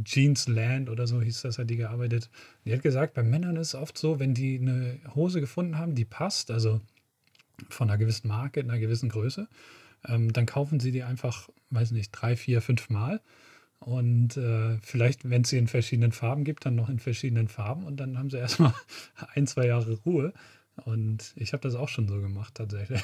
Jeansland 0.05 0.89
oder 0.89 1.07
so 1.07 1.21
hieß 1.21 1.43
das, 1.43 1.59
hat 1.59 1.71
die 1.71 1.77
gearbeitet. 1.77 2.31
Die 2.65 2.73
hat 2.73 2.83
gesagt, 2.83 3.15
bei 3.15 3.23
Männern 3.23 3.57
ist 3.57 3.69
es 3.69 3.75
oft 3.75 3.99
so, 3.99 4.19
wenn 4.19 4.35
die 4.35 4.59
eine 4.59 4.99
Hose 5.15 5.41
gefunden 5.41 5.79
haben, 5.79 5.95
die 5.95 6.05
passt, 6.05 6.51
also 6.51 6.81
von 7.69 7.91
einer 7.91 7.99
gewissen 7.99 8.29
Marke, 8.29 8.61
in 8.61 8.71
einer 8.71 8.81
gewissen 8.81 9.09
Größe, 9.09 9.49
ähm, 10.07 10.33
dann 10.33 10.47
kaufen 10.47 10.81
sie 10.81 10.93
die 10.93 11.03
einfach, 11.03 11.49
weiß 11.71 11.91
nicht, 11.93 12.11
drei, 12.11 12.37
vier, 12.37 12.63
fünf 12.63 12.89
Mal 12.91 13.21
und 13.81 14.37
äh, 14.37 14.77
vielleicht, 14.83 15.29
wenn 15.29 15.43
es 15.43 15.49
sie 15.49 15.59
in 15.59 15.67
verschiedenen 15.67 16.13
Farben 16.13 16.45
gibt, 16.45 16.67
dann 16.67 16.75
noch 16.75 16.91
in 16.91 16.99
verschiedenen 16.99 17.49
Farben. 17.49 17.85
Und 17.85 17.97
dann 17.97 18.19
haben 18.19 18.31
sie 18.31 18.37
erstmal 18.39 18.75
ein, 19.35 19.47
zwei 19.47 19.67
Jahre 19.67 19.99
Ruhe. 20.05 20.33
Und 20.85 21.33
ich 21.37 21.53
habe 21.53 21.63
das 21.63 21.75
auch 21.75 21.89
schon 21.89 22.07
so 22.07 22.21
gemacht, 22.21 22.55
tatsächlich. 22.55 23.03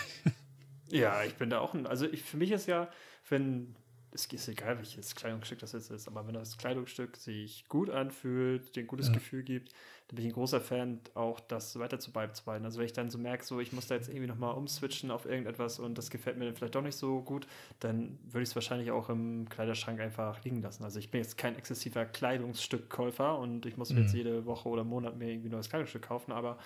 Ja, 0.88 1.24
ich 1.24 1.34
bin 1.34 1.50
da 1.50 1.58
auch 1.58 1.74
ein. 1.74 1.86
Also 1.86 2.06
ich, 2.06 2.22
für 2.22 2.36
mich 2.36 2.52
ist 2.52 2.66
ja, 2.66 2.88
wenn 3.28 3.74
es 4.16 4.32
ist 4.32 4.48
egal, 4.48 4.78
welches 4.78 5.14
Kleidungsstück 5.14 5.58
das 5.58 5.72
jetzt 5.72 5.90
ist, 5.90 6.08
aber 6.08 6.26
wenn 6.26 6.34
das 6.34 6.56
Kleidungsstück 6.56 7.16
sich 7.16 7.68
gut 7.68 7.90
anfühlt, 7.90 8.74
dir 8.74 8.80
ein 8.80 8.86
gutes 8.86 9.08
ja. 9.08 9.14
Gefühl 9.14 9.42
gibt, 9.42 9.72
dann 10.08 10.16
bin 10.16 10.24
ich 10.24 10.32
ein 10.32 10.34
großer 10.34 10.60
Fan, 10.60 11.00
auch 11.14 11.40
das 11.40 11.78
weiter 11.78 11.98
zu 11.98 12.12
beizubehalten. 12.12 12.64
Also 12.64 12.78
wenn 12.78 12.86
ich 12.86 12.92
dann 12.92 13.10
so 13.10 13.18
merke, 13.18 13.44
so 13.44 13.60
ich 13.60 13.72
muss 13.72 13.86
da 13.86 13.94
jetzt 13.94 14.08
irgendwie 14.08 14.26
nochmal 14.26 14.54
umswitchen 14.54 15.10
auf 15.10 15.26
irgendetwas 15.26 15.78
und 15.78 15.98
das 15.98 16.10
gefällt 16.10 16.38
mir 16.38 16.46
dann 16.46 16.54
vielleicht 16.54 16.74
doch 16.74 16.82
nicht 16.82 16.96
so 16.96 17.22
gut, 17.22 17.46
dann 17.80 18.18
würde 18.24 18.42
ich 18.42 18.50
es 18.50 18.54
wahrscheinlich 18.54 18.90
auch 18.90 19.08
im 19.08 19.48
Kleiderschrank 19.48 20.00
einfach 20.00 20.42
liegen 20.44 20.62
lassen. 20.62 20.84
Also 20.84 20.98
ich 20.98 21.10
bin 21.10 21.20
jetzt 21.20 21.36
kein 21.36 21.56
exzessiver 21.56 22.04
Kleidungsstückkäufer 22.06 23.38
und 23.38 23.66
ich 23.66 23.76
muss 23.76 23.90
mir 23.90 23.96
mhm. 23.96 24.02
jetzt 24.02 24.14
jede 24.14 24.46
Woche 24.46 24.68
oder 24.68 24.84
Monat 24.84 25.16
mir 25.16 25.30
irgendwie 25.30 25.50
neues 25.50 25.68
Kleidungsstück 25.68 26.02
kaufen, 26.02 26.32
aber 26.32 26.58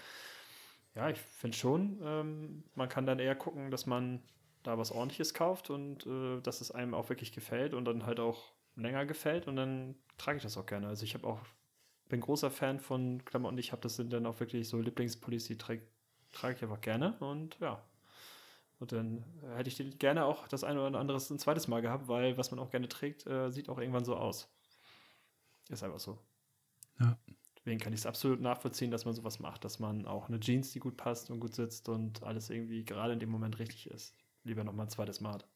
ja, 0.94 1.09
ich 1.09 1.18
finde 1.18 1.57
schon, 1.57 2.01
ähm, 2.03 2.64
man 2.74 2.88
kann 2.88 3.07
dann 3.07 3.20
eher 3.20 3.36
gucken, 3.36 3.70
dass 3.70 3.86
man 3.86 4.20
da 4.63 4.79
was 4.79 4.93
ordentliches 4.93 5.35
kauft 5.35 5.71
und 5.71 6.07
äh, 6.07 6.41
dass 6.41 6.61
es 6.61 6.71
einem 6.71 6.95
auch 6.95 7.09
wirklich 7.09 7.33
gefällt 7.33 7.75
und 7.75 7.85
dann 7.85 8.07
halt 8.07 8.21
auch 8.21 8.53
länger 8.77 9.07
gefällt 9.07 9.47
und 9.49 9.57
dann 9.57 9.95
trage 10.19 10.37
ich 10.37 10.43
das 10.43 10.57
auch 10.57 10.67
gerne. 10.67 10.89
Also 10.89 11.05
ich 11.05 11.15
habe 11.15 11.27
auch, 11.27 11.41
bin 12.09 12.21
großer 12.21 12.51
Fan 12.51 12.81
von 12.81 13.25
Klamotten, 13.25 13.59
ich 13.59 13.73
habe 13.73 13.83
das 13.83 13.97
sind 13.97 14.13
dann 14.13 14.27
auch 14.27 14.41
wirklich 14.41 14.69
so 14.69 14.81
Lieblingspullis, 14.81 15.45
die 15.45 15.59
trage 15.59 15.83
trage 16.33 16.55
ich 16.55 16.63
einfach 16.63 16.81
gerne 16.81 17.17
und 17.19 17.59
ja. 17.61 17.83
Und 18.79 18.93
dann 18.93 19.25
hätte 19.57 19.69
ich 19.69 19.77
den 19.77 19.99
gerne 19.99 20.25
auch 20.25 20.49
das 20.49 20.65
eine 20.65 20.81
oder 20.81 20.99
andere 20.99 21.19
ein 21.19 21.39
zweites 21.39 21.69
Mal 21.69 21.83
gehabt, 21.83 22.09
weil 22.09 22.39
was 22.39 22.51
man 22.51 22.61
auch 22.61 22.71
gerne 22.71 22.89
trägt, 22.89 23.27
äh, 23.27 23.51
sieht 23.51 23.69
auch 23.69 23.79
irgendwann 23.79 24.05
so 24.05 24.17
aus. 24.17 24.49
Ist 25.69 25.83
einfach 25.83 25.99
so. 25.99 26.19
Ja. 26.99 27.19
Deswegen 27.59 27.79
kann 27.79 27.93
ich 27.93 28.01
es 28.01 28.07
absolut 28.07 28.41
nachvollziehen, 28.41 28.91
dass 28.91 29.05
man 29.05 29.13
sowas 29.13 29.39
macht, 29.39 29.65
dass 29.65 29.81
man 29.81 30.07
auch 30.07 30.29
eine 30.29 30.41
Jeans, 30.41 30.73
die 30.73 30.79
gut 30.79 30.97
passt 30.97 31.31
und 31.31 31.41
gut 31.41 31.55
sitzt 31.55 31.91
und 31.91 32.23
alles 32.23 32.49
irgendwie 32.49 32.85
gerade 32.85 33.13
in 33.13 33.19
dem 33.19 33.29
Moment 33.29 33.59
richtig 33.59 33.91
ist 33.91 34.15
lieber 34.51 34.64
noch 34.64 34.74
mal 34.74 34.82
ein 34.82 34.90
zweites 34.90 35.20
Mal 35.20 35.34
hat. 35.34 35.46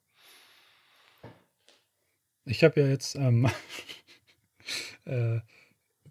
Ich 2.47 2.65
habe 2.65 2.81
ja 2.81 2.87
jetzt 2.87 3.17
ähm, 3.17 3.51
äh, 5.05 5.41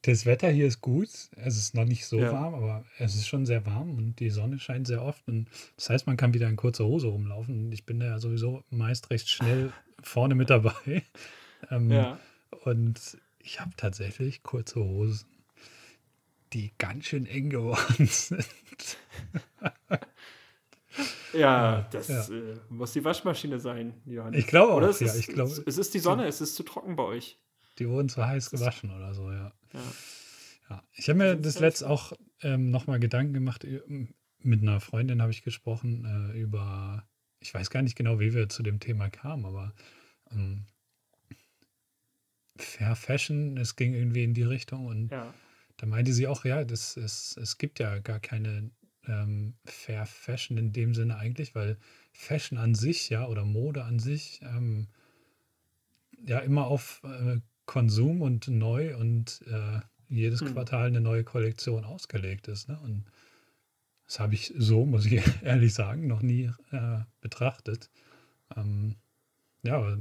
das 0.02 0.26
Wetter 0.26 0.50
hier 0.50 0.68
ist 0.68 0.82
gut. 0.82 1.10
Es 1.38 1.58
ist 1.58 1.76
noch 1.76 1.86
nicht 1.86 2.06
so 2.06 2.20
ja. 2.20 2.32
warm, 2.32 2.54
aber 2.54 2.86
es 3.00 3.16
ist 3.16 3.28
schon 3.28 3.46
sehr 3.46 3.66
warm 3.66 3.98
und 3.98 4.20
die 4.20 4.30
Sonne 4.30 4.60
scheint 4.60 4.86
sehr 4.86 5.02
oft. 5.02 5.28
Und 5.28 5.48
das 5.78 5.90
heißt, 5.90 6.08
man 6.08 6.18
kann 6.18 6.34
wieder 6.34 6.50
in 6.50 6.58
kurzer 6.58 6.86
Hose 6.86 7.08
rumlaufen. 7.08 7.72
Ich 7.72 7.86
bin 7.86 8.00
da 8.00 8.08
ja 8.08 8.20
sowieso 8.20 8.64
meist 8.70 9.10
recht 9.10 9.30
schnell 9.30 9.72
vorne 10.04 10.36
mit 10.36 10.50
dabei. 10.50 11.04
Ähm, 11.72 11.90
ja. 11.90 12.20
Und 12.66 13.18
ich 13.40 13.62
habe 13.62 13.72
tatsächlich 13.78 14.44
kurze 14.44 14.82
Hosen, 14.82 15.28
die 16.52 16.74
ganz 16.78 17.06
schön 17.06 17.26
eng 17.26 17.50
geworden 17.50 18.08
sind. 18.08 18.46
Ja, 21.34 21.88
das 21.92 22.08
ja. 22.08 22.28
Äh, 22.28 22.60
muss 22.70 22.94
die 22.94 23.04
Waschmaschine 23.04 23.60
sein, 23.60 23.94
Johannes. 24.06 24.40
Ich 24.40 24.48
glaube 24.48 24.74
auch, 24.74 24.78
oder 24.78 24.90
es 24.90 25.00
ja. 25.00 25.08
Ist, 25.08 25.16
ich 25.16 25.28
glaub, 25.28 25.50
es 25.50 25.78
ist 25.78 25.94
die 25.94 26.00
Sonne, 26.00 26.28
es 26.28 26.42
ist 26.42 26.56
zu 26.56 26.64
trocken 26.64 26.96
bei 26.96 27.04
euch. 27.04 27.40
Die 27.80 27.90
wurden 27.90 28.10
zu 28.10 28.26
heiß 28.26 28.52
gewaschen 28.52 28.92
oder 28.92 29.14
so, 29.14 29.32
ja. 29.32 29.52
ja. 29.74 29.80
ja. 30.70 30.84
Ich 30.94 31.10
habe 31.10 31.18
mir 31.18 31.36
das 31.36 31.60
letzte 31.60 31.90
auch 31.90 32.14
ähm, 32.42 32.70
nochmal 32.70 33.00
Gedanken 33.00 33.34
gemacht. 33.34 33.66
Mit 34.40 34.62
einer 34.62 34.80
Freundin 34.80 35.22
habe 35.22 35.32
ich 35.32 35.44
gesprochen 35.44 36.32
äh, 36.34 36.40
über, 36.40 37.08
ich 37.40 37.54
weiß 37.54 37.70
gar 37.70 37.82
nicht 37.82 37.96
genau, 37.96 38.20
wie 38.20 38.34
wir 38.34 38.50
zu 38.50 38.62
dem 38.62 38.80
Thema 38.80 39.10
kamen, 39.10 39.46
aber 39.46 39.74
ähm, 40.32 40.66
Fair 42.58 42.96
Fashion, 42.96 43.58
es 43.58 43.76
ging 43.76 43.94
irgendwie 43.94 44.24
in 44.24 44.34
die 44.34 44.44
Richtung 44.44 44.86
und 44.86 45.12
ja. 45.12 45.34
da 45.78 45.86
meinte 45.88 46.14
sie 46.14 46.28
auch, 46.28 46.46
ja, 46.46 46.64
das, 46.64 46.98
es, 46.98 47.36
es 47.38 47.58
gibt 47.58 47.80
ja 47.80 47.98
gar 48.00 48.20
keine 48.20 48.70
ähm, 49.08 49.56
Fair 49.66 50.06
Fashion 50.06 50.58
in 50.58 50.72
dem 50.72 50.94
Sinne 50.94 51.18
eigentlich, 51.18 51.56
weil 51.56 51.78
Fashion 52.12 52.58
an 52.58 52.76
sich, 52.76 53.10
ja, 53.10 53.28
oder 53.28 53.44
Mode 53.44 53.84
an 53.84 54.00
sich, 54.00 54.42
ähm, 54.44 54.88
ja, 56.26 56.40
immer 56.40 56.68
auf 56.68 57.02
äh, 57.04 57.40
Konsum 57.66 58.22
und 58.22 58.48
neu 58.48 58.96
und 58.98 59.42
äh, 59.48 59.80
jedes 60.10 60.42
hm. 60.42 60.54
Quartal 60.54 60.88
eine 60.88 61.02
neue 61.02 61.24
Kollektion 61.24 61.86
ausgelegt 61.86 62.48
ist. 62.48 62.70
Ne? 62.70 62.80
Und 62.80 63.06
das 64.06 64.20
habe 64.20 64.34
ich 64.34 64.54
so, 64.58 64.86
muss 64.86 65.06
ich 65.06 65.22
ehrlich 65.44 65.74
sagen, 65.74 66.08
noch 66.08 66.22
nie 66.22 66.52
äh, 66.72 67.00
betrachtet. 67.22 67.90
Ähm, 68.56 68.96
ja, 69.64 69.98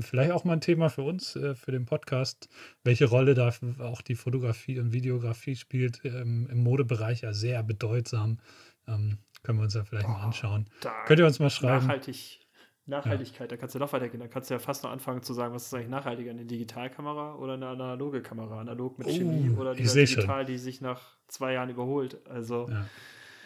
vielleicht 0.00 0.32
auch 0.32 0.44
mal 0.44 0.54
ein 0.54 0.60
Thema 0.60 0.88
für 0.88 1.02
uns, 1.02 1.36
äh, 1.36 1.54
für 1.54 1.72
den 1.72 1.86
Podcast, 1.86 2.48
welche 2.84 3.06
Rolle 3.06 3.34
da 3.34 3.52
auch 3.80 4.02
die 4.02 4.14
Fotografie 4.14 4.78
und 4.78 4.92
Videografie 4.92 5.56
spielt 5.56 6.04
ähm, 6.04 6.48
im 6.50 6.62
Modebereich 6.62 7.22
ja 7.22 7.32
sehr 7.32 7.62
bedeutsam. 7.62 8.38
Ähm, 8.86 9.18
können 9.42 9.58
wir 9.58 9.64
uns 9.64 9.74
ja 9.74 9.84
vielleicht 9.84 10.06
oh, 10.06 10.12
mal 10.12 10.22
anschauen. 10.22 10.68
Könnt 11.06 11.20
ihr 11.20 11.26
uns 11.26 11.38
mal 11.38 11.50
schreiben. 11.50 11.86
Nachhaltig, 11.86 12.40
Nachhaltigkeit, 12.86 13.50
ja. 13.50 13.56
da 13.56 13.60
kannst 13.60 13.74
du 13.74 13.78
noch 13.78 13.92
weitergehen. 13.92 14.20
Da 14.20 14.28
kannst 14.28 14.50
du 14.50 14.54
ja 14.54 14.58
fast 14.58 14.84
noch 14.84 14.90
anfangen 14.90 15.22
zu 15.22 15.34
sagen, 15.34 15.54
was 15.54 15.66
ist 15.66 15.74
eigentlich 15.74 15.88
nachhaltiger, 15.88 16.30
eine 16.30 16.44
Digitalkamera 16.44 17.36
oder 17.36 17.54
eine 17.54 17.68
analoge 17.68 18.22
Kamera? 18.22 18.60
Analog 18.60 18.98
mit 18.98 19.08
Chemie 19.08 19.52
oh, 19.56 19.60
oder 19.60 19.74
digital, 19.74 20.06
schon. 20.06 20.46
die 20.46 20.58
sich 20.58 20.80
nach 20.80 21.16
zwei 21.28 21.52
Jahren 21.54 21.70
überholt. 21.70 22.26
Also 22.28 22.68
ja. 22.68 22.86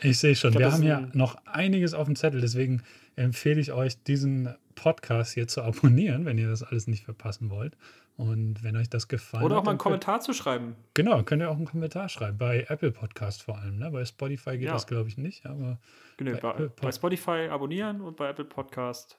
Ich 0.01 0.19
sehe 0.19 0.37
schon, 0.37 0.51
glaub, 0.53 0.61
wir 0.61 0.73
haben 0.73 0.83
ja 0.83 1.09
noch 1.13 1.37
einiges 1.47 1.95
auf 1.95 2.07
dem 2.07 2.17
Zettel, 2.17 2.41
deswegen 2.41 2.83
empfehle 3.17 3.61
ich 3.61 3.73
euch, 3.73 4.03
diesen 4.03 4.55
Podcast 4.75 5.33
hier 5.33 5.49
zu 5.49 5.63
abonnieren, 5.65 6.25
wenn 6.25 6.39
ihr 6.39 6.49
das 6.49 6.63
alles 6.63 6.87
nicht 6.87 7.05
verpassen 7.05 7.51
wollt. 7.51 7.77
Und 8.19 8.63
wenn 8.63 8.77
euch 8.77 8.89
das 8.89 9.09
gefallen 9.09 9.45
Oder 9.45 9.59
auch 9.59 9.65
mal 9.65 9.73
einen 9.73 9.79
Kommentar 9.79 10.21
zu 10.21 10.33
schreiben. 10.33 10.75
Genau, 10.95 11.23
könnt 11.23 11.43
ihr 11.43 11.51
auch 11.51 11.57
einen 11.57 11.67
Kommentar 11.67 12.09
schreiben. 12.09 12.39
Bei 12.39 12.65
Apple 12.67 12.91
Podcast 12.91 13.43
vor 13.43 13.59
allem. 13.59 13.79
Ne? 13.79 13.91
Bei 13.91 14.07
Spotify 14.07 14.53
geht 14.53 14.69
ja. 14.69 14.73
das, 14.73 14.87
glaube 14.87 15.11
ich, 15.11 15.19
nicht. 15.19 15.45
Aber 15.45 15.79
genau, 16.17 16.39
bei, 16.39 16.53
bei, 16.53 16.69
bei, 16.69 16.93
Spotify 16.93 17.49
abonnieren 17.51 18.01
und 18.01 18.17
bei 18.17 18.31
Apple 18.31 18.47
Podcast 18.47 19.19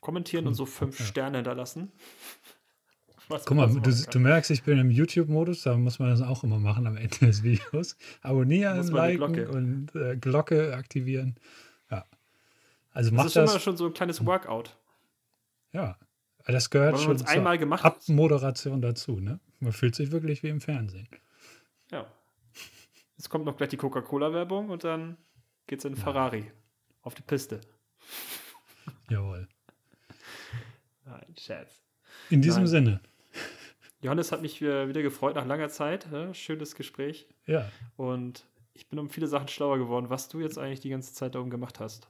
kommentieren 0.00 0.44
cool. 0.44 0.48
und 0.48 0.54
so 0.54 0.64
fünf 0.64 0.98
ja. 0.98 1.04
Sterne 1.04 1.36
hinterlassen. 1.36 1.92
Was 3.30 3.44
Guck 3.44 3.56
mal, 3.56 3.68
du, 3.68 3.80
du, 3.80 4.18
merkst, 4.18 4.50
ich 4.50 4.64
bin 4.64 4.76
im 4.78 4.90
YouTube-Modus, 4.90 5.62
da 5.62 5.76
muss 5.76 6.00
man 6.00 6.10
das 6.10 6.20
auch 6.20 6.42
immer 6.42 6.58
machen 6.58 6.88
am 6.88 6.96
Ende 6.96 7.16
des 7.20 7.44
Videos. 7.44 7.96
Abonnieren, 8.22 8.84
liken 8.88 9.46
und 9.46 9.94
äh, 9.94 10.16
Glocke 10.16 10.74
aktivieren. 10.74 11.36
Ja. 11.92 12.04
Also 12.92 13.12
das 13.12 13.26
ist 13.26 13.36
das, 13.36 13.50
immer 13.52 13.60
schon 13.60 13.76
so 13.76 13.86
ein 13.86 13.94
kleines 13.94 14.26
Workout. 14.26 14.76
Ja, 15.72 15.96
das 16.44 16.70
gehört 16.70 16.98
schon 16.98 17.18
zur 17.18 17.28
einmal 17.28 17.56
gemacht 17.56 17.84
Abmoderation 17.84 18.82
dazu. 18.82 19.20
Ne? 19.20 19.38
Man 19.60 19.72
fühlt 19.72 19.94
sich 19.94 20.10
wirklich 20.10 20.42
wie 20.42 20.48
im 20.48 20.60
Fernsehen. 20.60 21.08
Ja. 21.92 22.06
Jetzt 23.16 23.28
kommt 23.28 23.44
noch 23.44 23.56
gleich 23.56 23.68
die 23.68 23.76
Coca-Cola-Werbung 23.76 24.70
und 24.70 24.82
dann 24.82 25.16
geht's 25.68 25.84
in 25.84 25.94
ja. 25.94 26.02
Ferrari 26.02 26.50
auf 27.02 27.14
die 27.14 27.22
Piste. 27.22 27.60
Jawohl. 29.08 29.46
Nein, 31.04 31.34
Scherz. 31.38 31.80
In 32.28 32.42
diesem 32.42 32.64
Nein. 32.64 32.66
Sinne. 32.66 33.00
Johannes 34.02 34.32
hat 34.32 34.42
mich 34.42 34.60
wieder 34.60 35.02
gefreut 35.02 35.34
nach 35.34 35.46
langer 35.46 35.68
Zeit. 35.68 36.10
Ne? 36.10 36.34
Schönes 36.34 36.74
Gespräch. 36.74 37.26
Ja. 37.46 37.70
Und 37.96 38.46
ich 38.72 38.88
bin 38.88 38.98
um 38.98 39.10
viele 39.10 39.26
Sachen 39.26 39.48
schlauer 39.48 39.78
geworden, 39.78 40.08
was 40.08 40.28
du 40.28 40.40
jetzt 40.40 40.58
eigentlich 40.58 40.80
die 40.80 40.88
ganze 40.88 41.12
Zeit 41.12 41.34
darum 41.34 41.50
gemacht 41.50 41.80
hast. 41.80 42.08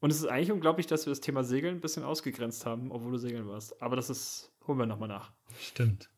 Und 0.00 0.10
es 0.10 0.18
ist 0.18 0.26
eigentlich 0.26 0.52
unglaublich, 0.52 0.86
dass 0.86 1.06
wir 1.06 1.10
das 1.10 1.20
Thema 1.20 1.44
Segeln 1.44 1.76
ein 1.76 1.80
bisschen 1.80 2.04
ausgegrenzt 2.04 2.66
haben, 2.66 2.90
obwohl 2.90 3.12
du 3.12 3.18
segeln 3.18 3.48
warst. 3.48 3.80
Aber 3.80 3.96
das 3.96 4.10
ist, 4.10 4.52
holen 4.66 4.78
wir 4.78 4.86
nochmal 4.86 5.08
nach. 5.08 5.32
Stimmt. 5.60 6.10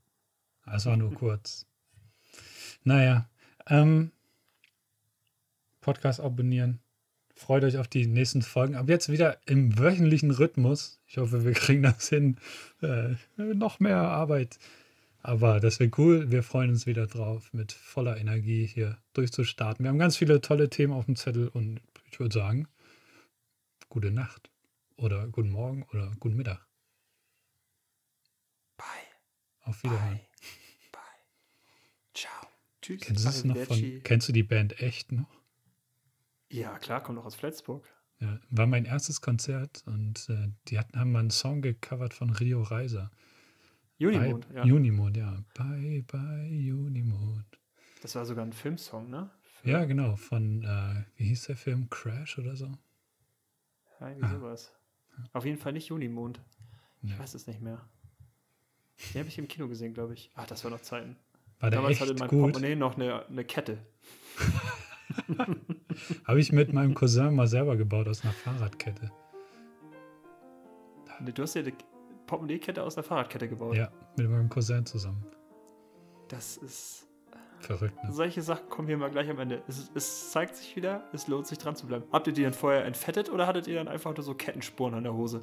Das 0.64 0.86
war 0.86 0.96
nur 0.96 1.12
kurz. 1.14 1.66
Naja, 2.84 3.28
ähm, 3.66 4.12
Podcast 5.80 6.20
abonnieren. 6.20 6.80
Freut 7.38 7.62
euch 7.62 7.78
auf 7.78 7.86
die 7.86 8.06
nächsten 8.08 8.42
Folgen. 8.42 8.74
Ab 8.74 8.88
jetzt 8.88 9.10
wieder 9.10 9.38
im 9.46 9.78
wöchentlichen 9.78 10.32
Rhythmus. 10.32 11.00
Ich 11.06 11.18
hoffe, 11.18 11.44
wir 11.44 11.52
kriegen 11.52 11.84
das 11.84 12.08
hin. 12.08 12.36
Äh, 12.82 13.14
noch 13.36 13.78
mehr 13.78 13.98
Arbeit. 13.98 14.58
Aber 15.22 15.60
das 15.60 15.78
wäre 15.78 15.90
cool. 15.98 16.32
Wir 16.32 16.42
freuen 16.42 16.70
uns 16.70 16.86
wieder 16.86 17.06
drauf, 17.06 17.52
mit 17.52 17.70
voller 17.70 18.16
Energie 18.16 18.66
hier 18.66 18.98
durchzustarten. 19.12 19.84
Wir 19.84 19.90
haben 19.90 19.98
ganz 20.00 20.16
viele 20.16 20.40
tolle 20.40 20.68
Themen 20.68 20.92
auf 20.92 21.04
dem 21.04 21.14
Zettel 21.14 21.46
und 21.46 21.80
ich 22.10 22.18
würde 22.18 22.34
sagen, 22.34 22.66
gute 23.88 24.10
Nacht 24.10 24.50
oder 24.96 25.28
guten 25.28 25.50
Morgen 25.50 25.84
oder 25.92 26.12
guten 26.18 26.36
Mittag. 26.36 26.66
Bye. 28.76 28.86
Auf 29.62 29.84
Wiederhören. 29.84 30.20
Bye. 30.90 30.90
Bye. 30.90 31.00
Ciao. 32.14 32.48
Tschüss. 32.82 33.00
Kennst 33.00 33.44
du, 33.44 33.48
noch 33.48 33.58
von, 33.58 34.02
kennst 34.02 34.28
du 34.28 34.32
die 34.32 34.42
Band 34.42 34.80
echt 34.80 35.12
noch? 35.12 35.37
Ja, 36.50 36.78
klar, 36.78 37.02
kommt 37.02 37.18
auch 37.18 37.26
aus 37.26 37.34
Flensburg. 37.34 37.84
Ja, 38.20 38.40
war 38.50 38.66
mein 38.66 38.84
erstes 38.84 39.20
Konzert 39.20 39.84
und 39.86 40.28
äh, 40.28 40.48
die 40.66 40.78
hatten, 40.78 40.98
haben 40.98 41.12
mal 41.12 41.20
einen 41.20 41.30
Song 41.30 41.62
gecovert 41.62 42.14
von 42.14 42.30
Rio 42.30 42.62
Reiser. 42.62 43.10
Unimond, 44.00 44.46
ja. 44.54 44.62
Unimond, 44.62 45.16
ja. 45.16 45.42
Bye, 45.54 46.02
bye, 46.02 46.72
Unimond. 46.72 47.46
Das 48.02 48.14
war 48.14 48.24
sogar 48.24 48.44
ein 48.44 48.52
Filmsong, 48.52 49.10
ne? 49.10 49.30
Für 49.42 49.70
ja, 49.70 49.84
genau, 49.84 50.16
von, 50.16 50.62
äh, 50.62 51.04
wie 51.16 51.26
hieß 51.26 51.46
der 51.46 51.56
Film? 51.56 51.90
Crash 51.90 52.38
oder 52.38 52.56
so? 52.56 52.66
Ja, 54.00 54.08
irgendwie 54.08 54.26
ah. 54.26 54.30
sowas. 54.30 54.72
Auf 55.32 55.44
jeden 55.44 55.58
Fall 55.58 55.72
nicht 55.72 55.88
Junimond. 55.88 56.40
Ich 57.02 57.10
ja. 57.10 57.18
weiß 57.18 57.34
es 57.34 57.46
nicht 57.46 57.60
mehr. 57.60 57.88
Den 59.14 59.20
habe 59.20 59.28
ich 59.28 59.38
im 59.38 59.48
Kino 59.48 59.68
gesehen, 59.68 59.94
glaube 59.94 60.14
ich. 60.14 60.30
Ach, 60.34 60.46
das 60.46 60.64
war 60.64 60.70
noch 60.70 60.80
Zeiten. 60.80 61.16
War 61.60 61.70
der 61.70 61.80
Damals 61.80 62.00
hatte 62.00 62.14
mein 62.14 62.28
gut? 62.28 62.40
Portemonnaie 62.40 62.76
noch 62.76 62.96
eine, 62.96 63.26
eine 63.26 63.44
Kette. 63.44 63.78
habe 66.24 66.40
ich 66.40 66.52
mit 66.52 66.72
meinem 66.72 66.94
Cousin 66.94 67.34
mal 67.34 67.46
selber 67.46 67.76
gebaut 67.76 68.08
aus 68.08 68.22
einer 68.22 68.32
Fahrradkette. 68.32 69.10
Du 71.34 71.42
hast 71.42 71.54
ja 71.54 71.62
eine 71.62 71.72
Portemonnaie-Kette 72.26 72.82
aus 72.82 72.96
einer 72.96 73.04
Fahrradkette 73.04 73.48
gebaut. 73.48 73.76
Ja, 73.76 73.90
mit 74.16 74.30
meinem 74.30 74.48
Cousin 74.48 74.86
zusammen. 74.86 75.24
Das 76.28 76.56
ist 76.58 77.08
Verrückt. 77.60 78.02
Ne? 78.04 78.12
Solche 78.12 78.42
Sachen 78.42 78.68
kommen 78.68 78.88
hier 78.88 78.96
mal 78.96 79.10
gleich 79.10 79.28
am 79.28 79.38
Ende. 79.38 79.62
Es, 79.68 79.90
es, 79.94 80.30
zeigt 80.30 80.56
sich 80.56 80.76
wieder, 80.76 81.02
es 81.12 81.26
lohnt 81.28 81.46
sich 81.46 81.58
dran 81.58 81.74
zu 81.76 81.86
bleiben. 81.86 82.04
Habt 82.12 82.26
ihr 82.26 82.32
die 82.32 82.42
dann 82.42 82.52
vorher 82.52 82.84
entfettet 82.84 83.30
oder 83.30 83.46
hattet 83.46 83.66
ihr 83.66 83.74
dann 83.74 83.88
einfach 83.88 84.14
nur 84.14 84.22
so 84.22 84.34
Kettenspuren 84.34 84.94
an 84.94 85.02
der 85.02 85.14
Hose? 85.14 85.42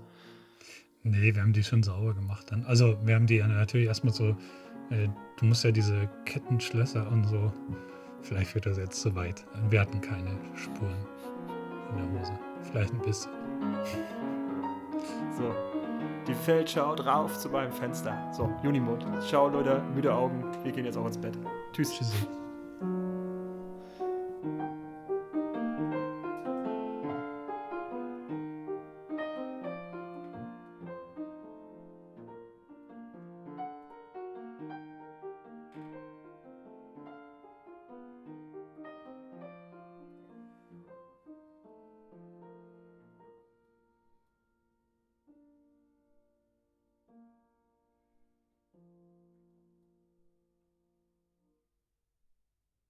Nee, 1.03 1.35
wir 1.35 1.41
haben 1.41 1.53
die 1.53 1.63
schon 1.63 1.83
sauber 1.83 2.13
gemacht 2.13 2.51
dann. 2.51 2.65
Also, 2.65 2.97
wir 3.05 3.15
haben 3.15 3.27
die 3.27 3.35
ja 3.35 3.47
natürlich 3.47 3.87
erstmal 3.87 4.13
so. 4.13 4.35
Äh, 4.89 5.09
du 5.37 5.45
musst 5.45 5.63
ja 5.63 5.71
diese 5.71 6.09
Kettenschlösser 6.25 7.07
und 7.11 7.25
so. 7.25 7.51
Vielleicht 8.25 8.51
führt 8.51 8.65
das 8.65 8.77
jetzt 8.77 8.99
zu 8.99 9.13
weit. 9.15 9.45
Wir 9.69 9.81
hatten 9.81 10.01
keine 10.01 10.31
Spuren 10.55 10.95
in 11.91 11.97
der 11.97 12.19
Hose. 12.19 12.33
Vielleicht 12.63 12.91
ein 12.91 13.01
bisschen. 13.01 13.31
So. 15.37 15.53
Die 16.27 16.33
Feldschau 16.33 16.95
drauf 16.95 17.37
zu 17.37 17.49
meinem 17.49 17.71
Fenster. 17.71 18.17
So, 18.33 18.51
Junimond. 18.63 19.05
Ciao, 19.21 19.47
Leute. 19.47 19.79
Müde 19.93 20.11
Augen. 20.11 20.43
Wir 20.63 20.71
gehen 20.71 20.85
jetzt 20.85 20.97
auch 20.97 21.05
ins 21.05 21.19
Bett. 21.19 21.37
Tschüss. 21.71 21.93
Tschüssi. 21.93 22.44